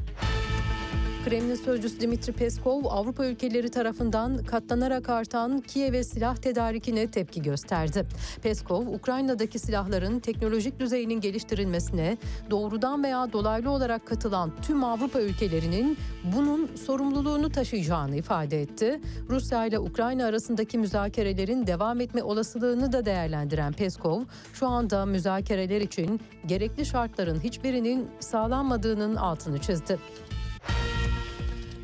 Kremlin 1.26 1.54
sözcüsü 1.54 2.00
Dimitri 2.00 2.32
Peskov, 2.32 2.84
Avrupa 2.84 3.26
ülkeleri 3.26 3.70
tarafından 3.70 4.44
katlanarak 4.44 5.08
artan 5.08 5.60
Kiev'e 5.60 6.04
silah 6.04 6.36
tedarikine 6.36 7.10
tepki 7.10 7.42
gösterdi. 7.42 8.06
Peskov, 8.42 8.86
Ukrayna'daki 8.86 9.58
silahların 9.58 10.20
teknolojik 10.20 10.80
düzeyinin 10.80 11.20
geliştirilmesine 11.20 12.16
doğrudan 12.50 13.04
veya 13.04 13.32
dolaylı 13.32 13.70
olarak 13.70 14.06
katılan 14.06 14.52
tüm 14.62 14.84
Avrupa 14.84 15.20
ülkelerinin 15.20 15.98
bunun 16.24 16.70
sorumluluğunu 16.76 17.52
taşıyacağını 17.52 18.16
ifade 18.16 18.62
etti. 18.62 19.00
Rusya 19.28 19.66
ile 19.66 19.78
Ukrayna 19.78 20.26
arasındaki 20.26 20.78
müzakerelerin 20.78 21.66
devam 21.66 22.00
etme 22.00 22.22
olasılığını 22.22 22.92
da 22.92 23.04
değerlendiren 23.04 23.72
Peskov, 23.72 24.22
şu 24.52 24.66
anda 24.66 25.06
müzakereler 25.06 25.80
için 25.80 26.20
gerekli 26.46 26.86
şartların 26.86 27.40
hiçbirinin 27.40 28.08
sağlanmadığının 28.20 29.16
altını 29.16 29.58
çizdi. 29.58 29.98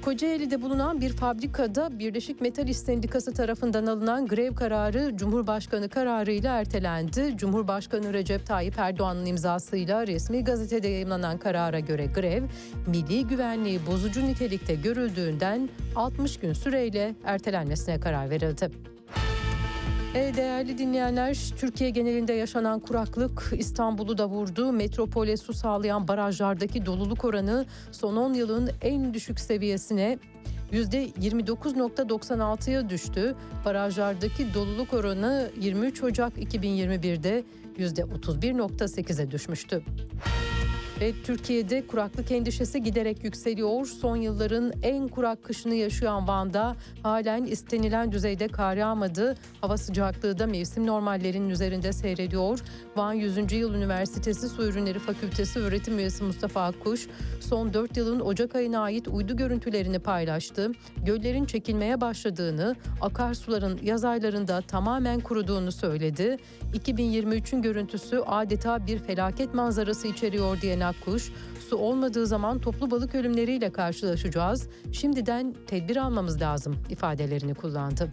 Kocaeli'de 0.04 0.62
bulunan 0.62 1.00
bir 1.00 1.12
fabrikada 1.12 1.98
Birleşik 1.98 2.40
Metal 2.40 2.68
İş 2.68 2.76
Sendikası 2.76 3.34
tarafından 3.34 3.86
alınan 3.86 4.26
grev 4.26 4.54
kararı 4.54 5.16
Cumhurbaşkanı 5.16 5.88
kararıyla 5.88 6.60
ertelendi. 6.60 7.34
Cumhurbaşkanı 7.36 8.12
Recep 8.12 8.46
Tayyip 8.46 8.78
Erdoğan'ın 8.78 9.26
imzasıyla 9.26 10.06
resmi 10.06 10.44
gazetede 10.44 10.88
yayınlanan 10.88 11.38
karara 11.38 11.80
göre 11.80 12.06
grev 12.06 12.42
milli 12.86 13.26
güvenliği 13.26 13.80
bozucu 13.86 14.26
nitelikte 14.26 14.74
görüldüğünden 14.74 15.68
60 15.96 16.38
gün 16.38 16.52
süreyle 16.52 17.14
ertelenmesine 17.24 18.00
karar 18.00 18.30
verildi. 18.30 18.91
Değerli 20.14 20.78
dinleyenler, 20.78 21.38
Türkiye 21.56 21.90
genelinde 21.90 22.32
yaşanan 22.32 22.80
kuraklık 22.80 23.52
İstanbul'u 23.58 24.18
da 24.18 24.28
vurdu. 24.28 24.72
Metropole 24.72 25.36
su 25.36 25.52
sağlayan 25.52 26.08
barajlardaki 26.08 26.86
doluluk 26.86 27.24
oranı 27.24 27.66
son 27.92 28.16
10 28.16 28.34
yılın 28.34 28.70
en 28.82 29.14
düşük 29.14 29.40
seviyesine 29.40 30.18
%29.96'ya 30.72 32.90
düştü. 32.90 33.34
Barajlardaki 33.64 34.54
doluluk 34.54 34.94
oranı 34.94 35.50
23 35.60 36.02
Ocak 36.02 36.38
2021'de 36.38 37.44
%31.8'e 37.78 39.30
düşmüştü. 39.30 39.82
Ve 41.02 41.12
Türkiye'de 41.24 41.86
kuraklık 41.86 42.30
endişesi 42.30 42.82
giderek 42.82 43.24
yükseliyor. 43.24 43.86
Son 43.86 44.16
yılların 44.16 44.72
en 44.82 45.08
kurak 45.08 45.42
kışını 45.44 45.74
yaşayan 45.74 46.28
Van'da 46.28 46.76
halen 47.02 47.44
istenilen 47.44 48.12
düzeyde 48.12 48.48
kar 48.48 48.76
yağmadı. 48.76 49.34
Hava 49.60 49.76
sıcaklığı 49.76 50.38
da 50.38 50.46
mevsim 50.46 50.86
normallerinin 50.86 51.50
üzerinde 51.50 51.92
seyrediyor. 51.92 52.60
Van 52.96 53.12
100. 53.12 53.52
Yıl 53.52 53.74
Üniversitesi 53.74 54.48
Su 54.48 54.62
Ürünleri 54.62 54.98
Fakültesi 54.98 55.58
öğretim 55.58 55.98
üyesi 55.98 56.24
Mustafa 56.24 56.64
Akkuş 56.64 57.08
son 57.40 57.74
4 57.74 57.96
yılın 57.96 58.20
Ocak 58.20 58.54
ayına 58.54 58.80
ait 58.80 59.08
uydu 59.08 59.36
görüntülerini 59.36 59.98
paylaştı. 59.98 60.70
Göllerin 61.06 61.44
çekilmeye 61.44 62.00
başladığını, 62.00 62.76
akarsuların 63.00 63.78
yaz 63.82 64.04
aylarında 64.04 64.60
tamamen 64.60 65.20
kuruduğunu 65.20 65.72
söyledi. 65.72 66.36
2023'ün 66.74 67.62
görüntüsü 67.62 68.18
adeta 68.26 68.86
bir 68.86 68.98
felaket 68.98 69.54
manzarası 69.54 70.08
içeriyor 70.08 70.60
diyen 70.60 70.80
Akkuş, 70.92 71.32
su 71.68 71.76
olmadığı 71.76 72.26
zaman 72.26 72.58
toplu 72.58 72.90
balık 72.90 73.14
ölümleriyle 73.14 73.72
karşılaşacağız. 73.72 74.68
Şimdiden 74.92 75.54
tedbir 75.66 75.96
almamız 75.96 76.40
lazım 76.40 76.76
ifadelerini 76.90 77.54
kullandı. 77.54 78.12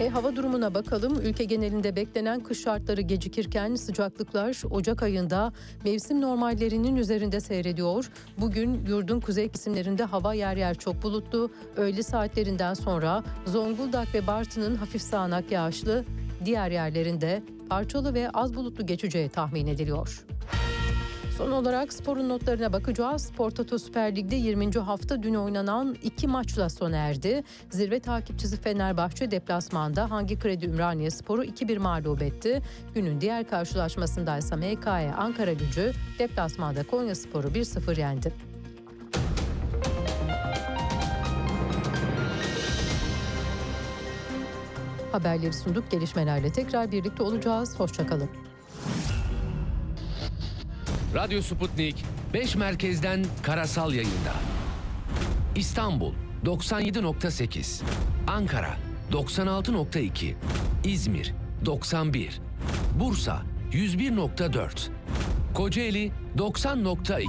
E, 0.00 0.08
hava 0.08 0.36
durumuna 0.36 0.74
bakalım. 0.74 1.20
Ülke 1.20 1.44
genelinde 1.44 1.96
beklenen 1.96 2.40
kış 2.40 2.62
şartları 2.62 3.00
gecikirken 3.00 3.74
sıcaklıklar 3.74 4.62
Ocak 4.70 5.02
ayında 5.02 5.52
mevsim 5.84 6.20
normallerinin 6.20 6.96
üzerinde 6.96 7.40
seyrediyor. 7.40 8.10
Bugün 8.38 8.86
yurdun 8.86 9.20
kuzey 9.20 9.48
kesimlerinde 9.48 10.04
hava 10.04 10.34
yer 10.34 10.56
yer 10.56 10.74
çok 10.74 11.02
bulutlu. 11.02 11.50
Öğle 11.76 12.02
saatlerinden 12.02 12.74
sonra 12.74 13.24
Zonguldak 13.46 14.14
ve 14.14 14.26
Bartın'ın 14.26 14.74
hafif 14.74 15.02
sağanak 15.02 15.52
yağışlı, 15.52 16.04
diğer 16.44 16.70
yerlerinde 16.70 17.42
parçalı 17.68 18.14
ve 18.14 18.30
az 18.30 18.54
bulutlu 18.54 18.86
geçeceği 18.86 19.28
tahmin 19.28 19.66
ediliyor. 19.66 20.24
Son 21.40 21.50
olarak 21.50 21.92
sporun 21.92 22.28
notlarına 22.28 22.72
bakacağız. 22.72 23.22
Spor 23.22 23.50
Toto 23.50 23.78
Süper 23.78 24.16
Lig'de 24.16 24.36
20. 24.36 24.78
hafta 24.78 25.22
dün 25.22 25.34
oynanan 25.34 25.96
iki 26.02 26.28
maçla 26.28 26.68
sona 26.68 26.96
erdi. 26.96 27.44
Zirve 27.70 28.00
takipçisi 28.00 28.56
Fenerbahçe 28.60 29.30
deplasmanda 29.30 30.10
Hangi 30.10 30.38
Kredi 30.38 30.66
Ümraniye 30.66 31.10
Sporu 31.10 31.44
2-1 31.44 31.78
mağlup 31.78 32.22
etti. 32.22 32.62
Günün 32.94 33.20
diğer 33.20 33.48
karşılaşmasında 33.48 34.38
ise 34.38 34.56
MKE 34.56 35.14
Ankara 35.16 35.52
gücü 35.52 35.92
deplasmanda 36.18 36.82
Konya 36.82 37.14
Sporu 37.14 37.48
1-0 37.48 38.00
yendi. 38.00 38.32
Haberleri 45.12 45.52
sunduk. 45.52 45.90
Gelişmelerle 45.90 46.52
tekrar 46.52 46.92
birlikte 46.92 47.22
olacağız. 47.22 47.80
Hoşçakalın. 47.80 48.30
Radyo 51.14 51.42
Sputnik 51.42 52.04
5 52.34 52.56
merkezden 52.56 53.24
karasal 53.42 53.92
yayında. 53.94 54.34
İstanbul 55.56 56.14
97.8, 56.44 57.82
Ankara 58.26 58.76
96.2, 59.12 60.34
İzmir 60.84 61.34
91, 61.66 62.40
Bursa 63.00 63.42
101.4, 63.72 64.88
Kocaeli 65.54 66.12
90.2. 66.38 67.26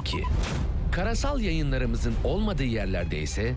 Karasal 0.91 1.39
yayınlarımızın 1.39 2.13
olmadığı 2.23 2.63
yerlerde 2.63 3.21
ise 3.21 3.55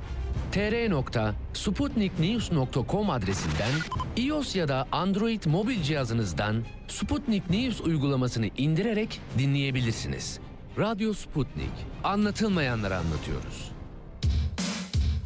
tr.sputniknews.com 0.54 3.10
adresinden 3.10 3.72
iOS 4.16 4.56
ya 4.56 4.68
da 4.68 4.86
Android 4.92 5.44
mobil 5.46 5.82
cihazınızdan 5.82 6.64
Sputnik 6.88 7.50
News 7.50 7.80
uygulamasını 7.80 8.50
indirerek 8.56 9.20
dinleyebilirsiniz. 9.38 10.40
Radyo 10.78 11.14
Sputnik. 11.14 11.72
Anlatılmayanları 12.04 12.96
anlatıyoruz. 12.96 13.73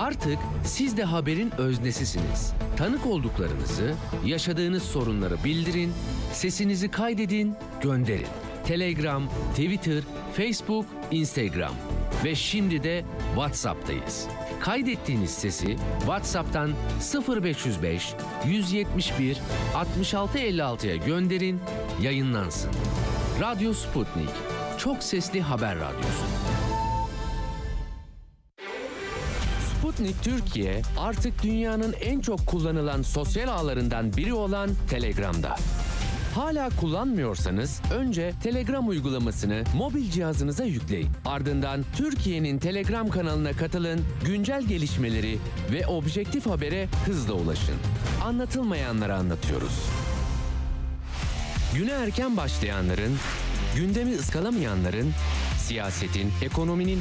Artık 0.00 0.38
siz 0.64 0.96
de 0.96 1.04
haberin 1.04 1.52
öznesisiniz. 1.58 2.52
Tanık 2.76 3.06
olduklarınızı, 3.06 3.94
yaşadığınız 4.26 4.82
sorunları 4.82 5.44
bildirin, 5.44 5.92
sesinizi 6.32 6.90
kaydedin, 6.90 7.54
gönderin. 7.82 8.26
Telegram, 8.66 9.28
Twitter, 9.50 10.02
Facebook, 10.36 10.86
Instagram 11.10 11.72
ve 12.24 12.34
şimdi 12.34 12.82
de 12.82 13.04
WhatsApp'tayız. 13.34 14.26
Kaydettiğiniz 14.60 15.30
sesi 15.30 15.76
WhatsApp'tan 15.98 16.70
0505 17.28 18.14
171 18.46 19.38
6656'ya 19.74 20.96
gönderin, 20.96 21.60
yayınlansın. 22.02 22.70
Radyo 23.40 23.72
Sputnik. 23.72 24.30
Çok 24.78 25.02
sesli 25.02 25.40
haber 25.40 25.76
radyosu. 25.76 26.24
Sputnik 29.90 30.22
Türkiye 30.22 30.82
artık 30.98 31.42
dünyanın 31.42 31.94
en 32.00 32.20
çok 32.20 32.46
kullanılan 32.46 33.02
sosyal 33.02 33.48
ağlarından 33.48 34.16
biri 34.16 34.34
olan 34.34 34.70
Telegram'da. 34.90 35.56
Hala 36.34 36.70
kullanmıyorsanız 36.80 37.80
önce 37.94 38.32
Telegram 38.42 38.88
uygulamasını 38.88 39.64
mobil 39.76 40.10
cihazınıza 40.10 40.64
yükleyin. 40.64 41.08
Ardından 41.24 41.84
Türkiye'nin 41.96 42.58
Telegram 42.58 43.08
kanalına 43.08 43.52
katılın, 43.52 44.00
güncel 44.24 44.62
gelişmeleri 44.62 45.38
ve 45.72 45.86
objektif 45.86 46.46
habere 46.46 46.88
hızla 47.06 47.32
ulaşın. 47.32 47.76
Anlatılmayanları 48.24 49.14
anlatıyoruz. 49.14 49.82
Güne 51.74 51.92
erken 51.92 52.36
başlayanların, 52.36 53.16
gündemi 53.76 54.14
ıskalamayanların, 54.14 55.12
siyasetin, 55.58 56.32
ekonominin, 56.42 57.00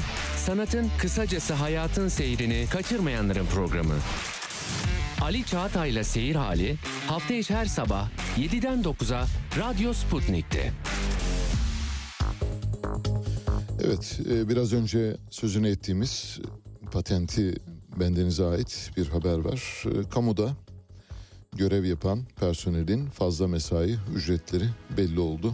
sanatın, 0.50 0.90
kısacası 0.98 1.54
hayatın 1.54 2.08
seyrini 2.08 2.66
kaçırmayanların 2.70 3.46
programı. 3.46 3.94
Ali 5.22 5.46
Çağatay'la 5.46 6.04
Seyir 6.04 6.36
Hali 6.36 6.76
hafta 7.08 7.34
içi 7.34 7.56
her 7.56 7.66
sabah 7.66 8.10
7'den 8.38 8.82
9'a 8.82 9.26
Radyo 9.60 9.94
Sputnik'te. 9.94 10.72
Evet, 13.84 14.20
e, 14.32 14.50
biraz 14.50 14.74
önce 14.74 15.18
sözünü 15.30 15.70
ettiğimiz 15.70 16.40
patenti 16.92 17.56
bendenize 18.00 18.46
ait 18.46 18.92
bir 18.98 19.08
haber 19.08 19.38
var. 19.38 19.84
E, 19.86 20.10
Kamuda 20.10 20.50
görev 21.56 21.86
yapan 21.86 22.24
personelin 22.40 23.10
fazla 23.10 23.48
mesai 23.48 23.98
ücretleri 24.16 24.66
belli 24.98 25.20
oldu. 25.20 25.54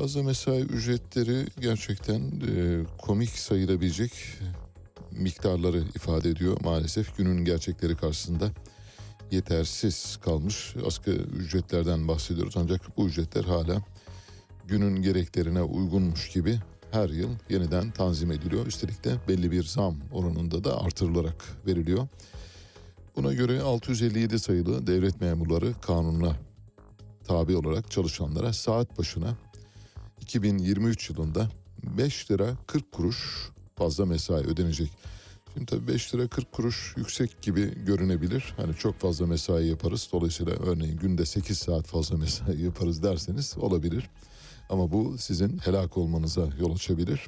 Fazla 0.00 0.22
mesai 0.22 0.60
ücretleri 0.60 1.46
gerçekten 1.60 2.20
e, 2.20 2.84
komik 2.98 3.30
sayılabilecek 3.30 4.12
miktarları 5.10 5.78
ifade 5.78 6.30
ediyor 6.30 6.56
maalesef 6.64 7.16
günün 7.16 7.44
gerçekleri 7.44 7.96
karşısında 7.96 8.50
yetersiz 9.30 10.18
kalmış 10.24 10.74
asgari 10.86 11.16
ücretlerden 11.16 12.08
bahsediyoruz 12.08 12.54
ancak 12.56 12.96
bu 12.96 13.06
ücretler 13.06 13.44
hala 13.44 13.82
günün 14.66 15.02
gereklerine 15.02 15.62
uygunmuş 15.62 16.28
gibi 16.28 16.58
her 16.90 17.08
yıl 17.08 17.30
yeniden 17.48 17.90
tanzim 17.90 18.32
ediliyor. 18.32 18.66
Üstelik 18.66 19.04
de 19.04 19.16
belli 19.28 19.50
bir 19.50 19.64
zam 19.64 19.96
oranında 20.12 20.64
da 20.64 20.80
artırılarak 20.82 21.44
veriliyor. 21.66 22.08
Buna 23.16 23.32
göre 23.32 23.60
657 23.60 24.38
sayılı 24.38 24.86
devlet 24.86 25.20
memurları 25.20 25.74
kanununa 25.80 26.36
tabi 27.26 27.56
olarak 27.56 27.90
çalışanlara 27.90 28.52
saat 28.52 28.98
başına 28.98 29.36
2023 30.26 31.10
yılında 31.10 31.48
5 31.98 32.30
lira 32.30 32.56
40 32.66 32.92
kuruş 32.92 33.50
fazla 33.76 34.06
mesai 34.06 34.46
ödenecek. 34.46 34.90
Şimdi 35.54 35.66
tabii 35.66 35.88
5 35.88 36.14
lira 36.14 36.28
40 36.28 36.52
kuruş 36.52 36.94
yüksek 36.96 37.42
gibi 37.42 37.84
görünebilir. 37.84 38.54
Hani 38.56 38.74
çok 38.74 39.00
fazla 39.00 39.26
mesai 39.26 39.66
yaparız. 39.66 40.08
Dolayısıyla 40.12 40.52
örneğin 40.52 40.96
günde 40.96 41.26
8 41.26 41.58
saat 41.58 41.86
fazla 41.86 42.16
mesai 42.18 42.62
yaparız 42.62 43.02
derseniz 43.02 43.54
olabilir. 43.58 44.10
Ama 44.70 44.92
bu 44.92 45.18
sizin 45.18 45.58
helak 45.58 45.96
olmanıza 45.96 46.48
yol 46.60 46.74
açabilir. 46.74 47.26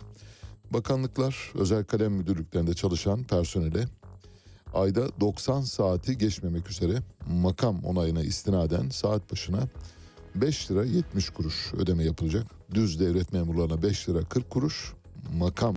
Bakanlıklar, 0.71 1.53
özel 1.55 1.85
kalem 1.85 2.13
müdürlüklerinde 2.13 2.75
çalışan 2.75 3.25
personele 3.25 3.85
ayda 4.75 5.21
90 5.21 5.61
saati 5.61 6.19
geçmemek 6.19 6.71
üzere 6.71 6.99
makam 7.31 7.85
onayına 7.85 8.23
istinaden 8.23 8.89
saat 8.89 9.33
başına 9.33 9.69
5 10.41 10.71
lira 10.71 10.85
70 10.85 11.31
kuruş 11.31 11.73
ödeme 11.75 12.05
yapılacak. 12.05 12.47
Düz 12.75 13.01
devlet 13.01 13.33
memurlarına 13.33 13.83
5 13.83 14.09
lira 14.09 14.25
40 14.25 14.51
kuruş, 14.51 14.93
makam 15.39 15.77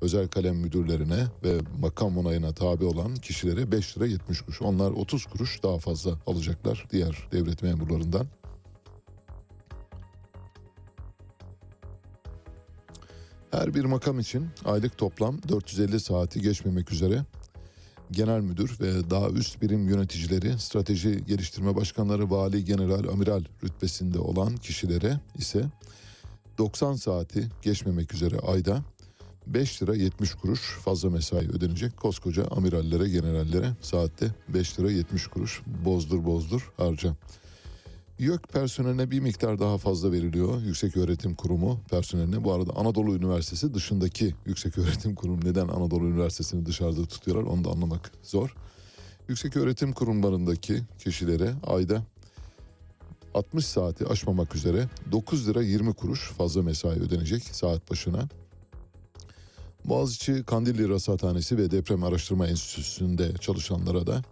özel 0.00 0.28
kalem 0.28 0.56
müdürlerine 0.56 1.26
ve 1.44 1.58
makam 1.80 2.18
onayına 2.18 2.52
tabi 2.52 2.84
olan 2.84 3.14
kişilere 3.14 3.72
5 3.72 3.98
lira 3.98 4.06
70 4.06 4.40
kuruş. 4.40 4.62
Onlar 4.62 4.90
30 4.90 5.26
kuruş 5.26 5.62
daha 5.62 5.78
fazla 5.78 6.18
alacaklar 6.26 6.86
diğer 6.90 7.28
devlet 7.32 7.62
memurlarından. 7.62 8.26
Her 13.50 13.74
bir 13.74 13.84
makam 13.84 14.18
için 14.18 14.48
aylık 14.64 14.98
toplam 14.98 15.38
450 15.48 16.00
saati 16.00 16.40
geçmemek 16.40 16.92
üzere 16.92 17.24
genel 18.10 18.40
müdür 18.40 18.76
ve 18.80 19.10
daha 19.10 19.28
üst 19.28 19.62
birim 19.62 19.88
yöneticileri, 19.88 20.58
strateji 20.58 21.24
geliştirme 21.26 21.76
başkanları, 21.76 22.30
vali, 22.30 22.64
general, 22.64 23.08
amiral 23.08 23.44
rütbesinde 23.64 24.18
olan 24.18 24.56
kişilere 24.56 25.20
ise 25.38 25.64
90 26.58 26.94
saati 26.94 27.48
geçmemek 27.62 28.14
üzere 28.14 28.38
ayda 28.38 28.82
5 29.46 29.82
lira 29.82 29.94
70 29.94 30.34
kuruş 30.34 30.78
fazla 30.84 31.10
mesai 31.10 31.48
ödenecek. 31.48 31.96
Koskoca 31.96 32.44
amirallere, 32.44 33.08
generallere 33.08 33.70
saatte 33.80 34.26
5 34.48 34.78
lira 34.78 34.90
70 34.90 35.26
kuruş 35.26 35.62
bozdur 35.84 36.24
bozdur 36.24 36.72
harca. 36.76 37.16
YÖK 38.18 38.48
personeline 38.48 39.10
bir 39.10 39.20
miktar 39.20 39.58
daha 39.58 39.78
fazla 39.78 40.12
veriliyor. 40.12 40.62
Yüksek 40.62 40.96
Öğretim 40.96 41.34
Kurumu 41.34 41.80
personeline. 41.90 42.44
Bu 42.44 42.52
arada 42.52 42.72
Anadolu 42.76 43.16
Üniversitesi 43.16 43.74
dışındaki 43.74 44.34
Yüksek 44.46 44.78
Öğretim 44.78 45.14
Kurumu 45.14 45.44
neden 45.44 45.68
Anadolu 45.68 46.04
Üniversitesi'ni 46.06 46.66
dışarıda 46.66 47.06
tutuyorlar 47.06 47.52
onu 47.52 47.64
da 47.64 47.70
anlamak 47.70 48.12
zor. 48.22 48.54
Yüksek 49.28 49.56
Öğretim 49.56 49.92
Kurumlarındaki 49.92 50.82
kişilere 50.98 51.54
ayda 51.66 52.02
60 53.34 53.66
saati 53.66 54.06
aşmamak 54.06 54.54
üzere 54.54 54.88
9 55.12 55.48
lira 55.48 55.62
20 55.62 55.92
kuruş 55.92 56.30
fazla 56.30 56.62
mesai 56.62 57.00
ödenecek 57.00 57.42
saat 57.42 57.90
başına. 57.90 58.28
Boğaziçi 59.84 60.44
Kandilli 60.44 60.88
Rasathanesi 60.88 61.58
ve 61.58 61.70
Deprem 61.70 62.04
Araştırma 62.04 62.46
Enstitüsü'nde 62.46 63.32
çalışanlara 63.40 64.06
da 64.06 64.22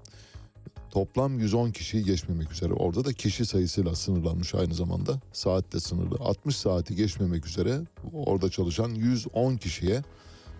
toplam 0.91 1.39
110 1.39 1.70
kişiyi 1.70 2.05
geçmemek 2.05 2.53
üzere. 2.53 2.72
Orada 2.72 3.05
da 3.05 3.12
kişi 3.12 3.47
sayısıyla 3.47 3.95
sınırlanmış 3.95 4.55
aynı 4.55 4.74
zamanda. 4.74 5.20
Saat 5.32 5.72
de 5.72 5.80
sınırlı. 5.80 6.16
60 6.20 6.57
saati 6.57 6.97
geçmemek 6.97 7.47
üzere 7.47 7.80
orada 8.12 8.51
çalışan 8.51 8.91
110 8.91 9.57
kişiye 9.57 10.03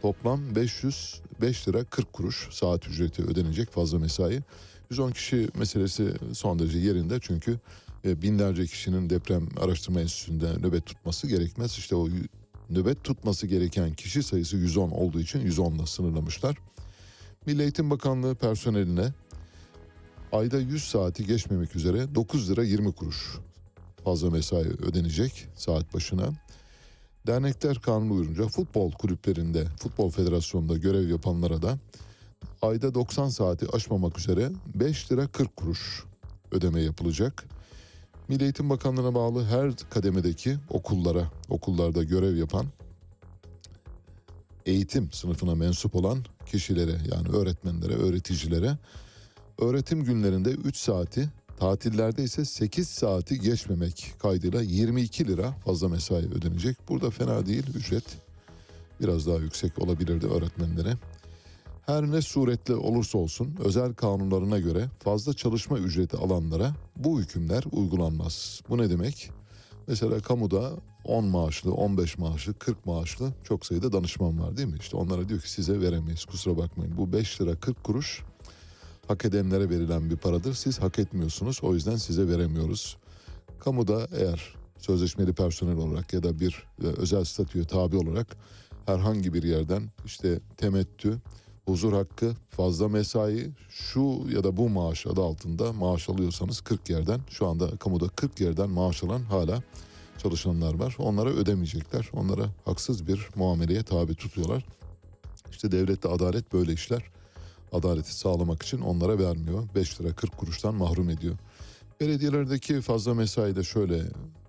toplam 0.03 0.55
505 0.55 1.68
lira 1.68 1.85
40 1.85 2.12
kuruş 2.12 2.49
saat 2.53 2.89
ücreti 2.89 3.22
ödenecek 3.22 3.70
fazla 3.70 3.99
mesai. 3.99 4.43
110 4.91 5.11
kişi 5.11 5.49
meselesi 5.59 6.14
son 6.33 6.59
derece 6.59 6.79
yerinde 6.79 7.18
çünkü 7.20 7.61
e, 8.05 8.22
binlerce 8.22 8.66
kişinin 8.66 9.11
deprem 9.11 9.49
araştırma 9.61 10.01
enstitüsünde 10.01 10.47
nöbet 10.59 10.87
tutması 10.87 11.27
gerekmez. 11.27 11.79
İşte 11.79 11.97
o 11.97 12.09
nöbet 12.70 13.05
tutması 13.05 13.47
gereken 13.47 13.95
kişi 13.95 14.22
sayısı 14.22 14.57
110 14.57 14.91
olduğu 14.91 15.20
için 15.20 15.41
110 15.41 15.72
ile 15.72 15.87
sınırlamışlar. 15.87 16.57
Milli 17.47 17.62
Eğitim 17.62 17.91
Bakanlığı 17.91 18.35
personeline 18.35 19.12
ayda 20.33 20.59
100 20.59 20.85
saati 20.85 21.27
geçmemek 21.27 21.77
üzere 21.77 22.14
9 22.14 22.51
lira 22.51 22.64
20 22.64 22.93
kuruş 22.93 23.39
fazla 24.05 24.31
mesai 24.31 24.66
ödenecek 24.66 25.49
saat 25.55 25.95
başına. 25.95 26.29
Dernekler 27.27 27.81
kanunu 27.81 28.14
uyarınca 28.14 28.47
futbol 28.47 28.93
kulüplerinde, 28.93 29.64
futbol 29.79 30.11
federasyonunda 30.11 30.77
görev 30.77 31.09
yapanlara 31.09 31.62
da 31.62 31.79
ayda 32.62 32.95
90 32.95 33.29
saati 33.29 33.66
aşmamak 33.72 34.18
üzere 34.18 34.51
5 34.74 35.12
lira 35.12 35.27
40 35.27 35.57
kuruş 35.57 36.05
ödeme 36.53 36.83
yapılacak. 36.83 37.45
Milli 38.29 38.43
Eğitim 38.43 38.70
Bakanlığı'na 38.70 39.14
bağlı 39.14 39.45
her 39.45 39.72
kademedeki 39.91 40.57
okullara, 40.70 41.31
okullarda 41.49 42.03
görev 42.03 42.37
yapan 42.37 42.66
eğitim 44.66 45.12
sınıfına 45.12 45.55
mensup 45.55 45.95
olan 45.95 46.24
kişilere 46.47 46.99
yani 47.12 47.29
öğretmenlere, 47.29 47.95
öğreticilere 47.95 48.79
öğretim 49.59 50.04
günlerinde 50.04 50.50
3 50.50 50.76
saati, 50.76 51.28
tatillerde 51.59 52.22
ise 52.22 52.44
8 52.44 52.88
saati 52.88 53.40
geçmemek 53.40 54.12
kaydıyla 54.18 54.62
22 54.62 55.26
lira 55.28 55.52
fazla 55.64 55.88
mesai 55.88 56.24
ödenecek. 56.24 56.76
Burada 56.88 57.11
fena 57.11 57.46
değil 57.46 57.66
ücret. 57.74 58.04
Biraz 59.00 59.26
daha 59.26 59.36
yüksek 59.36 59.78
olabilirdi 59.78 60.26
öğretmenlere. 60.26 60.94
Her 61.86 62.11
ne 62.11 62.22
suretle 62.22 62.74
olursa 62.74 63.18
olsun 63.18 63.57
özel 63.64 63.94
kanunlarına 63.94 64.59
göre 64.59 64.88
fazla 65.00 65.32
çalışma 65.34 65.78
ücreti 65.78 66.16
alanlara 66.16 66.74
bu 66.96 67.20
hükümler 67.20 67.64
uygulanmaz. 67.72 68.61
Bu 68.68 68.78
ne 68.78 68.90
demek? 68.90 69.30
Mesela 69.86 70.20
kamuda 70.20 70.72
10 71.04 71.24
maaşlı, 71.24 71.72
15 71.72 72.18
maaşlı, 72.18 72.54
40 72.54 72.86
maaşlı 72.86 73.32
çok 73.44 73.66
sayıda 73.66 73.92
danışman 73.92 74.40
var 74.40 74.57
değil 74.57 74.68
mi? 74.68 74.76
İşte 74.80 74.96
onlara 74.96 75.28
diyor 75.28 75.40
ki 75.40 75.50
size 75.50 75.80
veremeyiz 75.80 76.24
kusura 76.24 76.59
bakmayın. 76.59 76.96
Bu 76.96 77.12
5 77.12 77.40
lira 77.40 77.57
40 77.57 77.84
kuruş 77.84 78.22
hak 79.09 79.24
edenlere 79.24 79.70
verilen 79.70 80.11
bir 80.11 80.16
paradır. 80.16 80.54
Siz 80.54 80.78
hak 80.78 80.98
etmiyorsunuz 80.98 81.59
o 81.62 81.74
yüzden 81.74 81.96
size 81.96 82.28
veremiyoruz. 82.28 82.96
Kamuda 83.59 84.09
eğer 84.12 84.54
sözleşmeli 84.78 85.32
personel 85.32 85.76
olarak 85.76 86.12
ya 86.12 86.22
da 86.22 86.40
bir 86.40 86.66
e, 86.82 86.86
özel 86.86 87.24
statüye 87.24 87.64
tabi 87.64 87.96
olarak 87.96 88.36
herhangi 88.86 89.34
bir 89.34 89.42
yerden 89.42 89.82
işte 90.04 90.40
temettü, 90.57 91.18
huzur 91.64 91.92
hakkı, 91.92 92.34
fazla 92.50 92.88
mesai, 92.88 93.50
şu 93.68 94.26
ya 94.34 94.44
da 94.44 94.57
bu 94.57 94.68
maaş 94.68 95.07
adı 95.07 95.20
altında 95.20 95.72
maaş 95.72 96.09
alıyorsanız 96.09 96.61
40 96.61 96.90
yerden 96.90 97.20
şu 97.30 97.46
anda 97.46 97.76
kamuda 97.76 98.09
40 98.09 98.40
yerden 98.40 98.70
maaş 98.70 99.04
alan 99.04 99.22
hala 99.22 99.62
çalışanlar 100.18 100.74
var. 100.74 100.96
Onlara 100.98 101.30
ödemeyecekler. 101.30 102.11
Onlara 102.12 102.46
haksız 102.64 103.07
bir 103.07 103.28
muameleye 103.36 103.82
tabi 103.82 104.14
tutuyorlar. 104.14 104.66
İşte 105.50 105.72
devlette 105.72 106.09
adalet 106.09 106.52
böyle 106.52 106.72
işler. 106.72 107.02
Adaleti 107.77 108.14
sağlamak 108.14 108.62
için 108.62 108.79
onlara 108.79 109.18
vermiyor. 109.18 109.68
5 109.74 110.01
lira 110.01 110.14
40 110.14 110.37
kuruştan 110.37 110.74
mahrum 110.74 111.11
ediyor. 111.11 111.37
Belediyelerdeki 112.01 112.81
fazla 112.81 113.14
mesai 113.14 113.57
de 113.57 113.62
şöyle 113.64 114.03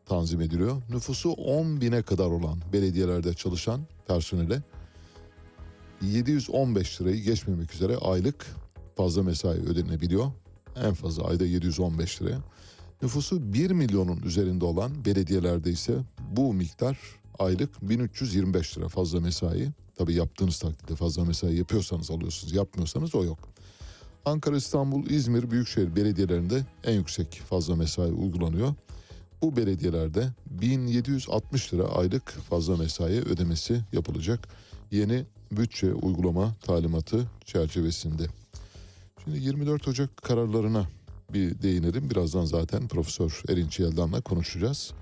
tanzim 0.05 0.41
ediliyor. 0.41 0.81
Nüfusu 0.89 1.31
10 1.31 1.81
bine 1.81 2.01
kadar 2.01 2.25
olan 2.25 2.61
belediyelerde 2.73 3.33
çalışan 3.33 3.81
personele 4.07 4.61
715 6.01 7.01
lirayı 7.01 7.21
geçmemek 7.21 7.73
üzere 7.73 7.97
aylık 7.97 8.45
fazla 8.95 9.23
mesai 9.23 9.59
ödenebiliyor. 9.59 10.31
En 10.83 10.93
fazla 10.93 11.23
ayda 11.23 11.45
715 11.45 12.21
liraya. 12.21 12.39
Nüfusu 13.01 13.53
1 13.53 13.71
milyonun 13.71 14.21
üzerinde 14.21 14.65
olan 14.65 15.05
belediyelerde 15.05 15.71
ise 15.71 15.95
bu 16.31 16.53
miktar 16.53 16.97
aylık 17.39 17.89
1325 17.89 18.77
lira 18.77 18.87
fazla 18.87 19.19
mesai. 19.19 19.69
Tabii 19.95 20.13
yaptığınız 20.13 20.59
takdirde 20.59 20.95
fazla 20.95 21.25
mesai 21.25 21.55
yapıyorsanız 21.55 22.11
alıyorsunuz, 22.11 22.53
yapmıyorsanız 22.53 23.15
o 23.15 23.23
yok. 23.23 23.39
Ankara, 24.25 24.57
İstanbul, 24.57 25.09
İzmir 25.09 25.51
büyükşehir 25.51 25.95
belediyelerinde 25.95 26.65
en 26.83 26.93
yüksek 26.93 27.41
fazla 27.49 27.75
mesai 27.75 28.11
uygulanıyor. 28.11 28.73
Bu 29.41 29.55
belediyelerde 29.55 30.27
1760 30.45 31.73
lira 31.73 31.83
aylık 31.83 32.29
fazla 32.29 32.77
mesai 32.77 33.19
ödemesi 33.19 33.81
yapılacak. 33.93 34.47
Yeni 34.91 35.25
bütçe 35.51 35.93
uygulama 35.93 36.55
talimatı 36.61 37.27
çerçevesinde. 37.45 38.27
Şimdi 39.23 39.39
24 39.39 39.87
Ocak 39.87 40.17
kararlarına 40.17 40.87
bir 41.33 41.61
değinelim. 41.61 42.09
Birazdan 42.09 42.45
zaten 42.45 42.87
Profesör 42.87 43.41
Erinç 43.49 43.79
Yeldan'la 43.79 44.21
konuşacağız. 44.21 44.93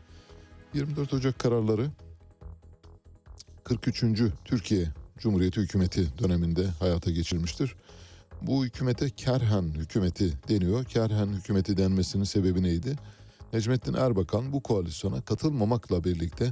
24 0.74 1.14
Ocak 1.14 1.40
kararları 1.40 1.90
43. 3.66 4.04
Türkiye 4.46 4.88
Cumhuriyeti 5.18 5.62
hükümeti 5.62 6.18
döneminde 6.20 6.68
hayata 6.68 7.12
geçirilmiştir. 7.12 7.76
Bu 8.42 8.66
hükümete 8.66 9.10
Kerhen 9.10 9.64
hükümeti 9.64 10.34
deniyor. 10.50 10.86
Kerhen 10.86 11.28
hükümeti 11.28 11.78
denmesinin 11.78 12.24
sebebi 12.24 12.64
neydi? 12.64 12.96
Necmettin 13.54 13.94
Erbakan 13.94 14.54
bu 14.54 14.64
koalisyona 14.64 15.22
katılmamakla 15.22 16.04
birlikte 16.04 16.52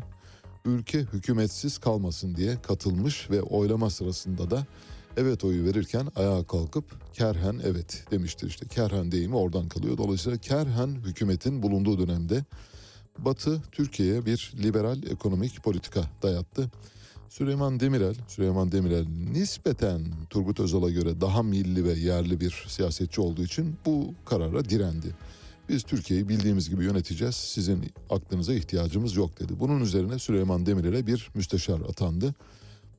ülke 0.66 1.00
hükümetsiz 1.00 1.78
kalmasın 1.78 2.36
diye 2.36 2.62
katılmış 2.62 3.30
ve 3.30 3.42
oylama 3.42 3.90
sırasında 3.90 4.52
da 4.52 4.66
evet 5.18 5.44
oyu 5.44 5.66
verirken 5.66 6.08
ayağa 6.16 6.44
kalkıp 6.44 7.14
Kerhen 7.14 7.62
evet 7.64 8.06
demiştir 8.12 8.48
işte. 8.48 8.68
Kerhen 8.68 9.12
deyimi 9.12 9.36
oradan 9.36 9.68
kalıyor. 9.68 9.98
Dolayısıyla 9.98 10.38
Kerhen 10.38 10.88
hükümetin 10.88 11.64
bulunduğu 11.64 12.08
dönemde 12.08 12.44
Batı 13.18 13.62
Türkiye'ye 13.72 14.26
bir 14.26 14.54
liberal 14.64 15.04
ekonomik 15.04 15.64
politika 15.64 16.02
dayattı. 16.22 16.72
Süleyman 17.34 17.80
Demirel, 17.80 18.16
Süleyman 18.28 18.72
Demirel 18.72 19.06
nispeten 19.34 20.02
Turgut 20.30 20.60
Özal'a 20.60 20.90
göre 20.90 21.22
daha 21.22 21.44
milli 21.44 21.84
ve 21.84 21.94
yerli 21.94 22.40
bir 22.40 22.66
siyasetçi 22.68 23.22
olduğu 23.22 23.44
için 23.44 23.76
bu 23.86 24.14
karara 24.26 24.66
direndi. 24.70 25.16
Biz 25.70 25.84
Türkiye'yi 25.84 26.30
bildiğimiz 26.30 26.70
gibi 26.70 26.84
yöneteceğiz. 26.84 27.36
Sizin 27.36 27.86
aklınıza 28.10 28.54
ihtiyacımız 28.54 29.16
yok 29.16 29.40
dedi. 29.40 29.54
Bunun 29.60 29.82
üzerine 29.82 30.20
Süleyman 30.20 30.66
Demirel'e 30.66 31.08
bir 31.08 31.30
müsteşar 31.36 31.80
atandı. 31.80 32.36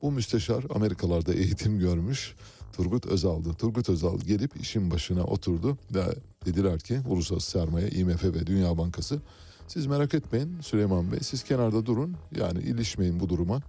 Bu 0.01 0.11
müsteşar 0.11 0.65
Amerikalarda 0.75 1.33
eğitim 1.33 1.79
görmüş 1.79 2.35
Turgut 2.73 3.05
Özal'dı. 3.05 3.53
Turgut 3.53 3.89
Özal 3.89 4.19
gelip 4.19 4.61
işin 4.61 4.91
başına 4.91 5.23
oturdu 5.23 5.77
ve 5.93 6.05
dediler 6.45 6.79
ki 6.79 6.99
Uluslararası 7.09 7.51
Sermaye, 7.51 7.89
IMF 7.89 8.23
ve 8.23 8.47
Dünya 8.47 8.77
Bankası 8.77 9.19
siz 9.67 9.85
merak 9.85 10.13
etmeyin 10.13 10.61
Süleyman 10.61 11.11
Bey 11.11 11.19
siz 11.21 11.43
kenarda 11.43 11.85
durun 11.85 12.15
yani 12.39 12.59
ilişmeyin 12.59 13.19
bu 13.19 13.29
duruma. 13.29 13.61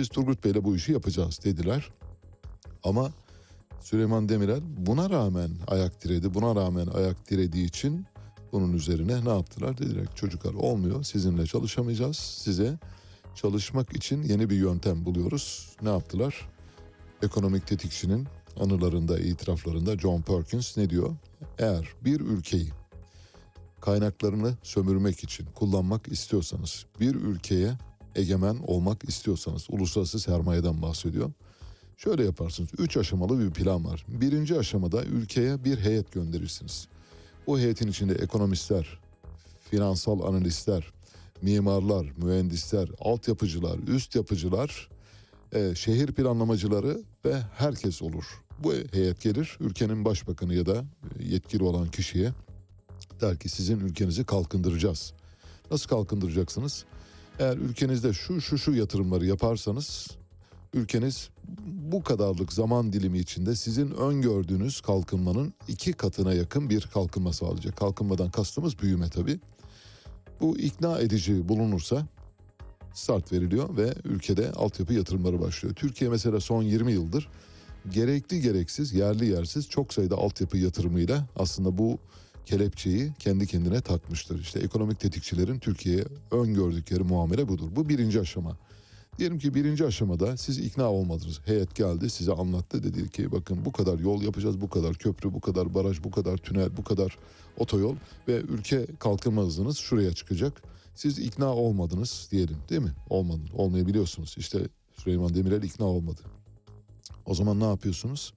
Biz 0.00 0.08
Turgut 0.08 0.44
Bey'le 0.44 0.64
bu 0.64 0.76
işi 0.76 0.92
yapacağız 0.92 1.40
dediler. 1.44 1.90
Ama 2.84 3.10
Süleyman 3.80 4.28
Demirel 4.28 4.60
buna 4.76 5.10
rağmen 5.10 5.50
ayak 5.66 6.04
diredi. 6.04 6.34
Buna 6.34 6.60
rağmen 6.60 6.86
ayak 6.86 7.30
dirediği 7.30 7.66
için 7.66 8.06
bunun 8.52 8.72
üzerine 8.72 9.24
ne 9.24 9.28
yaptılar? 9.28 9.78
Dediler 9.78 10.06
çocuklar 10.14 10.54
olmuyor 10.54 11.02
sizinle 11.02 11.46
çalışamayacağız. 11.46 12.16
Size 12.16 12.78
çalışmak 13.34 13.96
için 13.96 14.22
yeni 14.22 14.50
bir 14.50 14.56
yöntem 14.56 15.04
buluyoruz. 15.04 15.76
Ne 15.82 15.88
yaptılar? 15.88 16.48
Ekonomik 17.22 17.66
tetikçinin 17.66 18.28
anılarında, 18.60 19.18
itiraflarında 19.18 19.98
John 19.98 20.22
Perkins 20.22 20.76
ne 20.76 20.90
diyor? 20.90 21.16
Eğer 21.58 21.88
bir 22.04 22.20
ülkeyi 22.20 22.70
kaynaklarını 23.80 24.56
sömürmek 24.62 25.24
için 25.24 25.46
kullanmak 25.54 26.08
istiyorsanız, 26.08 26.86
bir 27.00 27.14
ülkeye 27.14 27.78
egemen 28.16 28.56
olmak 28.66 29.04
istiyorsanız, 29.04 29.66
uluslararası 29.70 30.20
sermayeden 30.20 30.82
bahsediyor. 30.82 31.30
Şöyle 31.96 32.24
yaparsınız, 32.24 32.70
üç 32.78 32.96
aşamalı 32.96 33.40
bir 33.40 33.50
plan 33.50 33.84
var. 33.84 34.06
Birinci 34.08 34.58
aşamada 34.58 35.04
ülkeye 35.04 35.64
bir 35.64 35.78
heyet 35.78 36.12
gönderirsiniz. 36.12 36.88
Bu 37.46 37.58
heyetin 37.58 37.88
içinde 37.88 38.14
ekonomistler, 38.14 38.98
finansal 39.70 40.20
analistler, 40.20 40.92
mimarlar, 41.42 42.06
mühendisler, 42.16 42.88
altyapıcılar, 43.00 43.78
üst 43.78 44.14
yapıcılar, 44.14 44.88
e, 45.52 45.74
şehir 45.74 46.12
planlamacıları 46.12 47.00
ve 47.24 47.34
herkes 47.56 48.02
olur. 48.02 48.24
Bu 48.58 48.72
heyet 48.92 49.20
gelir 49.20 49.56
ülkenin 49.60 50.04
başbakanı 50.04 50.54
ya 50.54 50.66
da 50.66 50.84
yetkili 51.20 51.62
olan 51.62 51.90
kişiye 51.90 52.32
der 53.20 53.38
ki 53.38 53.48
sizin 53.48 53.80
ülkenizi 53.80 54.24
kalkındıracağız. 54.24 55.12
Nasıl 55.70 55.88
kalkındıracaksınız? 55.88 56.84
Eğer 57.40 57.56
ülkenizde 57.56 58.12
şu 58.12 58.40
şu 58.40 58.58
şu 58.58 58.72
yatırımları 58.72 59.26
yaparsanız 59.26 60.08
ülkeniz 60.74 61.30
bu 61.66 62.02
kadarlık 62.02 62.52
zaman 62.52 62.92
dilimi 62.92 63.18
içinde 63.18 63.54
sizin 63.54 63.90
öngördüğünüz 63.90 64.80
kalkınmanın 64.80 65.54
iki 65.68 65.92
katına 65.92 66.34
yakın 66.34 66.70
bir 66.70 66.82
kalkınma 66.82 67.32
sağlayacak. 67.32 67.76
Kalkınmadan 67.76 68.30
kastımız 68.30 68.78
büyüme 68.78 69.10
tabii. 69.10 69.40
Bu 70.40 70.58
ikna 70.58 70.98
edici 70.98 71.48
bulunursa 71.48 72.06
start 72.94 73.32
veriliyor 73.32 73.76
ve 73.76 73.94
ülkede 74.04 74.52
altyapı 74.52 74.94
yatırımları 74.94 75.40
başlıyor. 75.40 75.74
Türkiye 75.74 76.10
mesela 76.10 76.40
son 76.40 76.62
20 76.62 76.92
yıldır 76.92 77.28
gerekli 77.90 78.40
gereksiz, 78.40 78.92
yerli 78.92 79.26
yersiz 79.26 79.68
çok 79.68 79.94
sayıda 79.94 80.16
altyapı 80.16 80.56
yatırımıyla 80.56 81.26
aslında 81.36 81.78
bu 81.78 81.98
kelepçeyi 82.46 83.12
kendi 83.18 83.46
kendine 83.46 83.80
takmıştır. 83.80 84.40
İşte 84.40 84.60
ekonomik 84.60 85.00
tetikçilerin 85.00 85.58
Türkiye'ye 85.58 86.04
öngördükleri 86.30 87.02
muamele 87.02 87.48
budur. 87.48 87.68
Bu 87.76 87.88
birinci 87.88 88.20
aşama. 88.20 88.56
Diyelim 89.18 89.38
ki 89.38 89.54
birinci 89.54 89.86
aşamada 89.86 90.36
siz 90.36 90.58
ikna 90.58 90.92
olmadınız. 90.92 91.40
Heyet 91.44 91.74
geldi 91.74 92.10
size 92.10 92.32
anlattı 92.32 92.82
dedi 92.82 93.10
ki 93.10 93.32
bakın 93.32 93.64
bu 93.64 93.72
kadar 93.72 93.98
yol 93.98 94.22
yapacağız, 94.22 94.60
bu 94.60 94.70
kadar 94.70 94.94
köprü, 94.94 95.34
bu 95.34 95.40
kadar 95.40 95.74
baraj, 95.74 96.04
bu 96.04 96.10
kadar 96.10 96.36
tünel, 96.36 96.76
bu 96.76 96.84
kadar 96.84 97.18
otoyol 97.58 97.96
ve 98.28 98.40
ülke 98.40 98.86
kalkınma 98.98 99.42
hızınız 99.42 99.78
şuraya 99.78 100.12
çıkacak. 100.12 100.62
Siz 100.94 101.18
ikna 101.18 101.54
olmadınız 101.54 102.28
diyelim 102.30 102.56
değil 102.70 102.82
mi? 102.82 102.92
Olmadı, 103.10 103.40
olmayabiliyorsunuz. 103.54 104.34
İşte 104.38 104.68
Süleyman 104.96 105.34
Demirel 105.34 105.62
ikna 105.62 105.86
olmadı. 105.86 106.20
O 107.26 107.34
zaman 107.34 107.60
ne 107.60 107.64
yapıyorsunuz? 107.64 108.34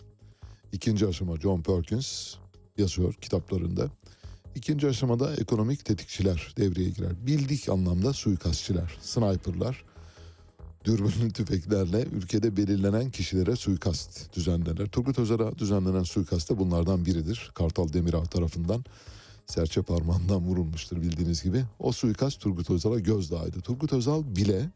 İkinci 0.72 1.08
aşama 1.08 1.36
John 1.36 1.62
Perkins 1.62 2.36
yazıyor 2.78 3.14
kitaplarında. 3.14 3.90
İkinci 4.56 4.88
aşamada 4.88 5.36
ekonomik 5.36 5.86
tetikçiler 5.86 6.54
devreye 6.58 6.90
girer. 6.90 7.28
Bildik 7.28 7.70
anlamda 7.70 8.14
suikastçiler, 8.14 8.98
sniperlar, 9.02 9.84
dürbünlü 10.86 11.34
tüfeklerle 11.34 12.06
ülkede 12.12 12.58
belirlenen 12.58 13.12
kişilere 13.12 13.56
suikast 13.56 14.36
düzenlerler. 14.36 14.88
Turgut 14.88 15.20
Özal'a 15.20 15.58
düzenlenen 15.58 16.04
suikast 16.04 16.50
da 16.50 16.60
bunlardan 16.60 17.06
biridir. 17.06 17.52
Kartal 17.54 17.94
Demirağ 17.94 18.24
tarafından 18.24 18.86
serçe 19.48 19.82
parmağından 19.82 20.42
vurulmuştur 20.42 21.02
bildiğiniz 21.02 21.44
gibi. 21.44 21.64
O 21.80 21.92
suikast 21.92 22.42
Turgut 22.42 22.70
Özal'a 22.70 23.00
gözdağıydı. 23.00 23.62
Turgut 23.62 23.94
Özal 23.94 24.24
bile 24.36 24.70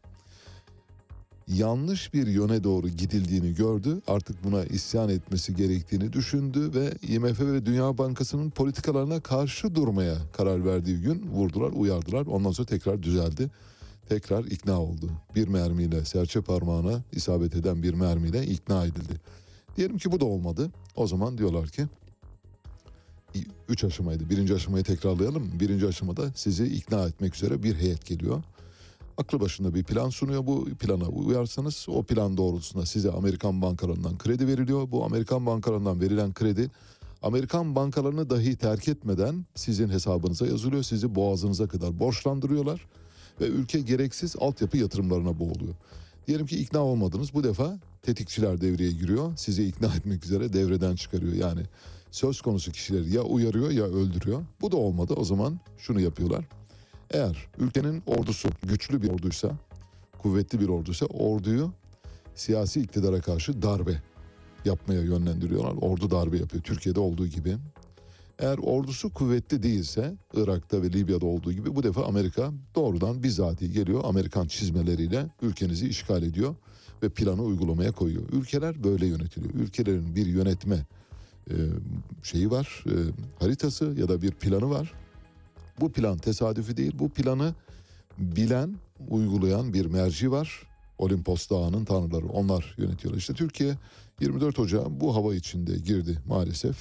yanlış 1.48 2.14
bir 2.14 2.26
yöne 2.26 2.64
doğru 2.64 2.88
gidildiğini 2.88 3.54
gördü. 3.54 4.00
Artık 4.06 4.44
buna 4.44 4.64
isyan 4.64 5.08
etmesi 5.08 5.56
gerektiğini 5.56 6.12
düşündü 6.12 6.74
ve 6.74 6.92
IMF 7.14 7.40
ve 7.40 7.66
Dünya 7.66 7.98
Bankası'nın 7.98 8.50
politikalarına 8.50 9.20
karşı 9.20 9.74
durmaya 9.74 10.14
karar 10.32 10.64
verdiği 10.64 11.00
gün 11.00 11.30
vurdular, 11.32 11.72
uyardılar. 11.72 12.26
Ondan 12.26 12.50
sonra 12.50 12.66
tekrar 12.66 13.02
düzeldi. 13.02 13.50
Tekrar 14.08 14.44
ikna 14.44 14.80
oldu. 14.80 15.10
Bir 15.34 15.48
mermiyle 15.48 16.04
serçe 16.04 16.40
parmağına 16.40 17.02
isabet 17.12 17.56
eden 17.56 17.82
bir 17.82 17.94
mermiyle 17.94 18.46
ikna 18.46 18.84
edildi. 18.84 19.20
Diyelim 19.76 19.98
ki 19.98 20.12
bu 20.12 20.20
da 20.20 20.24
olmadı. 20.24 20.70
O 20.96 21.06
zaman 21.06 21.38
diyorlar 21.38 21.68
ki 21.68 21.86
üç 23.68 23.84
aşamaydı. 23.84 24.30
Birinci 24.30 24.54
aşamayı 24.54 24.84
tekrarlayalım? 24.84 25.60
Birinci 25.60 25.86
aşamada 25.86 26.32
sizi 26.34 26.66
ikna 26.66 27.06
etmek 27.06 27.34
üzere 27.34 27.62
bir 27.62 27.74
heyet 27.74 28.06
geliyor 28.06 28.42
aklı 29.18 29.40
başında 29.40 29.74
bir 29.74 29.84
plan 29.84 30.10
sunuyor. 30.10 30.46
Bu 30.46 30.64
plana 30.64 31.08
uyarsanız 31.08 31.86
o 31.88 32.02
plan 32.02 32.36
doğrultusunda 32.36 32.86
size 32.86 33.10
Amerikan 33.10 33.62
bankalarından 33.62 34.18
kredi 34.18 34.46
veriliyor. 34.46 34.90
Bu 34.90 35.04
Amerikan 35.04 35.46
bankalarından 35.46 36.00
verilen 36.00 36.34
kredi 36.34 36.70
Amerikan 37.22 37.74
bankalarını 37.74 38.30
dahi 38.30 38.56
terk 38.56 38.88
etmeden 38.88 39.46
sizin 39.54 39.88
hesabınıza 39.88 40.46
yazılıyor. 40.46 40.82
Sizi 40.82 41.14
boğazınıza 41.14 41.68
kadar 41.68 42.00
borçlandırıyorlar 42.00 42.86
ve 43.40 43.46
ülke 43.46 43.80
gereksiz 43.80 44.36
altyapı 44.40 44.76
yatırımlarına 44.76 45.38
boğuluyor. 45.38 45.74
Diyelim 46.26 46.46
ki 46.46 46.58
ikna 46.58 46.84
olmadınız. 46.84 47.34
Bu 47.34 47.44
defa 47.44 47.78
tetikçiler 48.02 48.60
devreye 48.60 48.92
giriyor. 48.92 49.32
Sizi 49.36 49.64
ikna 49.64 49.86
etmek 49.86 50.24
üzere 50.24 50.52
devreden 50.52 50.96
çıkarıyor. 50.96 51.32
Yani 51.32 51.60
söz 52.10 52.40
konusu 52.40 52.72
kişileri 52.72 53.14
ya 53.14 53.22
uyarıyor 53.22 53.70
ya 53.70 53.84
öldürüyor. 53.84 54.42
Bu 54.60 54.72
da 54.72 54.76
olmadı. 54.76 55.14
O 55.16 55.24
zaman 55.24 55.60
şunu 55.78 56.00
yapıyorlar. 56.00 56.44
Eğer 57.10 57.48
ülkenin 57.58 58.02
ordusu 58.06 58.48
güçlü 58.62 59.02
bir 59.02 59.08
orduysa, 59.08 59.50
kuvvetli 60.18 60.60
bir 60.60 60.68
orduysa 60.68 61.06
orduyu 61.06 61.72
siyasi 62.34 62.80
iktidara 62.80 63.20
karşı 63.20 63.62
darbe 63.62 64.02
yapmaya 64.64 65.00
yönlendiriyorlar. 65.00 65.74
Ordu 65.80 66.10
darbe 66.10 66.38
yapıyor 66.38 66.62
Türkiye'de 66.62 67.00
olduğu 67.00 67.26
gibi. 67.26 67.56
Eğer 68.38 68.58
ordusu 68.58 69.12
kuvvetli 69.12 69.62
değilse 69.62 70.14
Irak'ta 70.34 70.82
ve 70.82 70.92
Libya'da 70.92 71.26
olduğu 71.26 71.52
gibi 71.52 71.74
bu 71.74 71.82
defa 71.82 72.04
Amerika 72.04 72.52
doğrudan 72.74 73.22
bizatihi 73.22 73.72
geliyor. 73.72 74.00
Amerikan 74.04 74.46
çizmeleriyle 74.46 75.26
ülkenizi 75.42 75.88
işgal 75.88 76.22
ediyor 76.22 76.54
ve 77.02 77.08
planı 77.08 77.42
uygulamaya 77.42 77.92
koyuyor. 77.92 78.22
Ülkeler 78.32 78.84
böyle 78.84 79.06
yönetiliyor. 79.06 79.54
Ülkelerin 79.54 80.16
bir 80.16 80.26
yönetme 80.26 80.86
e, 81.50 81.54
şeyi 82.22 82.50
var, 82.50 82.84
e, 82.86 82.94
haritası 83.40 83.94
ya 83.98 84.08
da 84.08 84.22
bir 84.22 84.30
planı 84.30 84.70
var. 84.70 84.92
Bu 85.80 85.92
plan 85.92 86.18
tesadüfi 86.18 86.76
değil. 86.76 86.92
Bu 86.98 87.08
planı 87.08 87.54
bilen, 88.18 88.76
uygulayan 89.08 89.72
bir 89.74 89.86
merci 89.86 90.30
var. 90.30 90.62
Olimpos 90.98 91.50
Dağı'nın 91.50 91.84
tanrıları 91.84 92.26
onlar 92.26 92.74
yönetiyorlar. 92.78 93.18
İşte 93.18 93.34
Türkiye 93.34 93.76
24 94.20 94.58
Ocağı 94.58 95.00
bu 95.00 95.14
hava 95.14 95.34
içinde 95.34 95.78
girdi 95.78 96.18
maalesef. 96.26 96.76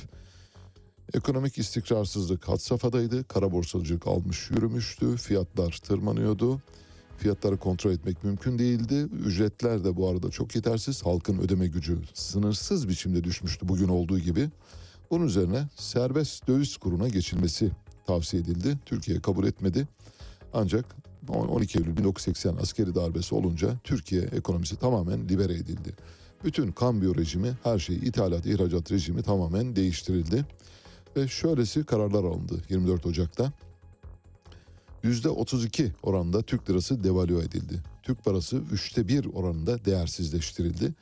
Ekonomik 1.14 1.58
istikrarsızlık 1.58 2.48
had 2.48 2.58
safhadaydı. 2.58 3.24
Kara 3.24 3.52
borsacılık 3.52 4.08
almış 4.08 4.52
yürümüştü. 4.52 5.18
Fiyatlar 5.18 5.80
tırmanıyordu. 5.84 6.62
Fiyatları 7.18 7.58
kontrol 7.58 7.92
etmek 7.92 8.24
mümkün 8.24 8.60
değildi. 8.60 9.08
Ücretler 9.26 9.84
de 9.84 9.96
bu 9.96 10.10
arada 10.10 10.30
çok 10.30 10.56
yetersiz. 10.56 11.06
Halkın 11.06 11.38
ödeme 11.38 11.68
gücü 11.68 12.00
sınırsız 12.14 12.90
biçimde 12.90 13.24
düşmüştü 13.24 13.68
bugün 13.68 13.88
olduğu 13.88 14.20
gibi. 14.20 14.50
Bunun 15.12 15.26
üzerine 15.26 15.68
serbest 15.76 16.48
döviz 16.48 16.78
kuruna 16.78 17.08
geçilmesi 17.08 17.72
tavsiye 18.08 18.44
edildi. 18.44 18.78
Türkiye 18.86 19.22
kabul 19.22 19.48
etmedi. 19.48 19.88
Ancak 20.54 20.86
12 21.30 21.80
Eylül 21.80 21.98
1980 21.98 22.56
askeri 22.56 22.96
darbesi 22.96 23.36
olunca 23.36 23.70
Türkiye 23.84 24.22
ekonomisi 24.22 24.76
tamamen 24.76 25.30
libere 25.30 25.54
edildi. 25.54 25.94
Bütün 26.44 26.72
kambiyo 26.72 27.16
rejimi, 27.16 27.58
her 27.64 27.80
şey 27.80 27.96
ithalat, 27.96 28.46
ihracat 28.46 28.92
rejimi 28.92 29.24
tamamen 29.24 29.76
değiştirildi. 29.76 30.46
Ve 31.18 31.28
şöylesi 31.28 31.84
kararlar 31.84 32.24
alındı 32.24 32.62
24 32.70 33.06
Ocak'ta. 33.06 33.54
%32 35.04 35.90
oranında 36.04 36.42
Türk 36.42 36.70
lirası 36.70 37.04
devalüe 37.04 37.40
edildi. 37.40 37.84
Türk 38.04 38.26
parası 38.26 38.62
üçte 38.72 39.08
bir 39.08 39.26
oranında 39.34 39.86
değersizleştirildi. 39.86 40.94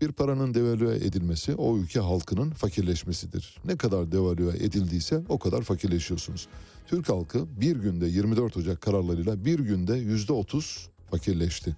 Bir 0.00 0.12
paranın 0.12 0.54
devalüe 0.54 0.96
edilmesi 0.96 1.54
o 1.54 1.78
ülke 1.78 2.00
halkının 2.00 2.50
fakirleşmesidir. 2.50 3.56
Ne 3.64 3.76
kadar 3.76 4.12
devalüe 4.12 4.56
edildiyse 4.64 5.22
o 5.28 5.38
kadar 5.38 5.62
fakirleşiyorsunuz. 5.62 6.48
Türk 6.86 7.08
halkı 7.08 7.60
bir 7.60 7.76
günde 7.76 8.06
24 8.06 8.56
Ocak 8.56 8.80
kararlarıyla 8.80 9.44
bir 9.44 9.58
günde 9.58 9.94
yüzde 9.94 10.32
30 10.32 10.88
fakirleşti. 11.10 11.76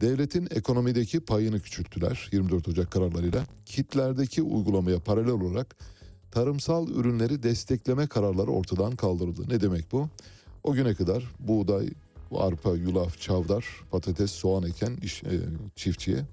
Devletin 0.00 0.48
ekonomideki 0.50 1.20
payını 1.20 1.60
küçülttüler 1.60 2.28
24 2.32 2.68
Ocak 2.68 2.90
kararlarıyla. 2.90 3.44
Kitlerdeki 3.66 4.42
uygulamaya 4.42 5.00
paralel 5.00 5.30
olarak 5.30 5.76
tarımsal 6.30 6.88
ürünleri 6.88 7.42
destekleme 7.42 8.06
kararları 8.06 8.50
ortadan 8.50 8.96
kaldırıldı. 8.96 9.48
Ne 9.48 9.60
demek 9.60 9.92
bu? 9.92 10.08
O 10.64 10.72
güne 10.72 10.94
kadar 10.94 11.24
buğday, 11.40 11.90
arpa, 12.34 12.70
yulaf, 12.70 13.20
çavdar, 13.20 13.64
patates, 13.90 14.30
soğan 14.30 14.62
eken 14.62 14.96
iş, 15.02 15.24
e, 15.24 15.40
çiftçiye 15.76 16.24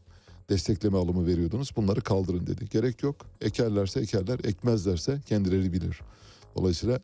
destekleme 0.49 0.97
alımı 0.97 1.27
veriyordunuz. 1.27 1.71
Bunları 1.75 2.01
kaldırın 2.01 2.47
dedi. 2.47 2.69
Gerek 2.69 3.03
yok. 3.03 3.15
Ekerlerse 3.41 3.99
ekerler, 3.99 4.39
ekmezlerse 4.43 5.21
kendileri 5.25 5.73
bilir. 5.73 5.99
Dolayısıyla 6.55 6.99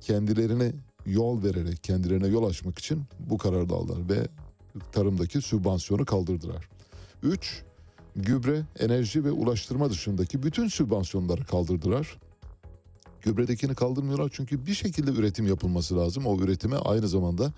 kendilerine 0.00 0.72
yol 1.06 1.42
vererek, 1.42 1.84
kendilerine 1.84 2.26
yol 2.26 2.44
açmak 2.44 2.78
için 2.78 3.04
bu 3.18 3.38
kararı 3.38 3.72
aldılar 3.74 4.08
ve 4.08 4.28
tarımdaki 4.92 5.40
sübvansiyonu 5.40 6.04
kaldırdılar. 6.04 6.68
3. 7.22 7.62
Gübre, 8.16 8.62
enerji 8.78 9.24
ve 9.24 9.30
ulaştırma 9.30 9.90
dışındaki 9.90 10.42
bütün 10.42 10.68
sübvansiyonları 10.68 11.44
kaldırdılar. 11.44 12.18
Gübredekini 13.20 13.74
kaldırmıyorlar 13.74 14.30
çünkü 14.32 14.66
bir 14.66 14.74
şekilde 14.74 15.10
üretim 15.10 15.46
yapılması 15.46 15.96
lazım. 15.96 16.26
O 16.26 16.38
üretime 16.38 16.76
aynı 16.76 17.08
zamanda 17.08 17.52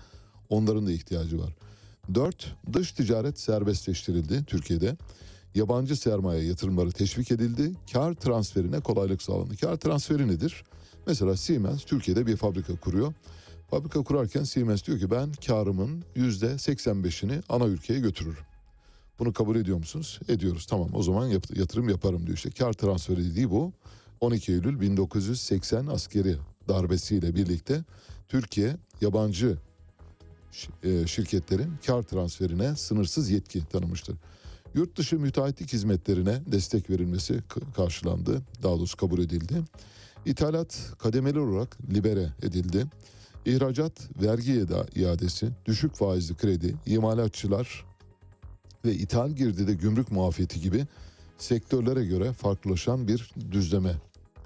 onların 0.49 0.87
da 0.87 0.91
ihtiyacı 0.91 1.39
var. 1.39 1.55
4. 2.13 2.55
Dış 2.73 2.91
ticaret 2.91 3.39
serbestleştirildi 3.39 4.45
Türkiye'de. 4.45 4.97
Yabancı 5.55 5.95
sermaye 5.95 6.43
yatırımları 6.43 6.91
teşvik 6.91 7.31
edildi. 7.31 7.71
Kar 7.93 8.13
transferine 8.13 8.79
kolaylık 8.79 9.21
sağlandı. 9.21 9.57
Kar 9.57 9.75
transferi 9.75 10.27
nedir? 10.27 10.63
Mesela 11.07 11.37
Siemens 11.37 11.83
Türkiye'de 11.83 12.27
bir 12.27 12.37
fabrika 12.37 12.75
kuruyor 12.75 13.13
Fabrika 13.69 14.03
kurarken 14.03 14.43
Siemens 14.43 14.85
diyor 14.85 14.99
ki 14.99 15.11
ben 15.11 15.31
karımın 15.47 16.03
yüzde 16.15 16.45
85'ini 16.45 17.41
ana 17.49 17.65
ülkeye 17.65 17.99
götürürüm. 17.99 18.43
Bunu 19.19 19.33
kabul 19.33 19.55
ediyor 19.55 19.77
musunuz? 19.77 20.19
Ediyoruz. 20.29 20.65
Tamam 20.65 20.89
o 20.93 21.03
zaman 21.03 21.27
yatırım 21.55 21.89
yaparım 21.89 22.25
diyor 22.25 22.37
işte. 22.37 22.49
Kar 22.49 22.73
transferi 22.73 23.31
dediği 23.31 23.51
bu. 23.51 23.73
12 24.19 24.51
Eylül 24.51 24.81
1980 24.81 25.87
askeri 25.87 26.37
darbesiyle 26.67 27.35
birlikte 27.35 27.83
Türkiye 28.27 28.77
yabancı 29.01 29.57
şirketlerin 31.07 31.73
kar 31.85 32.01
transferine 32.01 32.75
sınırsız 32.75 33.29
yetki 33.29 33.65
tanımıştır. 33.65 34.15
Yurt 34.73 34.97
dışı 34.97 35.19
müteahhitlik 35.19 35.73
hizmetlerine 35.73 36.41
destek 36.51 36.89
verilmesi 36.89 37.43
karşılandı. 37.75 38.41
Daha 38.63 38.77
doğrusu 38.77 38.97
kabul 38.97 39.19
edildi. 39.19 39.55
İthalat 40.25 40.91
kademeli 40.99 41.39
olarak 41.39 41.77
libere 41.93 42.29
edildi. 42.43 42.85
İhracat 43.45 44.09
vergi 44.21 44.65
iadesi, 44.95 45.49
düşük 45.65 45.95
faizli 45.95 46.35
kredi, 46.35 46.75
imalatçılar 46.85 47.85
ve 48.85 48.93
ithal 48.93 49.31
girdide 49.31 49.73
gümrük 49.73 50.11
muafiyeti 50.11 50.61
gibi 50.61 50.85
sektörlere 51.37 52.05
göre 52.05 52.33
farklılaşan 52.33 53.07
bir 53.07 53.31
düzleme 53.51 53.95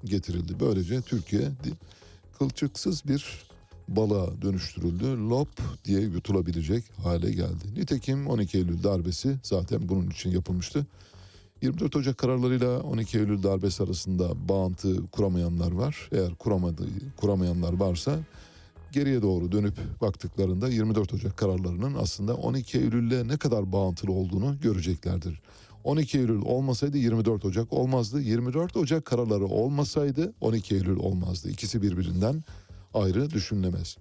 getirildi. 0.05 0.59
Böylece 0.59 1.01
Türkiye 1.01 1.51
kılçıksız 2.39 3.07
bir 3.07 3.48
balığa 3.95 4.41
dönüştürüldü. 4.41 5.29
Lop 5.29 5.49
diye 5.85 6.01
yutulabilecek 6.01 6.83
hale 7.03 7.31
geldi. 7.31 7.73
Nitekim 7.75 8.27
12 8.27 8.57
Eylül 8.57 8.83
darbesi 8.83 9.37
zaten 9.43 9.89
bunun 9.89 10.09
için 10.09 10.31
yapılmıştı. 10.31 10.85
24 11.61 11.95
Ocak 11.95 12.17
kararlarıyla 12.17 12.79
12 12.79 13.19
Eylül 13.19 13.43
darbesi 13.43 13.83
arasında 13.83 14.49
bağıntı 14.49 15.07
kuramayanlar 15.07 15.71
var. 15.71 16.09
Eğer 16.11 16.35
kuramadı, 16.35 16.87
kuramayanlar 17.17 17.73
varsa 17.73 18.19
geriye 18.91 19.21
doğru 19.21 19.51
dönüp 19.51 20.01
baktıklarında 20.01 20.69
24 20.69 21.13
Ocak 21.13 21.37
kararlarının 21.37 21.93
aslında 21.93 22.35
12 22.35 22.77
Eylül'le 22.77 23.27
ne 23.27 23.37
kadar 23.37 23.71
bağıntılı 23.71 24.11
olduğunu 24.11 24.59
göreceklerdir. 24.61 25.41
12 25.83 26.17
Eylül 26.19 26.41
olmasaydı 26.41 26.97
24 26.97 27.45
Ocak 27.45 27.73
olmazdı. 27.73 28.21
24 28.21 28.77
Ocak 28.77 29.05
kararları 29.05 29.45
olmasaydı 29.45 30.33
12 30.41 30.75
Eylül 30.75 30.97
olmazdı. 30.97 31.49
İkisi 31.49 31.81
birbirinden 31.81 32.43
ayrı 32.93 33.29
düşünülemez. 33.29 33.97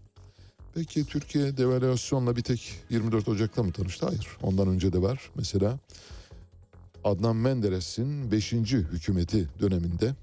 Peki 0.75 1.05
Türkiye 1.05 1.57
devalüasyonla 1.57 2.37
bir 2.37 2.43
tek 2.43 2.75
24 2.91 3.29
Ocak'ta 3.29 3.63
mı 3.63 3.73
tanıştı? 3.73 4.07
Hayır. 4.07 4.29
Ondan 4.43 4.69
önce 4.69 4.93
de 4.93 5.03
var. 5.03 5.31
Mesela 5.35 5.79
Adnan 7.05 7.37
Menderes'in 7.37 8.31
5. 8.31 8.53
hükümeti 8.53 9.49
döneminde 9.61 10.15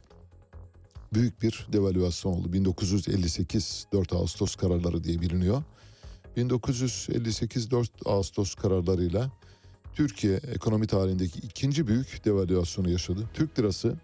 büyük 1.14 1.42
bir 1.42 1.68
devalüasyon 1.74 2.34
oldu. 2.34 2.54
1958 2.54 3.88
4 3.94 4.14
Ağustos 4.14 4.56
kararları 4.56 5.04
diye 5.04 5.22
biliniyor. 5.22 5.64
1958 6.38 7.72
4 7.72 7.90
Ağustos 8.06 8.56
kararlarıyla 8.56 9.32
Türkiye 9.94 10.36
ekonomi 10.36 10.88
tarihindeki 10.88 11.40
ikinci 11.40 11.88
büyük 11.88 12.26
devalüasyonu 12.26 12.90
yaşadı. 12.90 13.30
Türk 13.34 13.60
lirası 13.60 13.96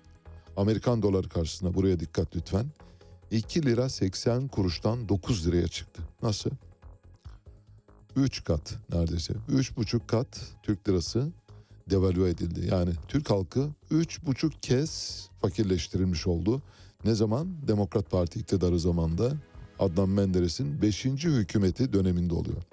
Amerikan 0.58 1.02
doları 1.02 1.30
karşısında 1.30 1.74
buraya 1.74 2.00
dikkat 2.00 2.36
lütfen. 2.36 2.66
2 3.32 3.66
lira 3.66 3.90
80 3.90 4.48
kuruştan 4.48 5.10
9 5.10 5.48
liraya 5.48 5.68
çıktı. 5.68 6.02
Nasıl? 6.24 6.49
3 8.16 8.44
kat 8.44 8.74
neredeyse. 8.90 9.34
3,5 9.49 10.08
kat 10.08 10.41
Türk 10.64 10.90
lirası 10.90 11.28
devalüe 11.90 12.30
edildi. 12.30 12.68
Yani 12.72 12.90
Türk 13.08 13.30
halkı 13.30 13.70
3,5 13.91 14.52
kez 14.62 15.22
fakirleştirilmiş 15.41 16.28
oldu. 16.28 16.62
Ne 17.06 17.16
zaman? 17.16 17.68
Demokrat 17.68 18.12
Parti 18.12 18.40
iktidarı 18.40 18.80
zamanında 18.80 19.34
Adnan 19.80 20.10
Menderes'in 20.10 20.82
5. 20.82 21.06
hükümeti 21.06 21.94
döneminde 21.94 22.34
oluyor. 22.34 22.64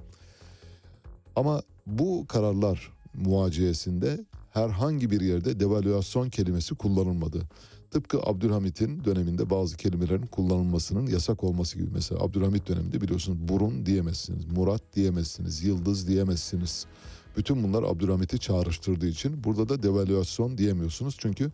Ama 1.37 1.63
bu 1.87 2.27
kararlar 2.29 2.93
muaciyesinde 3.15 4.25
herhangi 4.51 5.11
bir 5.11 5.21
yerde 5.21 5.61
devalüasyon 5.61 6.31
kelimesi 6.31 6.75
kullanılmadı. 6.75 7.43
Tıpkı 7.91 8.21
Abdülhamit'in 8.23 9.05
döneminde 9.05 9.51
bazı 9.51 9.77
kelimelerin 9.77 10.27
kullanılmasının 10.27 11.07
yasak 11.07 11.45
olması 11.45 11.79
gibi. 11.79 11.89
Mesela 11.93 12.21
Abdülhamit 12.21 12.69
döneminde 12.69 13.01
biliyorsunuz 13.01 13.39
burun 13.49 13.87
diyemezsiniz, 13.87 14.45
Murat 14.45 14.83
diyemezsiniz, 14.97 15.65
Yıldız 15.65 16.09
diyemezsiniz. 16.09 16.87
Bütün 17.37 17.63
bunlar 17.63 17.83
Abdülhamit'i 17.83 18.39
çağrıştırdığı 18.39 19.07
için 19.07 19.45
burada 19.45 19.69
da 19.69 19.83
devalüasyon 19.83 20.59
diyemiyorsunuz. 20.59 21.17
Çünkü 21.19 21.53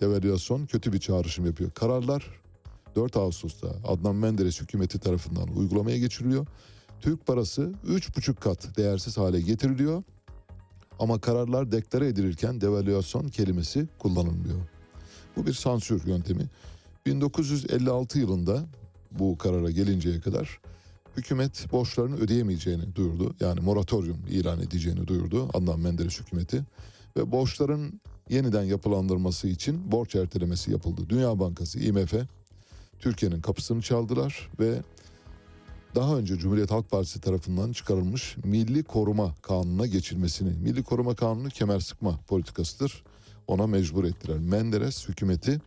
devalüasyon 0.00 0.66
kötü 0.66 0.92
bir 0.92 0.98
çağrışım 0.98 1.46
yapıyor. 1.46 1.70
Kararlar 1.70 2.30
4 2.96 3.16
Ağustos'ta 3.16 3.68
Adnan 3.84 4.16
Menderes 4.16 4.60
hükümeti 4.60 4.98
tarafından 4.98 5.48
uygulamaya 5.48 5.98
geçiriliyor. 5.98 6.46
Türk 7.00 7.26
parası 7.26 7.72
3,5 7.86 8.34
kat 8.34 8.76
değersiz 8.76 9.18
hale 9.18 9.40
getiriliyor. 9.40 10.02
Ama 10.98 11.20
kararlar 11.20 11.72
deklare 11.72 12.06
edilirken 12.08 12.60
devalüasyon 12.60 13.28
kelimesi 13.28 13.88
kullanılmıyor. 13.98 14.75
Bu 15.36 15.46
bir 15.46 15.52
sansür 15.52 16.06
yöntemi. 16.06 16.46
1956 17.06 18.18
yılında 18.18 18.64
bu 19.10 19.38
karara 19.38 19.70
gelinceye 19.70 20.20
kadar 20.20 20.60
hükümet 21.16 21.72
borçlarını 21.72 22.16
ödeyemeyeceğini 22.16 22.94
duyurdu. 22.94 23.34
Yani 23.40 23.60
moratorium 23.60 24.18
ilan 24.28 24.60
edeceğini 24.60 25.06
duyurdu 25.06 25.48
Adnan 25.54 25.80
Menderes 25.80 26.20
hükümeti. 26.20 26.62
Ve 27.16 27.32
borçların 27.32 28.00
yeniden 28.28 28.62
yapılandırması 28.62 29.48
için 29.48 29.92
borç 29.92 30.14
ertelemesi 30.14 30.72
yapıldı. 30.72 31.02
Dünya 31.08 31.38
Bankası, 31.38 31.78
IMF 31.78 32.14
Türkiye'nin 32.98 33.40
kapısını 33.40 33.82
çaldılar 33.82 34.50
ve 34.60 34.82
daha 35.94 36.16
önce 36.16 36.36
Cumhuriyet 36.36 36.70
Halk 36.70 36.90
Partisi 36.90 37.20
tarafından 37.20 37.72
çıkarılmış 37.72 38.36
Milli 38.44 38.82
Koruma 38.82 39.34
Kanunu'na 39.42 39.86
geçilmesini, 39.86 40.50
Milli 40.50 40.82
Koruma 40.82 41.14
Kanunu 41.14 41.48
kemer 41.48 41.80
sıkma 41.80 42.20
politikasıdır. 42.28 43.02
Ona 43.48 43.66
mecbur 43.66 44.04
ettiler. 44.04 44.38
Menderes 44.38 45.08
hükümeti 45.08 45.60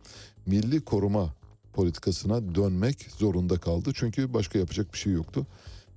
milli 0.46 0.80
koruma 0.80 1.34
politikasına 1.72 2.54
dönmek 2.54 3.06
zorunda 3.18 3.58
kaldı. 3.58 3.90
Çünkü 3.94 4.34
başka 4.34 4.58
yapacak 4.58 4.92
bir 4.92 4.98
şey 4.98 5.12
yoktu. 5.12 5.46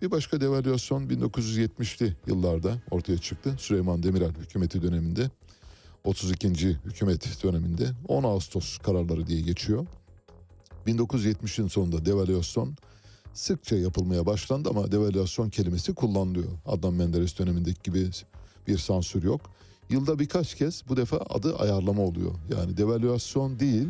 Bir 0.01 0.11
başka 0.11 0.41
devalüasyon 0.41 1.09
1970'li 1.09 2.15
yıllarda 2.27 2.81
ortaya 2.91 3.17
çıktı. 3.17 3.55
Süleyman 3.59 4.03
Demirel 4.03 4.33
hükümeti 4.35 4.81
döneminde 4.81 5.29
32. 6.03 6.49
hükümet 6.85 7.43
döneminde 7.43 7.91
10 8.07 8.23
Ağustos 8.23 8.77
kararları 8.77 9.27
diye 9.27 9.41
geçiyor. 9.41 9.85
1970'in 10.87 11.67
sonunda 11.67 12.05
devalüasyon 12.05 12.75
sıkça 13.33 13.75
yapılmaya 13.75 14.25
başlandı 14.25 14.69
ama 14.69 14.91
devalüasyon 14.91 15.49
kelimesi 15.49 15.93
kullanılıyor. 15.93 16.47
Adnan 16.65 16.93
Menderes 16.93 17.39
dönemindeki 17.39 17.79
gibi 17.83 18.09
bir 18.67 18.77
sansür 18.77 19.23
yok. 19.23 19.41
Yılda 19.89 20.19
birkaç 20.19 20.55
kez 20.55 20.83
bu 20.89 20.97
defa 20.97 21.17
adı 21.17 21.57
ayarlama 21.57 22.01
oluyor. 22.01 22.31
Yani 22.57 22.77
devalüasyon 22.77 23.59
değil 23.59 23.87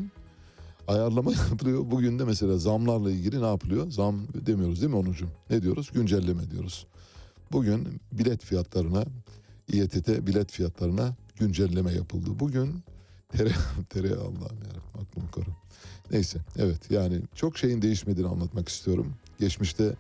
ayarlama 0.87 1.31
yapılıyor. 1.49 1.91
Bugün 1.91 2.19
de 2.19 2.23
mesela 2.25 2.57
zamlarla 2.57 3.11
ilgili 3.11 3.41
ne 3.41 3.47
yapılıyor? 3.47 3.91
Zam 3.91 4.15
demiyoruz 4.33 4.81
değil 4.81 4.91
mi 4.91 4.97
Onurcuğum? 4.97 5.31
Ne 5.49 5.61
diyoruz? 5.61 5.91
Güncelleme 5.93 6.51
diyoruz. 6.51 6.87
Bugün 7.51 8.01
bilet 8.11 8.43
fiyatlarına, 8.43 9.05
İETT 9.73 10.07
bilet 10.07 10.51
fiyatlarına 10.51 11.15
güncelleme 11.39 11.91
yapıldı. 11.91 12.29
Bugün 12.39 12.83
tereyağı, 13.29 13.57
tereyağı 13.89 14.19
Allah'ım 14.21 14.57
yarabbim 14.63 15.01
aklım 15.01 15.27
koru. 15.31 15.49
Neyse 16.11 16.39
evet 16.57 16.91
yani 16.91 17.21
çok 17.35 17.57
şeyin 17.57 17.81
değişmediğini 17.81 18.29
anlatmak 18.29 18.69
istiyorum. 18.69 19.13
Geçmişte 19.39 19.95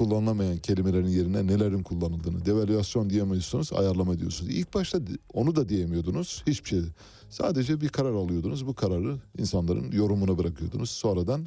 kullanılamayan 0.00 0.58
kelimelerin 0.58 1.08
yerine 1.08 1.46
nelerin 1.46 1.82
kullanıldığını 1.82 2.46
devalüasyon 2.46 3.10
diyemiyorsunuz 3.10 3.72
ayarlama 3.72 4.18
diyorsunuz. 4.18 4.54
İlk 4.54 4.74
başta 4.74 4.98
onu 5.32 5.56
da 5.56 5.68
diyemiyordunuz 5.68 6.42
hiçbir 6.46 6.68
şey. 6.68 6.80
Sadece 7.30 7.80
bir 7.80 7.88
karar 7.88 8.12
alıyordunuz 8.12 8.66
bu 8.66 8.74
kararı 8.74 9.16
insanların 9.38 9.92
yorumuna 9.92 10.38
bırakıyordunuz. 10.38 10.90
Sonradan 10.90 11.46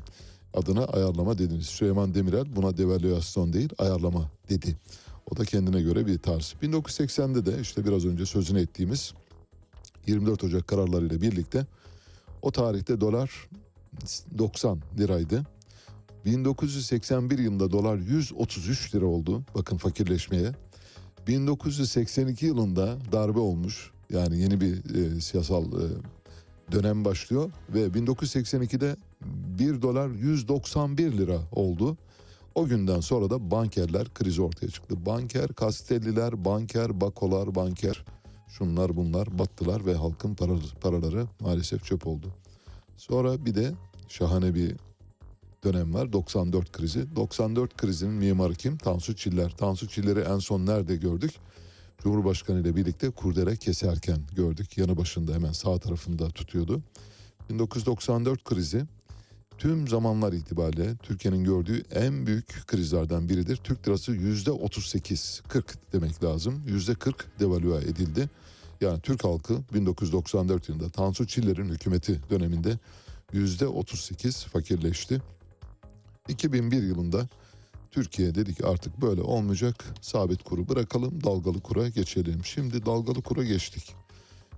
adına 0.54 0.86
ayarlama 0.86 1.38
dediniz. 1.38 1.66
Süleyman 1.66 2.16
Demirel 2.16 2.56
buna 2.56 2.78
devalüasyon 2.78 3.54
değil 3.54 3.70
ayarlama 3.78 4.32
dedi. 4.50 4.78
O 5.32 5.38
da 5.38 5.46
kendine 5.46 5.82
göre 5.82 6.08
bir 6.08 6.18
tarz. 6.18 6.56
1980'de 6.62 7.46
de 7.46 7.62
işte 7.62 7.86
biraz 7.86 8.06
önce 8.06 8.26
sözünü 8.26 8.60
ettiğimiz 8.60 9.14
24 10.08 10.44
Ocak 10.44 10.68
kararlarıyla 10.68 11.22
birlikte 11.22 11.66
o 12.42 12.52
tarihte 12.52 13.02
dolar 13.02 13.50
90 14.38 14.80
liraydı. 14.98 15.53
1981 16.26 17.40
yılında 17.40 17.72
dolar 17.72 17.98
133 17.98 18.95
lira 18.95 19.06
oldu. 19.06 19.44
Bakın 19.56 19.78
fakirleşmeye. 19.78 20.52
1982 21.28 22.45
yılında 22.45 22.98
darbe 23.12 23.40
olmuş. 23.40 23.91
Yani 24.10 24.40
yeni 24.40 24.62
bir 24.62 24.95
e, 24.95 25.22
siyasal 25.22 25.66
e, 25.66 25.86
dönem 26.72 27.06
başlıyor 27.06 27.52
ve 27.70 27.86
1982'de 27.86 28.95
1 29.60 29.82
dolar 29.82 30.10
191 30.10 31.12
lira 31.12 31.40
oldu. 31.52 31.98
O 32.56 32.66
günden 32.66 33.00
sonra 33.00 33.30
da 33.30 33.52
bankerler 33.52 34.14
krizi 34.14 34.41
ortaya 34.41 34.68
çıktı. 34.68 35.06
Banker, 35.06 35.48
Kastelliler, 35.48 36.45
banker, 36.45 37.02
bakolar, 37.02 37.56
banker 37.56 38.06
şunlar 38.48 38.95
bunlar 38.95 39.40
battılar 39.40 39.86
ve 39.86 39.95
halkın 39.95 40.36
paraları, 40.36 40.76
paraları 40.82 41.28
maalesef 41.40 41.84
çöp 41.84 42.08
oldu. 42.08 42.28
Sonra 42.98 43.45
bir 43.45 43.56
de 43.56 43.72
şahane 44.08 44.56
bir 44.56 44.76
dönem 45.64 45.94
var 45.94 46.14
94 46.14 46.72
krizi. 46.72 47.15
94 47.15 47.77
krizinin 47.77 48.14
mimarı 48.14 48.56
kim? 48.56 48.77
Tansu 48.77 49.15
Çiller. 49.15 49.49
Tansu 49.57 49.88
Çiller'i 49.88 50.19
en 50.19 50.40
son 50.40 50.65
nerede 50.65 50.95
gördük? 50.95 51.31
Cumhurbaşkanı 52.03 52.61
ile 52.61 52.76
birlikte 52.76 53.10
kurdele 53.10 53.56
keserken 53.56 54.18
gördük. 54.35 54.77
Yanı 54.77 54.98
başında 54.98 55.34
hemen 55.34 55.52
sağ 55.52 55.80
tarafında 55.80 56.30
tutuyordu. 56.30 56.81
1994 57.49 58.44
krizi 58.44 58.85
tüm 59.57 59.88
zamanlar 59.88 60.34
itibariyle 60.34 60.95
Türkiye'nin 61.03 61.44
gördüğü 61.44 61.84
en 61.91 62.26
büyük 62.26 62.68
krizlerden 62.68 63.30
biridir. 63.30 63.56
Türk 63.56 63.88
lirası 63.88 64.11
yüzde 64.11 64.52
38, 64.52 65.41
40 65.48 65.94
demek 65.94 66.23
lazım. 66.23 66.64
Yüzde 66.68 66.95
40 66.95 67.40
devalüe 67.40 67.77
edildi. 67.77 68.30
Yani 68.81 69.02
Türk 69.02 69.23
halkı 69.23 69.57
1994 69.73 70.69
yılında 70.69 70.90
Tansu 70.90 71.27
Çiller'in 71.27 71.69
hükümeti 71.69 72.19
döneminde 72.30 72.80
yüzde 73.34 73.68
38 73.68 74.44
fakirleşti. 74.44 75.22
2001 76.30 76.84
yılında 76.84 77.28
Türkiye 77.91 78.36
dedi 78.36 78.56
ki 78.56 78.66
artık 78.66 79.02
böyle 79.02 79.22
olmayacak. 79.22 79.86
Sabit 80.02 80.44
kuru 80.44 80.70
bırakalım, 80.70 81.24
dalgalı 81.24 81.62
kura 81.62 81.90
geçelim. 81.90 82.45
Şimdi 82.45 82.86
dalgalı 82.86 83.22
kura 83.22 83.44
geçtik. 83.44 83.95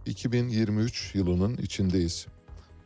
2023 0.05 1.15
yılının 1.15 1.57
içindeyiz. 1.57 2.27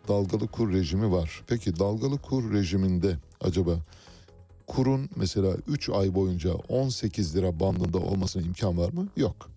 Dalgalı 0.07 0.47
kur 0.47 0.73
rejimi 0.73 1.11
var. 1.11 1.43
Peki 1.47 1.79
dalgalı 1.79 2.17
kur 2.17 2.53
rejiminde 2.53 3.17
acaba 3.41 3.79
kurun 4.67 5.09
mesela 5.15 5.55
3 5.67 5.89
ay 5.89 6.15
boyunca 6.15 6.53
18 6.53 7.35
lira 7.35 7.59
bandında 7.59 7.97
olmasına 7.97 8.41
imkan 8.41 8.77
var 8.77 8.93
mı? 8.93 9.07
Yok. 9.17 9.49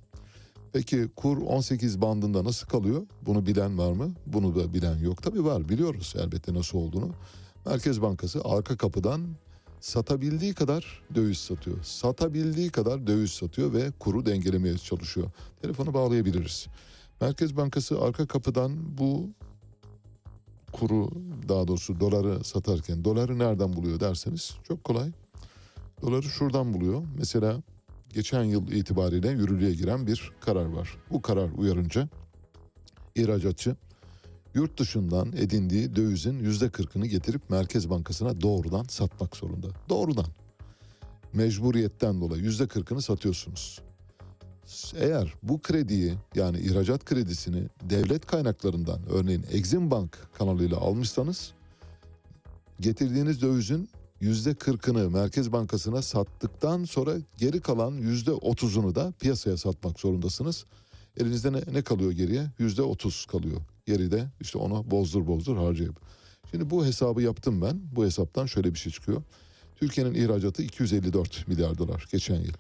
Peki 0.73 1.09
kur 1.17 1.39
18 1.39 2.01
bandında 2.01 2.45
nasıl 2.45 2.69
kalıyor? 2.69 3.07
Bunu 3.27 3.47
bilen 3.47 3.79
var 3.79 3.93
mı? 3.93 4.13
Bunu 4.27 4.55
da 4.55 4.75
bilen 4.75 4.99
yok. 4.99 5.23
Tabii 5.23 5.45
var 5.45 5.69
biliyoruz 5.69 6.15
elbette 6.19 6.55
nasıl 6.55 6.79
olduğunu. 6.79 7.11
Merkez 7.67 8.03
Bankası 8.03 8.41
arka 8.45 8.77
kapıdan 8.77 9.21
satabildiği 9.81 10.55
kadar 10.55 11.03
döviz 11.15 11.39
satıyor. 11.39 11.83
Satabildiği 11.83 12.71
kadar 12.71 13.07
döviz 13.07 13.31
satıyor 13.31 13.73
ve 13.73 13.91
kuru 13.99 14.27
dengelemeye 14.27 14.79
çalışıyor. 14.79 15.31
Telefonu 15.63 15.95
bağlayabiliriz. 15.95 16.67
Merkez 17.21 17.57
Bankası 17.57 18.01
arka 18.01 18.27
kapıdan 18.27 18.99
bu 18.99 19.31
kuru 20.73 21.11
daha 21.49 21.69
doğrusu 21.69 22.01
doları 22.01 22.45
satarken 22.45 23.05
doları 23.05 23.39
nereden 23.39 23.77
buluyor 23.77 24.01
derseniz 24.01 24.57
çok 24.69 24.85
kolay. 24.85 25.11
Doları 26.03 26.23
şuradan 26.23 26.75
buluyor. 26.75 27.03
Mesela 27.19 27.63
geçen 28.15 28.45
yıl 28.45 28.69
itibariyle 28.69 29.31
yürürlüğe 29.31 29.75
giren 29.75 30.07
bir 30.07 30.33
karar 30.41 30.67
var. 30.67 30.97
Bu 31.11 31.23
karar 31.23 31.51
uyarınca 31.57 32.09
ihracatçı 33.15 33.77
yurt 34.55 34.79
dışından 34.79 35.33
edindiği 35.33 35.97
dövizin 35.97 36.39
yüzde 36.39 36.71
kırkını 36.71 37.07
getirip 37.07 37.51
Merkez 37.51 37.91
Bankası'na 37.91 38.41
doğrudan 38.41 38.85
satmak 38.85 39.37
zorunda. 39.37 39.67
Doğrudan. 39.89 40.27
Mecburiyetten 41.33 42.21
dolayı 42.21 42.43
yüzde 42.43 42.67
kırkını 42.67 43.03
satıyorsunuz. 43.03 43.81
Eğer 44.97 45.35
bu 45.43 45.63
krediyi 45.63 46.15
yani 46.35 46.59
ihracat 46.59 47.05
kredisini 47.05 47.69
devlet 47.83 48.27
kaynaklarından 48.27 49.01
örneğin 49.11 49.45
Exim 49.53 49.91
Bank 49.91 50.19
kanalıyla 50.39 50.77
almışsanız 50.77 51.53
getirdiğiniz 52.81 53.43
dövizin 53.43 53.89
yüzde 54.21 54.55
kırkını 54.55 55.11
Merkez 55.11 55.53
Bankası'na 55.53 56.03
sattıktan 56.03 56.85
sonra 56.85 57.15
geri 57.39 57.61
kalan 57.61 57.93
yüzde 57.93 58.33
otuzunu 58.33 58.95
da 58.95 59.13
piyasaya 59.21 59.57
satmak 59.57 60.01
zorundasınız. 60.01 60.65
Elinizde 61.17 61.53
ne, 61.53 61.61
ne 61.73 61.83
kalıyor 61.83 62.13
geriye? 62.13 62.47
Yüzde 62.59 62.83
otuz 62.83 63.27
kalıyor. 63.27 63.61
Geride 63.87 64.31
işte 64.41 64.59
onu 64.59 64.91
bozdur 64.91 65.27
bozdur 65.27 65.57
harcayıp. 65.57 66.01
Şimdi 66.51 66.71
bu 66.71 66.87
hesabı 66.87 67.23
yaptım 67.23 67.63
ben. 67.63 67.81
Bu 67.93 68.05
hesaptan 68.05 68.47
şöyle 68.47 68.75
bir 68.75 68.79
şey 68.79 68.93
çıkıyor. 68.93 69.23
Türkiye'nin 69.77 70.15
ihracatı 70.15 70.63
254 70.63 71.49
milyar 71.49 71.79
dolar 71.79 72.07
geçen 72.13 72.41
yıl. 72.41 72.55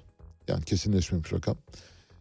Yani 0.49 0.65
kesinleşmemiş 0.65 1.33
rakam. 1.33 1.57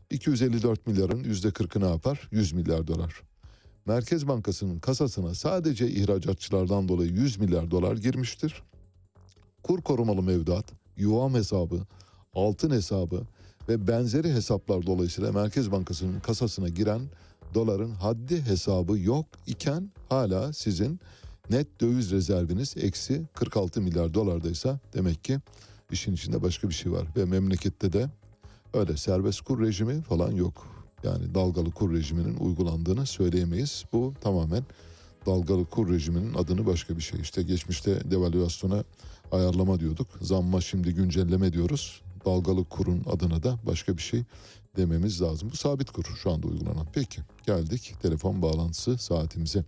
254 0.09 0.87
milyarın 0.87 1.23
yüzde 1.23 1.47
40'ı 1.47 1.81
ne 1.81 1.89
yapar? 1.89 2.27
100 2.31 2.53
milyar 2.53 2.87
dolar. 2.87 3.21
Merkez 3.85 4.27
Bankası'nın 4.27 4.79
kasasına 4.79 5.33
sadece 5.33 5.89
ihracatçılardan 5.89 6.87
dolayı 6.87 7.11
100 7.11 7.37
milyar 7.37 7.71
dolar 7.71 7.97
girmiştir. 7.97 8.63
Kur 9.63 9.81
korumalı 9.81 10.23
mevduat, 10.23 10.65
yuvam 10.97 11.33
hesabı, 11.33 11.81
altın 12.33 12.71
hesabı 12.71 13.23
ve 13.69 13.87
benzeri 13.87 14.33
hesaplar 14.33 14.85
dolayısıyla 14.85 15.31
Merkez 15.31 15.71
Bankası'nın 15.71 16.19
kasasına 16.19 16.69
giren 16.69 17.01
doların 17.53 17.91
haddi 17.91 18.41
hesabı 18.41 18.99
yok 18.99 19.25
iken 19.47 19.91
hala 20.09 20.53
sizin 20.53 20.99
net 21.49 21.81
döviz 21.81 22.11
rezerviniz 22.11 22.75
eksi 22.77 23.21
46 23.33 23.81
milyar 23.81 24.13
dolardaysa 24.13 24.79
demek 24.93 25.23
ki 25.23 25.39
işin 25.91 26.13
içinde 26.13 26.41
başka 26.41 26.69
bir 26.69 26.73
şey 26.73 26.91
var. 26.91 27.07
Ve 27.17 27.25
memlekette 27.25 27.93
de 27.93 28.09
öyle 28.73 28.97
serbest 28.97 29.41
kur 29.41 29.61
rejimi 29.61 30.01
falan 30.01 30.31
yok. 30.31 30.67
Yani 31.03 31.35
dalgalı 31.35 31.71
kur 31.71 31.93
rejiminin 31.93 32.37
uygulandığını 32.37 33.05
söyleyemeyiz. 33.05 33.85
Bu 33.93 34.13
tamamen 34.21 34.63
dalgalı 35.25 35.65
kur 35.65 35.93
rejiminin 35.93 36.33
adını 36.33 36.65
başka 36.65 36.97
bir 36.97 37.01
şey. 37.01 37.19
İşte 37.19 37.43
geçmişte 37.43 38.11
devalüasyona 38.11 38.83
ayarlama 39.31 39.79
diyorduk. 39.79 40.07
Zamma 40.21 40.61
şimdi 40.61 40.93
güncelleme 40.93 41.53
diyoruz. 41.53 42.01
Dalgalı 42.25 42.63
kurun 42.63 43.03
adına 43.09 43.43
da 43.43 43.59
başka 43.65 43.97
bir 43.97 44.01
şey 44.01 44.23
dememiz 44.77 45.21
lazım. 45.21 45.49
Bu 45.51 45.57
sabit 45.57 45.91
kur 45.91 46.03
şu 46.23 46.31
anda 46.31 46.47
uygulanan. 46.47 46.87
Peki 46.93 47.21
geldik 47.45 47.93
telefon 48.01 48.41
bağlantısı 48.41 48.97
saatimize. 48.97 49.63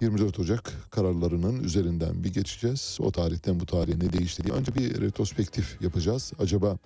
24 0.00 0.38
Ocak 0.38 0.72
kararlarının 0.90 1.64
üzerinden 1.64 2.24
bir 2.24 2.32
geçeceğiz. 2.32 2.98
O 3.00 3.12
tarihten 3.12 3.60
bu 3.60 3.66
tarihe 3.66 3.98
ne 3.98 4.12
değişti 4.12 4.44
diye. 4.44 4.54
Önce 4.54 4.74
bir 4.74 5.00
retrospektif 5.00 5.82
yapacağız. 5.82 6.32
Acaba 6.38 6.78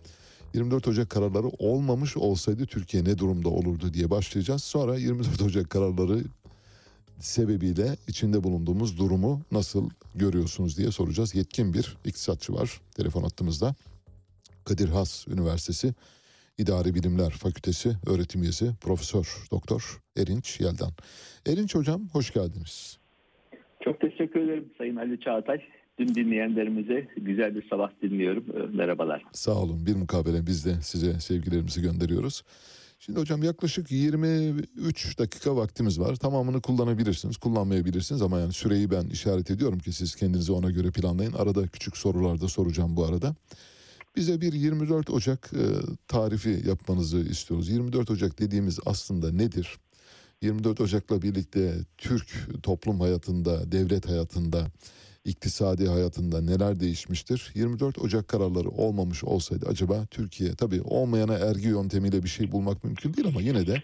24 0.55 0.89
Ocak 0.89 1.11
kararları 1.11 1.49
olmamış 1.59 2.17
olsaydı 2.17 2.67
Türkiye 2.67 3.05
ne 3.05 3.19
durumda 3.19 3.49
olurdu 3.49 3.95
diye 3.95 4.11
başlayacağız. 4.11 4.65
Sonra 4.65 4.97
24 4.97 5.43
Ocak 5.43 5.71
kararları 5.71 6.25
sebebiyle 7.21 7.97
içinde 8.09 8.45
bulunduğumuz 8.45 8.99
durumu 8.99 9.43
nasıl 9.53 9.91
görüyorsunuz 10.15 10.79
diye 10.79 10.93
soracağız. 10.93 11.35
Yetkin 11.35 11.75
bir 11.75 11.97
iktisatçı 12.05 12.55
var 12.55 12.81
telefon 12.97 13.23
hattımızda. 13.23 13.75
Kadir 14.65 14.89
Has 14.89 15.29
Üniversitesi 15.29 15.95
İdari 16.59 16.95
Bilimler 16.95 17.31
Fakültesi 17.31 17.89
öğretim 18.07 18.43
üyesi 18.43 18.71
Profesör 18.81 19.47
Doktor 19.51 20.01
Erinç 20.17 20.61
Yeldan. 20.61 20.91
Erinç 21.47 21.75
hocam 21.75 22.09
hoş 22.13 22.33
geldiniz. 22.33 22.99
Çok 23.85 24.01
teşekkür 24.01 24.41
ederim 24.41 24.71
Sayın 24.79 24.97
Ali 24.97 25.21
Çağatay. 25.21 25.61
Dün 25.99 26.15
dinleyenlerimize 26.15 27.09
güzel 27.17 27.55
bir 27.55 27.69
sabah 27.69 27.91
dinliyorum. 28.03 28.45
Ee, 28.57 28.77
Merhabalar. 28.77 29.23
Sağ 29.33 29.55
olun 29.55 29.87
bir 29.87 29.97
mukabele 29.97 30.47
biz 30.47 30.67
de 30.67 30.75
size 30.83 31.21
sevgilerimizi 31.21 31.83
gönderiyoruz. 31.83 32.43
Şimdi 32.99 33.21
hocam 33.21 33.43
yaklaşık 33.43 33.91
23 33.93 35.19
dakika 35.19 35.57
vaktimiz 35.57 36.01
var. 36.01 36.17
Tamamını 36.17 36.61
kullanabilirsiniz, 36.61 37.37
kullanmayabilirsiniz 37.37 38.23
ama 38.23 38.39
yani 38.39 38.53
süreyi 38.53 38.91
ben 38.91 39.05
işaret 39.05 39.51
ediyorum 39.51 39.79
ki 39.79 39.93
siz 39.93 40.15
kendinizi 40.15 40.53
ona 40.53 40.71
göre 40.71 40.91
planlayın. 40.91 41.33
Arada 41.33 41.67
küçük 41.67 41.97
sorular 41.97 42.41
da 42.41 42.49
soracağım 42.49 42.97
bu 42.97 43.05
arada. 43.05 43.35
Bize 44.19 44.41
bir 44.41 44.53
24 44.53 45.11
Ocak 45.11 45.51
e, 45.53 45.65
tarifi 46.09 46.69
yapmanızı 46.69 47.19
istiyoruz. 47.19 47.69
24 47.69 48.11
Ocak 48.11 48.39
dediğimiz 48.39 48.79
aslında 48.87 49.33
nedir? 49.33 49.79
24 50.43 50.81
Ocak'la 50.81 51.23
birlikte 51.23 51.73
Türk 51.99 52.27
toplum 52.63 53.01
hayatında, 53.01 53.73
devlet 53.73 54.09
hayatında, 54.09 54.67
iktisadi 55.25 55.89
hayatında 55.89 56.41
neler 56.41 56.81
değişmiştir? 56.81 57.53
24 57.55 57.99
Ocak 57.99 58.29
kararları 58.29 58.69
olmamış 58.69 59.25
olsaydı 59.25 59.67
acaba 59.69 60.07
Türkiye 60.11 60.55
tabii 60.55 60.83
olmayana 60.83 61.35
ergi 61.35 61.69
yöntemiyle 61.69 62.23
bir 62.23 62.29
şey 62.29 62.53
bulmak 62.53 62.85
mümkün 62.85 63.15
değil 63.15 63.29
ama 63.29 63.41
yine 63.41 63.67
de 63.67 63.83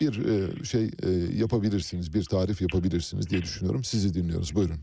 bir 0.00 0.26
e, 0.26 0.64
şey 0.64 0.84
e, 0.84 1.10
yapabilirsiniz, 1.36 2.14
bir 2.14 2.24
tarif 2.24 2.62
yapabilirsiniz 2.62 3.30
diye 3.30 3.42
düşünüyorum. 3.42 3.84
Sizi 3.84 4.14
dinliyoruz. 4.14 4.54
Buyurun. 4.54 4.80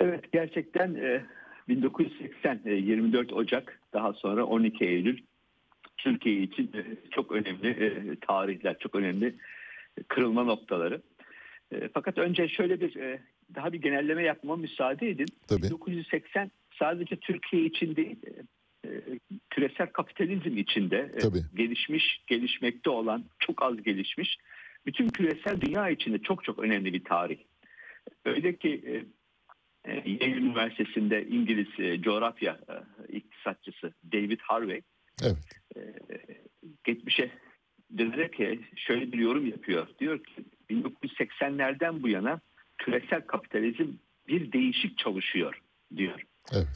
Evet 0.00 0.32
gerçekten 0.32 0.94
1980 1.68 2.60
e, 2.64 2.74
24 2.74 3.32
Ocak 3.32 3.80
daha 3.92 4.12
sonra 4.12 4.44
12 4.44 4.84
Eylül 4.84 5.18
Türkiye 5.96 6.42
için 6.42 6.70
e, 6.74 6.84
çok 7.10 7.32
önemli 7.32 7.68
e, 7.68 8.16
tarihler, 8.20 8.78
çok 8.78 8.94
önemli 8.94 9.34
kırılma 10.08 10.44
noktaları. 10.44 11.02
E, 11.72 11.88
Fakat 11.94 12.18
önce 12.18 12.48
şöyle 12.48 12.80
bir 12.80 12.96
e, 12.96 13.20
daha 13.54 13.72
bir 13.72 13.80
genelleme 13.80 14.22
yapmama 14.22 14.56
müsaade 14.56 15.08
edin. 15.08 15.26
Tabii. 15.48 15.62
1980 15.62 16.50
sadece 16.78 17.16
Türkiye 17.16 17.64
için 17.64 17.96
değil, 17.96 18.16
e, 18.26 18.88
e, 18.88 19.00
küresel 19.50 19.86
kapitalizm 19.86 20.56
içinde 20.56 21.12
e, 21.16 21.18
Tabii. 21.18 21.42
gelişmiş, 21.54 22.22
gelişmekte 22.26 22.90
olan, 22.90 23.24
çok 23.38 23.62
az 23.62 23.82
gelişmiş, 23.82 24.38
bütün 24.86 25.08
küresel 25.08 25.60
dünya 25.60 25.88
içinde 25.90 26.18
çok 26.18 26.44
çok 26.44 26.58
önemli 26.58 26.92
bir 26.92 27.04
tarih. 27.04 27.38
Öyle 28.24 28.56
ki 28.56 28.82
e, 28.86 28.92
e, 28.96 29.04
Yale 29.86 30.36
Üniversitesi'nde 30.36 31.26
İngiliz 31.26 31.80
e, 31.80 32.02
coğrafya 32.02 32.58
e, 32.68 33.12
iktisatçısı 33.16 33.94
David 34.12 34.40
Harvey 34.40 34.82
Evet. 35.22 35.36
e, 35.76 35.80
geçmişe 36.84 37.30
dönerek 37.98 38.40
e, 38.40 38.58
şöyle 38.76 39.12
bir 39.12 39.18
yorum 39.18 39.46
yapıyor. 39.46 39.88
Diyor 39.98 40.24
ki 40.24 40.44
1980'lerden 40.70 42.02
bu 42.02 42.08
yana 42.08 42.40
küresel 42.78 43.20
kapitalizm 43.20 43.88
bir 44.28 44.52
değişik 44.52 44.98
çalışıyor 44.98 45.60
diyor. 45.96 46.22
Evet. 46.52 46.68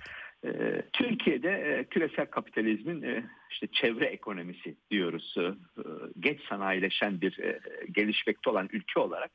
Türkiye'de 0.92 1.50
e, 1.50 1.84
küresel 1.84 2.26
kapitalizmin 2.26 3.02
e, 3.02 3.24
işte 3.50 3.66
çevre 3.72 4.04
ekonomisi 4.04 4.76
diyoruz. 4.90 5.34
E, 5.38 5.42
geç 6.20 6.40
sanayileşen 6.48 7.20
bir 7.20 7.38
e, 7.38 7.60
gelişmekte 7.90 8.50
olan 8.50 8.68
ülke 8.72 9.00
olarak 9.00 9.30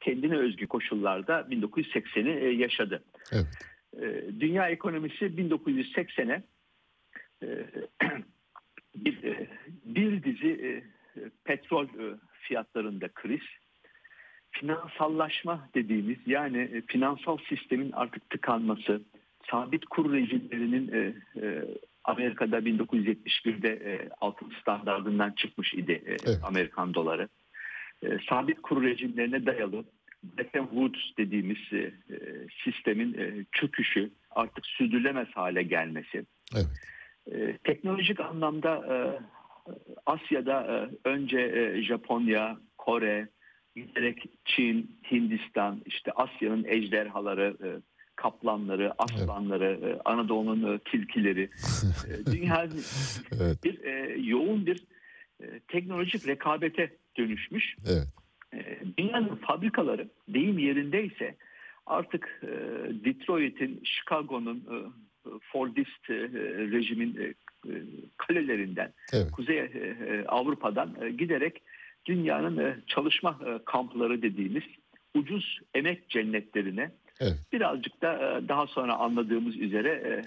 kendine 0.00 0.36
özgü 0.36 0.66
koşullarda 0.66 1.40
1980'i 1.40 2.44
e, 2.44 2.48
yaşadı. 2.48 3.02
Evet. 3.32 3.46
E, 3.96 4.40
dünya 4.40 4.68
ekonomisi 4.68 5.24
1980'e 5.24 6.42
e, 7.46 7.66
bir, 8.94 9.46
bir 9.84 10.22
dizi 10.22 10.84
petrol 11.44 11.86
fiyatlarında 12.32 13.08
kriz, 13.08 13.42
finansallaşma 14.50 15.68
dediğimiz 15.74 16.18
yani 16.26 16.82
finansal 16.86 17.38
sistemin 17.48 17.92
artık 17.92 18.30
tıkanması, 18.30 19.02
sabit 19.50 19.84
kur 19.84 20.12
rejimlerinin 20.12 21.14
Amerika'da 22.08 22.58
1971'de 22.58 23.68
e, 23.68 24.08
altın 24.20 24.52
standartından 24.60 25.30
çıkmış 25.30 25.74
idi 25.74 26.02
Evet. 26.06 26.38
Amerikan 26.42 26.94
doları. 26.94 27.28
E, 28.02 28.18
sabit 28.28 28.62
kur 28.62 28.82
rejimlerine 28.82 29.46
dayalı 29.46 29.84
Bretton 30.22 30.66
Woods 30.66 31.00
dediğimiz 31.18 31.72
e, 31.72 31.76
e, 31.76 31.92
sistemin 32.64 33.14
e, 33.14 33.44
çöküşü 33.52 34.10
artık 34.30 34.66
sürdürülemez 34.66 35.28
hale 35.34 35.62
gelmesi. 35.62 36.24
Evet. 36.54 36.66
E, 37.32 37.58
teknolojik 37.58 38.20
anlamda 38.20 38.74
e, 38.76 38.96
Asya'da 40.06 40.62
e, 40.62 41.08
önce 41.08 41.40
e, 41.40 41.82
Japonya, 41.82 42.58
Kore, 42.78 43.28
giderek 43.76 44.24
Çin, 44.44 44.98
Hindistan, 45.10 45.82
işte 45.86 46.12
Asya'nın 46.12 46.64
ejderhaları, 46.64 47.56
e, 47.64 47.68
kaplanları, 48.16 48.92
aslanları, 48.98 49.80
e, 49.84 50.00
Anadolu'nun 50.04 50.74
e, 50.74 50.78
tilkileri, 50.78 51.42
e, 52.08 52.26
dünya 52.26 52.68
Evet. 53.40 53.64
bir 53.64 53.84
e, 53.84 54.16
yoğun 54.20 54.66
bir 54.66 54.84
e, 55.42 55.60
teknolojik 55.68 56.26
rekabete 56.26 56.96
dönüşmüş. 57.18 57.76
Evet. 57.86 58.06
Dünyanın 58.98 59.36
fabrikaları 59.36 60.08
deyim 60.28 60.58
yerindeyse 60.58 61.36
artık 61.88 62.40
e, 62.42 62.48
Detroit'in, 63.04 63.80
Chicago'nun, 63.84 64.56
e, 64.56 64.76
Fordist 65.52 66.10
e, 66.10 66.14
rejimin 66.72 67.36
kalelerinden, 68.16 68.92
Evet. 69.12 69.30
Kuzey 69.32 69.70
Avrupa'dan 70.28 71.16
giderek 71.18 71.62
dünyanın 72.06 72.82
çalışma 72.86 73.38
kampları 73.64 74.22
dediğimiz 74.22 74.62
ucuz 75.14 75.60
emek 75.74 76.08
cennetlerine 76.08 76.90
Evet. 77.20 77.38
birazcık 77.52 78.02
da 78.02 78.42
daha 78.48 78.66
sonra 78.66 78.94
anladığımız 78.96 79.56
üzere 79.56 80.22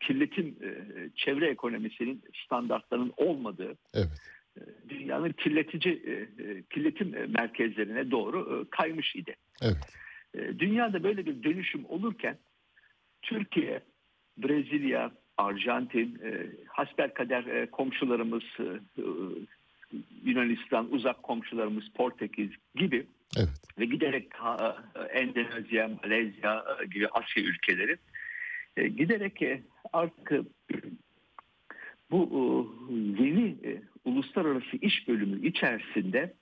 kirletim 0.00 0.56
çevre 1.16 1.50
ekonomisinin 1.50 2.22
standartlarının 2.44 3.12
olmadığı 3.16 3.74
Evet. 3.94 4.22
Dünyanın 4.88 5.32
kirletici 5.32 6.02
e, 6.06 6.12
e, 6.12 6.62
kirletim 6.62 7.14
merkezlerine 7.28 8.10
doğru 8.10 8.66
e, 8.66 8.70
kaymış 8.70 9.16
idi. 9.16 9.36
Evet. 9.62 9.76
Dünyada 10.58 11.02
böyle 11.02 11.26
bir 11.26 11.42
dönüşüm 11.42 11.84
olurken 11.88 12.38
Türkiye, 13.22 13.80
Brezilya, 14.38 15.12
Arjantin, 15.36 16.18
hasbelkader 16.68 17.44
e, 17.44 17.66
komşularımız 17.66 18.42
Yunanistan, 20.24 20.92
uzak 20.92 21.22
komşularımız 21.22 21.84
Portekiz 21.94 22.50
gibi 22.74 23.06
Evet. 23.36 23.48
ve 23.78 23.84
giderek 23.84 24.26
Endonezya, 25.12 25.90
Malezya 26.02 26.64
gibi 26.90 27.08
Asya 27.08 27.42
ülkeleri 27.42 27.96
giderek 28.76 29.42
artık 29.92 30.46
bu 32.10 32.74
yeni 33.18 33.48
e, 33.64 33.82
uluslararası 34.04 34.76
iş 34.80 35.08
bölümü 35.08 35.46
içerisinde 35.46 36.34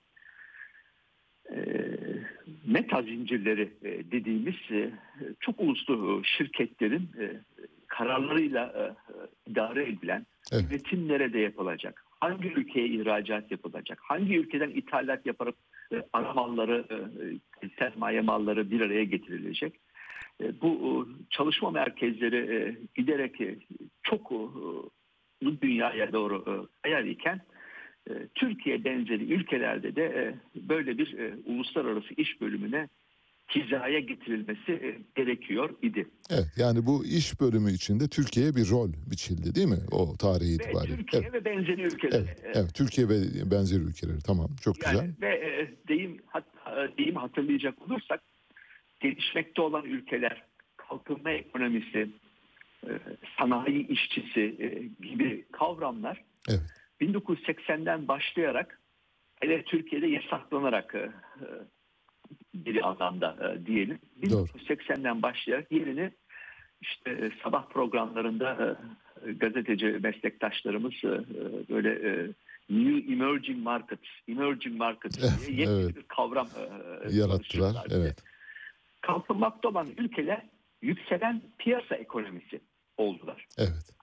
e, 1.51 1.59
meta 2.65 3.01
zincirleri 3.01 3.69
e, 3.83 4.11
dediğimiz 4.11 4.55
e, 4.71 4.91
çok 5.39 5.59
uluslu 5.59 6.21
şirketlerin 6.23 7.09
e, 7.19 7.41
kararlarıyla 7.87 8.65
e, 8.65 8.83
idare 9.51 9.83
edilen 9.89 10.25
Evet. 10.51 10.65
üretim 10.69 11.07
nerede 11.07 11.39
yapılacak, 11.39 12.03
hangi 12.19 12.47
ülkeye 12.47 12.87
ihracat 12.87 13.51
yapılacak, 13.51 13.99
hangi 14.01 14.37
ülkeden 14.37 14.69
ithalat 14.69 15.25
yapılıp 15.25 15.55
e, 15.93 16.03
ana 16.13 16.33
malları, 16.33 16.85
e, 17.63 17.69
sermaye 17.79 18.21
malları 18.21 18.71
bir 18.71 18.81
araya 18.81 19.03
getirilecek. 19.03 19.79
E, 20.43 20.61
bu 20.61 20.69
e, 20.69 20.93
çalışma 21.29 21.71
merkezleri 21.71 22.55
e, 22.55 22.75
giderek 22.95 23.41
e, 23.41 23.55
çok 24.03 24.31
e, 24.31 24.39
bu 25.43 25.61
dünyaya 25.61 26.13
doğru 26.13 26.43
e, 26.47 26.53
kayar 26.83 27.03
iken 27.03 27.41
e, 28.09 28.13
Türkiye 28.35 28.83
benzeri 28.83 29.33
ülkelerde 29.33 29.95
de 29.95 30.03
e, 30.03 30.35
böyle 30.69 30.97
bir 30.97 31.17
e, 31.17 31.33
uluslararası 31.45 32.13
iş 32.17 32.41
bölümüne 32.41 32.89
hizaya 33.55 33.99
getirilmesi 33.99 34.71
e, 34.71 34.97
gerekiyor 35.15 35.69
idi. 35.81 36.07
Evet. 36.29 36.47
Yani 36.57 36.85
bu 36.85 37.05
iş 37.05 37.41
bölümü 37.41 37.71
içinde 37.71 38.07
Türkiye'ye 38.07 38.55
bir 38.55 38.69
rol 38.69 38.89
biçildi 39.11 39.55
değil 39.55 39.67
mi? 39.67 39.79
O 39.91 40.17
tarihi 40.17 40.49
Ve 40.49 40.53
itibariyle. 40.63 40.95
Türkiye 40.97 41.21
Evet. 41.21 41.33
ve 41.33 41.45
benzeri 41.45 41.81
ülkeler. 41.81 42.19
Evet. 42.19 42.41
evet. 42.43 42.73
Türkiye 42.75 43.09
ve 43.09 43.15
benzeri 43.51 43.81
ülkeleri. 43.81 44.21
Tamam. 44.27 44.49
Çok 44.61 44.83
Yani 44.83 44.91
güzel. 44.93 45.13
ve 45.21 45.35
e, 45.35 45.73
deyim 45.87 46.17
hatta 46.25 46.83
e, 46.85 46.97
deyim 46.97 47.15
hatırlayacak 47.15 47.81
olursak 47.81 48.21
gelişmekte 48.99 49.61
olan 49.61 49.85
ülkeler 49.85 50.43
kalkınma 50.77 51.31
ekonomisi, 51.31 51.97
e, 51.99 52.09
sanayi 53.37 53.87
işçisi 53.87 54.41
e, 54.59 54.67
gibi 55.07 55.45
kavramlar 55.51 56.23
Evet. 56.49 56.61
1980'den 57.01 58.07
başlayarak 58.07 58.79
hele 59.41 59.63
Türkiye'de 59.63 60.07
yasaklanarak 60.07 60.95
e, 60.95 60.97
e, 60.97 61.47
bir 62.53 62.87
anlamda 62.87 63.35
e, 63.41 63.65
diyelim. 63.65 63.99
Doğru. 64.29 64.45
1980'den 64.45 65.21
başlayarak 65.21 65.71
yerini 65.71 66.11
işte 66.81 67.11
e, 67.11 67.31
sabah 67.43 67.69
programlarında 67.69 68.77
e, 69.25 69.31
gazeteci 69.31 69.85
meslektaşlarımız 69.85 70.93
e, 71.03 71.07
e, 71.07 71.19
böyle 71.69 71.89
e, 71.89 72.27
New 72.69 73.13
Emerging 73.13 73.63
Markets, 73.63 74.07
Emerging 74.27 74.77
Markets 74.77 75.17
diye 75.47 75.59
yepyeni 75.59 75.81
Evet. 75.81 75.95
bir 75.95 76.03
kavram 76.03 76.47
e, 76.57 77.15
Yarattılar. 77.15 77.87
Evet. 77.91 78.23
Kalkınmakta 79.01 79.69
olan 79.69 79.87
ülkeler 79.97 80.41
yükselen 80.81 81.41
piyasa 81.57 81.95
ekonomisi 81.95 82.61
oldular. 82.99 83.45
Evet. 83.57 83.99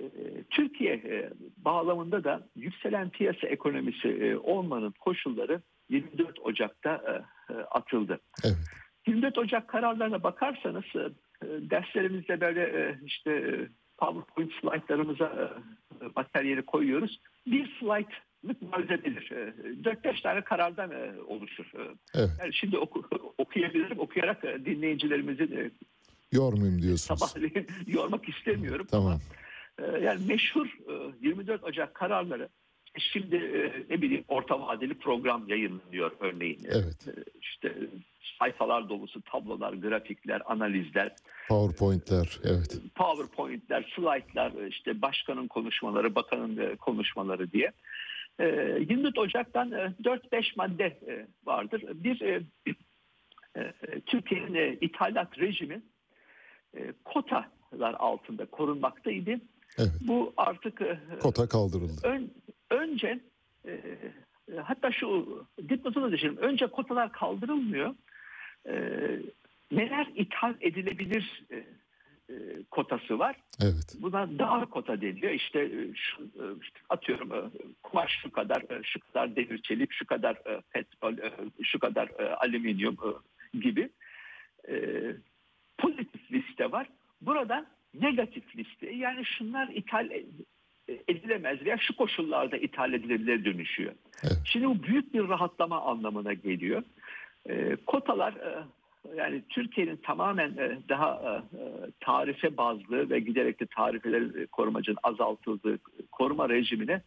Ee, 0.00 0.42
Türkiye 0.50 0.94
e, 0.94 1.30
bağlamında 1.56 2.24
da 2.24 2.48
yükselen 2.56 3.10
piyasa 3.10 3.46
ekonomisi 3.46 4.08
e, 4.08 4.36
olmanın 4.36 4.94
koşulları 5.00 5.62
24 5.88 6.38
Ocak'ta 6.40 7.22
e, 7.50 7.54
atıldı. 7.54 8.20
Evet. 8.44 8.56
24 9.06 9.38
Ocak 9.38 9.68
kararlarına 9.68 10.22
bakarsanız 10.22 10.84
derslerimizde 11.42 12.40
böyle 12.40 12.94
işte 13.04 13.58
PowerPoint 13.98 14.52
slaytlarımıza 14.60 15.52
materyali 16.16 16.62
koyuyoruz. 16.62 17.20
Bir 17.46 17.76
slaytlık 17.80 18.62
malzemedir. 18.62 19.30
E, 19.30 19.52
4-5 19.82 20.22
tane 20.22 20.40
karardan 20.40 20.90
oluşur. 21.26 21.72
Evet. 22.14 22.30
Yani 22.40 22.54
şimdi 22.54 22.78
oku, 22.78 23.04
okuyabilirim. 23.38 23.98
Okuyarak 23.98 24.42
dinleyicilerimizin 24.42 25.72
Yormayayım 26.32 26.82
diyorsunuz. 26.82 27.20
sabahleyin 27.20 27.66
yormak 27.86 28.28
istemiyorum. 28.28 28.86
Tamam. 28.90 29.20
Ee, 29.78 29.82
Yani 29.84 30.26
meşhur 30.26 30.66
e, 30.66 30.92
24 31.22 31.64
Ocak 31.64 31.94
kararları 31.94 32.48
e, 32.94 33.00
şimdi 33.00 33.36
e, 33.36 33.84
ne 33.94 34.02
bileyim 34.02 34.24
orta 34.28 34.60
vadeli 34.60 34.94
program 34.98 35.48
yayınlanıyor 35.48 36.10
örneğin. 36.20 36.60
Evet. 36.68 37.08
E, 37.08 37.12
İşte 37.40 37.74
sayfalar 38.38 38.88
dolusu 38.88 39.22
tablolar, 39.22 39.72
grafikler, 39.72 40.42
analizler, 40.46 41.12
PowerPoint'ler. 41.48 42.38
Evet. 42.44 42.78
PowerPoint'ler, 42.94 43.92
slaytlar, 43.96 44.52
e, 44.52 44.68
işte 44.68 45.02
başkanın 45.02 45.48
konuşmaları, 45.48 46.14
bakanın 46.14 46.56
e, 46.56 46.76
konuşmaları 46.76 47.52
diye. 47.52 47.72
E, 48.38 48.44
24 48.88 49.18
Ocak'tan 49.18 49.72
e, 49.72 49.94
4-5 50.02 50.52
madde 50.56 50.84
e, 50.84 51.26
vardır. 51.46 51.82
Bir 51.94 52.20
e, 52.20 52.42
e, 53.56 53.72
Türkiye'nin 54.06 54.54
e, 54.54 54.76
ithalat 54.80 55.38
rejimi 55.38 55.82
e, 56.76 56.92
kotalar 57.04 57.94
altında 57.98 58.46
korunmaktaydı. 58.46 59.30
Evet. 59.78 59.92
Bu 60.00 60.32
artık 60.36 60.80
e, 60.80 60.98
Kota 61.20 61.48
kaldırıldı. 61.48 62.00
ön, 62.02 62.30
önce 62.70 63.20
e, 63.64 63.72
e, 63.72 64.56
hatta 64.62 64.92
şu 64.92 65.26
dipnotunu 65.68 66.12
düşelim. 66.12 66.36
Önce 66.36 66.66
kotalar 66.66 67.12
kaldırılmıyor. 67.12 67.94
E, 68.66 68.74
neler 69.72 70.06
ithal 70.16 70.54
edilebilir 70.60 71.44
e, 71.50 71.56
e, 72.30 72.34
kotası 72.70 73.18
var. 73.18 73.36
Evet. 73.62 73.96
Buna 73.98 74.38
dar 74.38 74.70
kota 74.70 75.00
deniyor. 75.00 75.32
İşte 75.32 75.70
şu, 75.94 76.30
işte 76.62 76.80
atıyorum 76.88 77.52
kumaş 77.82 78.10
şu 78.22 78.32
kadar, 78.32 78.62
şu 78.82 79.00
kadar 79.00 79.36
demir 79.36 79.62
çelik, 79.62 79.92
şu 79.92 80.06
kadar 80.06 80.42
petrol, 80.70 81.14
şu 81.62 81.78
kadar 81.78 82.08
alüminyum 82.38 82.96
gibi. 83.60 83.90
E, 85.84 85.86
pozitif 85.86 86.32
liste 86.32 86.72
var. 86.72 86.88
Burada 87.20 87.66
negatif 87.94 88.56
liste. 88.56 88.90
Yani 88.90 89.24
şunlar 89.24 89.68
ithal 89.68 90.10
e, 90.10 90.24
edilemez 91.08 91.64
veya 91.64 91.78
şu 91.78 91.96
koşullarda 91.96 92.56
ithal 92.56 92.92
edilebilir 92.92 93.44
dönüşüyor. 93.44 93.92
Evet. 94.22 94.40
Şimdi 94.44 94.66
bu 94.66 94.82
büyük 94.82 95.14
bir 95.14 95.28
rahatlama 95.28 95.82
anlamına 95.82 96.32
geliyor. 96.32 96.82
E, 97.48 97.76
kotalar 97.86 98.32
e, 98.32 98.64
yani 99.16 99.42
Türkiye'nin 99.48 99.96
tamamen 99.96 100.50
e, 100.50 100.78
daha 100.88 101.42
e, 101.52 101.62
tarife 102.00 102.56
bazlı 102.56 103.10
ve 103.10 103.20
giderek 103.20 103.60
de 103.60 103.66
tarifelerin 103.66 104.42
e, 104.42 104.46
korumacının 104.46 104.98
azaltıldığı 105.02 105.78
koruma 106.12 106.48
rejimine 106.48 107.02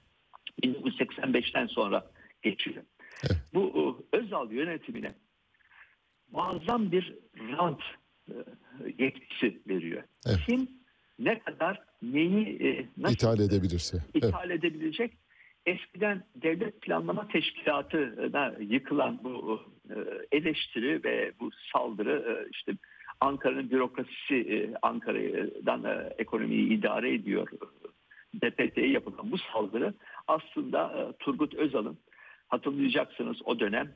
1985'ten 0.64 1.68
sonra 1.68 2.06
geçiyor. 2.42 2.84
Evet. 3.24 3.38
Bu 3.54 3.98
e, 4.14 4.18
Özal 4.18 4.52
yönetimine 4.52 5.14
muazzam 6.32 6.92
bir 6.92 7.14
rant 7.40 7.82
e, 8.30 8.34
yetkisi 9.00 9.62
veriyor. 9.68 10.04
Evet. 10.28 10.40
Kim 10.48 10.68
ne 11.20 11.40
kadar 11.40 11.82
neyi 12.02 12.64
e, 12.64 12.86
nasıl 12.98 13.16
İthal 13.16 13.40
edebilirse. 13.40 13.98
Evet. 14.14 14.24
ithal 14.24 14.50
edebilecek. 14.50 15.14
Eskiden 15.66 16.24
devlet 16.36 16.82
planlama 16.82 17.28
teşkilatına 17.28 18.54
yıkılan 18.60 19.20
bu 19.24 19.62
e, 19.90 19.96
eleştiri 20.38 21.04
ve 21.04 21.32
bu 21.40 21.50
saldırı 21.74 22.46
e, 22.46 22.50
işte 22.52 22.72
Ankara'nın 23.20 23.72
bürokrasisi 23.72 24.36
e, 24.36 24.74
Ankara'dan 24.82 26.12
ekonomiyi 26.18 26.70
idare 26.74 27.14
ediyor. 27.14 27.48
DPT'ye 28.36 28.90
yapılan 28.90 29.32
bu 29.32 29.38
saldırı 29.38 29.94
aslında 30.28 31.14
Turgut 31.20 31.54
Özal'ın 31.54 31.98
hatırlayacaksınız 32.48 33.38
o 33.46 33.60
dönem 33.60 33.94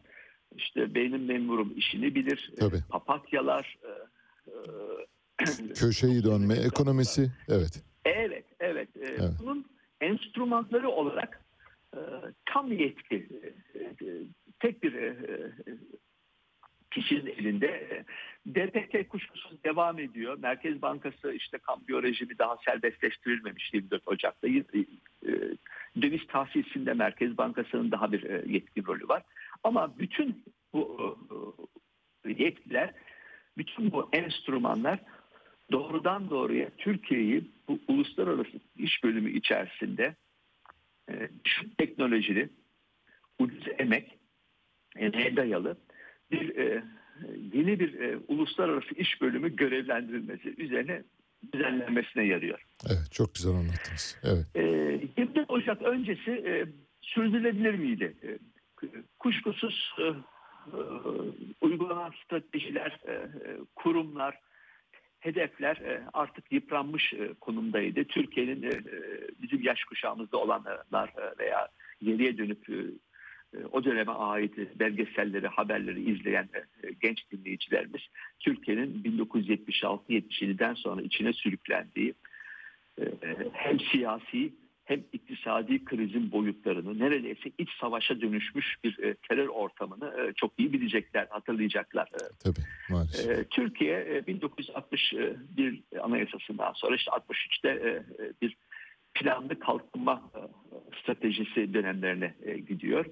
işte 0.55 0.95
benim 0.95 1.25
memurum 1.25 1.73
işini 1.75 2.15
bilir. 2.15 2.51
Tabii. 2.59 2.83
Papatyalar 2.89 3.77
Köşeyi 5.75 6.23
dönme 6.23 6.53
ekonomisi. 6.55 7.31
Evet. 7.49 7.83
Evet, 8.05 8.45
evet. 8.59 8.89
Ee, 8.95 9.05
Evet. 9.05 9.31
Bunun 9.39 9.65
enstrümanları 10.01 10.89
olarak 10.89 11.45
e, 11.95 11.99
tam 12.45 12.71
yetki 12.71 13.27
e, 13.73 13.79
e, 13.79 14.09
tek 14.59 14.83
bir 14.83 15.15
kişinin 16.91 17.25
elinde. 17.25 18.03
DPT 18.47 19.09
kuşkusuz 19.09 19.63
devam 19.63 19.99
ediyor. 19.99 20.37
Merkez 20.39 20.81
Bankası 20.81 21.31
işte 21.33 21.57
kambiyo 21.57 22.03
rejimi 22.03 22.37
daha 22.37 22.57
serbestleştirilmemiş 22.65 23.73
24 23.73 24.07
Ocak'ta. 24.07 24.47
Döviz 26.01 26.27
tahsisinde 26.27 26.93
Merkez 26.93 27.37
Bankası'nın 27.37 27.91
daha 27.91 28.11
bir 28.11 28.49
yetkin 28.49 28.85
rolü 28.85 29.07
var. 29.07 29.23
Ama 29.63 29.99
bütün 29.99 30.43
bu 30.73 31.17
yetkiler, 32.37 32.93
bütün 33.57 33.91
bu 33.91 34.09
enstrümanlar 34.13 34.99
doğrudan 35.71 36.29
doğruya 36.29 36.69
Türkiye'yi 36.77 37.51
bu 37.67 37.79
uluslararası 37.87 38.59
iş 38.77 39.03
bölümü 39.03 39.31
içerisinde 39.31 40.15
e, 41.09 41.29
düşük 41.45 41.77
teknolojili, 41.77 42.49
ucuz 43.39 43.63
emek, 43.77 44.17
emeğe 44.95 45.35
dayalı 45.35 45.77
bir 46.31 46.55
e, 46.57 46.83
yeni 47.53 47.79
bir 47.79 47.99
e, 47.99 48.17
uluslararası 48.27 48.95
iş 48.95 49.21
bölümü 49.21 49.55
görevlendirilmesi 49.55 50.53
üzerine 50.57 51.03
düzenlenmesine 51.53 52.23
yarıyor. 52.23 52.63
Evet. 52.89 53.11
Çok 53.11 53.35
güzel 53.35 53.51
anlattınız. 53.51 54.17
Evet. 54.23 54.45
E, 54.55 54.61
24 55.17 55.49
Ocak 55.49 55.81
öncesi 55.81 56.31
e, 56.31 56.65
sürdürülebilir 57.01 57.73
miydi? 57.73 58.15
E, 58.23 58.37
kuşkusuz 59.19 59.93
e, 59.99 60.03
uygulanan 61.61 62.13
stratejiler, 62.25 62.99
e, 63.07 63.11
e, 63.11 63.29
kurumlar, 63.75 64.39
hedefler 65.19 65.75
e, 65.75 66.03
artık 66.13 66.51
yıpranmış 66.51 67.13
konumdaydı. 67.41 68.03
Türkiye'nin 68.03 68.85
bizim 69.41 69.61
yaş 69.61 69.83
kuşağımızda 69.83 70.37
olanlar 70.37 71.13
veya 71.39 71.67
geriye 72.01 72.37
dönüp 72.37 72.67
o 73.71 73.83
döneme 73.83 74.11
ait 74.11 74.79
belgeselleri, 74.79 75.47
haberleri 75.47 76.11
izleyen 76.11 76.49
genç 77.01 77.31
dinleyicilerimiz 77.31 78.01
Türkiye'nin 78.39 79.03
1976-77'den 79.03 80.73
sonra 80.73 81.01
içine 81.01 81.33
sürüklendiği 81.33 82.13
hem 83.53 83.79
siyasi 83.79 84.53
hem 84.91 85.03
iktisadi 85.13 85.85
krizin 85.85 86.31
boyutlarını 86.31 86.99
neredeyse 86.99 87.51
iç 87.57 87.69
savaşa 87.81 88.21
dönüşmüş 88.21 88.75
bir 88.83 88.99
e, 89.03 89.13
terör 89.29 89.47
ortamını 89.47 90.13
e, 90.21 90.33
çok 90.33 90.51
iyi 90.57 90.73
bilecekler, 90.73 91.27
hatırlayacaklar. 91.29 92.07
E, 92.07 92.17
Tabii. 92.43 92.59
Maalesef. 92.89 93.29
ee, 93.29 93.43
Türkiye 93.43 93.99
e, 93.99 94.27
1961 94.27 95.83
anayasasından 96.01 96.73
sonra 96.73 96.95
işte 96.95 97.11
63'te 97.11 97.69
e, 97.69 98.03
bir 98.41 98.57
planlı 99.13 99.59
kalkınma 99.59 100.31
e, 100.35 100.39
stratejisi 101.01 101.73
dönemlerine 101.73 102.33
e, 102.45 102.57
gidiyor 102.57 103.05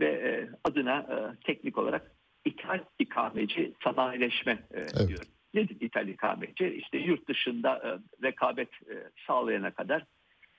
ve 0.00 0.06
e, 0.06 0.48
adına 0.64 0.98
e, 0.98 1.16
teknik 1.46 1.78
olarak 1.78 2.12
ithal 2.44 2.80
ikameci 2.98 3.72
sanayileşme 3.84 4.52
e, 4.52 4.80
Evet. 4.80 5.08
diyor. 5.08 5.22
Nedir 5.54 5.76
ithal 5.80 6.08
ikameci? 6.08 6.66
İşte 6.68 6.98
yurt 6.98 7.28
dışında 7.28 7.70
e, 7.76 7.88
rekabet 8.26 8.68
e, 8.68 8.94
sağlayana 9.26 9.70
kadar 9.70 10.04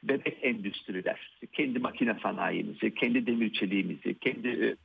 bebek 0.04 0.38
endüstriler, 0.42 1.38
kendi 1.54 1.80
makine 1.80 2.20
sanayimizi, 2.24 2.96
kendi 2.96 3.26
demir 3.26 3.54
çeliğimizi, 3.54 4.20
kendi 4.20 4.48
e, 4.48 4.76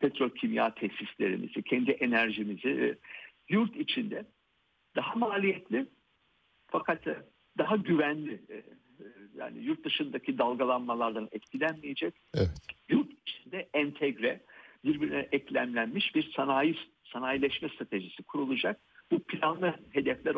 petrol 0.00 0.30
kimya 0.30 0.74
tesislerimizi, 0.74 1.62
kendi 1.62 1.90
enerjimizi 1.90 2.68
e, 2.68 2.96
yurt 3.48 3.76
içinde 3.76 4.24
daha 4.96 5.14
maliyetli 5.14 5.86
fakat 6.66 7.06
e, 7.06 7.16
daha 7.58 7.76
güvenli 7.76 8.40
yani 9.34 9.58
yurt 9.58 9.84
dışındaki 9.84 10.38
dalgalanmalardan 10.38 11.28
etkilenmeyecek 11.32 12.14
Evet. 12.34 12.50
yurt 12.88 13.12
içinde 13.26 13.68
entegre 13.74 14.40
birbirine 14.84 15.28
eklemlenmiş 15.32 16.14
bir 16.14 16.32
sanayi 16.32 16.76
sanayileşme 17.12 17.68
stratejisi 17.68 18.22
kurulacak. 18.22 18.80
Bu 19.10 19.22
planlı 19.22 19.74
hedefler 19.90 20.36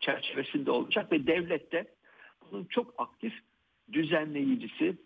çerçevesinde 0.00 0.70
olacak 0.70 1.12
ve 1.12 1.26
devlet 1.26 1.72
de 1.72 1.97
bunun 2.52 2.64
çok 2.64 2.94
aktif 2.98 3.32
düzenleyicisi, 3.92 4.96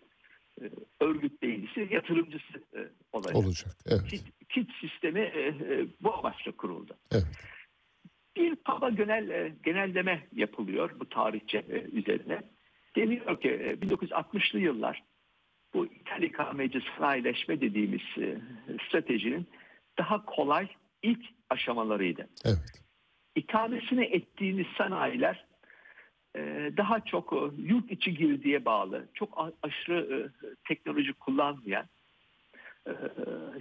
e, 0.61 0.69
örgütleyicisi, 0.99 1.87
yatırımcısı 1.91 2.57
e, 2.75 2.79
olacak. 3.11 3.35
Olacak. 3.35 3.77
Evet. 3.85 4.07
Kit, 4.09 4.23
kit 4.49 4.69
sistemi 4.81 5.19
e, 5.19 5.55
bu 6.01 6.13
amaçla 6.13 6.51
kuruldu. 6.51 6.97
Evet. 7.11 7.27
Bir 8.35 8.55
kaba 8.55 8.89
genel 8.89 9.51
genelleme 9.63 10.27
yapılıyor 10.31 10.99
bu 10.99 11.09
tarihçe 11.09 11.65
üzerine. 11.91 12.41
Deniyor 12.95 13.41
ki 13.41 13.49
e, 13.49 13.73
1960'lı 13.73 14.59
yıllar 14.59 15.03
bu 15.73 15.85
ithal 15.85 16.23
ikameci 16.23 16.81
sanayileşme 16.97 17.61
dediğimiz 17.61 18.01
stratejinin 18.87 19.47
daha 19.97 20.25
kolay 20.25 20.67
ilk 21.03 21.25
aşamalarıydı. 21.49 22.29
Evet. 22.45 22.83
İkamesini 23.35 24.05
ettiğiniz 24.05 24.67
sanayiler 24.77 25.45
daha 26.77 26.99
çok 26.99 27.33
e, 27.33 27.61
yurt 27.61 27.91
içi 27.91 28.13
girdiye 28.13 28.65
bağlı, 28.65 29.07
çok 29.13 29.53
aşırı 29.63 30.31
e, 30.43 30.47
teknoloji 30.67 31.13
kullanmayan, 31.13 31.85
e, 32.87 32.93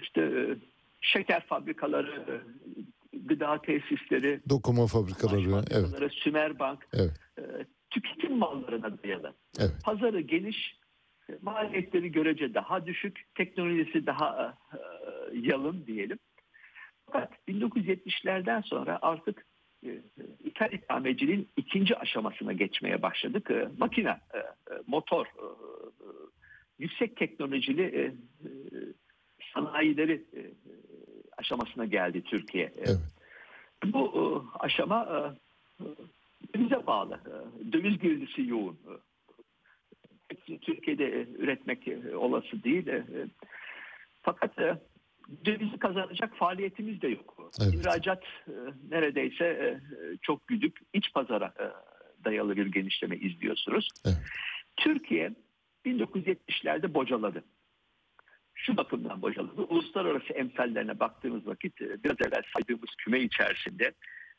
işte 0.02 0.20
e, 0.20 0.56
şeker 1.00 1.46
fabrikaları, 1.46 2.10
e, 2.28 2.34
gıda 3.18 3.62
tesisleri, 3.62 4.40
Dokuma 4.48 4.86
fabrikaları. 4.86 5.64
Evet. 5.70 6.12
Sümerbank, 6.12 6.88
Evet. 6.92 7.20
e, 7.38 7.42
tüketim 7.90 8.38
mallarına 8.38 9.02
dayalı. 9.02 9.34
Evet. 9.58 9.72
Pazarı 9.84 10.20
geniş, 10.20 10.76
e, 11.30 11.32
maliyetleri 11.42 12.12
görece 12.12 12.54
daha 12.54 12.86
düşük, 12.86 13.20
teknolojisi 13.34 14.06
daha 14.06 14.54
e, 14.72 14.76
e, 14.76 14.80
yalın 15.40 15.86
diyelim. 15.86 16.18
Fakat 17.06 17.32
1970'lerden 17.48 18.60
sonra 18.60 18.98
artık 19.02 19.38
e, 19.38 19.51
ithal 20.44 20.72
ikameciliğin 20.72 21.48
ikinci 21.56 21.96
aşamasına 21.96 22.52
geçmeye 22.52 23.02
başladık. 23.02 23.50
E, 23.50 23.68
makine, 23.78 24.08
e, 24.34 24.38
e, 24.38 24.44
motor, 24.86 25.26
e, 25.26 25.44
e, 25.44 26.08
yüksek 26.78 27.16
teknolojili 27.16 27.82
e, 27.82 28.00
e, 28.00 28.12
sanayileri 29.54 30.24
e, 30.36 30.40
e, 30.40 30.50
aşamasına 31.36 31.84
geldi 31.84 32.22
Türkiye. 32.22 32.64
E, 32.64 32.72
Evet. 32.78 32.98
bu 33.84 34.02
e, 34.08 34.22
aşama 34.58 35.08
e, 35.80 35.84
e, 35.84 35.86
dövize 36.54 36.86
bağlı. 36.86 37.20
E, 37.26 37.72
Döviz 37.72 37.98
girdisi 37.98 38.42
yoğun. 38.46 38.74
E, 38.74 38.92
Hepsini 40.28 40.58
Türkiye'de 40.58 41.04
e, 41.20 41.26
üretmek 41.38 41.88
e, 41.88 42.16
olası 42.16 42.62
değil. 42.64 42.86
E, 42.86 42.96
e, 42.96 43.26
Fakat 44.24 44.58
dövizi 45.44 45.78
kazanacak 45.78 46.36
faaliyetimiz 46.36 47.02
de 47.02 47.08
yok. 47.08 47.52
Evet. 47.62 47.74
İhracat 47.74 48.22
e, 48.48 48.52
neredeyse 48.90 49.44
e, 49.44 49.80
çok 50.22 50.48
güdük. 50.48 50.80
İç 50.92 51.12
pazara 51.12 51.46
e, 51.46 51.64
dayalı 52.24 52.56
bir 52.56 52.66
genişleme 52.66 53.16
izliyorsunuz. 53.16 53.88
Evet. 54.04 54.18
Türkiye 54.76 55.34
1970'lerde 55.86 56.94
bocaladı. 56.94 57.44
şu 58.54 58.76
bakımdan 58.76 59.22
bocaladı. 59.22 59.62
Uluslararası 59.62 60.32
emsallerine 60.32 61.00
baktığımız 61.00 61.46
vakit 61.46 61.82
e, 61.82 62.04
biraz 62.04 62.16
evvel 62.20 62.42
saydığımız 62.54 62.90
küme 62.98 63.20
içerisinde 63.20 63.92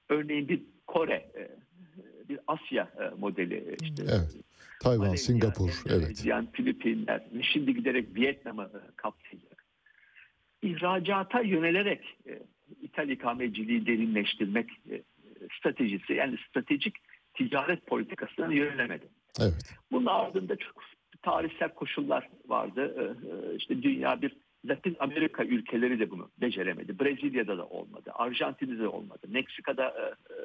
örneğin 0.09 0.47
bir 0.47 0.63
Kore, 0.87 1.13
e, 1.13 1.51
bir 2.29 2.39
Asya 2.47 2.91
e, 2.99 3.19
modeli 3.19 3.75
işte 3.81 4.03
Evet. 4.03 4.35
Tayvan, 4.79 5.07
Malezya, 5.07 5.25
Singapur, 5.25 5.69
evet. 5.85 6.01
Endonezya, 6.01 6.45
Filipinler 6.53 7.23
ve 7.33 7.43
şimdi 7.43 7.75
giderek 7.75 8.15
Vietnam'ı 8.15 8.71
kapsayacak. 8.95 9.52
İhracata 10.63 11.41
yönelerek 11.41 12.17
e, 12.27 12.39
ithal 12.81 13.09
ikameciliği 13.09 13.85
derinleştirmek 13.85 14.69
e, 14.91 15.01
stratejisi 15.59 16.13
yani 16.13 16.37
stratejik 16.49 16.95
ticaret 17.33 17.87
politikasına 17.87 18.53
yönelemedi. 18.53 19.07
Evet. 19.39 19.75
Bunun 19.91 20.05
ardında 20.05 20.55
çok 20.55 20.83
tarihsel 21.21 21.69
koşullar 21.69 22.29
vardı. 22.47 22.95
Ee, 22.97 23.53
e, 23.53 23.55
İşte 23.55 23.83
dünya 23.83 24.21
bir 24.21 24.35
Latin 24.65 24.95
Amerika 24.99 25.43
ülkeleri 25.43 25.99
de 25.99 26.09
bunu 26.11 26.29
beceremedi. 26.41 26.99
Brezilya'da 26.99 27.57
da 27.57 27.65
olmadı. 27.65 28.11
Arjantin'de 28.13 28.79
de 28.79 28.87
olmadı. 28.87 29.27
Meksika'da 29.27 29.87
e, 29.87 30.33
e, 30.33 30.37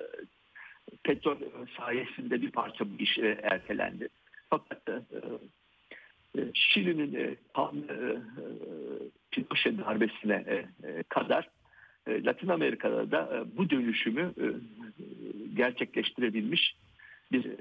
petrol 1.05 1.37
sayesinde 1.79 2.43
bir 2.43 2.51
parça 2.51 2.85
bu 2.91 3.03
iş 3.03 3.19
e, 3.19 3.39
ertelendi. 3.43 4.09
Fakat 4.51 4.89
e, 4.89 4.93
e, 4.93 5.21
Şili'nin 6.55 7.15
e, 7.15 7.37
tam 7.55 7.77
e, 7.77 7.81
e, 7.81 8.19
Pinochet 9.31 9.79
darbesine 9.79 10.67
kadar 11.09 11.51
Latin 12.09 12.49
Amerika'da 12.49 13.11
da 13.11 13.45
bu 13.57 13.71
dönüşümü 13.71 14.35
gerçekleştirebilmiş 15.55 16.77
bir 17.33 17.57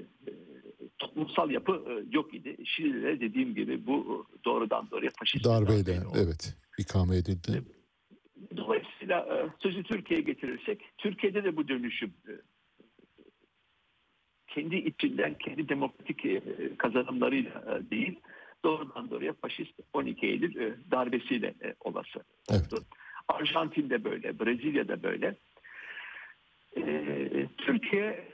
toplumsal 0.98 1.50
yapı 1.50 2.04
yok 2.12 2.34
idi. 2.34 2.56
Şili'de 2.64 3.20
dediğim 3.20 3.54
gibi 3.54 3.86
bu 3.86 4.26
doğrudan 4.44 4.90
doğruya 4.90 5.10
faşist 5.18 5.44
Darbeyle 5.44 6.00
evet 6.16 6.56
ikame 6.78 7.16
edildi. 7.16 7.62
Dolayısıyla 8.56 9.48
sözü 9.62 9.82
Türkiye'ye 9.82 10.24
getirirsek 10.24 10.80
Türkiye'de 10.98 11.44
de 11.44 11.56
bu 11.56 11.68
dönüşüm 11.68 12.12
kendi 14.46 14.76
içinden 14.76 15.34
kendi 15.34 15.68
demokratik 15.68 16.42
kazanımlarıyla 16.78 17.82
değil 17.90 18.20
doğrudan 18.64 19.10
doğruya 19.10 19.32
faşist 19.32 19.80
12 19.92 20.26
Eylül 20.26 20.56
e, 20.56 20.74
darbesiyle 20.90 21.46
e, 21.46 21.74
olası 21.80 22.24
Evet. 22.50 22.72
Arjantin'de 23.28 24.04
böyle, 24.04 24.38
Brezilya'da 24.38 25.02
böyle. 25.02 25.36
E, 26.76 27.46
Türkiye 27.58 28.28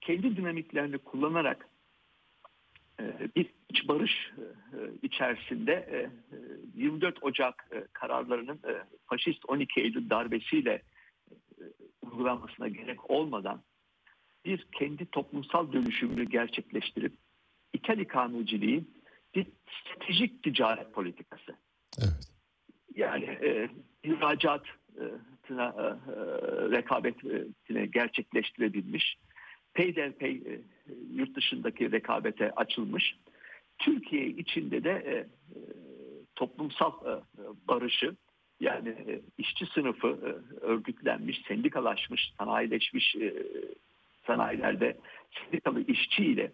kendi 0.00 0.36
dinamiklerini 0.36 0.98
kullanarak 0.98 1.68
bir 3.36 3.46
iç 3.68 3.88
barış 3.88 4.32
içerisinde 5.02 5.72
e, 5.72 5.96
e, 5.96 6.38
24 6.74 7.22
Ocak 7.22 7.70
kararlarının 7.92 8.60
faşist 9.06 9.44
12 9.48 9.80
Eylül 9.80 10.10
darbesiyle 10.10 10.82
uygulanmasına 12.02 12.68
gerek 12.68 13.10
olmadan 13.10 13.62
bir 14.44 14.66
kendi 14.72 15.06
toplumsal 15.06 15.72
dönüşümünü 15.72 16.24
gerçekleştirip 16.24 17.12
ithal 17.72 17.98
ikameciliği 17.98 18.78
bir 18.78 18.93
stratejik 19.80 20.42
ticaret 20.42 20.92
politikası. 20.92 21.56
Evet. 21.98 22.34
Yani 22.94 23.24
e, 23.24 23.68
ihracatına 24.02 25.74
e, 25.78 25.82
e, 25.82 26.20
rekabetine 26.70 27.86
gerçekleştirebilmiş, 27.86 29.16
peyderpey 29.74 30.32
e, 30.32 30.60
yurt 31.12 31.36
dışındaki 31.36 31.92
rekabete 31.92 32.50
açılmış. 32.50 33.16
Türkiye 33.78 34.26
içinde 34.26 34.84
de 34.84 34.90
e, 34.90 35.12
e, 35.14 35.26
toplumsal 36.34 36.92
e, 36.92 37.22
barışı 37.68 38.16
yani 38.60 38.88
e, 38.88 39.20
işçi 39.38 39.66
sınıfı 39.66 40.06
örgütlenmiş, 40.60 41.42
sendikalaşmış, 41.48 42.32
sanayileşmiş 42.38 43.16
sanayilerde 44.26 44.96
sendikalı 45.34 45.80
işçi 45.86 46.24
ile 46.24 46.52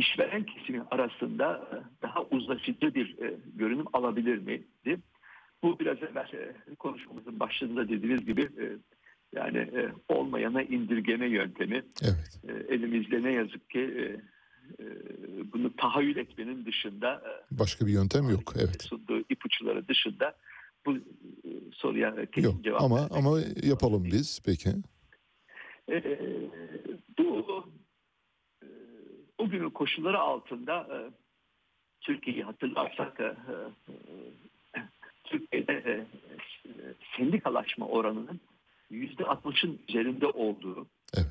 işveren 0.00 0.44
kesimin 0.44 0.82
arasında 0.90 1.68
e, 1.72 2.02
daha 2.02 2.22
uzlaşıcı 2.22 2.94
bir 2.94 3.18
e, 3.18 3.34
görünüm 3.54 3.86
alabilir 3.92 4.38
miydi? 4.38 4.98
Bu 5.62 5.78
biraz 5.78 5.96
evvel 6.02 6.28
e, 6.34 6.74
konuşmamızın 6.78 7.40
başında 7.40 7.88
dediğiniz 7.88 8.26
gibi 8.26 8.48
yani 9.34 9.68
olmayana 10.08 10.62
indirgeme 10.62 11.26
yöntemi 11.28 11.82
Evet. 12.02 12.40
elimizde 12.68 13.22
ne 13.22 13.32
yazık 13.32 13.70
ki 13.70 14.16
bunu 15.52 15.76
tahayyül 15.76 16.16
etmenin 16.16 16.66
dışında 16.66 17.22
Başka 17.50 17.86
bir 17.86 17.92
yöntem 17.92 18.28
yok. 18.30 18.52
Evet. 18.58 18.82
sunduğu 18.82 19.20
ipuçları 19.28 19.88
dışında 19.88 20.36
bu 20.86 20.96
soruya 21.72 22.26
kesin 22.26 22.48
Yok 22.48 22.64
cevap 22.64 22.82
ama 22.82 23.08
ama 23.10 23.38
yapalım 23.62 24.02
değil. 24.02 24.14
biz 24.14 24.40
peki. 24.46 24.70
E, 25.88 26.18
bu 27.18 27.46
o 29.40 29.48
günün 29.48 29.70
koşulları 29.70 30.18
altında 30.18 30.76
e, 30.80 30.98
Türkiye'yi 32.00 32.42
hatırlarsak 32.42 33.20
e, 33.20 33.24
e, 33.24 34.80
Türkiye'de 35.24 35.72
e, 35.72 36.06
sendikalaşma 37.16 37.86
oranının 37.86 38.40
yüzde 38.90 39.22
60'ın 39.22 39.78
üzerinde 39.88 40.26
olduğu 40.26 40.86
Evet. 41.14 41.26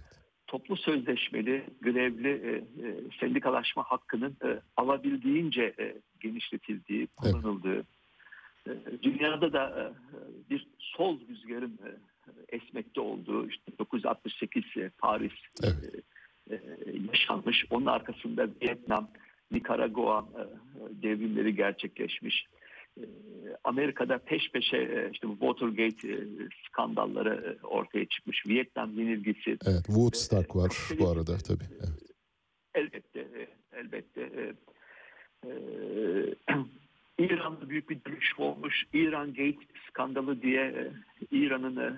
toplu 0.48 0.78
sözleşmeli, 0.78 1.66
grevli 1.82 2.30
e, 2.30 2.52
e, 2.88 2.96
sendikalaşma 3.20 3.84
hakkının 3.84 4.38
e, 4.46 4.60
alabildiğince 4.78 5.74
e, 5.80 5.96
genişletildiği, 6.20 7.08
kullanıldığı, 7.08 7.84
e, 8.68 8.72
dünyada 9.04 9.54
da 9.54 9.64
e, 9.80 9.84
bir 10.50 10.68
sol 10.80 11.20
rüzgarın 11.28 11.80
e, 11.86 11.90
esmekte 12.56 13.02
olduğu, 13.02 13.48
işte 13.50 13.72
1968 13.72 14.64
e, 14.78 14.90
Paris 14.98 15.34
Evet. 15.64 15.84
e, 15.84 15.98
e, 15.98 16.02
yaşanmış, 17.12 17.66
onun 17.70 17.86
arkasında 17.86 18.48
Vietnam, 18.62 19.10
Nikaragua 19.52 20.26
e, 20.36 20.42
devrimleri 21.04 21.56
gerçekleşmiş. 21.56 22.46
E, 22.98 23.04
Amerika'da 23.64 24.18
peş 24.18 24.52
peşe 24.52 24.78
e, 24.78 25.10
işte 25.14 25.28
Watergate 25.28 26.08
e, 26.08 26.18
skandalları 26.68 27.58
e, 27.64 27.66
ortaya 27.66 28.06
çıkmış. 28.06 28.46
Vietnam 28.48 29.00
yenilgisi, 29.00 29.58
Evet. 29.66 29.86
Woodstock 29.86 30.56
var 30.56 30.72
bu 31.00 31.10
arada 31.10 31.38
tabii. 31.38 31.68
Evet. 31.80 32.04
Elbette, 32.76 33.20
e, 33.20 33.48
elbette. 33.80 34.54
E, 37.20 37.24
e, 37.24 37.26
İran'da 37.26 37.70
büyük 37.70 37.90
bir 37.90 37.98
dönüşüm 38.06 38.46
olmuş. 38.46 38.84
İran 38.94 39.28
Gate 39.28 39.66
skandalı 39.90 40.42
diye 40.42 40.62
e, 40.62 40.92
İran'ın 41.32 41.78
e, 41.78 41.94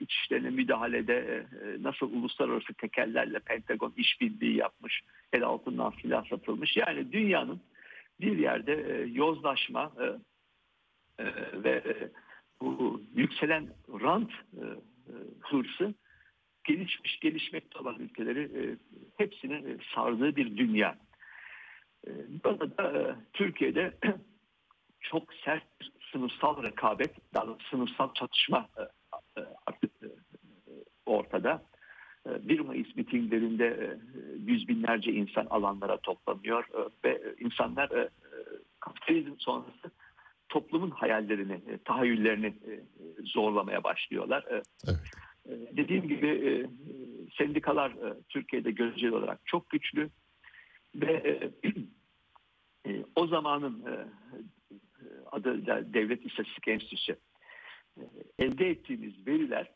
iç 0.00 0.14
işlerine 0.14 0.50
müdahalede 0.50 1.46
e, 1.62 1.82
nasıl 1.82 2.12
uluslararası 2.12 2.74
tekellerle 2.74 3.38
Pentagon 3.38 3.92
işbirliği 3.96 4.56
yapmış, 4.56 5.00
el 5.32 5.42
altından 5.42 5.92
silah 6.02 6.28
satılmış. 6.28 6.76
Yani 6.76 7.12
dünyanın 7.12 7.60
bir 8.20 8.38
yerde 8.38 8.72
e, 8.72 9.06
yozlaşma 9.06 9.92
e, 10.00 10.04
e, 11.24 11.26
ve 11.64 11.70
e, 11.70 12.10
bu 12.60 13.02
yükselen 13.14 13.68
rant 14.00 14.30
e, 14.30 14.64
e, 15.08 15.14
hırsı 15.40 15.94
gelişmiş 16.64 17.20
gelişmekte 17.20 17.78
olan 17.78 18.00
ülkeleri 18.00 18.40
e, 18.40 18.62
hepsini 19.16 19.54
e, 19.54 19.76
sardığı 19.94 20.36
bir 20.36 20.56
dünya. 20.56 20.98
E, 22.06 22.10
burada 22.44 22.78
da 22.78 22.98
e, 22.98 23.14
Türkiye'de 23.32 23.92
çok 25.00 25.34
sert 25.34 25.64
sınıfsal 26.12 26.62
rekabet, 26.62 27.34
daha 27.34 27.46
doğrusu 27.46 27.68
sınıfsal 27.68 28.14
çatışma 28.14 28.68
e, 28.78 28.82
e, 29.40 29.44
artık 29.66 29.90
ortada. 31.06 31.62
E, 32.26 32.48
1 32.48 32.60
Mayıs 32.60 32.96
mitinglerinde 32.96 33.98
yüz 34.46 34.68
binlerce 34.68 35.12
insan 35.12 35.46
alanlara 35.50 35.96
toplanıyor 35.96 36.64
ve 37.04 37.34
insanlar 37.40 38.08
kapitalizm 38.80 39.34
sonrası 39.38 39.90
toplumun 40.48 40.90
hayallerini, 40.90 41.60
tahayyüllerini 41.84 42.54
zorlamaya 43.24 43.84
başlıyorlar. 43.84 44.44
Evet. 44.48 44.66
ee, 45.48 45.76
Dediğim 45.76 46.08
gibi 46.08 46.66
sendikalar 47.38 47.92
Türkiye'de 48.28 48.70
göreceli 48.70 49.14
olarak 49.14 49.40
çok 49.44 49.70
güçlü 49.70 50.10
ve 50.94 51.12
e, 51.12 51.50
e, 52.90 53.04
o 53.16 53.26
zamanın 53.26 53.86
e, 53.86 54.06
adı 55.32 55.66
Devlet 55.94 56.26
İstatistik 56.26 56.68
Enstitüsü 56.68 57.16
e, 57.96 58.02
elde 58.38 58.70
ettiğimiz 58.70 59.26
veriler 59.26 59.72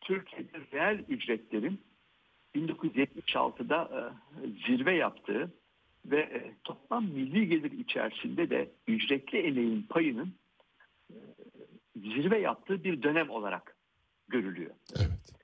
Türkiye'de 0.00 0.58
reel 0.72 1.04
ücretlerin 1.08 1.80
1976'da 2.54 3.90
e, 3.94 4.48
zirve 4.66 4.94
yaptığı 4.94 5.52
ve 6.04 6.20
e, 6.20 6.54
toplam 6.64 7.04
milli 7.04 7.48
gelir 7.48 7.72
içerisinde 7.72 8.50
de 8.50 8.70
ücretli 8.88 9.38
emeğin 9.38 9.82
payının 9.82 10.34
e, 11.10 11.16
zirve 11.96 12.38
yaptığı 12.38 12.84
bir 12.84 13.02
dönem 13.02 13.30
olarak 13.30 13.76
görülüyor. 14.28 14.74
Evet. 14.96 15.34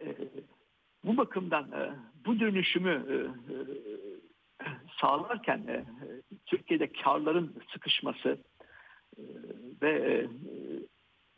E, 0.00 0.28
bu 1.04 1.16
bakımdan 1.16 1.72
e, 1.72 1.92
bu 2.26 2.40
dönüşümü 2.40 3.04
e, 3.08 3.14
e, 3.14 3.56
sağlarken 5.00 5.86
Türkiye'de 6.46 6.92
karların 6.92 7.54
sıkışması 7.72 8.38
ve 9.82 10.26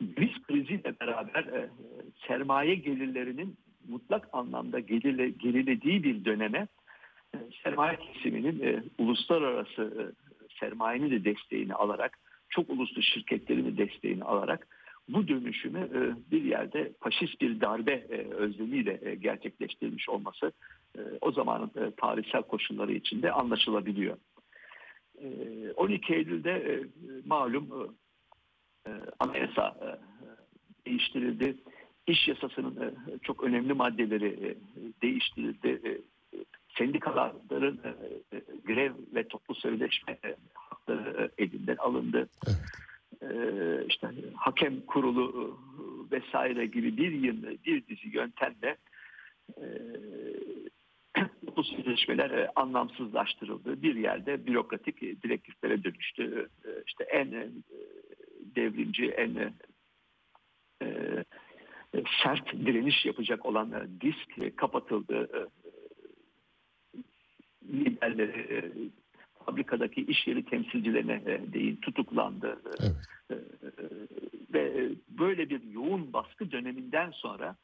döviz 0.01 0.43
kriziyle 0.47 0.99
beraber 0.99 1.69
sermaye 2.27 2.75
gelirlerinin 2.75 3.57
mutlak 3.87 4.29
anlamda 4.33 4.79
gerile, 4.79 5.29
gerilediği 5.29 6.03
bir 6.03 6.25
döneme 6.25 6.67
sermaye 7.63 7.97
kesiminin 7.97 8.91
uluslararası 8.97 10.15
sermayenin 10.59 11.11
de 11.11 11.25
desteğini 11.25 11.73
alarak 11.73 12.19
çok 12.49 12.69
uluslu 12.69 13.01
şirketlerin 13.01 13.65
de 13.65 13.87
desteğini 13.87 14.23
alarak 14.23 14.67
bu 15.09 15.27
dönüşümü 15.27 15.79
e, 15.79 16.31
bir 16.31 16.43
yerde 16.43 16.93
faşist 16.99 17.41
bir 17.41 17.61
darbe 17.61 17.91
e, 17.91 18.33
özlemiyle 18.33 18.99
e, 19.01 19.15
gerçekleştirilmiş 19.15 20.09
olması 20.09 20.51
o 21.21 21.31
zamanın 21.31 21.71
tarihsel 21.97 22.41
koşulları 22.41 22.93
içinde 22.93 23.31
anlaşılabiliyor. 23.31 24.17
E, 25.21 25.27
12 25.75 26.13
Eylül'de 26.13 26.83
malum 27.25 27.95
anayasa 29.19 29.97
değiştirildi. 30.85 31.55
İş 32.07 32.27
yasasının 32.27 32.95
çok 33.21 33.43
önemli 33.43 33.73
maddeleri 33.73 34.57
değiştirildi. 35.01 36.01
Sendikaların 36.77 37.79
grev 38.65 38.93
ve 39.15 39.27
toplu 39.27 39.55
sözleşme 39.55 40.17
hakları 40.53 41.31
elinden 41.37 41.77
alındı. 41.77 42.29
Evet. 42.47 42.57
E, 43.21 43.29
işte 43.89 44.07
hakem 44.35 44.81
kurulu 44.81 45.25
e, 45.37 46.15
vesaire 46.15 46.65
gibi 46.65 46.97
bir 46.97 47.11
bir 47.65 47.87
dizi 47.87 48.07
yöntemle 48.07 48.77
e, 49.57 49.65
bu 51.55 51.63
sözleşmeler 51.63 52.49
anlamsızlaştırıldı. 52.55 53.81
Bir 53.81 53.95
yerde 53.95 54.45
bürokratik 54.47 55.01
direktiflere 55.01 55.83
dönüştü. 55.83 56.49
İşte 56.87 57.03
en 57.03 57.51
devrimci, 58.55 59.05
en 59.05 59.53
sert 62.23 62.53
direniş 62.53 63.05
yapacak 63.05 63.45
olan 63.45 63.89
disk 64.01 64.57
kapatıldı. 64.57 65.49
Liderleri 67.63 68.71
fabrikadaki 69.45 70.01
iş 70.01 70.27
yeri 70.27 70.45
temsilcilerine 70.45 71.21
e, 71.25 71.53
değil 71.53 71.81
tutuklandı. 71.81 72.61
Evet. 72.79 72.95
E, 73.31 73.35
ve 74.53 74.89
böyle 75.09 75.49
bir 75.49 75.63
yoğun 75.63 76.13
baskı 76.13 76.51
döneminden 76.51 77.11
sonra 77.11 77.55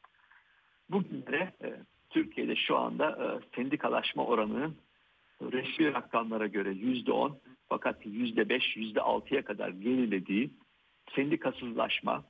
bugünlere 0.90 1.52
e, 1.62 1.68
Türkiye'de 2.10 2.56
şu 2.56 2.76
anda 2.76 3.10
e, 3.10 3.56
sendikalaşma 3.56 4.24
oranının 4.26 4.76
resmi 5.42 5.92
rakamlara 5.94 6.46
göre 6.46 6.70
yüzde 6.70 7.12
on 7.12 7.38
fakat 7.68 8.06
yüzde 8.06 8.48
beş, 8.48 8.76
yüzde 8.76 9.00
altıya 9.00 9.44
kadar 9.44 9.68
gerilediği 9.68 10.50
sendikasızlaşma, 11.14 12.24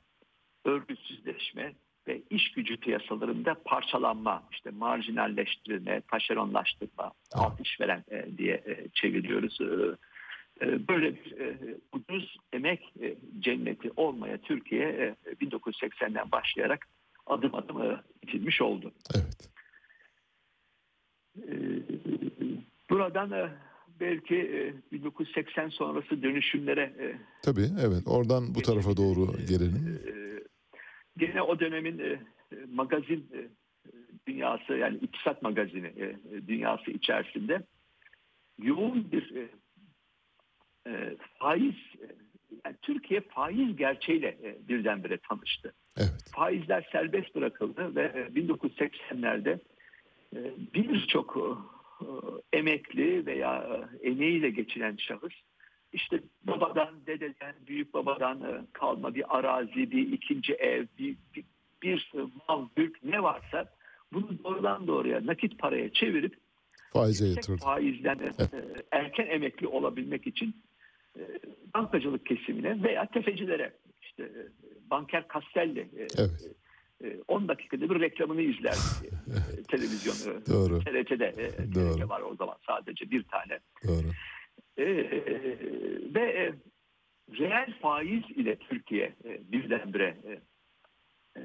örgütsüzleşme 0.65 1.73
ve 2.09 2.23
iş 2.31 2.53
gücü 2.53 2.77
piyasalarında 2.77 3.57
parçalanma, 3.65 4.43
işte 4.53 4.71
marjinalleştirilme, 4.71 6.01
taşeronlaştırma, 6.01 6.98
alt 7.33 7.61
işveren 7.61 8.05
e, 8.11 8.39
diye 8.39 8.55
e, 8.55 8.89
çeviriyoruz. 8.95 9.59
E, 9.61 10.89
böyle 10.89 11.15
bir 11.15 11.35
ucuz 11.93 12.37
emek 12.53 12.95
cenneti 13.39 13.91
olmaya 13.97 14.39
Türkiye 14.39 14.89
e, 14.89 15.15
1980'den 15.33 16.33
başlayarak 16.33 16.87
adım 17.27 17.55
adım 17.55 18.01
itilmiş 18.23 18.61
oldu. 18.61 18.93
Evet. 19.15 19.51
Buradan 22.91 23.51
belki 24.01 24.37
e, 24.37 24.93
1980 24.93 25.69
sonrası 25.69 26.23
dönüşümlere 26.23 27.17
Tabii 27.43 27.69
evet 27.81 28.03
oradan 28.07 28.55
bu 28.55 28.63
tarafa 28.63 28.97
doğru 28.97 29.47
gelelim. 29.49 30.01
gene 31.19 31.43
o 31.43 31.61
dönemin 31.61 32.19
magazin 32.69 33.31
dünyası 34.39 34.73
yani 34.73 34.97
iktisat 34.97 35.43
magazini 35.43 35.87
e, 35.87 36.17
dünyası 36.49 36.91
içerisinde 36.91 37.63
yoğun 38.59 39.13
bir 39.13 39.37
e, 39.37 39.49
e, 40.87 41.17
faiz 41.39 41.75
e, 41.75 42.07
yani 42.65 42.77
Türkiye 42.83 43.21
faiz 43.21 43.77
gerçeğiyle 43.77 44.29
e, 44.29 44.69
birdenbire 44.69 45.19
tanıştı. 45.19 45.75
Evet. 45.97 46.25
Faizler 46.31 46.89
serbest 46.93 47.35
bırakıldı 47.35 47.97
ve 47.97 48.03
e, 48.03 48.41
1980'lerde 48.41 49.59
e, 50.37 50.39
birçok 50.75 51.37
e, 52.01 52.07
emekli 52.59 53.27
veya 53.27 53.87
e, 54.03 54.09
emeğiyle 54.09 54.51
geçinen 54.51 54.97
şahıs 54.97 55.35
işte 55.93 56.21
babadan, 56.43 57.07
dededen, 57.07 57.55
büyük 57.67 57.95
babadan 57.95 58.43
e, 58.43 58.67
kalma 58.73 59.15
bir 59.15 59.39
arazi, 59.39 59.91
bir 59.91 60.13
ikinci 60.13 60.55
ev, 60.55 60.87
bir, 60.99 61.17
bir, 61.35 61.45
bir 61.83 62.13
mal, 62.49 62.69
mülk 62.77 63.05
ne 63.05 63.23
varsa 63.23 63.78
doğrudan 64.59 64.87
doğruya 64.87 65.27
nakit 65.27 65.59
paraya 65.59 65.93
çevirip 65.93 66.35
Faize 66.93 67.27
yatırdı. 67.29 67.57
faizden 67.57 68.19
e, 68.19 68.33
erken 68.93 69.27
emekli 69.27 69.67
olabilmek 69.67 70.27
için 70.27 70.57
e, 71.19 71.21
bankacılık 71.75 72.27
kesimine 72.27 72.83
veya 72.83 73.07
tefecilere 73.07 73.73
işte 74.03 74.23
e, 74.23 74.43
banker 74.91 75.25
Castelli 75.35 75.81
e, 75.81 76.09
Evet. 76.19 76.31
e, 77.05 77.19
10 77.29 77.49
dakikada 77.49 77.91
bir 77.91 78.01
reklamını 78.01 78.43
izler 78.43 78.77
e, 78.77 79.63
televizyon 79.69 80.15
e, 80.15 80.47
Doğru. 80.47 80.79
TRT'de 80.79 81.35
e, 81.39 81.75
Doğru. 81.75 81.97
TRT 81.97 82.09
var 82.09 82.21
o 82.21 82.35
zaman 82.35 82.57
sadece 82.67 83.11
bir 83.11 83.23
tane 83.23 83.59
Doğru. 83.87 84.09
e, 84.77 84.87
ve 86.15 86.21
e, 86.21 86.53
reel 87.39 87.75
faiz 87.83 88.25
ile 88.37 88.57
Türkiye 88.57 89.15
e, 89.25 89.53
birdenbire 89.53 90.17
e, 90.27 90.31
e, 91.41 91.43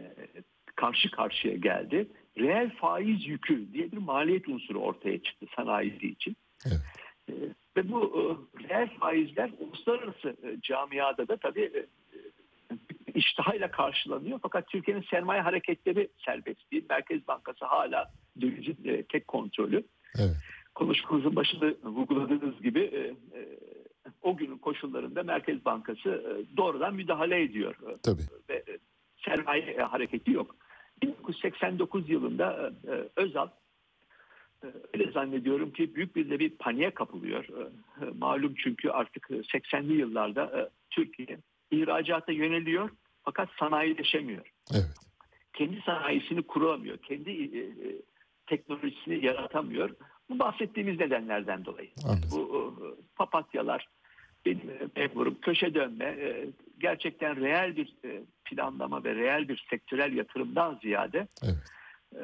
karşı 0.76 1.12
karşıya 1.12 1.56
geldi. 1.56 2.08
Reel 2.38 2.76
faiz 2.76 3.28
yükü 3.28 3.74
diye 3.74 3.92
bir 3.92 3.98
maliyet 3.98 4.48
unsuru 4.48 4.80
ortaya 4.80 5.24
çıktı 5.24 5.46
sanayisi 5.56 6.08
için. 6.08 6.36
Evet. 6.66 6.80
E, 7.30 7.34
ve 7.78 7.92
bu 7.92 8.02
e, 8.04 8.24
reel 8.70 8.90
faizler 9.00 9.52
uluslararası 9.60 10.30
e, 10.30 10.62
camiada 10.62 11.28
da 11.28 11.38
tabii 11.38 11.72
e, 11.76 11.86
iştahıyla 13.14 13.72
karşılanıyor. 13.72 14.40
Fakat 14.42 14.68
Türkiye'nin 14.68 15.06
sermaye 15.10 15.42
hareketleri 15.42 16.10
serbest 16.26 16.72
değil. 16.72 16.86
Merkez 16.90 17.28
Bankası 17.28 17.66
hala 17.66 18.12
dövizin 18.42 18.78
e, 18.86 19.04
tek 19.04 19.28
kontrolü. 19.28 19.84
Evet. 20.20 20.36
Konuşmamızın 20.76 21.36
başında 21.36 21.74
vurguladığınız 21.84 22.62
gibi 22.62 22.80
e, 22.80 23.00
e, 23.40 23.42
o 24.22 24.38
günün 24.38 24.58
koşullarında 24.58 25.24
Merkez 25.24 25.66
Bankası 25.66 26.10
e, 26.10 26.58
doğrudan 26.58 26.96
müdahale 26.96 27.42
ediyor. 27.42 27.76
E, 27.90 27.98
Tabii. 28.04 28.22
ve 28.50 28.56
e, 28.56 28.78
sermaye 29.26 29.62
e, 29.62 29.82
hareketi 29.82 30.32
yok. 30.32 30.56
1989 31.24 32.10
yılında 32.10 32.74
e, 32.88 32.92
e, 32.92 33.10
Özal 33.16 33.48
e, 34.64 34.68
öyle 34.94 35.12
zannediyorum 35.12 35.72
ki 35.72 35.96
büyük 35.96 36.16
bir 36.16 36.30
de 36.30 36.40
bir 36.40 36.50
paniğe 36.50 36.92
kapılıyor. 36.92 37.46
Malum 38.18 38.54
çünkü 38.58 38.90
artık 38.90 39.32
e, 39.32 39.36
80'li 39.36 39.94
yıllarda 39.94 40.70
Türkiye 40.90 41.38
ihracata 41.72 42.32
yöneliyor 42.32 42.90
fakat 43.24 43.50
sanayileşemiyor. 43.60 44.52
Evet. 44.72 44.90
Kendi 45.54 45.82
sanayisini 45.82 46.42
kuramıyor. 46.42 46.98
Kendi 46.98 47.52
teknolojisini 48.48 49.26
yaratamıyor. 49.26 49.90
Bu 50.30 50.40
bahsettiğimiz 50.40 51.00
nedenlerden 51.00 51.66
dolayı. 51.66 51.90
Anladım. 52.06 52.30
Bu 52.32 52.76
papatyalar, 53.16 53.88
benim 54.46 54.62
memurum, 54.96 55.38
köşe 55.42 55.74
dönme 55.74 56.36
gerçekten 56.80 57.42
reel 57.42 57.76
bir 57.76 57.94
planlama 58.56 59.04
ve 59.04 59.16
reel 59.16 59.48
bir 59.48 59.66
sektörel 59.70 60.14
yatırımdan 60.14 60.80
ziyade 60.82 61.28
Evet. 61.44 61.58
e, 62.16 62.24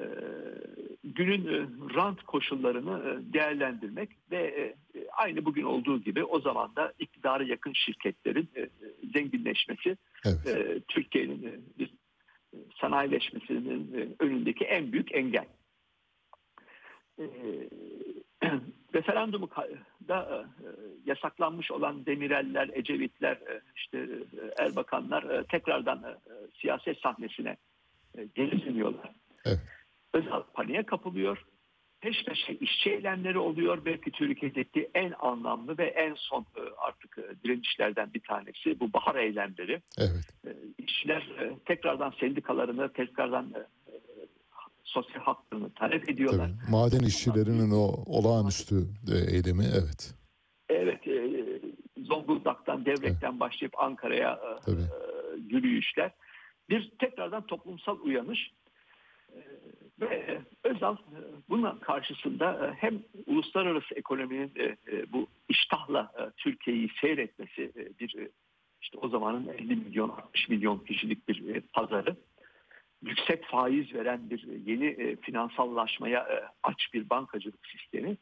günün 1.03 1.47
e, 1.47 1.67
rant 1.95 2.23
koşullarını 2.23 2.99
e, 3.09 3.33
değerlendirmek 3.33 4.09
ve 4.31 4.37
e, 4.37 4.75
aynı 5.17 5.45
bugün 5.45 5.63
olduğu 5.63 6.01
gibi 6.01 6.23
o 6.23 6.39
zaman 6.39 6.75
da 6.75 6.93
iktidara 6.99 7.43
yakın 7.43 7.73
şirketlerin 7.73 8.49
e, 8.57 8.69
zenginleşmesi 9.13 9.97
Evet. 10.25 10.47
e, 10.47 10.79
Türkiye'nin 10.87 11.43
e, 11.47 11.59
bir 11.79 11.87
e, 12.53 12.57
sanayileşmesinin 12.81 13.93
e, 13.97 14.23
önündeki 14.23 14.65
en 14.65 14.91
büyük 14.91 15.15
engel. 15.15 15.45
E, 17.19 17.23
referandumu 18.93 19.45
ka- 19.45 19.77
da 20.07 20.45
e, 20.58 20.58
yasaklanmış 21.09 21.71
olan 21.71 22.05
Demireller, 22.05 22.69
Ecevitler, 22.73 23.35
e, 23.35 23.61
işte 23.75 23.97
e, 23.97 24.63
Erbakanlar 24.63 25.23
e, 25.23 25.43
tekrardan 25.43 26.03
siyaset 26.61 26.97
sahnesine 26.99 27.57
geri 28.35 28.65
dönüyorlar. 28.65 29.11
Evet. 29.45 29.59
Özal 30.13 30.43
paniğe 30.53 30.83
kapılıyor. 30.83 31.45
Peş 32.01 32.23
peşe 32.25 32.53
işçi 32.53 32.89
eylemleri 32.89 33.37
oluyor. 33.37 33.85
Belki 33.85 34.11
Türkiye'deki 34.11 34.89
en 34.93 35.13
anlamlı 35.19 35.77
ve 35.77 35.85
en 35.85 36.13
son 36.17 36.45
artık 36.77 37.17
direnişlerden 37.43 38.13
bir 38.13 38.19
tanesi 38.19 38.79
bu 38.79 38.93
bahar 38.93 39.15
eylemleri. 39.15 39.81
Evet. 39.97 40.55
İşçiler 40.77 41.27
tekrardan 41.65 42.13
sendikalarını, 42.19 42.93
tekrardan 42.93 43.53
sosyal 44.83 45.21
haklarını 45.21 45.73
talep 45.73 46.09
ediyorlar. 46.09 46.47
Tabii. 46.47 46.71
Maden 46.71 46.99
işçilerinin 46.99 47.71
o 47.71 48.03
olağanüstü 48.05 48.75
eylemi 49.31 49.65
evet. 49.73 50.18
Evet, 50.69 51.07
e, 51.07 51.31
Zonguldak'tan, 51.97 52.85
Devrek'ten 52.85 53.39
başlayıp 53.39 53.79
Ankara'ya 53.79 54.39
e, 54.67 54.71
e, 54.71 54.75
yürüyüşler. 55.49 56.11
Bir 56.69 56.89
tekrardan 56.99 57.45
toplumsal 57.45 57.99
uyanış. 57.99 58.51
E, 59.33 59.39
ve 60.01 60.41
Özal 60.63 60.95
e, 60.95 61.19
buna 61.49 61.79
karşısında 61.79 62.67
e, 62.67 62.73
hem 62.73 62.99
uluslararası 63.25 63.95
ekonominin 63.95 64.51
bu 65.13 65.27
iştahla 65.49 66.31
Türkiye'yi 66.37 66.89
seyretmesi 67.01 67.71
bir 67.99 68.15
işte 68.81 68.97
o 68.97 69.09
zamanın 69.09 69.47
50 69.47 69.75
milyon 69.75 70.09
60 70.09 70.49
milyon 70.49 70.79
kişilik 70.79 71.27
bir 71.27 71.61
pazarı 71.61 72.15
yüksek 73.01 73.45
faiz 73.45 73.93
veren 73.93 74.29
bir 74.29 74.47
yeni 74.65 75.15
finansallaşmaya 75.15 76.51
aç 76.63 76.93
bir 76.93 77.09
bankacılık 77.09 77.67
sistemi 77.67 78.17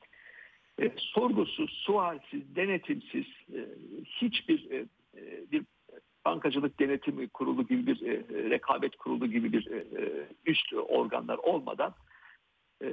e, 0.81 0.91
sorgusuz, 0.97 1.71
sualsiz, 1.71 2.55
denetimsiz 2.55 3.25
e, 3.53 3.59
hiçbir 4.05 4.71
e, 4.71 4.85
e, 5.17 5.51
bir 5.51 5.65
bankacılık 6.25 6.79
denetim 6.79 7.27
kurulu 7.27 7.67
gibi 7.67 7.87
bir 7.87 8.01
e, 8.01 8.49
rekabet 8.49 8.95
kurulu 8.95 9.27
gibi 9.27 9.53
bir 9.53 9.71
e, 9.71 9.77
e, 9.77 10.27
üst 10.45 10.73
organlar 10.73 11.37
olmadan 11.37 11.93
e, 12.83 12.87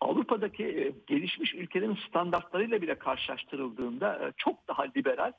Avrupa'daki 0.00 0.64
e, 0.64 0.92
gelişmiş 1.06 1.54
ülkelerin 1.54 1.98
standartlarıyla 2.08 2.82
bile 2.82 2.94
karşılaştırıldığında 2.94 4.28
e, 4.28 4.32
çok 4.36 4.68
daha 4.68 4.82
liberal 4.96 5.32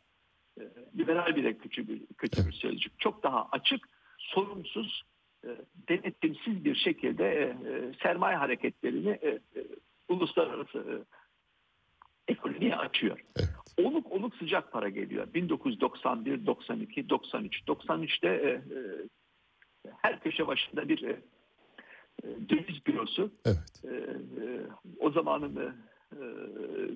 e, 0.59 0.63
liberal 0.97 1.35
bile 1.35 1.57
kötü 1.57 1.87
bir 1.87 2.01
kötü 2.17 2.47
bir 2.47 2.51
sözcük. 2.51 2.99
Çok 2.99 3.23
daha 3.23 3.47
açık, 3.51 3.89
sorumsuz, 4.17 5.03
e, 5.45 5.49
denetimsiz 5.89 6.65
bir 6.65 6.75
şekilde 6.75 7.25
e, 7.25 7.55
sermaye 8.03 8.37
hareketlerini 8.37 9.09
e, 9.09 9.39
uluslararası 10.09 11.05
ekonomiye 12.27 12.75
açıyor. 12.75 13.19
Evet. 13.39 13.49
Oluk 13.83 14.11
oluk 14.11 14.35
sıcak 14.35 14.71
para 14.71 14.89
geliyor. 14.89 15.27
1991, 15.33 16.45
92, 16.45 17.09
93. 17.09 17.61
93'te 17.67 18.27
e, 18.27 18.49
e, 18.49 18.61
her 20.01 20.19
köşe 20.19 20.47
başında 20.47 20.89
bir 20.89 21.03
e, 21.03 21.19
e, 22.23 22.49
döviz 22.49 22.85
bürosu. 22.85 23.31
Evet. 23.45 23.83
E, 23.83 23.95
e, 23.95 24.61
o 24.99 25.11
zamanın 25.11 25.55
e, 25.55 25.65
e, 26.11 26.19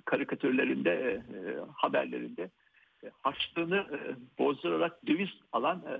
karikatürlerinde, 0.06 0.90
e, 0.90 1.38
e, 1.38 1.58
haberlerinde 1.76 2.50
e, 3.04 3.12
harçlığını 3.22 3.78
e, 3.78 4.00
bozdurarak 4.40 5.08
döviz 5.08 5.30
alan 5.52 5.78
e, 5.88 5.94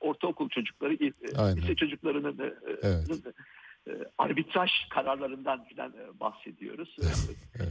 ortaokul 0.00 0.48
çocukları, 0.48 0.94
e, 0.94 1.06
lise 1.56 1.74
çocuklarının 1.76 2.38
e, 2.38 2.54
Evet. 2.82 3.26
e, 3.88 3.90
arbitraj 4.18 4.70
kararlarından 4.90 5.64
filan 5.64 5.94
bahsediyoruz. 6.20 6.96
E, 7.58 7.62
e, 7.62 7.66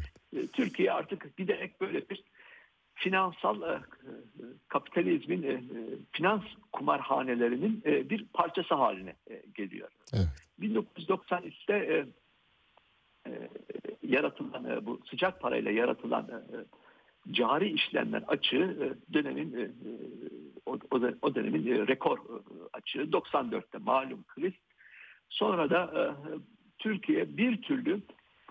Türkiye 0.53 0.91
artık 0.91 1.37
giderek 1.37 1.81
böyle 1.81 2.09
bir 2.09 2.23
finansal 2.93 3.61
e, 3.61 3.81
kapitalizmin 4.67 5.43
e, 5.43 5.47
e, 5.47 5.61
finans 6.11 6.41
kumarhanelerinin 6.71 7.83
bir 7.85 8.25
parçası 8.33 8.75
haline 8.75 9.15
geliyor. 9.55 9.89
Evet. 10.13 10.27
1993'te 10.59 11.73
e, 11.73 12.05
e, 13.31 13.49
yaratılan 14.03 14.85
bu 14.85 14.99
sıcak 15.09 15.41
parayla 15.41 15.71
yaratılan 15.71 16.43
cari 17.31 17.69
işlemler 17.69 18.23
açığı 18.27 18.97
dönemin 19.13 19.75
o, 20.65 20.71
o 20.71 20.97
dö- 20.97 21.17
o 21.21 21.35
dönemin 21.35 21.87
rekor 21.87 22.19
açığı 22.73 22.99
94'te 22.99 23.77
malum 23.77 24.23
kriz. 24.27 24.53
Sonra 25.29 25.69
da 25.69 26.15
Türkiye 26.79 27.37
bir 27.37 27.61
türlü 27.61 28.01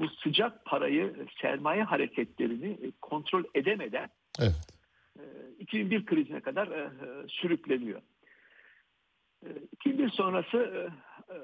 bu 0.00 0.08
sıcak 0.08 0.64
parayı 0.64 1.04
e, 1.04 1.40
sermaye 1.42 1.82
hareketlerini 1.82 2.66
e, 2.66 2.92
kontrol 3.00 3.44
edemeden 3.54 4.08
Evet. 4.40 4.56
e, 5.18 5.22
2001 5.58 6.06
krizine 6.06 6.40
kadar 6.40 6.68
e, 6.68 6.80
e, 6.80 7.28
sürükleniyor. 7.28 8.00
E, 9.46 9.48
2001 9.72 10.08
sonrası 10.08 10.56
e, 10.56 10.80
e, 11.34 11.36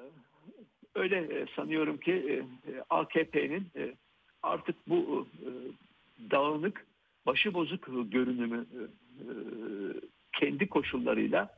öyle 0.95 1.17
e, 1.17 1.47
sanıyorum 1.57 1.99
ki 1.99 2.13
e, 2.13 2.35
e, 2.73 2.83
AKP'nin 2.91 3.69
e, 3.77 3.95
artık 4.43 4.77
bu 4.89 5.29
e, 5.41 5.49
dağınık, 6.31 6.87
başıbozuk 7.27 8.13
görünümü 8.13 8.67
e, 8.73 8.79
e, 8.83 9.31
kendi 10.41 10.69
koşullarıyla 10.69 11.49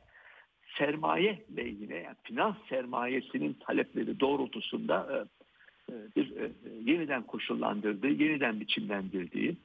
sermaye 0.77 1.45
lehine, 1.57 1.95
yani 1.95 2.15
finans 2.23 2.55
sermayesinin 2.69 3.53
talepleri 3.53 4.19
doğrultusunda 4.19 5.07
e, 5.11 5.15
e, 5.17 5.38
bir 6.15 6.37
e, 6.37 6.51
yeniden 6.91 7.23
koşullandırdığı, 7.23 8.07
yeniden 8.07 8.59
biçimlendirdiği 8.59 9.57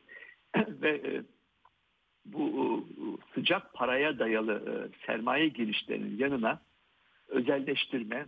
ve 0.57 0.91
e, 0.91 1.23
bu 2.25 2.85
e, 2.91 3.05
sıcak 3.35 3.75
paraya 3.75 4.19
dayalı 4.19 4.53
e, 4.53 5.07
sermaye 5.07 5.49
girişlerinin 5.49 6.19
yanına 6.19 6.61
özelleştirme 7.29 8.27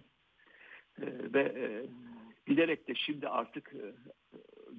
e, 1.01 1.07
ve 1.35 1.43
e, 1.43 1.87
giderek 2.47 2.89
de 2.89 2.95
şimdi 2.95 3.29
artık 3.29 3.73
e, 3.75 3.95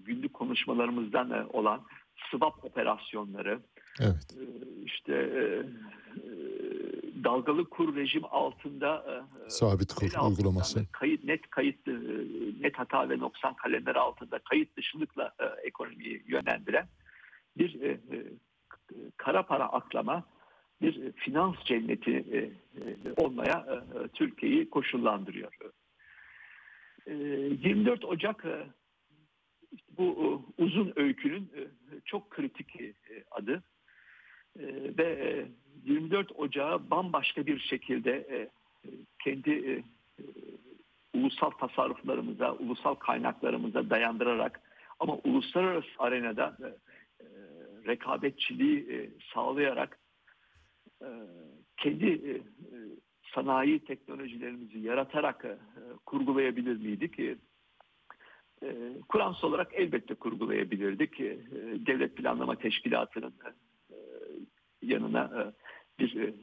günlük 0.06 0.34
konuşmalarımızdan 0.34 1.32
e, 1.32 1.46
olan 1.46 1.84
swap 2.32 2.66
operasyonları, 2.66 3.60
Evet. 4.00 4.36
e, 4.38 4.44
işte 4.86 5.14
e, 5.14 5.42
e, 6.18 6.67
dalgalı 7.24 7.70
kur 7.70 7.96
rejim 7.96 8.24
altında 8.32 9.24
e, 9.48 9.50
Sabit 9.50 9.94
kur 9.94 10.06
el 10.06 10.10
altından 10.16 10.32
uygulaması. 10.32 10.86
Kayıt, 10.92 11.24
net 11.24 11.50
kayıt, 11.50 11.88
e, 11.88 11.92
net 12.62 12.80
hata 12.80 13.10
ve 13.10 13.20
noksan 13.20 13.54
kalemleri 13.54 14.00
altında 14.00 14.40
kayıt 14.40 14.78
dışılıkla 14.78 15.34
e, 15.40 15.46
ekonomiyi 15.68 16.24
yönlendiren 16.28 16.88
bir 17.58 17.82
e, 17.82 17.88
e, 17.88 18.00
kara 19.18 19.46
para 19.46 19.66
aklama, 19.66 20.24
bir 20.82 21.04
e, 21.04 21.12
finans 21.12 21.56
cenneti 21.66 22.12
e, 22.12 22.38
e, 22.38 22.52
olmaya 23.18 23.66
e, 23.70 24.00
e, 24.00 24.08
Türkiye'yi 24.08 24.70
koşullandırıyor. 24.70 25.52
E, 27.08 27.14
24 27.14 28.06
Ocak 28.06 28.46
e, 28.46 28.68
bu 29.98 30.04
e, 30.04 30.64
uzun 30.64 30.94
öykünün 30.96 31.52
e, 31.56 31.62
çok 32.06 32.30
kritik 32.30 32.82
e, 32.82 32.94
adı 33.32 33.54
E, 33.54 33.77
ve 34.98 35.04
e, 35.04 35.46
24 35.86 36.32
Ocağı 36.32 36.90
bambaşka 36.90 37.46
bir 37.46 37.60
şekilde 37.60 38.12
e, 38.12 38.50
kendi 39.24 39.52
e, 39.52 39.72
e, 39.72 39.84
ulusal 41.14 41.50
tasarruflarımıza, 41.50 42.54
ulusal 42.54 42.96
kaynaklarımıza 42.96 43.90
dayandırarak 43.90 44.62
ama 45.00 45.18
uluslararası 45.24 45.88
arenada 46.00 46.58
e, 46.62 46.66
e, 46.66 47.28
rekabetçiliği 47.88 48.92
e, 48.92 49.10
sağlayarak 49.34 50.00
e, 51.02 51.08
kendi 51.78 52.06
e, 52.06 52.32
e, 52.32 52.42
sanayi 53.36 53.80
teknolojilerimizi 53.80 54.80
yaratarak 54.80 55.46
e, 55.46 55.58
kurgulayabilir 56.06 56.78
miydik? 56.78 57.20
E, 57.20 57.36
e, 58.64 58.68
Kur'ansal 59.10 59.48
olarak 59.50 59.74
elbette 59.74 60.14
kurgulayabilirdik. 60.14 61.20
E, 61.20 61.38
Devlet 61.88 62.16
Planlama 62.16 62.56
Teşkilatı'nın 62.56 63.34
e, 63.46 63.67
yanına 64.88 65.24
e, 65.24 65.42
bir 66.00 66.16
e, 66.22 66.34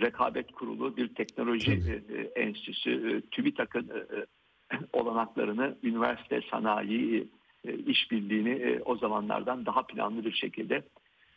rekabet 0.00 0.52
kurulu, 0.52 0.96
bir 0.96 1.14
teknoloji 1.14 1.72
e, 1.72 2.14
e, 2.14 2.20
enstitüsü, 2.20 2.90
e, 2.90 3.20
TÜBİTAK'ın 3.30 3.88
e, 3.88 4.26
olanaklarını 4.92 5.78
üniversite, 5.82 6.40
sanayi, 6.50 7.28
e, 7.64 7.74
işbirliğini 7.74 8.50
e, 8.50 8.80
o 8.84 8.96
zamanlardan 8.96 9.66
daha 9.66 9.86
planlı 9.86 10.24
bir 10.24 10.32
şekilde 10.32 10.82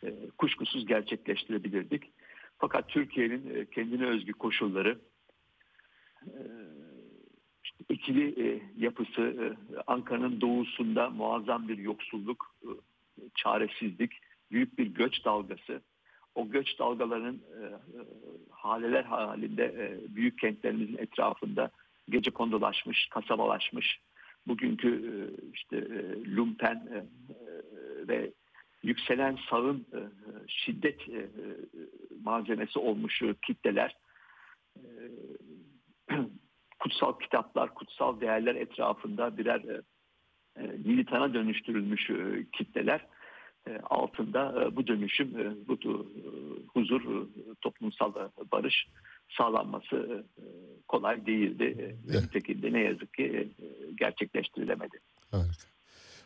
e, 0.04 0.12
kuşkusuz 0.38 0.86
gerçekleştirebilirdik. 0.86 2.02
Fakat 2.58 2.88
Türkiye'nin 2.88 3.54
e, 3.54 3.66
kendine 3.66 4.06
özgü 4.06 4.32
koşulları, 4.32 4.98
e, 6.26 6.40
işte 7.64 7.84
ikili 7.88 8.48
e, 8.48 8.62
yapısı, 8.78 9.22
e, 9.22 9.46
Ankara'nın 9.86 10.40
doğusunda 10.40 11.10
muazzam 11.10 11.68
bir 11.68 11.78
yoksulluk, 11.78 12.54
e, 12.62 12.70
çaresizlik, 13.34 14.12
büyük 14.50 14.78
bir 14.78 14.86
göç 14.86 15.24
dalgası. 15.24 15.82
O 16.38 16.48
göç 16.48 16.78
dalgalarının 16.78 17.42
e, 17.60 17.64
e, 17.64 18.00
haleler 18.50 19.04
halinde 19.04 19.64
e, 19.64 20.14
büyük 20.16 20.38
kentlerimizin 20.38 20.98
etrafında 20.98 21.70
gece 22.08 22.30
kondulaşmış, 22.30 23.08
kasabalaşmış, 23.10 24.00
bugünkü 24.46 24.88
e, 24.88 25.14
işte 25.54 25.76
e, 25.76 26.34
lumpen 26.36 26.88
e, 26.92 26.96
e, 26.96 28.08
ve 28.08 28.32
yükselen 28.82 29.38
sağın 29.50 29.86
e, 29.92 30.00
şiddet 30.48 31.08
e, 31.08 31.18
e, 31.18 31.28
malzemesi 32.24 32.78
olmuş 32.78 33.22
kitleler, 33.46 33.96
e, 34.76 34.82
kutsal 36.78 37.18
kitaplar, 37.18 37.74
kutsal 37.74 38.20
değerler 38.20 38.54
etrafında 38.54 39.38
birer 39.38 39.60
e, 39.60 39.82
militana 40.84 41.34
dönüştürülmüş 41.34 42.10
e, 42.10 42.46
kitleler 42.52 43.06
altında 43.90 44.64
e, 44.64 44.76
bu 44.76 44.86
dönüşüm, 44.86 45.38
e, 45.38 45.68
bu 45.68 45.74
e, 45.74 45.88
huzur, 46.74 47.00
e, 47.00 47.26
toplumsal 47.60 48.10
e, 48.10 48.50
barış 48.52 48.88
sağlanması 49.36 50.24
e, 50.38 50.44
kolay 50.88 51.26
değildi. 51.26 51.64
E, 51.64 51.82
ve 51.82 51.96
Evet. 52.10 52.22
Nitekim 52.22 52.62
de 52.62 52.72
ne 52.72 52.80
yazık 52.80 53.14
ki 53.14 53.48
e, 53.62 53.66
gerçekleştirilemedi. 53.98 54.98
Harika. 55.30 55.68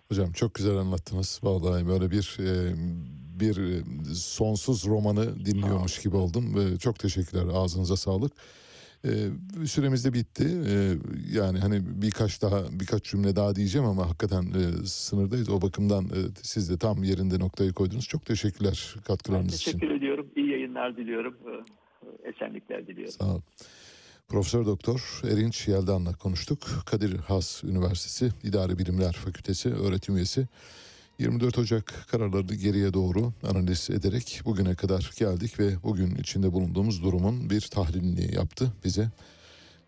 Hocam 0.08 0.32
çok 0.32 0.54
güzel 0.54 0.76
anlattınız. 0.76 1.40
Vallahi 1.42 1.88
böyle 1.88 2.10
bir 2.10 2.36
e, 2.40 2.74
bir 3.40 3.56
e, 3.56 3.84
sonsuz 4.14 4.86
romanı 4.86 5.44
dinliyormuş 5.44 6.02
gibi 6.02 6.16
oldum. 6.16 6.76
Çok 6.78 6.98
teşekkürler. 6.98 7.44
Ağzınıza 7.54 7.96
sağlık. 7.96 8.32
Ee, 9.04 9.28
süremiz 9.66 10.04
de 10.04 10.12
bitti. 10.12 10.48
Ee, 10.66 10.94
yani 11.32 11.58
hani 11.58 11.80
birkaç 12.02 12.42
daha 12.42 12.62
birkaç 12.80 13.04
cümle 13.04 13.36
daha 13.36 13.56
diyeceğim 13.56 13.86
ama 13.86 14.06
hakikaten 14.06 14.42
e, 14.42 14.86
sınırdayız. 14.86 15.48
O 15.48 15.62
bakımdan 15.62 16.04
e, 16.04 16.18
siz 16.42 16.70
de 16.70 16.78
tam 16.78 17.02
yerinde 17.04 17.38
noktayı 17.38 17.72
koydunuz. 17.72 18.08
Çok 18.08 18.26
teşekkürler 18.26 18.92
Ben 18.96 19.02
katkılarınız 19.02 19.54
için. 19.54 19.72
teşekkür 19.72 19.94
ediyorum. 19.96 20.26
İyi 20.36 20.50
yayınlar 20.50 20.96
diliyorum. 20.96 21.34
Ee, 21.46 22.28
Esenlikler 22.28 22.86
diliyorum. 22.86 23.12
Sağ 23.20 23.24
olun. 23.24 23.42
Profesör 24.28 24.66
Doktor 24.66 25.20
Erinç 25.24 25.68
Yeldan'la 25.68 26.12
konuştuk. 26.12 26.58
Kadir 26.86 27.16
Has 27.16 27.64
Üniversitesi 27.64 28.32
İdari 28.42 28.78
Bilimler 28.78 29.12
Fakültesi 29.12 29.74
öğretim 29.74 30.16
üyesi. 30.16 30.48
24 31.22 31.58
Ocak 31.58 32.06
kararlarını 32.10 32.54
geriye 32.54 32.94
doğru 32.94 33.32
analiz 33.42 33.90
ederek 33.90 34.40
bugüne 34.44 34.74
kadar 34.74 35.10
geldik 35.18 35.60
ve 35.60 35.82
bugün 35.82 36.16
içinde 36.16 36.52
bulunduğumuz 36.52 37.02
durumun 37.02 37.50
bir 37.50 37.60
tahlilini 37.60 38.34
yaptı 38.34 38.72
bize. 38.84 39.10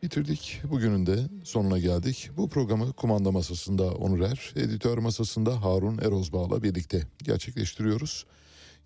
Bitirdik. 0.02 0.60
Bugünün 0.70 1.06
de 1.06 1.18
sonuna 1.44 1.78
geldik. 1.78 2.30
Bu 2.36 2.48
programı 2.48 2.92
kumanda 2.92 3.30
masasında 3.30 3.84
Onur 3.84 4.20
Er, 4.20 4.52
editör 4.56 4.98
masasında 4.98 5.62
Harun 5.62 5.98
Erozbağ'la 5.98 6.62
birlikte 6.62 7.02
gerçekleştiriyoruz. 7.22 8.26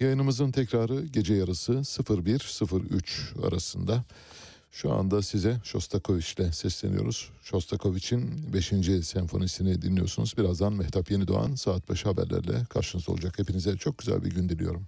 Yayınımızın 0.00 0.50
tekrarı 0.50 1.06
gece 1.06 1.34
yarısı 1.34 1.72
01.03 1.72 3.46
arasında. 3.46 4.04
Şu 4.70 4.92
anda 4.92 5.22
size 5.22 5.60
Shostakovich'le 5.64 6.52
sesleniyoruz. 6.52 7.30
Shostakovich'in 7.42 8.52
5. 8.52 8.72
senfonisini 9.06 9.82
dinliyorsunuz. 9.82 10.34
Birazdan 10.38 10.72
Mehtap 10.72 11.10
Yeni 11.10 11.28
Doğan 11.28 11.54
saat 11.54 11.88
başı 11.88 12.08
haberlerle 12.08 12.64
karşınızda 12.64 13.12
olacak. 13.12 13.38
Hepinize 13.38 13.76
çok 13.76 13.98
güzel 13.98 14.24
bir 14.24 14.30
gün 14.30 14.48
diliyorum. 14.48 14.86